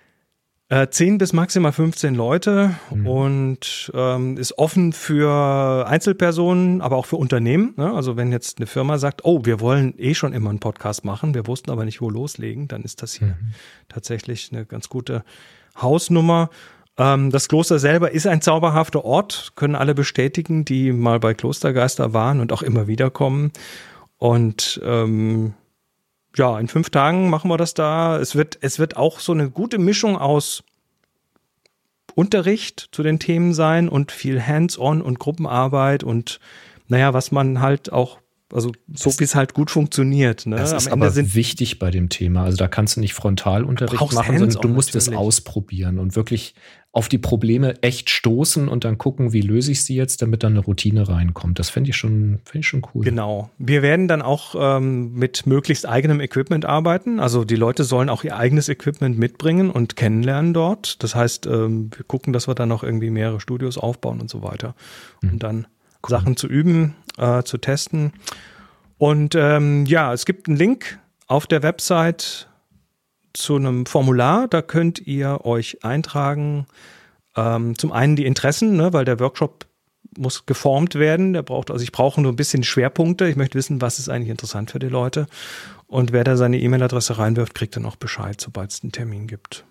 Äh, 0.68 0.89
10 0.89 1.20
bis 1.20 1.32
maximal 1.32 1.72
15 1.72 2.16
Leute 2.16 2.76
mhm. 2.89 3.08
und 3.08 3.91
ähm, 3.93 4.36
ist 4.36 4.58
offen 4.58 4.93
für 4.93 5.86
Einzelpersonen, 5.88 6.82
aber 6.82 6.95
auch 6.95 7.06
für 7.06 7.18
Unternehmen. 7.18 7.76
Ne? 7.78 7.93
Also 7.93 8.18
wenn 8.18 8.32
jetzt 8.32 8.58
eine 8.58 8.66
Firma 8.66 8.97
sagt, 8.97 9.26
oh, 9.26 9.45
wir 9.45 9.60
wollen 9.60 9.93
eh 9.99 10.16
schon 10.16 10.34
immer 10.34 10.49
einen 10.49 10.60
Podcast 10.60 11.06
machen, 11.06 11.36
wir 11.36 11.45
wussten 11.45 11.70
aber 11.70 11.86
nicht, 11.86 12.01
wo 12.01 12.10
loslegen, 12.10 12.68
dann 12.68 12.82
ist 12.82 13.03
das 13.03 13.14
hier 13.14 13.28
mhm. 13.28 13.53
tatsächlich 13.89 14.49
eine 14.51 14.66
ganz 14.66 14.89
gute 14.89 15.24
Hausnummer. 15.80 16.49
Ähm, 16.98 17.32
das 17.32 17.48
Kloster 17.48 17.80
selber 17.80 18.12
ist 18.12 18.28
ein 18.28 18.41
zauberhafter 18.41 19.04
Ort, 19.04 19.54
können 19.56 19.76
alle 19.76 19.93
bestätigen, 19.93 20.66
die 20.66 20.91
mal 20.91 21.20
bei 21.20 21.34
Klostergeister 21.34 22.14
waren 22.14 22.39
und 22.39 22.54
auch 22.54 22.62
immer 22.62 22.88
wieder 22.88 23.10
kommen. 23.10 23.52
Und 24.18 24.80
ähm, 24.84 25.54
ja, 26.36 26.60
in 26.60 26.68
fünf 26.68 26.89
Tagen 26.89 27.30
machen 27.30 27.50
wir 27.50 27.58
das 27.58 27.74
da. 27.74 28.18
Es 28.20 28.36
wird, 28.36 28.58
es 28.62 28.80
wird 28.80 28.98
auch 28.98 29.20
so 29.20 29.32
eine 29.32 29.50
gute 29.50 29.78
Mischung 29.78 30.18
aus 30.18 30.64
Unterricht 32.14 32.89
zu 32.91 33.04
den 33.04 33.20
Themen 33.20 33.54
sein 33.54 33.89
und 33.89 34.12
viel 34.12 34.41
Hands-on 34.41 35.02
und 35.02 35.20
Gruppenarbeit 35.20 36.04
und 36.04 36.39
naja, 36.88 37.14
was 37.14 37.32
man 37.32 37.62
halt 37.62 37.91
auch 37.91 38.20
also 38.54 38.72
so 38.93 39.20
wie 39.20 39.24
es 39.24 39.36
halt 39.36 39.54
gut 39.54 39.72
funktioniert. 39.72 40.45
Ne? 40.45 40.56
Das 40.56 40.72
ist 40.72 40.88
aber 40.88 41.14
wichtig 41.15 41.80
bei 41.80 41.90
dem 41.90 42.10
Thema. 42.10 42.44
Also 42.44 42.57
da 42.57 42.68
kannst 42.68 42.95
du 42.95 42.99
nicht 42.99 43.14
Frontalunterricht 43.14 44.14
machen, 44.14 44.38
sondern 44.38 44.61
du 44.61 44.68
musst 44.69 44.95
es 44.95 45.10
ausprobieren 45.10 45.99
und 45.99 46.15
wirklich 46.15 46.53
auf 46.95 47.09
die 47.09 47.17
Probleme 47.17 47.84
echt 47.84 48.09
stoßen 48.09 48.69
und 48.69 48.85
dann 48.85 48.97
gucken, 48.97 49.34
wie 49.34 49.41
löse 49.41 49.69
ich 49.69 49.84
sie 49.84 49.95
jetzt, 49.95 50.22
damit 50.22 50.43
dann 50.43 50.53
eine 50.53 50.61
Routine 50.61 51.09
reinkommt. 51.09 51.59
Das 51.59 51.69
finde 51.69 51.89
ich 51.89 51.97
schon, 51.97 52.39
finde 52.45 52.59
ich 52.59 52.67
schon 52.67 52.88
cool. 52.93 53.03
Genau. 53.03 53.49
Wir 53.57 53.81
werden 53.81 54.07
dann 54.07 54.22
auch 54.22 54.55
ähm, 54.57 55.13
mit 55.13 55.45
möglichst 55.45 55.85
eigenem 55.85 56.22
Equipment 56.22 56.63
arbeiten. 56.63 57.19
Also 57.19 57.43
die 57.43 57.57
Leute 57.57 57.84
sollen 57.84 58.07
auch 58.07 58.23
ihr 58.23 58.38
eigenes 58.38 58.69
Equipment 58.69 59.19
mitbringen 59.19 59.72
und 59.72 59.97
kennenlernen 59.97 60.53
dort. 60.53 61.03
Das 61.03 61.15
heißt, 61.15 61.47
ähm, 61.47 61.89
wir 61.93 62.05
gucken, 62.05 62.31
dass 62.31 62.47
wir 62.47 62.55
dann 62.55 62.69
noch 62.69 62.81
irgendwie 62.81 63.09
mehrere 63.09 63.41
Studios 63.41 63.77
aufbauen 63.77 64.22
und 64.22 64.30
so 64.30 64.41
weiter. 64.41 64.73
Mhm. 65.22 65.30
Und 65.31 65.43
dann 65.43 65.57
cool. 66.01 66.11
Sachen 66.11 66.38
zu 66.38 66.47
üben, 66.47 66.95
äh, 67.17 67.43
zu 67.43 67.57
testen. 67.57 68.13
Und 68.97 69.35
ähm, 69.35 69.85
ja, 69.85 70.13
es 70.13 70.26
gibt 70.26 70.47
einen 70.47 70.55
Link 70.55 70.97
auf 71.27 71.45
der 71.45 71.61
Website 71.61 72.47
zu 73.38 73.56
einem 73.56 73.86
Formular. 73.86 74.48
Da 74.48 74.62
könnt 74.62 75.06
ihr 75.06 75.45
euch 75.45 75.84
eintragen. 75.84 76.66
Ähm, 77.36 77.78
zum 77.78 77.91
einen 77.91 78.16
die 78.16 78.26
Interessen, 78.26 78.76
ne, 78.76 78.94
weil 78.94 79.06
der 79.06 79.20
Workshop 79.20 79.66
muss 80.18 80.45
geformt 80.45 80.95
werden. 80.95 81.34
Der 81.34 81.41
braucht, 81.41 81.72
also 81.72 81.84
ich 81.84 81.91
brauche 81.91 82.22
nur 82.22 82.32
ein 82.32 82.38
bisschen 82.38 82.64
Schwerpunkte. 82.64 83.28
Ich 83.28 83.36
möchte 83.36 83.57
wissen, 83.57 83.82
was 83.82 83.99
ist 83.99 84.10
eigentlich 84.10 84.30
interessant 84.30 84.72
für 84.72 84.80
die 84.80 84.88
Leute. 84.88 85.28
Und 85.88 86.12
wer 86.12 86.24
da 86.24 86.38
seine 86.38 86.60
E-Mail-Adresse 86.60 87.18
reinwirft, 87.18 87.56
kriegt 87.56 87.76
dann 87.76 87.86
auch 87.86 87.95
Bescheid, 87.95 88.40
sobald 88.40 88.72
es 88.72 88.84
einen 88.84 88.91
Termin 88.91 89.28
gibt. 89.28 89.66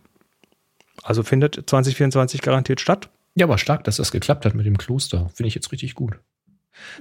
Also 1.02 1.22
findet 1.22 1.68
2024 1.68 2.40
garantiert 2.40 2.80
statt. 2.80 3.08
Ja, 3.34 3.46
aber 3.46 3.58
stark, 3.58 3.84
dass 3.84 3.96
das 3.96 4.12
geklappt 4.12 4.44
hat 4.44 4.54
mit 4.54 4.66
dem 4.66 4.78
Kloster. 4.78 5.30
Finde 5.34 5.48
ich 5.48 5.54
jetzt 5.54 5.72
richtig 5.72 5.94
gut. 5.94 6.18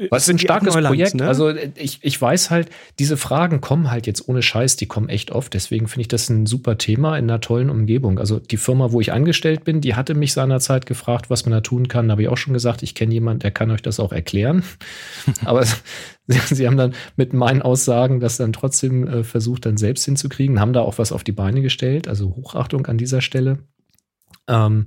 Was 0.10 0.24
ist 0.24 0.30
ein 0.30 0.40
starkes 0.40 0.74
Neuland, 0.74 0.96
Projekt. 0.96 1.16
Ne? 1.16 1.28
Also 1.28 1.50
ich, 1.50 2.00
ich 2.02 2.22
weiß 2.22 2.50
halt, 2.50 2.70
diese 3.00 3.18
Fragen 3.18 3.62
kommen 3.62 3.92
halt 3.92 4.08
jetzt 4.08 4.28
ohne 4.28 4.42
Scheiß, 4.42 4.76
die 4.76 4.86
kommen 4.86 5.10
echt 5.10 5.32
oft. 5.32 5.54
Deswegen 5.54 5.88
finde 5.88 6.02
ich 6.02 6.08
das 6.08 6.30
ein 6.30 6.46
super 6.46 6.78
Thema 6.78 7.18
in 7.18 7.30
einer 7.30 7.42
tollen 7.42 7.70
Umgebung. 7.70 8.20
Also 8.20 8.40
die 8.40 8.58
Firma, 8.58 8.92
wo 8.92 9.02
ich 9.02 9.12
angestellt 9.12 9.64
bin, 9.64 9.82
die 9.82 9.96
hatte 9.96 10.16
mich 10.16 10.34
seinerzeit 10.34 10.86
gefragt, 10.86 11.30
was 11.30 11.46
man 11.46 11.52
da 11.52 11.62
tun 11.62 11.88
kann. 11.88 12.08
Da 12.08 12.14
habe 12.14 12.24
ich 12.24 12.30
auch 12.30 12.38
schon 12.38 12.54
gesagt, 12.54 12.84
ich 12.84 12.96
kenne 12.96 13.14
jemanden, 13.14 13.40
der 13.40 13.52
kann 13.52 13.72
euch 13.72 13.82
das 13.82 14.00
auch 14.00 14.12
erklären. 14.12 14.64
Aber 15.46 15.64
sie, 15.64 15.76
sie, 16.28 16.68
haben 16.68 16.78
dann 16.78 16.94
mit 17.16 17.34
meinen 17.34 17.62
Aussagen 17.62 18.20
das 18.20 18.38
dann 18.38 18.54
trotzdem 18.54 19.08
äh, 19.08 19.24
versucht, 19.24 19.66
dann 19.66 19.78
selbst 19.78 20.06
hinzukriegen, 20.06 20.60
haben 20.60 20.74
da 20.74 20.82
auch 20.82 20.98
was 20.98 21.12
auf 21.12 21.24
die 21.24 21.32
Beine 21.32 21.62
gestellt. 21.62 22.08
Also 22.08 22.36
Hochachtung 22.36 22.86
an 22.88 22.98
dieser 22.98 23.22
Stelle. 23.22 23.60
Ähm, 24.48 24.86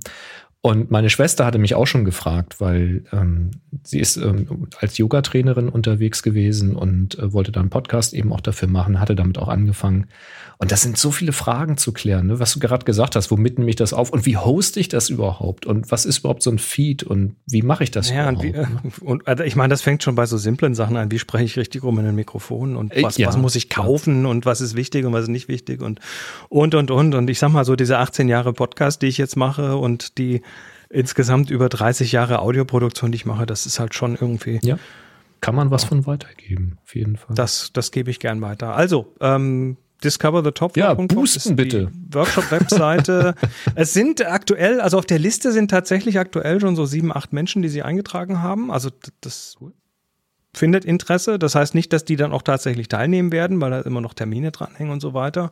und 0.61 0.91
meine 0.91 1.09
Schwester 1.09 1.45
hatte 1.45 1.59
mich 1.59 1.75
auch 1.75 1.85
schon 1.85 2.03
gefragt, 2.03 2.59
weil 2.59 3.03
ähm, 3.13 3.51
sie 3.83 3.99
ist 3.99 4.17
ähm, 4.17 4.67
als 4.79 4.97
Yoga-Trainerin 4.97 5.69
unterwegs 5.69 6.23
gewesen 6.23 6.75
und 6.75 7.17
äh, 7.19 7.31
wollte 7.31 7.51
da 7.51 7.59
einen 7.59 7.69
Podcast 7.69 8.13
eben 8.13 8.33
auch 8.33 8.41
dafür 8.41 8.67
machen, 8.67 8.99
hatte 8.99 9.15
damit 9.15 9.37
auch 9.37 9.47
angefangen. 9.47 10.07
Und 10.59 10.71
das 10.71 10.81
sind 10.81 10.97
so 10.97 11.11
viele 11.11 11.33
Fragen 11.33 11.77
zu 11.77 11.91
klären, 11.91 12.27
ne? 12.27 12.39
was 12.39 12.53
du 12.53 12.59
gerade 12.59 12.83
gesagt 12.83 13.15
hast, 13.15 13.29
womit 13.29 13.59
nehme 13.59 13.69
ich 13.69 13.75
das 13.75 13.93
auf 13.93 14.09
und 14.09 14.25
wie 14.25 14.37
hoste 14.37 14.79
ich 14.79 14.89
das 14.89 15.09
überhaupt 15.09 15.67
und 15.67 15.91
was 15.91 16.05
ist 16.05 16.19
überhaupt 16.19 16.41
so 16.41 16.49
ein 16.49 16.57
Feed 16.57 17.03
und 17.03 17.35
wie 17.45 17.61
mache 17.61 17.83
ich 17.83 17.91
das 17.91 18.09
ja, 18.09 18.31
überhaupt? 18.31 18.43
Und, 18.43 18.53
wie, 18.53 18.57
ne? 18.57 18.67
und 19.01 19.27
also 19.27 19.43
ich 19.43 19.55
meine, 19.55 19.69
das 19.69 19.83
fängt 19.83 20.01
schon 20.01 20.15
bei 20.15 20.25
so 20.25 20.37
simplen 20.39 20.73
Sachen 20.73 20.97
an, 20.97 21.11
wie 21.11 21.19
spreche 21.19 21.45
ich 21.45 21.57
richtig 21.57 21.83
um 21.83 21.99
in 21.99 22.07
ein 22.07 22.15
Mikrofon 22.15 22.75
und 22.75 22.91
äh, 22.91 23.03
was, 23.03 23.17
ja, 23.19 23.27
was 23.27 23.37
muss 23.37 23.55
ich 23.55 23.69
kaufen 23.69 24.23
ja. 24.23 24.31
und 24.31 24.47
was 24.47 24.59
ist 24.59 24.75
wichtig 24.75 25.05
und 25.05 25.13
was 25.13 25.23
ist 25.23 25.29
nicht 25.29 25.47
wichtig 25.47 25.81
und 25.83 25.99
und 26.49 26.73
und 26.73 26.89
und 26.89 27.13
und 27.13 27.29
ich 27.29 27.37
sag 27.37 27.49
mal 27.49 27.63
so 27.63 27.75
diese 27.75 27.99
18 27.99 28.27
Jahre 28.27 28.51
Podcast, 28.51 29.03
die 29.03 29.07
ich 29.07 29.19
jetzt 29.19 29.37
mache 29.37 29.77
und 29.77 30.17
die 30.17 30.41
insgesamt 30.89 31.49
über 31.49 31.69
30 31.69 32.11
Jahre 32.11 32.39
Audioproduktion, 32.39 33.11
die 33.11 33.17
ich 33.17 33.25
mache, 33.25 33.45
das 33.45 33.65
ist 33.65 33.79
halt 33.79 33.93
schon 33.93 34.15
irgendwie. 34.15 34.59
Ja. 34.63 34.77
Kann 35.41 35.55
man 35.55 35.69
was 35.69 35.83
von 35.83 36.05
weitergeben, 36.07 36.77
auf 36.83 36.95
jeden 36.95 37.15
Fall. 37.15 37.35
Das, 37.35 37.71
das 37.71 37.91
gebe 37.91 38.09
ich 38.09 38.19
gern 38.19 38.41
weiter. 38.41 38.75
Also, 38.75 39.13
ähm, 39.21 39.77
Discover 40.03 40.43
the 40.43 40.51
Top. 40.51 40.77
Ja, 40.77 40.93
boosten 40.93 41.55
bitte. 41.55 41.91
Workshop-Webseite. 42.11 43.33
es 43.75 43.93
sind 43.93 44.25
aktuell, 44.25 44.79
also 44.79 44.97
auf 44.97 45.05
der 45.05 45.19
Liste 45.19 45.51
sind 45.51 45.71
tatsächlich 45.71 46.19
aktuell 46.19 46.61
schon 46.61 46.75
so 46.75 46.85
sieben, 46.85 47.15
acht 47.15 47.33
Menschen, 47.33 47.61
die 47.61 47.69
sie 47.69 47.81
eingetragen 47.81 48.41
haben. 48.41 48.71
Also 48.71 48.89
das 49.21 49.57
findet 50.53 50.85
Interesse. 50.85 51.39
Das 51.39 51.55
heißt 51.55 51.73
nicht, 51.73 51.93
dass 51.93 52.05
die 52.05 52.15
dann 52.15 52.31
auch 52.31 52.43
tatsächlich 52.43 52.87
teilnehmen 52.87 53.31
werden, 53.31 53.59
weil 53.59 53.71
da 53.71 53.81
immer 53.81 54.01
noch 54.01 54.13
Termine 54.13 54.51
dranhängen 54.51 54.91
und 54.91 54.99
so 54.99 55.13
weiter. 55.13 55.51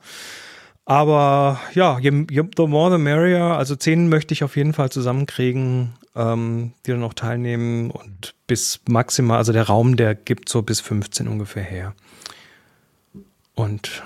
Aber 0.85 1.59
ja, 1.73 1.97
je, 1.97 2.25
je, 2.29 2.43
the 2.55 2.67
more 2.67 2.95
the 2.95 3.01
merrier. 3.01 3.57
Also 3.57 3.75
zehn 3.75 4.07
möchte 4.07 4.33
ich 4.33 4.43
auf 4.43 4.55
jeden 4.55 4.73
Fall 4.73 4.91
zusammenkriegen, 4.91 5.93
ähm, 6.15 6.73
die 6.85 6.91
dann 6.91 7.03
auch 7.03 7.15
teilnehmen 7.15 7.89
und 7.89 8.35
bis 8.45 8.81
maximal, 8.87 9.37
also 9.37 9.51
der 9.51 9.63
Raum, 9.63 9.97
der 9.97 10.13
gibt 10.13 10.47
so 10.47 10.61
bis 10.61 10.81
15 10.81 11.27
ungefähr 11.27 11.63
her. 11.63 11.95
Und 13.55 14.03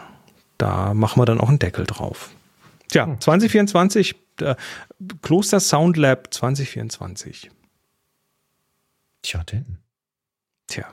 da 0.57 0.93
machen 0.93 1.21
wir 1.21 1.25
dann 1.25 1.41
auch 1.41 1.49
einen 1.49 1.59
Deckel 1.59 1.85
drauf. 1.85 2.29
Tja, 2.87 3.17
2024, 3.19 4.15
äh, 4.41 4.55
Kloster 5.21 5.59
Sound 5.59 5.97
Lab 5.97 6.33
2024. 6.33 7.51
Tja, 9.21 9.43
denn. 9.43 9.77
Tja, 10.67 10.85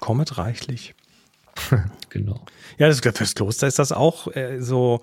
kommet 0.00 0.38
reichlich. 0.38 0.94
genau. 2.10 2.40
Ja, 2.78 2.88
das, 2.88 3.00
das 3.00 3.34
Kloster 3.34 3.66
ist 3.66 3.78
das 3.78 3.92
auch 3.92 4.34
äh, 4.34 4.60
so. 4.60 5.02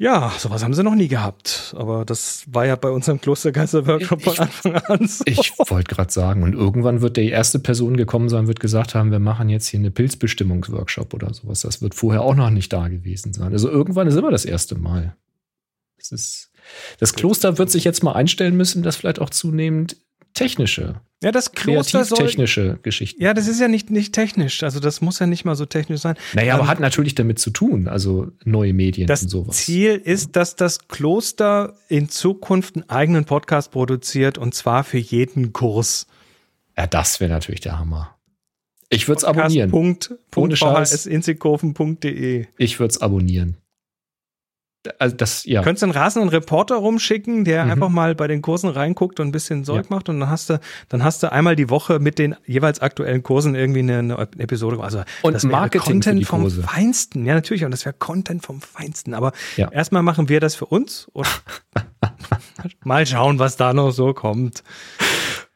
Ja, 0.00 0.32
sowas 0.38 0.62
haben 0.62 0.74
sie 0.74 0.84
noch 0.84 0.94
nie 0.94 1.08
gehabt. 1.08 1.74
Aber 1.76 2.04
das 2.04 2.44
war 2.46 2.64
ja 2.64 2.76
bei 2.76 2.88
unserem 2.88 3.20
Klostergeister-Workshop 3.20 4.22
von 4.22 4.38
Anfang 4.38 4.74
an 4.76 5.08
so. 5.08 5.24
Ich 5.26 5.52
wollte 5.58 5.92
gerade 5.92 6.12
sagen, 6.12 6.44
und 6.44 6.54
irgendwann 6.54 7.00
wird 7.00 7.16
die 7.16 7.30
erste 7.30 7.58
Person 7.58 7.96
gekommen 7.96 8.28
sein, 8.28 8.46
wird 8.46 8.60
gesagt 8.60 8.94
haben, 8.94 9.10
wir 9.10 9.18
machen 9.18 9.48
jetzt 9.48 9.66
hier 9.66 9.80
eine 9.80 9.90
Pilzbestimmungsworkshop 9.90 11.14
oder 11.14 11.34
sowas. 11.34 11.62
Das 11.62 11.82
wird 11.82 11.96
vorher 11.96 12.22
auch 12.22 12.36
noch 12.36 12.50
nicht 12.50 12.72
da 12.72 12.86
gewesen 12.86 13.32
sein. 13.32 13.52
Also 13.52 13.68
irgendwann 13.68 14.06
ist 14.06 14.14
immer 14.14 14.30
das 14.30 14.44
erste 14.44 14.76
Mal. 14.76 15.16
Das 15.96 16.12
ist, 16.12 16.52
das 17.00 17.14
Kloster 17.14 17.58
wird 17.58 17.70
sich 17.70 17.82
jetzt 17.82 18.04
mal 18.04 18.12
einstellen 18.12 18.56
müssen, 18.56 18.84
dass 18.84 18.94
vielleicht 18.94 19.20
auch 19.20 19.30
zunehmend 19.30 19.96
technische 20.34 21.00
ja, 21.20 21.32
das 21.32 21.50
Kloster 21.50 22.04
technische 22.04 22.78
Geschichten. 22.82 23.20
Ja, 23.20 23.34
das 23.34 23.48
ist 23.48 23.60
ja 23.60 23.66
nicht, 23.66 23.90
nicht 23.90 24.12
technisch. 24.12 24.62
Also 24.62 24.78
das 24.78 25.00
muss 25.00 25.18
ja 25.18 25.26
nicht 25.26 25.44
mal 25.44 25.56
so 25.56 25.66
technisch 25.66 26.00
sein. 26.00 26.14
Naja, 26.34 26.54
ähm, 26.54 26.60
aber 26.60 26.68
hat 26.68 26.78
natürlich 26.78 27.16
damit 27.16 27.40
zu 27.40 27.50
tun, 27.50 27.88
also 27.88 28.28
neue 28.44 28.72
Medien 28.72 29.08
das 29.08 29.22
und 29.22 29.28
sowas. 29.28 29.56
Das 29.56 29.64
Ziel 29.64 29.96
ist, 29.96 30.36
dass 30.36 30.54
das 30.54 30.86
Kloster 30.86 31.74
in 31.88 32.08
Zukunft 32.08 32.76
einen 32.76 32.88
eigenen 32.88 33.24
Podcast 33.24 33.72
produziert 33.72 34.38
und 34.38 34.54
zwar 34.54 34.84
für 34.84 34.98
jeden 34.98 35.52
Kurs. 35.52 36.06
Ja, 36.76 36.86
das 36.86 37.18
wäre 37.18 37.32
natürlich 37.32 37.62
der 37.62 37.80
Hammer. 37.80 38.14
Ich 38.88 39.08
würde 39.08 39.18
es 39.18 39.24
abonnieren. 39.24 39.70
Punkt, 39.72 40.14
Punkt 40.30 40.54
Ich 42.58 42.78
würde 42.78 42.92
es 42.92 43.00
abonnieren 43.00 43.56
also 44.98 45.16
das, 45.16 45.44
ja. 45.44 45.62
Könntest 45.62 45.82
du 45.82 45.86
einen 45.86 45.92
rasenden 45.92 46.28
Reporter 46.30 46.76
rumschicken, 46.76 47.44
der 47.44 47.64
mhm. 47.64 47.70
einfach 47.72 47.88
mal 47.88 48.14
bei 48.14 48.26
den 48.26 48.42
Kursen 48.42 48.70
reinguckt 48.70 49.20
und 49.20 49.28
ein 49.28 49.32
bisschen 49.32 49.64
Zeug 49.64 49.86
ja. 49.88 49.94
macht 49.94 50.08
und 50.08 50.20
dann 50.20 50.28
hast 50.28 50.50
du, 50.50 50.60
dann 50.88 51.04
hast 51.04 51.22
du 51.22 51.32
einmal 51.32 51.56
die 51.56 51.70
Woche 51.70 51.98
mit 51.98 52.18
den 52.18 52.36
jeweils 52.46 52.80
aktuellen 52.80 53.22
Kursen 53.22 53.54
irgendwie 53.54 53.80
eine, 53.80 53.98
eine 53.98 54.28
Episode. 54.38 54.80
Also 54.80 55.02
und 55.22 55.32
das 55.32 55.44
Marketing 55.44 56.00
Content 56.00 56.26
vom 56.26 56.50
Feinsten. 56.50 57.24
Ja, 57.26 57.34
natürlich. 57.34 57.64
Und 57.64 57.70
das 57.70 57.84
wäre 57.84 57.94
Content 57.98 58.44
vom 58.44 58.60
Feinsten. 58.60 59.14
Aber 59.14 59.32
ja. 59.56 59.70
erstmal 59.70 60.02
machen 60.02 60.28
wir 60.28 60.40
das 60.40 60.54
für 60.54 60.66
uns 60.66 61.08
und 61.12 61.28
mal 62.84 63.06
schauen, 63.06 63.38
was 63.38 63.56
da 63.56 63.72
noch 63.72 63.90
so 63.90 64.14
kommt. 64.14 64.62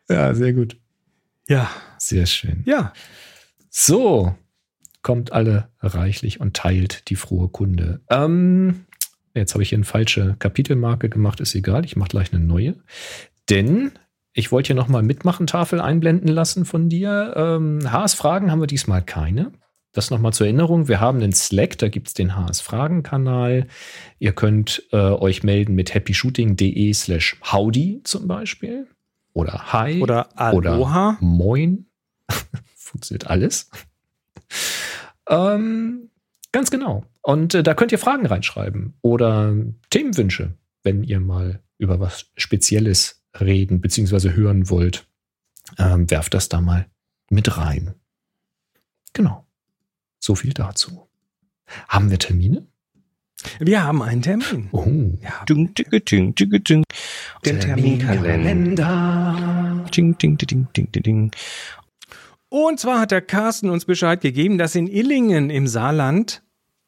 Ja, 0.09 0.35
sehr 0.35 0.53
gut. 0.53 0.77
Ja. 1.49 1.71
Sehr 1.99 2.27
schön. 2.27 2.63
Ja. 2.67 2.93
So, 3.71 4.35
kommt 5.03 5.33
alle 5.33 5.69
reichlich 5.81 6.41
und 6.41 6.55
teilt 6.55 7.09
die 7.09 7.17
frohe 7.17 7.49
Kunde. 7.49 8.01
Ähm, 8.09 8.87
Jetzt 9.35 9.55
habe 9.55 9.63
ich 9.63 9.71
hier 9.71 9.79
eine 9.79 9.85
falsche 9.85 10.37
Kapitelmarke 10.39 11.09
gemacht, 11.09 11.41
ist 11.41 11.55
egal, 11.55 11.85
ich 11.85 11.97
mache 11.97 12.11
gleich 12.11 12.33
eine 12.33 12.45
neue. 12.45 12.77
Denn 13.49 13.93
ich 14.35 14.53
wollte 14.53 14.69
hier 14.69 14.77
nochmal 14.77 15.03
Mitmachen-Tafel 15.03 15.81
einblenden 15.81 16.29
lassen 16.29 16.65
von 16.65 16.89
dir. 16.89 17.35
Ähm, 17.37 17.81
HS-Fragen 17.91 18.51
haben 18.51 18.61
wir 18.61 18.67
diesmal 18.67 19.03
keine. 19.03 19.53
Das 19.93 20.11
nochmal 20.11 20.33
zur 20.33 20.47
Erinnerung. 20.47 20.89
Wir 20.89 21.01
haben 21.01 21.21
einen 21.21 21.35
Slack, 21.35 21.77
da 21.77 21.89
gibt 21.89 22.09
es 22.09 22.15
den 22.15 22.35
HS-Fragen-Kanal. 22.35 23.67
Ihr 24.19 24.33
könnt 24.33 24.85
äh, 24.91 24.97
euch 24.97 25.43
melden 25.43 25.75
mit 25.75 25.95
happyshooting.de 25.95 26.95
slash 26.95 27.37
howdy 27.53 28.01
zum 28.05 28.27
Beispiel. 28.27 28.87
Oder 29.35 29.73
hi. 29.73 30.01
Oder 30.01 30.29
aloha. 30.39 31.11
Oder 31.11 31.17
moin. 31.21 31.87
Funktioniert 32.75 33.27
alles. 33.27 33.71
ähm, 35.29 36.09
Ganz 36.53 36.71
genau. 36.71 37.05
Und 37.23 37.55
äh, 37.55 37.63
da 37.63 37.75
könnt 37.75 37.93
ihr 37.93 37.99
Fragen 37.99 38.27
reinschreiben 38.27 38.95
oder 39.01 39.55
Themenwünsche, 39.91 40.55
wenn 40.83 41.03
ihr 41.03 41.21
mal 41.21 41.61
über 41.79 41.99
was 41.99 42.27
Spezielles 42.37 43.23
reden 43.41 43.81
bzw. 43.81 44.33
hören 44.33 44.69
wollt. 44.69 45.07
Ähm, 45.79 46.11
werft 46.11 46.35
das 46.35 46.49
da 46.49 46.61
mal 46.61 46.87
mit 47.31 47.57
rein. 47.57 47.95
Genau. 49.15 49.47
So 50.19 50.35
viel 50.35 50.53
dazu. 50.53 51.09
Haben 51.89 52.11
wir 52.11 52.19
Termine? 52.19 52.67
Wir 53.59 53.83
haben 53.83 54.03
einen 54.03 54.23
Termin. 54.23 54.69
Oh. 54.73 54.87
Ja. 55.21 55.45
Ding, 55.49 55.75
ding, 55.75 56.05
ding, 56.05 56.35
ding, 56.35 56.65
ding. 56.65 56.85
Der 57.45 57.59
Terminkalender. 57.59 59.85
Ding, 59.95 60.17
ding, 60.19 60.37
ding, 60.37 60.69
ding, 60.73 60.93
ding, 60.93 61.03
ding. 61.03 61.31
Und 62.53 62.79
zwar 62.79 63.01
hat 63.01 63.13
der 63.13 63.23
Carsten 63.23 63.71
uns 63.71 63.87
Bescheid 63.87 64.21
gegeben, 64.21 64.59
dass 64.59 64.75
in 64.75 64.87
Illingen 64.87 65.49
im 65.49 65.67
Saarland 65.67 66.43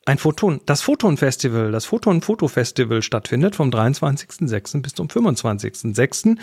ein 0.05 0.19
Photon, 0.19 0.61
das 0.67 0.83
Photon-Festival, 0.83 1.73
das 1.73 1.87
Photon-Foto-Festival 1.87 3.01
stattfindet 3.01 3.57
vom 3.57 3.71
23.06. 3.71 4.83
bis 4.83 4.93
zum 4.93 5.07
25.06. 5.09 6.37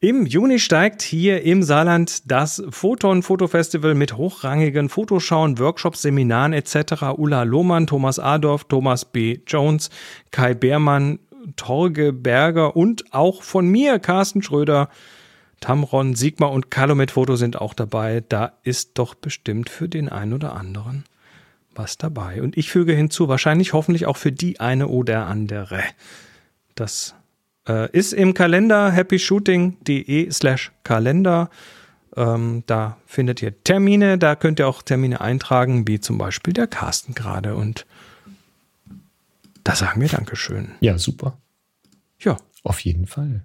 Im 0.00 0.24
Juni 0.24 0.58
steigt 0.58 1.02
hier 1.02 1.42
im 1.42 1.62
Saarland 1.62 2.30
das 2.30 2.64
Photon-Foto-Festival 2.70 3.94
mit 3.94 4.16
hochrangigen 4.16 4.88
Fotoschauen, 4.88 5.58
Workshops, 5.58 6.00
Seminaren 6.00 6.54
etc. 6.54 7.12
Ulla 7.14 7.42
Lohmann, 7.42 7.86
Thomas 7.86 8.18
Adorf, 8.18 8.64
Thomas 8.64 9.04
B. 9.04 9.40
Jones, 9.46 9.90
Kai 10.30 10.54
Beermann, 10.54 11.18
Torge 11.56 12.14
Berger 12.14 12.74
und 12.74 13.12
auch 13.12 13.42
von 13.42 13.68
mir, 13.68 13.98
Carsten 13.98 14.42
Schröder, 14.42 14.88
Tamron, 15.60 16.14
Sigma 16.14 16.46
und 16.46 16.70
Calumet 16.70 17.10
Foto 17.12 17.36
sind 17.36 17.60
auch 17.60 17.74
dabei. 17.74 18.22
Da 18.28 18.52
ist 18.62 18.92
doch 18.94 19.14
bestimmt 19.14 19.70
für 19.70 19.88
den 19.88 20.08
einen 20.08 20.32
oder 20.32 20.54
anderen 20.54 21.04
was 21.74 21.98
dabei. 21.98 22.42
Und 22.42 22.56
ich 22.56 22.70
füge 22.70 22.94
hinzu, 22.94 23.28
wahrscheinlich 23.28 23.72
hoffentlich 23.72 24.06
auch 24.06 24.16
für 24.16 24.32
die 24.32 24.60
eine 24.60 24.88
oder 24.88 25.26
andere. 25.26 25.82
Das 26.74 27.14
Äh, 27.68 27.90
ist 27.90 28.12
im 28.12 28.32
Kalender 28.32 28.92
happyshooting.de 28.92 30.30
slash 30.30 30.70
Kalender. 30.84 31.50
Ähm, 32.16 32.62
da 32.66 32.96
findet 33.06 33.42
ihr 33.42 33.60
Termine, 33.64 34.18
da 34.18 34.36
könnt 34.36 34.60
ihr 34.60 34.68
auch 34.68 34.82
Termine 34.82 35.20
eintragen, 35.20 35.88
wie 35.88 35.98
zum 35.98 36.16
Beispiel 36.16 36.52
der 36.52 36.68
Carsten 36.68 37.14
gerade. 37.14 37.56
Und 37.56 37.84
da 39.64 39.74
sagen 39.74 40.00
wir 40.00 40.08
Dankeschön. 40.08 40.70
Ja, 40.78 40.96
super. 40.96 41.38
Ja. 42.20 42.36
Auf 42.62 42.78
jeden 42.80 43.08
Fall. 43.08 43.44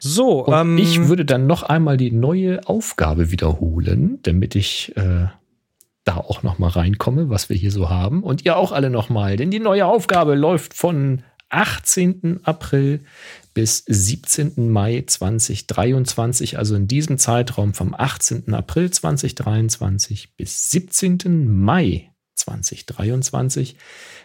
So, 0.00 0.46
Und 0.46 0.54
ähm, 0.54 0.78
ich 0.78 1.08
würde 1.08 1.24
dann 1.24 1.46
noch 1.46 1.62
einmal 1.62 1.96
die 1.96 2.10
neue 2.10 2.66
Aufgabe 2.66 3.30
wiederholen, 3.30 4.18
damit 4.22 4.54
ich 4.54 4.96
äh, 4.96 5.26
da 6.04 6.16
auch 6.16 6.42
noch 6.42 6.58
mal 6.58 6.70
reinkomme, 6.70 7.28
was 7.28 7.48
wir 7.48 7.56
hier 7.56 7.70
so 7.70 7.90
haben. 7.90 8.22
Und 8.22 8.44
ihr 8.44 8.56
auch 8.56 8.72
alle 8.72 8.90
noch 8.90 9.10
mal, 9.10 9.36
denn 9.36 9.50
die 9.50 9.60
neue 9.60 9.86
Aufgabe 9.86 10.34
läuft 10.34 10.74
von 10.74 11.22
18. 11.50 12.40
April 12.44 13.00
bis 13.52 13.84
17. 13.86 14.70
Mai 14.70 15.04
2023, 15.06 16.56
also 16.56 16.76
in 16.76 16.88
diesem 16.88 17.18
Zeitraum 17.18 17.74
vom 17.74 17.94
18. 17.94 18.54
April 18.54 18.90
2023 18.90 20.36
bis 20.36 20.70
17. 20.70 21.48
Mai 21.48 22.10
2023 22.36 23.76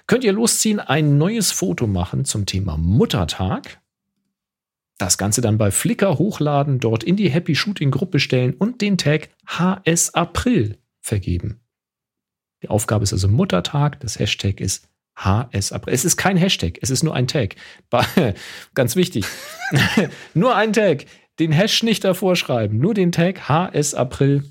könnt 0.08 0.24
ihr 0.24 0.32
losziehen, 0.32 0.80
ein 0.80 1.18
neues 1.18 1.52
Foto 1.52 1.88
machen 1.88 2.24
zum 2.26 2.46
Thema 2.46 2.78
Muttertag. 2.78 3.82
Das 4.98 5.18
Ganze 5.18 5.42
dann 5.42 5.58
bei 5.58 5.72
Flickr 5.72 6.18
hochladen, 6.18 6.80
dort 6.80 7.04
in 7.04 7.18
die 7.18 7.30
Happy 7.30 7.56
Shooting 7.56 7.92
Gruppe 7.92 8.20
stellen 8.20 8.54
und 8.54 8.82
den 8.82 8.98
Tag 8.98 9.30
HS 9.46 10.14
April 10.14 10.78
vergeben. 11.02 11.60
Die 12.64 12.70
Aufgabe 12.70 13.04
ist 13.04 13.14
also 13.14 13.28
Muttertag, 13.28 14.00
das 14.00 14.18
Hashtag 14.18 14.62
ist 14.62 14.88
HS 15.16 15.72
April. 15.72 15.94
Es 15.94 16.06
ist 16.06 16.18
kein 16.18 16.38
Hashtag, 16.38 16.80
es 16.82 16.90
ist 16.90 17.04
nur 17.04 17.14
ein 17.14 17.28
Tag. 17.28 17.56
Ganz 18.74 18.96
wichtig. 18.96 19.26
nur 20.34 20.56
ein 20.56 20.74
Tag. 20.74 21.06
Den 21.40 21.52
Hash 21.52 21.84
nicht 21.84 22.04
davor 22.06 22.38
schreiben, 22.38 22.78
nur 22.78 22.94
den 22.94 23.12
Tag 23.12 23.50
HS 23.50 23.94
April 23.94 24.44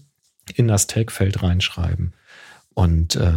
in 0.55 0.69
das 0.69 0.87
Tagfeld 0.87 1.43
reinschreiben. 1.43 2.15
Und 2.75 3.17
äh, 3.17 3.33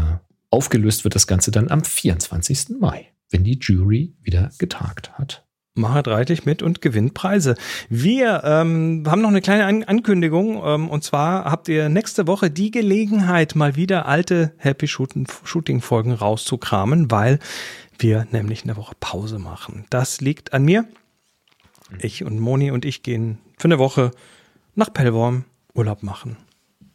aufgelöst 0.50 1.06
wird 1.06 1.16
das 1.16 1.28
Ganze 1.28 1.52
dann 1.52 1.70
am 1.70 1.84
24. 1.84 2.80
Mai, 2.80 3.08
wenn 3.30 3.46
die 3.46 3.58
Jury 3.60 4.14
wieder 4.22 4.52
getagt 4.58 5.18
hat. 5.18 5.47
Macht 5.78 6.08
reichlich 6.08 6.46
mit 6.46 6.64
und 6.64 6.82
gewinnt 6.82 7.14
Preise. 7.14 7.56
Wir 7.88 8.42
ähm, 8.44 9.04
haben 9.08 9.22
noch 9.22 9.30
eine 9.30 9.42
kleine 9.42 9.66
An 9.66 9.84
Ankündigung 9.84 10.62
ähm, 10.66 10.90
und 10.90 11.04
zwar 11.04 11.46
habt 11.46 11.70
ihr 11.70 11.88
nächste 11.88 12.26
Woche 12.26 12.50
die 12.50 12.72
Gelegenheit, 12.72 13.56
mal 13.56 13.76
wieder 13.76 14.08
alte 14.08 14.54
Happy 14.58 14.88
Shooting 14.88 15.82
Folgen 15.82 16.14
rauszukramen, 16.14 17.12
weil 17.12 17.40
wir 18.00 18.28
nämlich 18.32 18.64
eine 18.64 18.76
Woche 18.76 18.96
Pause 19.00 19.38
machen. 19.38 19.86
Das 19.92 20.20
liegt 20.20 20.54
an 20.54 20.66
mir. 20.66 20.86
Ich 22.00 22.24
und 22.24 22.40
Moni 22.40 22.72
und 22.72 22.84
ich 22.84 23.04
gehen 23.04 23.38
für 23.58 23.66
eine 23.66 23.80
Woche 23.80 24.12
nach 24.76 24.92
Pellworm 24.92 25.46
Urlaub 25.74 26.02
machen. 26.02 26.38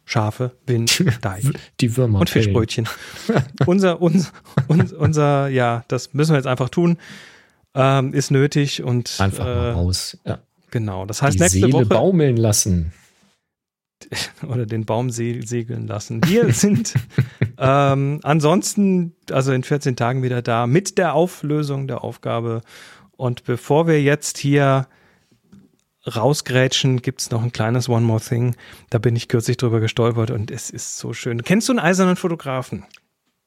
Schafe, 0.05 0.51
Wind, 0.67 1.03
Deich. 1.21 1.45
Die 1.79 1.95
Würmer. 1.95 2.19
Und 2.19 2.29
Fischbrötchen. 2.29 2.87
unser, 3.65 4.01
unser, 4.01 4.29
unser, 4.67 4.99
unser, 4.99 5.47
ja, 5.47 5.85
das 5.87 6.13
müssen 6.13 6.33
wir 6.33 6.37
jetzt 6.37 6.47
einfach 6.47 6.69
tun 6.69 6.97
ähm, 7.75 8.13
ist 8.13 8.31
nötig 8.31 8.83
und 8.83 9.15
einfach 9.19 9.45
mal 9.45 9.65
äh, 9.65 9.71
raus. 9.71 10.17
Ja. 10.25 10.39
Genau. 10.71 11.05
Das 11.05 11.21
heißt, 11.21 11.35
Die 11.35 11.39
nächste 11.39 11.59
Seele 11.59 11.73
Woche 11.73 11.85
baumeln 11.85 12.35
lassen 12.37 12.93
oder 14.47 14.65
den 14.65 14.85
Baum 14.85 15.09
se 15.09 15.41
segeln 15.43 15.87
lassen. 15.87 16.21
Wir 16.25 16.51
sind 16.53 16.93
ähm, 17.57 18.19
ansonsten, 18.23 19.15
also 19.31 19.51
in 19.51 19.63
14 19.63 19.95
Tagen 19.95 20.23
wieder 20.23 20.41
da 20.41 20.67
mit 20.67 20.97
der 20.97 21.13
Auflösung 21.13 21.87
der 21.87 22.03
Aufgabe. 22.03 22.61
Und 23.15 23.43
bevor 23.43 23.87
wir 23.87 24.01
jetzt 24.01 24.37
hier 24.37 24.87
rausgrätschen, 26.05 27.01
gibt 27.01 27.21
es 27.21 27.31
noch 27.31 27.43
ein 27.43 27.53
kleines 27.53 27.87
One 27.87 28.05
More 28.05 28.19
Thing. 28.19 28.55
Da 28.89 28.97
bin 28.97 29.15
ich 29.15 29.27
kürzlich 29.27 29.57
drüber 29.57 29.79
gestolpert 29.79 30.31
und 30.31 30.51
es 30.51 30.69
ist 30.69 30.97
so 30.97 31.13
schön. 31.13 31.43
Kennst 31.43 31.69
du 31.69 31.73
einen 31.73 31.79
eisernen 31.79 32.15
Fotografen? 32.15 32.83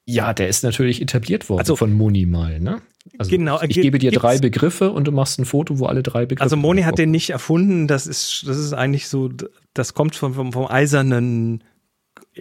Ja, 0.09 0.33
der 0.33 0.47
ist 0.47 0.63
natürlich 0.63 1.01
etabliert 1.01 1.49
worden 1.49 1.59
also, 1.59 1.75
von 1.75 1.91
Moni 1.91 2.25
mal, 2.25 2.61
ne? 2.61 2.81
Also 3.17 3.29
genau, 3.29 3.61
ich 3.61 3.75
gebe 3.75 3.99
dir 3.99 4.11
drei 4.11 4.37
Begriffe 4.37 4.91
und 4.91 5.05
du 5.05 5.11
machst 5.11 5.37
ein 5.37 5.45
Foto, 5.45 5.79
wo 5.79 5.85
alle 5.85 6.01
drei 6.01 6.25
Begriffe. 6.25 6.43
Also 6.43 6.55
Moni 6.55 6.83
hat 6.83 6.97
den 6.97 7.11
nicht 7.11 7.29
erfunden. 7.29 7.87
Das 7.87 8.07
ist, 8.07 8.45
das 8.47 8.57
ist 8.57 8.73
eigentlich 8.73 9.09
so, 9.09 9.29
das 9.73 9.93
kommt 9.93 10.15
vom, 10.15 10.33
vom, 10.33 10.53
vom 10.53 10.67
eisernen 10.67 11.61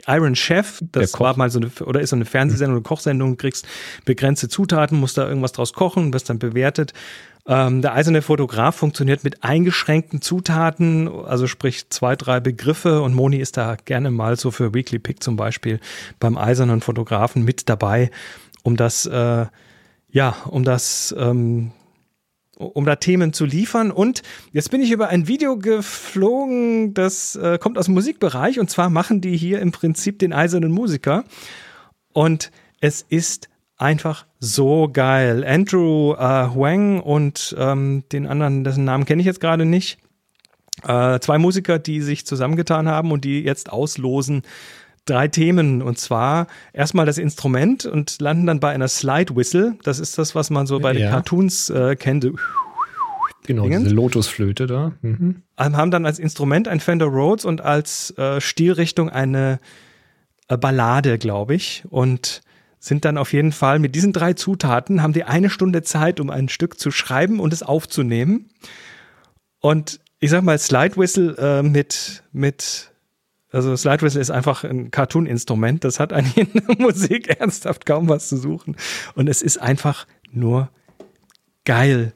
Iron 0.07 0.35
Chef, 0.35 0.81
das 0.93 1.19
war 1.19 1.37
mal 1.37 1.51
so 1.51 1.61
eine, 1.61 1.71
oder 1.85 2.01
ist 2.01 2.11
so 2.11 2.17
eine 2.17 2.25
Fernsehsendung, 2.25 2.77
eine 2.77 2.83
Kochsendung, 2.83 3.31
du 3.31 3.37
kriegst 3.37 3.67
begrenzte 4.05 4.49
Zutaten, 4.49 4.99
musst 4.99 5.19
da 5.19 5.29
irgendwas 5.29 5.53
draus 5.53 5.73
kochen, 5.73 6.13
wirst 6.13 6.31
dann 6.31 6.39
bewertet. 6.39 6.93
Ähm, 7.49 7.81
der 7.81 7.95
eiserne 7.95 8.23
Fotograf 8.23 8.75
funktioniert 8.75 9.23
mit 9.23 9.45
eingeschränkten 9.45 10.21
Zutaten, 10.21 11.09
also 11.09 11.47
sprich 11.47 11.89
zwei, 11.91 12.17
drei 12.17 12.41
Begriffe. 12.41 13.03
Und 13.03 13.15
Moni 13.15 13.37
ist 13.37 13.57
da 13.57 13.77
gerne 13.85 14.11
mal 14.11 14.37
so 14.37 14.51
für 14.51 14.75
Weekly 14.75 14.99
Pick 14.99 15.23
zum 15.23 15.37
Beispiel 15.37 15.79
beim 16.19 16.37
eisernen 16.37 16.81
Fotografen 16.81 17.45
mit 17.45 17.69
dabei, 17.69 18.11
um 18.63 18.77
das, 18.77 19.07
äh, 19.07 19.47
ja, 20.11 20.37
um 20.47 20.65
das, 20.65 21.15
ähm, 21.17 21.71
um 22.57 22.85
da 22.85 22.97
Themen 22.97 23.33
zu 23.33 23.45
liefern. 23.45 23.91
Und 23.91 24.23
jetzt 24.53 24.71
bin 24.71 24.81
ich 24.81 24.91
über 24.91 25.09
ein 25.09 25.29
Video 25.29 25.57
geflogen, 25.57 26.95
das 26.95 27.37
äh, 27.37 27.59
kommt 27.59 27.79
aus 27.79 27.87
dem 27.87 27.95
Musikbereich. 27.95 28.59
Und 28.59 28.71
zwar 28.71 28.91
machen 28.91 29.21
die 29.21 29.37
hier 29.37 29.61
im 29.61 29.73
Prinzip 29.73 30.19
den 30.19 30.33
eisernen 30.33 30.73
Musiker. 30.73 31.25
Und 32.13 32.51
es 32.81 33.03
ist 33.03 33.49
einfach 33.77 34.27
so 34.41 34.89
geil. 34.91 35.45
Andrew 35.47 36.15
äh, 36.15 36.49
Huang 36.55 37.01
und 37.01 37.55
ähm, 37.59 38.05
den 38.11 38.27
anderen, 38.27 38.65
dessen 38.65 38.85
Namen 38.85 39.05
kenne 39.05 39.21
ich 39.21 39.27
jetzt 39.27 39.41
gerade 39.41 39.65
nicht. 39.65 39.99
Äh, 40.83 41.21
zwei 41.21 41.39
Musiker, 41.39 41.79
die 41.79 42.01
sich 42.01 42.27
zusammengetan 42.27 42.89
haben 42.89 43.13
und 43.13 43.25
die 43.25 43.43
jetzt 43.43 43.71
auslosen 43.71 44.43
drei 45.07 45.29
Themen. 45.29 45.83
Und 45.83 45.99
zwar 45.99 46.47
erstmal 46.73 47.07
das 47.07 47.19
Instrument 47.19 47.87
und 47.87 48.21
landen 48.21 48.47
dann 48.47 48.61
bei 48.61 48.73
einer 48.73 48.89
Slide 48.89 49.35
Whistle. 49.35 49.77
Das 49.83 49.99
ist 49.99 50.19
das, 50.19 50.35
was 50.35 50.51
man 50.51 50.67
so 50.67 50.79
bei 50.81 50.93
ja. 50.93 50.99
den 50.99 51.11
Cartoons 51.11 51.71
äh, 51.71 51.97
kennt. 51.97 52.27
Genau, 53.47 53.69
diese 53.69 53.95
Lotusflöte 53.95 54.67
da. 54.67 54.93
Mhm. 55.03 55.43
Ähm, 55.57 55.77
haben 55.77 55.91
dann 55.91 56.05
als 56.05 56.19
Instrument 56.19 56.69
ein 56.69 56.81
Fender 56.81 57.07
Rhodes 57.07 57.45
und 57.45 57.61
als 57.61 58.11
äh, 58.19 58.41
Stilrichtung 58.41 59.09
eine 59.09 59.61
äh, 60.49 60.59
Ballade, 60.59 61.19
glaube 61.19 61.55
ich. 61.55 61.85
Und 61.89 62.43
sind 62.79 63.05
dann 63.05 63.19
auf 63.19 63.33
jeden 63.33 63.53
Fall 63.53 63.79
mit 63.79 63.95
diesen 63.95 64.13
drei 64.13 64.35
Zutaten, 64.35 65.03
haben 65.03 65.13
die 65.13 65.25
eine 65.25 65.51
Stunde 65.51 65.83
Zeit, 65.83 66.21
um 66.21 66.31
ein 66.31 66.49
Stück 66.49 66.79
zu 66.79 66.91
schreiben 66.91 67.41
und 67.41 67.53
es 67.53 67.63
aufzunehmen. 67.63 68.49
Und 69.61 70.01
ich 70.21 70.31
sag 70.31 70.43
mal, 70.43 70.59
Slide 70.59 70.97
Whistle 70.97 71.37
äh, 71.39 71.63
mit, 71.63 72.23
mit, 72.33 72.93
also 73.57 73.75
Slide 73.75 74.03
Whistle 74.03 74.21
ist 74.21 74.31
einfach 74.31 74.65
ein 74.65 74.91
Cartoon-Instrument. 74.91 75.83
Das 75.83 75.99
hat 75.99 76.13
eigentlich 76.13 76.37
in 76.55 76.63
der 76.67 76.77
Musik 76.79 77.29
ernsthaft 77.41 77.87
kaum 77.87 78.09
was 78.09 78.29
zu 78.29 78.37
suchen. 78.37 78.77
Und 79.15 79.29
es 79.29 79.41
ist 79.41 79.57
einfach 79.57 80.07
nur 80.31 80.69
geil, 81.65 82.13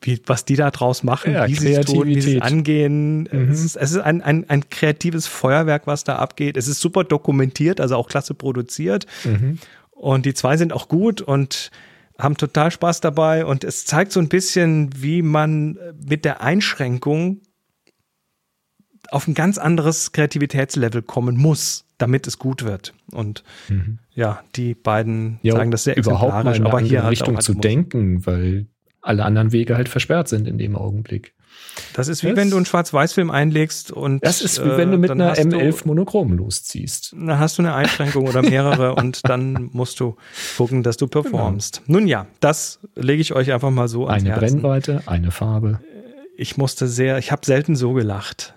wie, 0.00 0.20
was 0.26 0.44
die 0.44 0.56
da 0.56 0.72
draus 0.72 1.04
machen, 1.04 1.34
ja, 1.34 1.46
wie 1.46 1.54
sie 1.54 1.72
es 1.72 1.86
tun, 1.86 2.06
wie 2.08 2.20
sie 2.20 2.36
es 2.36 2.42
angehen. 2.42 3.28
Mhm. 3.30 3.50
Es 3.50 3.64
ist, 3.64 3.76
es 3.76 3.92
ist 3.92 3.98
ein, 3.98 4.22
ein, 4.22 4.50
ein 4.50 4.68
kreatives 4.68 5.28
Feuerwerk, 5.28 5.86
was 5.86 6.02
da 6.02 6.16
abgeht. 6.16 6.56
Es 6.56 6.66
ist 6.66 6.80
super 6.80 7.04
dokumentiert, 7.04 7.80
also 7.80 7.94
auch 7.94 8.08
klasse 8.08 8.34
produziert. 8.34 9.06
Mhm. 9.24 9.58
Und 9.92 10.26
die 10.26 10.34
zwei 10.34 10.56
sind 10.56 10.72
auch 10.72 10.88
gut 10.88 11.22
und 11.22 11.70
haben 12.18 12.36
total 12.36 12.72
Spaß 12.72 13.00
dabei. 13.00 13.46
Und 13.46 13.62
es 13.62 13.84
zeigt 13.84 14.10
so 14.10 14.18
ein 14.18 14.28
bisschen, 14.28 14.90
wie 15.00 15.22
man 15.22 15.78
mit 16.04 16.24
der 16.24 16.42
Einschränkung 16.42 17.40
auf 19.10 19.28
ein 19.28 19.34
ganz 19.34 19.58
anderes 19.58 20.12
Kreativitätslevel 20.12 21.02
kommen 21.02 21.36
muss, 21.36 21.84
damit 21.98 22.26
es 22.26 22.38
gut 22.38 22.64
wird. 22.64 22.94
Und 23.12 23.44
mhm. 23.68 23.98
ja, 24.14 24.42
die 24.54 24.74
beiden 24.74 25.38
ja, 25.42 25.54
sagen 25.54 25.70
das 25.70 25.84
sehr 25.84 25.96
überhaupt 25.96 26.44
mal 26.44 26.56
in 26.56 26.66
aber 26.66 26.80
hier 26.80 27.02
halt 27.02 27.12
Richtung 27.12 27.40
zu 27.40 27.54
denken, 27.54 28.26
weil 28.26 28.66
alle 29.00 29.24
anderen 29.24 29.52
Wege 29.52 29.76
halt 29.76 29.88
versperrt 29.88 30.28
sind 30.28 30.48
in 30.48 30.58
dem 30.58 30.76
Augenblick. 30.76 31.32
Das 31.92 32.08
ist 32.08 32.22
wie 32.22 32.28
das, 32.28 32.36
wenn 32.36 32.50
du 32.50 32.56
einen 32.56 32.66
Schwarz-Weiß-Film 32.66 33.30
einlegst 33.30 33.90
und. 33.90 34.24
Das 34.24 34.40
ist 34.40 34.64
wie 34.64 34.76
wenn 34.76 34.90
du 34.90 34.98
mit 34.98 35.10
einer 35.10 35.34
M11 35.34 35.82
du, 35.82 35.88
Monochrom 35.88 36.32
losziehst. 36.32 37.12
Dann 37.12 37.38
hast 37.38 37.58
du 37.58 37.62
eine 37.62 37.74
Einschränkung 37.74 38.26
oder 38.26 38.42
mehrere 38.42 38.94
und 38.94 39.28
dann 39.28 39.70
musst 39.72 40.00
du 40.00 40.16
gucken, 40.56 40.82
dass 40.82 40.96
du 40.96 41.06
performst. 41.06 41.82
Genau. 41.86 41.98
Nun 41.98 42.08
ja, 42.08 42.26
das 42.40 42.80
lege 42.94 43.20
ich 43.20 43.34
euch 43.34 43.52
einfach 43.52 43.70
mal 43.70 43.88
so 43.88 44.06
ans 44.06 44.24
Eine 44.24 44.34
Herzen. 44.34 44.60
Brennweite, 44.60 45.02
eine 45.06 45.30
Farbe. 45.30 45.80
Ich 46.36 46.56
musste 46.56 46.86
sehr, 46.86 47.18
ich 47.18 47.32
habe 47.32 47.44
selten 47.44 47.76
so 47.76 47.92
gelacht. 47.92 48.54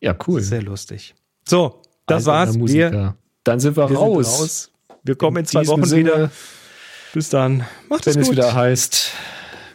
Ja, 0.00 0.16
cool. 0.26 0.40
Sehr 0.40 0.62
lustig. 0.62 1.14
So, 1.48 1.82
das 2.06 2.28
also 2.28 2.60
war's. 2.60 2.72
Wir, 2.72 3.16
dann 3.44 3.60
sind 3.60 3.76
wir, 3.76 3.88
wir 3.88 3.96
raus. 3.96 4.26
Sind 4.26 4.42
raus. 4.42 4.70
Wir 5.02 5.14
kommen 5.16 5.36
in, 5.38 5.40
in 5.42 5.46
zwei 5.46 5.66
Wochen 5.66 5.84
Sinne, 5.84 6.10
wieder. 6.10 6.30
Bis 7.12 7.28
dann. 7.28 7.64
Macht 7.88 8.06
Wenn 8.06 8.18
es 8.18 8.28
gut. 8.28 8.36
wieder 8.36 8.54
heißt, 8.54 9.12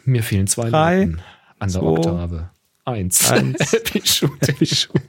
mir 0.04 0.24
fehlen 0.24 0.48
zwei 0.48 0.70
Drei, 0.70 1.06
Noten 1.06 1.22
an 1.60 1.72
der 1.72 1.82
zwei, 1.82 1.88
Oktave. 1.88 2.50
Eins. 2.86 3.32
Eins. 3.32 3.72
Happy 3.74 4.02
Shoot. 4.06 4.48
Happy 4.48 4.66
Shoot. 4.66 5.02